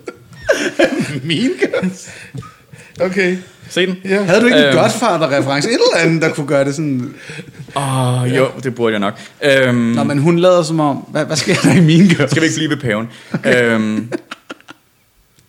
Min 1.23 1.49
girls. 1.59 2.09
Okay. 3.01 3.37
Se 3.69 3.85
den. 3.85 3.97
Ja. 4.05 4.23
Havde 4.23 4.41
du 4.41 4.45
ikke 4.45 4.57
en 4.57 4.63
Øhm. 4.65 4.77
Godfather-reference? 4.77 5.69
Et 5.69 5.73
eller 5.73 6.03
andet, 6.03 6.21
der 6.21 6.29
kunne 6.29 6.47
gøre 6.47 6.65
det 6.65 6.75
sådan... 6.75 7.13
Åh, 7.75 8.21
oh, 8.21 8.35
jo, 8.35 8.47
det 8.63 8.75
burde 8.75 8.91
jeg 8.91 8.99
nok. 8.99 9.19
Øhm, 9.43 9.75
Nå, 9.75 10.03
men 10.03 10.19
hun 10.19 10.39
lader 10.39 10.63
som 10.63 10.79
om... 10.79 10.97
Hvad, 10.97 11.25
hvad 11.25 11.35
sker 11.35 11.55
der 11.63 11.73
i 11.73 11.81
min 11.81 12.07
girls? 12.07 12.31
Skal 12.31 12.41
vi 12.41 12.47
ikke 12.47 12.57
blive 12.57 12.69
ved 12.69 12.77
paven? 12.77 13.09
øhm, 13.45 14.11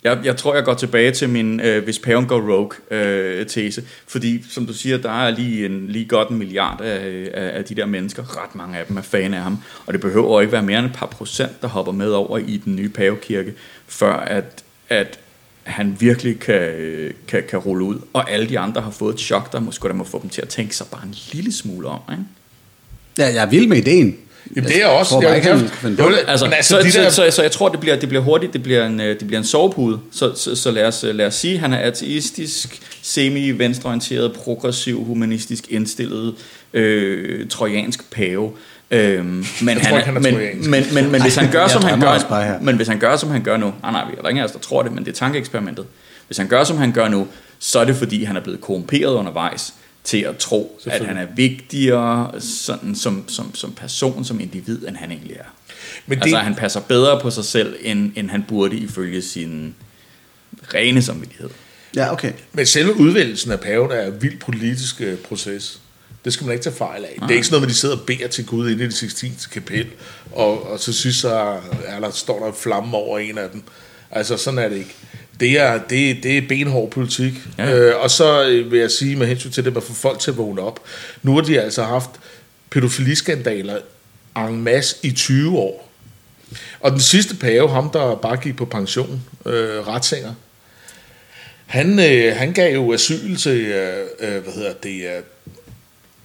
jeg, 0.05 0.19
jeg 0.25 0.37
tror, 0.37 0.55
jeg 0.55 0.65
går 0.65 0.75
tilbage 0.75 1.11
til 1.11 1.29
min, 1.29 1.61
øh, 1.61 1.85
hvis 1.85 1.99
paven 1.99 2.27
går 2.27 2.41
rogue, 2.41 2.99
øh, 2.99 3.47
tese. 3.47 3.83
Fordi, 4.07 4.45
som 4.51 4.67
du 4.67 4.73
siger, 4.73 4.99
der 4.99 5.27
er 5.27 5.31
lige, 5.31 5.67
en, 5.67 5.87
lige 5.89 6.05
godt 6.05 6.29
en 6.29 6.39
milliard 6.39 6.81
af, 6.81 7.29
af, 7.35 7.59
af 7.59 7.65
de 7.65 7.75
der 7.75 7.87
mennesker. 7.87 8.43
Ret 8.43 8.55
mange 8.55 8.79
af 8.79 8.87
dem 8.87 8.97
er 8.97 9.03
fan 9.03 9.35
af 9.35 9.41
ham. 9.41 9.59
Og 9.87 9.93
det 9.93 10.01
behøver 10.01 10.41
ikke 10.41 10.53
være 10.53 10.63
mere 10.63 10.79
end 10.79 10.87
et 10.87 10.93
par 10.93 11.07
procent, 11.07 11.63
der 11.63 11.69
hopper 11.69 11.93
med 11.93 12.11
over 12.11 12.39
i 12.39 12.57
den 12.65 12.77
nye 12.77 12.89
pavekirke, 12.89 13.53
før 13.89 14.13
at, 14.13 14.65
at 14.89 15.19
han 15.65 15.97
virkelig 16.01 16.41
kan, 16.41 16.71
kan, 17.29 17.43
kan 17.49 17.59
rulle 17.59 17.85
ud. 17.85 17.99
Og 18.13 18.31
alle 18.31 18.49
de 18.49 18.59
andre 18.59 18.81
har 18.81 18.91
fået 18.91 19.15
et 19.15 19.21
chok, 19.21 19.53
der 19.53 19.61
måske 19.61 19.89
der 19.89 19.95
må 19.95 20.05
få 20.05 20.19
dem 20.23 20.31
til 20.31 20.43
at 20.43 20.49
tænke 20.49 20.77
sig 20.77 20.87
bare 20.87 21.01
en 21.05 21.15
lille 21.33 21.53
smule 21.53 21.89
om. 21.89 22.01
Ikke? 22.13 22.23
Ja, 23.19 23.35
jeg 23.35 23.43
er 23.43 23.47
vild 23.47 23.67
med 23.67 23.77
ideen. 23.77 24.17
Jamen, 24.57 24.71
det 24.71 24.83
er 24.83 24.87
også... 24.87 25.11
tror 25.13 25.23
jeg- 25.23 25.37
ikke, 25.37 25.49
jeg- 25.49 25.59
han 25.59 25.69
kan 25.97 26.05
jeg 26.05 26.13
det. 26.13 26.19
Altså, 26.29 26.47
altså, 26.47 26.79
de 26.83 26.91
så, 26.93 27.01
der- 27.01 27.11
så, 27.11 27.17
så, 27.17 27.31
så 27.31 27.43
jeg 27.43 27.51
tror, 27.53 27.69
det 27.69 27.81
bliver, 27.81 27.97
det 27.97 28.09
bliver 28.09 28.23
hurtigt, 28.25 28.53
det 28.53 28.63
bliver 28.63 28.87
en, 28.87 29.01
øh, 29.01 29.19
det 29.19 29.27
bliver 29.27 29.39
en 29.41 29.47
sovepude. 29.47 29.99
Så, 30.13 30.35
så, 30.37 30.57
så 30.57 30.71
lad, 30.71 30.85
os, 30.87 31.05
lad 31.09 31.27
os 31.27 31.35
sige, 31.35 31.55
at 31.55 31.61
han 31.61 31.73
er 31.73 31.79
ateistisk, 31.79 32.81
semi-venstreorienteret, 33.03 34.33
progressiv, 34.33 35.05
humanistisk 35.05 35.65
indstillet, 35.71 36.35
øh, 36.73 37.49
trojansk 37.49 38.11
pave. 38.11 38.53
Øhm, 38.91 39.25
men, 39.63 39.69
han, 39.69 39.81
tror 39.81 39.97
ikke, 39.97 40.07
han 40.07 40.17
er 40.17 40.21
men, 40.21 40.71
men, 40.71 40.85
men, 40.95 41.13
men, 41.13 41.23
hvis 41.23 41.37
han 41.37 41.53
gør, 41.53 41.61
Jeg 41.69 41.71
som 41.71 41.83
han 41.83 42.01
gør, 42.01 42.59
men 42.61 42.77
hvis 42.77 42.89
han 42.89 42.99
gør, 42.99 43.17
som 43.17 43.31
han 43.31 43.43
gør 43.43 43.57
nu, 43.57 43.75
nej, 43.83 43.93
nej, 43.93 44.05
der 44.05 44.23
er 44.23 44.29
ingen 44.29 44.43
af 44.43 44.47
os, 44.47 44.53
der 44.53 44.59
tror 44.59 44.83
det, 44.83 44.93
men 44.93 45.05
det 45.05 45.11
er 45.11 45.15
tankeeksperimentet. 45.15 45.87
Hvis 46.27 46.39
han 46.39 46.49
gør, 46.49 46.65
som 46.65 46.79
han 46.79 46.93
gør 46.93 47.09
nu, 47.09 47.27
så 47.59 47.79
er 47.79 47.85
det 47.85 47.97
fordi, 47.97 48.25
han 48.25 48.37
er 48.37 48.41
blevet 48.41 48.61
korrumperet 48.61 49.15
undervejs 49.15 49.75
til 50.05 50.19
at 50.19 50.37
tro, 50.37 50.81
at 50.87 51.07
han 51.07 51.17
er 51.17 51.27
vigtigere 51.37 52.41
sådan, 52.41 52.95
som, 52.95 53.29
som, 53.29 53.55
som 53.55 53.73
person, 53.73 54.25
som 54.25 54.41
individ, 54.41 54.87
end 54.89 54.97
han 54.97 55.11
egentlig 55.11 55.37
er. 55.37 55.45
Men 56.07 56.19
Altså, 56.19 56.37
det, 56.37 56.45
han 56.45 56.55
passer 56.55 56.81
bedre 56.81 57.21
på 57.21 57.31
sig 57.31 57.45
selv, 57.45 57.77
end, 57.81 58.13
end 58.17 58.31
han 58.31 58.45
burde 58.49 58.77
ifølge 58.77 59.23
sin 59.23 59.75
rene 60.75 61.03
samvittighed. 61.03 61.51
Ja, 61.97 62.13
okay. 62.13 62.33
men 62.53 62.67
selve 62.67 62.97
udvælgelsen 62.97 63.53
af 63.53 63.61
paven 63.61 63.91
er 63.91 64.07
en 64.07 64.23
vild 64.23 64.39
politisk 64.39 65.01
øh, 65.01 65.19
proces. 65.19 65.81
Det 66.25 66.33
skal 66.33 66.45
man 66.45 66.53
ikke 66.53 66.63
tage 66.63 66.77
fejl 66.77 67.05
af. 67.05 67.19
Det 67.21 67.31
er 67.31 67.35
ikke 67.35 67.47
sådan 67.47 67.55
noget, 67.55 67.63
med, 67.63 67.69
de 67.69 67.75
sidder 67.75 67.97
og 67.97 68.07
beder 68.07 68.29
til 68.29 68.47
Gud 68.47 68.71
inde 68.71 68.85
i 68.85 68.87
det 68.87 68.95
16. 68.95 69.37
kapel, 69.53 69.87
og, 70.33 70.71
og 70.71 70.79
så 70.79 70.93
synes 70.93 71.17
så 71.17 71.59
er 71.87 72.01
der, 72.01 72.11
står 72.11 72.39
der 72.39 72.47
en 72.47 72.55
flamme 72.55 72.97
over 72.97 73.19
en 73.19 73.39
af 73.39 73.51
dem. 73.51 73.63
Altså, 74.11 74.37
sådan 74.37 74.59
er 74.59 74.69
det 74.69 74.77
ikke. 74.77 74.95
Det 75.41 75.61
er, 75.61 75.79
det, 75.79 76.23
det 76.23 76.39
er 76.39 76.49
benhård 76.49 76.91
politik. 76.91 77.33
Ja. 77.59 77.75
Øh, 77.75 78.03
og 78.03 78.11
så 78.11 78.49
øh, 78.49 78.73
vil 78.73 78.81
jeg 78.81 78.91
sige 78.91 79.17
med 79.17 79.27
hensyn 79.27 79.51
til 79.51 79.65
det 79.65 79.77
at 79.77 79.83
få 79.83 79.93
folk 79.93 80.19
til 80.19 80.31
at 80.31 80.37
vågne 80.37 80.63
op. 80.63 80.81
Nu 81.23 81.35
har 81.35 81.41
de 81.41 81.61
altså 81.61 81.83
haft 81.83 82.11
pædofiliskandaler 82.71 83.79
en 84.37 84.63
masse 84.63 84.97
i 85.03 85.13
20 85.13 85.59
år. 85.59 85.91
Og 86.81 86.91
den 86.91 87.01
sidste 87.01 87.37
pave, 87.37 87.71
ham 87.71 87.91
der 87.91 88.15
bare 88.15 88.37
gik 88.37 88.57
på 88.57 88.65
pension, 88.65 89.23
øh, 89.47 89.87
Ratzinger, 89.87 90.35
han, 91.67 91.99
øh, 91.99 92.37
han 92.37 92.53
gav 92.53 92.75
jo 92.75 92.93
asyl 92.93 93.37
til, 93.37 93.61
øh, 93.61 94.07
øh, 94.21 94.43
hvad 94.43 94.53
hedder 94.53 94.73
det, 94.73 95.17
øh, 95.17 95.23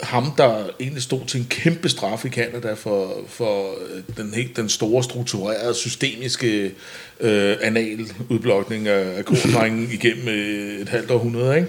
ham, 0.01 0.31
der 0.37 0.63
egentlig 0.79 1.03
stod 1.03 1.19
til 1.27 1.39
en 1.39 1.47
kæmpe 1.49 1.89
straf 1.89 2.25
i 2.25 2.29
Canada 2.29 2.73
for, 2.73 3.13
for 3.27 3.69
øh, 3.69 4.01
den, 4.17 4.33
helt, 4.33 4.57
den 4.57 4.69
store, 4.69 5.03
strukturerede, 5.03 5.73
systemiske 5.73 6.71
øh, 7.19 7.57
analudblokning 7.61 8.87
af, 8.87 9.17
af 9.17 9.25
kodrengen 9.25 9.91
igennem 10.01 10.27
øh, 10.27 10.81
et 10.81 10.89
halvt 10.89 11.11
århundrede. 11.11 11.55
Ikke? 11.55 11.67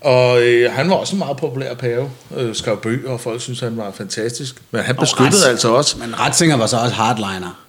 Og 0.00 0.42
øh, 0.42 0.72
han 0.72 0.90
var 0.90 0.94
også 0.94 1.12
en 1.12 1.18
meget 1.18 1.36
populær 1.36 1.74
pave, 1.74 2.10
øh, 2.36 2.54
skrev 2.54 2.80
bøger, 2.80 3.10
og 3.10 3.20
folk 3.20 3.40
synes 3.40 3.60
han 3.60 3.76
var 3.76 3.92
fantastisk. 3.92 4.54
Men 4.70 4.82
han 4.82 4.96
beskyttede 4.96 5.42
Rets- 5.42 5.48
altså 5.48 5.68
også. 5.68 5.98
Men 5.98 6.20
Ratzinger 6.20 6.56
var 6.56 6.66
så 6.66 6.76
også 6.76 6.94
hardliner. 6.94 7.62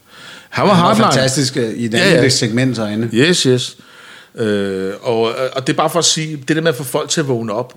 Han 0.49 0.68
var 0.68 0.74
Han 0.74 0.86
var 0.86 0.95
fantastisk 1.12 1.58
øh, 1.58 1.74
i 1.76 1.88
den 1.88 1.99
Ja, 1.99 2.14
ja, 2.14 2.30
segment 2.30 2.80
øjne. 2.80 3.10
Yes, 3.14 3.43
yes. 3.43 3.78
Øh, 4.36 4.93
og, 5.01 5.22
og 5.53 5.68
det 5.68 5.74
er 5.74 5.78
bare 5.78 5.89
for 5.89 5.99
at 5.99 6.05
sige, 6.05 6.43
det 6.47 6.55
der 6.55 6.62
med 6.62 6.70
at 6.70 6.76
få 6.76 6.84
folk 6.84 7.10
til 7.10 7.22
at 7.22 7.28
vågne 7.28 7.53
op, 7.53 7.74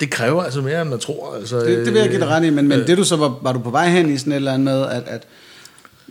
det 0.00 0.10
kræver 0.10 0.42
altså 0.42 0.60
mere, 0.60 0.82
end 0.82 0.90
man 0.90 0.98
tror. 0.98 1.34
Altså, 1.40 1.58
Det, 1.60 1.86
det 1.86 1.92
vil 1.94 2.00
jeg 2.00 2.08
give 2.10 2.20
dig 2.20 2.28
ret 2.28 2.44
i, 2.44 2.50
men, 2.50 2.68
men 2.68 2.80
det 2.86 2.98
du 2.98 3.04
så 3.04 3.16
var, 3.16 3.38
var 3.42 3.52
du 3.52 3.58
på 3.58 3.70
vej 3.70 3.88
hen 3.88 4.14
i 4.14 4.18
sådan 4.18 4.32
et 4.32 4.36
eller 4.36 4.52
andet 4.52 4.64
med, 4.64 4.82
at, 4.86 5.02
at 5.06 5.22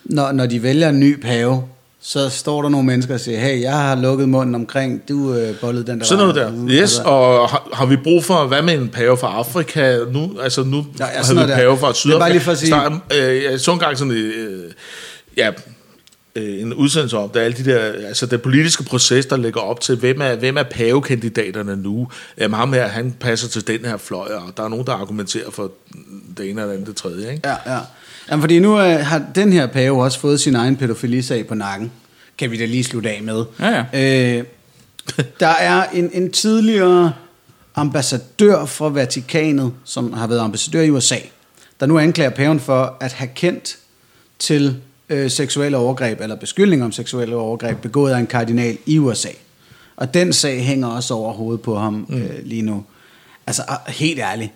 når, 0.03 0.31
når 0.31 0.45
de 0.45 0.63
vælger 0.63 0.89
en 0.89 0.99
ny 0.99 1.21
pave, 1.21 1.63
så 2.01 2.29
står 2.29 2.61
der 2.61 2.69
nogle 2.69 2.85
mennesker 2.87 3.13
og 3.13 3.19
siger, 3.19 3.39
hey, 3.39 3.61
jeg 3.61 3.73
har 3.77 3.95
lukket 3.95 4.29
munden 4.29 4.55
omkring, 4.55 5.01
du 5.09 5.33
øh, 5.33 5.55
bollede 5.61 5.87
den 5.87 5.99
der 5.99 6.05
Sådan 6.05 6.19
noget 6.27 6.35
vej." 6.35 6.43
der. 6.43 6.53
Yes, 6.69 6.81
altså. 6.81 7.01
og 7.01 7.49
har, 7.49 7.69
har 7.73 7.85
vi 7.85 7.95
brug 7.95 8.23
for, 8.23 8.47
hvad 8.47 8.61
med 8.61 8.73
en 8.73 8.89
pave 8.89 9.17
fra 9.17 9.27
Afrika? 9.27 9.97
Nu, 10.11 10.31
altså 10.41 10.63
nu 10.63 10.85
Ja, 10.99 11.05
ja, 11.05 11.23
har 11.23 11.33
vi 11.33 11.39
der. 11.51 11.55
pave 11.55 11.77
fra 11.77 11.91
Det 11.91 12.13
er 12.13 12.19
bare 12.19 12.31
lige 12.31 12.41
for 12.41 12.51
at 12.51 12.57
Sydafrika. 12.57 12.95
sige- 12.97 13.11
Start, 13.19 13.29
øh, 13.37 13.43
jeg 13.51 13.59
så 13.59 13.71
engang 13.71 13.97
sådan 13.97 14.13
øh, 14.13 14.71
ja, 15.37 15.49
øh, 16.35 16.61
en 16.61 16.73
udsendelse 16.73 17.17
om, 17.17 17.29
der 17.29 17.39
er 17.39 17.45
alle 17.45 17.57
de 17.57 17.65
der, 17.71 18.07
altså 18.07 18.25
den 18.25 18.39
politiske 18.39 18.83
proces, 18.83 19.25
der 19.25 19.37
ligger 19.37 19.61
op 19.61 19.81
til, 19.81 19.95
hvem 19.95 20.21
er, 20.21 20.35
hvem 20.35 20.57
er 20.57 20.63
pavekandidaterne 20.63 21.75
nu? 21.75 22.07
Jamen 22.37 22.57
ham 22.57 22.73
her, 22.73 22.87
han 22.87 23.11
passer 23.11 23.47
til 23.47 23.67
den 23.67 23.85
her 23.85 23.97
fløj, 23.97 24.33
og 24.33 24.57
der 24.57 24.63
er 24.63 24.67
nogen, 24.67 24.85
der 24.85 24.93
argumenterer 24.93 25.51
for 25.51 25.71
det 26.37 26.49
ene 26.49 26.61
eller 26.61 26.73
andet, 26.73 26.87
det 26.87 26.95
tredje, 26.95 27.31
ikke? 27.31 27.47
Ja, 27.49 27.73
ja. 27.73 27.79
Jamen, 28.29 28.41
fordi 28.41 28.59
nu 28.59 28.79
øh, 28.79 28.99
har 28.99 29.25
den 29.35 29.53
her 29.53 29.67
pave 29.67 30.03
også 30.03 30.19
fået 30.19 30.39
sin 30.39 30.55
egen 30.55 30.77
pædofilisag 30.77 31.47
på 31.47 31.55
nakken. 31.55 31.91
Kan 32.37 32.51
vi 32.51 32.57
da 32.57 32.65
lige 32.65 32.83
slutte 32.83 33.09
af 33.09 33.23
med. 33.23 33.43
Ja, 33.59 33.83
Øh, 33.93 34.43
der 35.39 35.47
er 35.47 35.85
en, 35.93 36.09
en 36.13 36.31
tidligere 36.31 37.13
ambassadør 37.75 38.65
for 38.65 38.89
Vatikanet, 38.89 39.73
som 39.83 40.13
har 40.13 40.27
været 40.27 40.39
ambassadør 40.39 40.81
i 40.81 40.89
USA, 40.89 41.17
der 41.79 41.85
nu 41.85 41.99
anklager 41.99 42.29
paven 42.29 42.59
for 42.59 42.97
at 42.99 43.13
have 43.13 43.29
kendt 43.35 43.77
til 44.39 44.81
øh, 45.09 45.31
seksuelle 45.31 45.77
overgreb, 45.77 46.21
eller 46.21 46.35
beskyldning 46.35 46.83
om 46.83 46.91
seksuelle 46.91 47.35
overgreb, 47.35 47.77
begået 47.77 48.11
af 48.11 48.19
en 48.19 48.27
kardinal 48.27 48.77
i 48.85 48.99
USA. 48.99 49.29
Og 49.95 50.13
den 50.13 50.33
sag 50.33 50.63
hænger 50.63 50.87
også 50.87 51.13
over 51.13 51.33
hovedet 51.33 51.61
på 51.61 51.77
ham 51.77 52.05
mm. 52.09 52.17
øh, 52.17 52.29
lige 52.43 52.61
nu. 52.61 52.83
Altså, 53.47 53.63
helt 53.87 54.19
ærligt, 54.19 54.51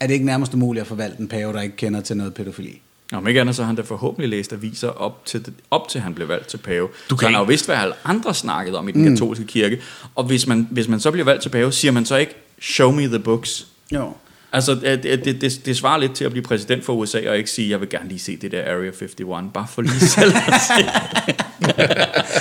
er 0.00 0.06
det 0.06 0.14
ikke 0.14 0.26
nærmest 0.26 0.54
umuligt 0.54 0.80
at 0.80 0.86
forvalte 0.86 1.20
en 1.20 1.28
pave, 1.28 1.52
der 1.52 1.60
ikke 1.60 1.76
kender 1.76 2.00
til 2.00 2.16
noget 2.16 2.34
pædofili? 2.34 2.80
Om 3.12 3.28
ikke 3.28 3.40
andet, 3.40 3.56
så 3.56 3.62
har 3.62 3.66
han 3.66 3.76
da 3.76 3.82
forhåbentlig 3.82 4.28
læst 4.28 4.52
aviser 4.52 4.88
op 4.88 5.26
til, 5.26 5.46
det, 5.46 5.54
op 5.70 5.88
til 5.88 6.00
han 6.00 6.14
blev 6.14 6.28
valgt 6.28 6.46
til 6.46 6.56
pave. 6.58 6.88
Du 7.10 7.16
kan 7.16 7.18
kan 7.18 7.26
han 7.26 7.34
har 7.34 7.40
jo 7.40 7.46
vidst, 7.46 7.66
hvad 7.66 7.76
alle 7.76 7.94
andre 8.04 8.34
snakket 8.34 8.76
om 8.76 8.88
i 8.88 8.92
den 8.92 9.02
mm. 9.02 9.08
katolske 9.08 9.44
kirke. 9.44 9.80
Og 10.14 10.24
hvis 10.24 10.46
man, 10.46 10.68
hvis 10.70 10.88
man 10.88 11.00
så 11.00 11.10
bliver 11.10 11.24
valgt 11.24 11.42
til 11.42 11.48
pave, 11.48 11.72
siger 11.72 11.92
man 11.92 12.06
så 12.06 12.16
ikke, 12.16 12.34
show 12.60 12.92
me 12.92 13.06
the 13.06 13.18
books. 13.18 13.66
Jo. 13.94 14.12
Altså, 14.52 14.74
det, 14.74 15.02
det, 15.02 15.40
det, 15.40 15.60
det 15.66 15.76
svarer 15.76 15.98
lidt 15.98 16.14
til 16.14 16.24
at 16.24 16.30
blive 16.30 16.42
præsident 16.42 16.84
for 16.84 16.92
USA, 16.92 17.30
og 17.30 17.38
ikke 17.38 17.50
sige, 17.50 17.70
jeg 17.70 17.80
vil 17.80 17.88
gerne 17.88 18.08
lige 18.08 18.18
se 18.18 18.36
det 18.36 18.52
der 18.52 18.62
Area 18.62 18.86
51, 18.86 19.14
bare 19.54 19.66
for 19.74 19.82
lige 19.82 20.00
selv 20.00 20.32
at 20.36 20.60
se. 20.76 20.84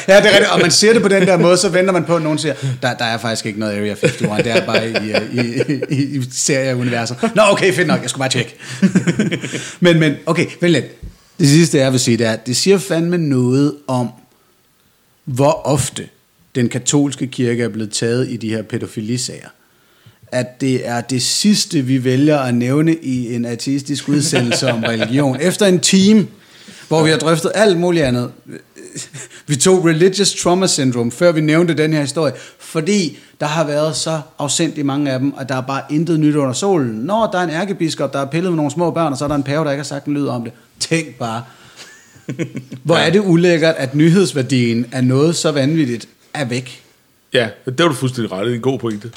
Ja, 0.08 0.18
det 0.18 0.26
er 0.26 0.32
rigtigt, 0.32 0.52
og 0.52 0.60
man 0.62 0.72
siger 0.72 0.94
det 0.94 1.02
på 1.02 1.08
den 1.08 1.28
der 1.28 1.38
måde, 1.38 1.58
så 1.58 1.70
venter 1.70 1.94
man 1.94 2.06
på, 2.06 2.16
at 2.16 2.22
nogen 2.22 2.38
siger, 2.38 2.54
der, 2.82 2.94
der 2.94 3.06
er 3.06 3.18
faktisk 3.18 3.46
ikke 3.46 3.60
noget 3.60 3.74
Area 3.74 3.92
51, 3.92 4.18
det 4.18 4.52
er 4.52 4.66
bare 4.66 4.90
i, 4.90 4.94
øh, 4.94 5.46
i, 5.46 5.62
i, 5.90 6.18
i 6.18 6.22
serieuniverser. 6.32 7.16
Nå, 7.36 7.42
okay, 7.52 7.74
fedt 7.74 7.88
nok, 7.88 8.02
jeg 8.02 8.10
skulle 8.10 8.22
bare 8.22 8.30
tjekke. 8.30 8.56
men, 9.86 10.00
men, 10.00 10.16
okay, 10.26 10.46
vent 10.62 10.74
lidt. 10.74 10.86
Det 11.40 11.48
sidste, 11.48 11.78
jeg 11.78 11.92
vil 11.92 12.00
sige, 12.00 12.18
det 12.18 12.26
er, 12.26 12.36
det 12.36 12.58
siger 12.58 12.78
fandme 12.78 13.18
noget 13.18 13.76
om, 13.88 14.10
hvor 15.26 15.62
ofte 15.68 16.08
den 16.56 16.70
katolske 16.70 17.28
kirke 17.28 17.64
er 17.64 17.70
blevet 17.70 17.92
taget 17.92 18.30
i 18.30 18.38
de 18.38 18.50
her 18.50 18.62
pædofilisager. 18.62 19.48
At 20.32 20.62
det 20.62 20.88
er 20.88 21.02
det 21.02 21.22
sidste, 21.22 21.82
vi 21.82 22.04
vælger 22.04 22.40
at 22.40 22.56
nævne 22.56 22.96
i 22.96 23.36
en 23.36 23.46
ateistisk 23.46 24.10
udsendelse 24.10 24.72
om 24.72 24.84
religion. 24.84 25.38
Efter 25.42 25.66
en 25.66 25.80
time, 25.80 26.28
hvor 26.88 27.04
vi 27.04 27.10
har 27.10 27.18
drøftet 27.18 27.52
alt 27.56 27.78
muligt 27.78 28.06
andet. 28.06 28.32
Vi 29.48 29.56
tog 29.56 29.86
Religious 29.86 30.36
Trauma 30.36 30.68
Syndrome, 30.68 31.12
før 31.12 31.32
vi 31.32 31.42
nævnte 31.42 31.74
den 31.74 31.94
her 31.94 32.02
historie, 32.02 32.34
fordi 32.60 33.18
der 33.40 33.46
har 33.46 33.64
været 33.64 33.96
så 33.96 34.22
afsendt 34.40 34.78
i 34.78 34.82
mange 34.82 35.12
af 35.12 35.20
dem, 35.20 35.34
og 35.34 35.50
der 35.50 35.56
er 35.56 35.62
bare 35.62 35.82
intet 35.90 36.20
nyt 36.20 36.36
under 36.36 36.54
solen. 36.54 36.88
Når 36.88 37.30
der 37.32 37.40
er 37.40 37.44
en 37.44 37.50
ærkebiskop, 37.50 38.14
der 38.14 38.20
er 38.20 38.26
pillet 38.26 38.52
med 38.52 38.56
nogle 38.56 38.72
små 38.72 38.92
børn, 38.92 39.12
og 39.12 39.18
så 39.18 39.24
er 39.24 39.28
der 39.28 39.36
en 39.36 39.44
pave, 39.44 39.66
der 39.66 39.72
ikke 39.72 39.80
har 39.80 39.86
sagt 39.86 40.06
en 40.06 40.14
lyd 40.14 40.28
om 40.28 40.44
det. 40.44 40.54
Tænk 40.80 41.16
bare, 41.16 41.44
hvor 42.84 42.96
er 42.96 43.10
det 43.10 43.20
ulækkert, 43.20 43.76
at 43.78 43.96
nyhedsværdien 43.96 44.86
af 44.92 45.04
noget 45.04 45.36
så 45.36 45.52
vanvittigt 45.52 46.08
er 46.34 46.46
væk. 46.46 46.84
Ja, 47.34 47.50
det 47.66 47.80
var 47.80 47.88
du 47.88 47.94
fuldstændig 47.94 48.32
ret. 48.32 48.46
Det 48.46 48.52
er 48.52 48.56
en 48.56 48.62
god 48.62 48.80
pointe. 48.80 49.12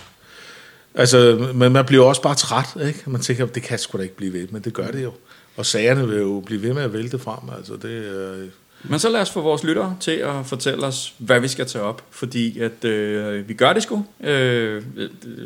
Altså, 0.95 1.49
men 1.55 1.73
man 1.73 1.85
bliver 1.85 2.05
også 2.05 2.23
bare 2.23 2.35
træt, 2.35 2.87
ikke? 2.87 3.03
Man 3.07 3.21
tænker, 3.21 3.47
det 3.47 3.63
kan 3.63 3.79
sgu 3.79 3.99
da 3.99 4.03
ikke 4.03 4.17
blive 4.17 4.33
ved, 4.33 4.49
men 4.51 4.63
det 4.63 4.73
gør 4.73 4.87
det 4.87 5.03
jo. 5.03 5.13
Og 5.57 5.67
sagerne 5.67 6.09
vil 6.09 6.19
jo 6.19 6.43
blive 6.47 6.63
ved 6.63 6.73
med 6.75 6.83
at 6.83 6.93
vælte 6.93 7.19
frem, 7.19 7.39
altså 7.57 7.73
det 7.73 7.89
øh, 7.89 8.49
Men 8.83 8.99
så 8.99 9.09
lad 9.09 9.21
os 9.21 9.31
få 9.31 9.41
vores 9.41 9.65
lyttere 9.65 9.97
til 10.01 10.11
at 10.11 10.47
fortælle 10.47 10.87
os, 10.87 11.15
hvad 11.19 11.41
vi 11.41 11.49
skal 11.49 11.67
tage 11.67 11.85
op. 11.85 12.03
Fordi 12.11 12.61
at 12.61 12.85
øh, 12.85 13.49
vi 13.49 13.55
gør 13.55 13.73
det 13.73 13.83
sgu. 13.83 14.05
Øh, 14.21 14.83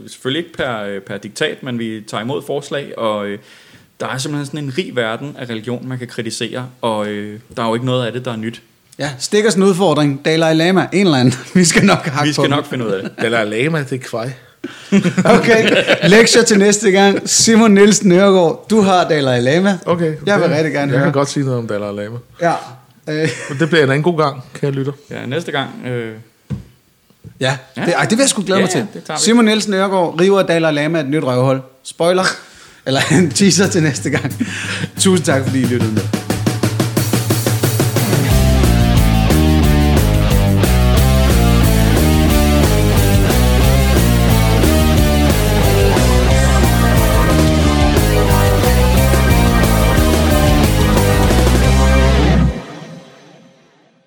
selvfølgelig 0.06 0.46
ikke 0.46 0.56
per, 0.56 1.00
per 1.06 1.16
diktat, 1.16 1.62
men 1.62 1.78
vi 1.78 2.04
tager 2.06 2.22
imod 2.22 2.42
forslag, 2.42 2.98
og 2.98 3.26
øh, 3.26 3.38
der 4.00 4.06
er 4.06 4.18
simpelthen 4.18 4.46
sådan 4.46 4.64
en 4.64 4.78
rig 4.78 4.96
verden 4.96 5.36
af 5.38 5.50
religion, 5.50 5.88
man 5.88 5.98
kan 5.98 6.08
kritisere, 6.08 6.68
og 6.80 7.06
øh, 7.06 7.40
der 7.56 7.62
er 7.62 7.68
jo 7.68 7.74
ikke 7.74 7.86
noget 7.86 8.06
af 8.06 8.12
det, 8.12 8.24
der 8.24 8.32
er 8.32 8.36
nyt. 8.36 8.62
Ja, 8.98 9.10
stik 9.18 9.46
os 9.46 9.54
en 9.54 9.62
udfordring. 9.62 10.24
Dalai 10.24 10.54
Lama, 10.54 10.88
en 10.92 11.06
eller 11.06 11.18
anden. 11.18 11.34
Vi 11.54 11.64
skal 11.64 11.84
nok 11.84 11.98
hakke 12.06 12.28
Vi 12.28 12.32
skal 12.32 12.50
nok 12.50 12.66
finde 12.66 12.86
ud 12.86 12.90
af 12.90 13.02
det. 13.02 13.12
Dalai 13.22 13.44
Lama, 13.44 13.78
det 13.78 13.92
er 13.92 13.98
kvej. 13.98 14.32
Okay, 15.24 15.70
lektier 16.08 16.42
til 16.42 16.58
næste 16.58 16.90
gang. 16.90 17.28
Simon 17.30 17.70
Nielsen 17.70 18.08
Nørgaard, 18.08 18.66
du 18.70 18.80
har 18.80 19.08
Dalai 19.08 19.40
Lama. 19.40 19.78
Okay. 19.86 20.14
Jeg 20.26 20.40
vil 20.40 20.48
det- 20.48 20.56
rigtig 20.56 20.72
gerne 20.72 20.92
Jeg 20.92 20.98
høre. 20.98 21.06
kan 21.06 21.12
godt 21.12 21.28
sige 21.30 21.44
noget 21.44 21.58
om 21.58 21.66
Dalai 21.66 21.92
Lama. 22.04 22.18
Ja. 22.40 22.52
Øh, 23.08 23.28
Men 23.48 23.58
det 23.58 23.68
bliver 23.68 23.84
en 23.84 23.90
anden 23.90 24.02
god 24.02 24.18
gang, 24.18 24.44
kan 24.54 24.66
jeg 24.66 24.72
lytte. 24.72 24.92
Ja, 25.10 25.26
næste 25.26 25.52
gang... 25.52 25.68
Øh, 25.86 26.12
ja, 27.40 27.56
Ja. 27.76 27.84
det, 27.84 27.94
ej, 27.94 28.02
det 28.02 28.10
vil 28.10 28.22
jeg 28.22 28.28
sgu 28.28 28.42
glæde 28.46 28.58
Ja, 28.60 28.64
mig 28.64 28.70
til. 28.70 28.86
Simon 29.18 29.44
Nielsen 29.44 29.70
Nørgaard 29.70 30.20
river 30.20 30.42
Dalai 30.42 30.72
Lama 30.72 31.00
et 31.00 31.06
nyt 31.08 31.24
røvhul. 31.24 31.60
Spoiler. 31.84 32.24
Eller 32.86 33.00
en 33.12 33.30
teaser 33.30 33.66
til 33.68 33.82
næste 33.82 34.10
gang. 34.10 34.34
Tusind 34.98 35.26
tak, 35.26 35.42
fordi 35.44 35.60
I 35.60 35.64
lyttede 35.64 35.92
med. 35.92 36.23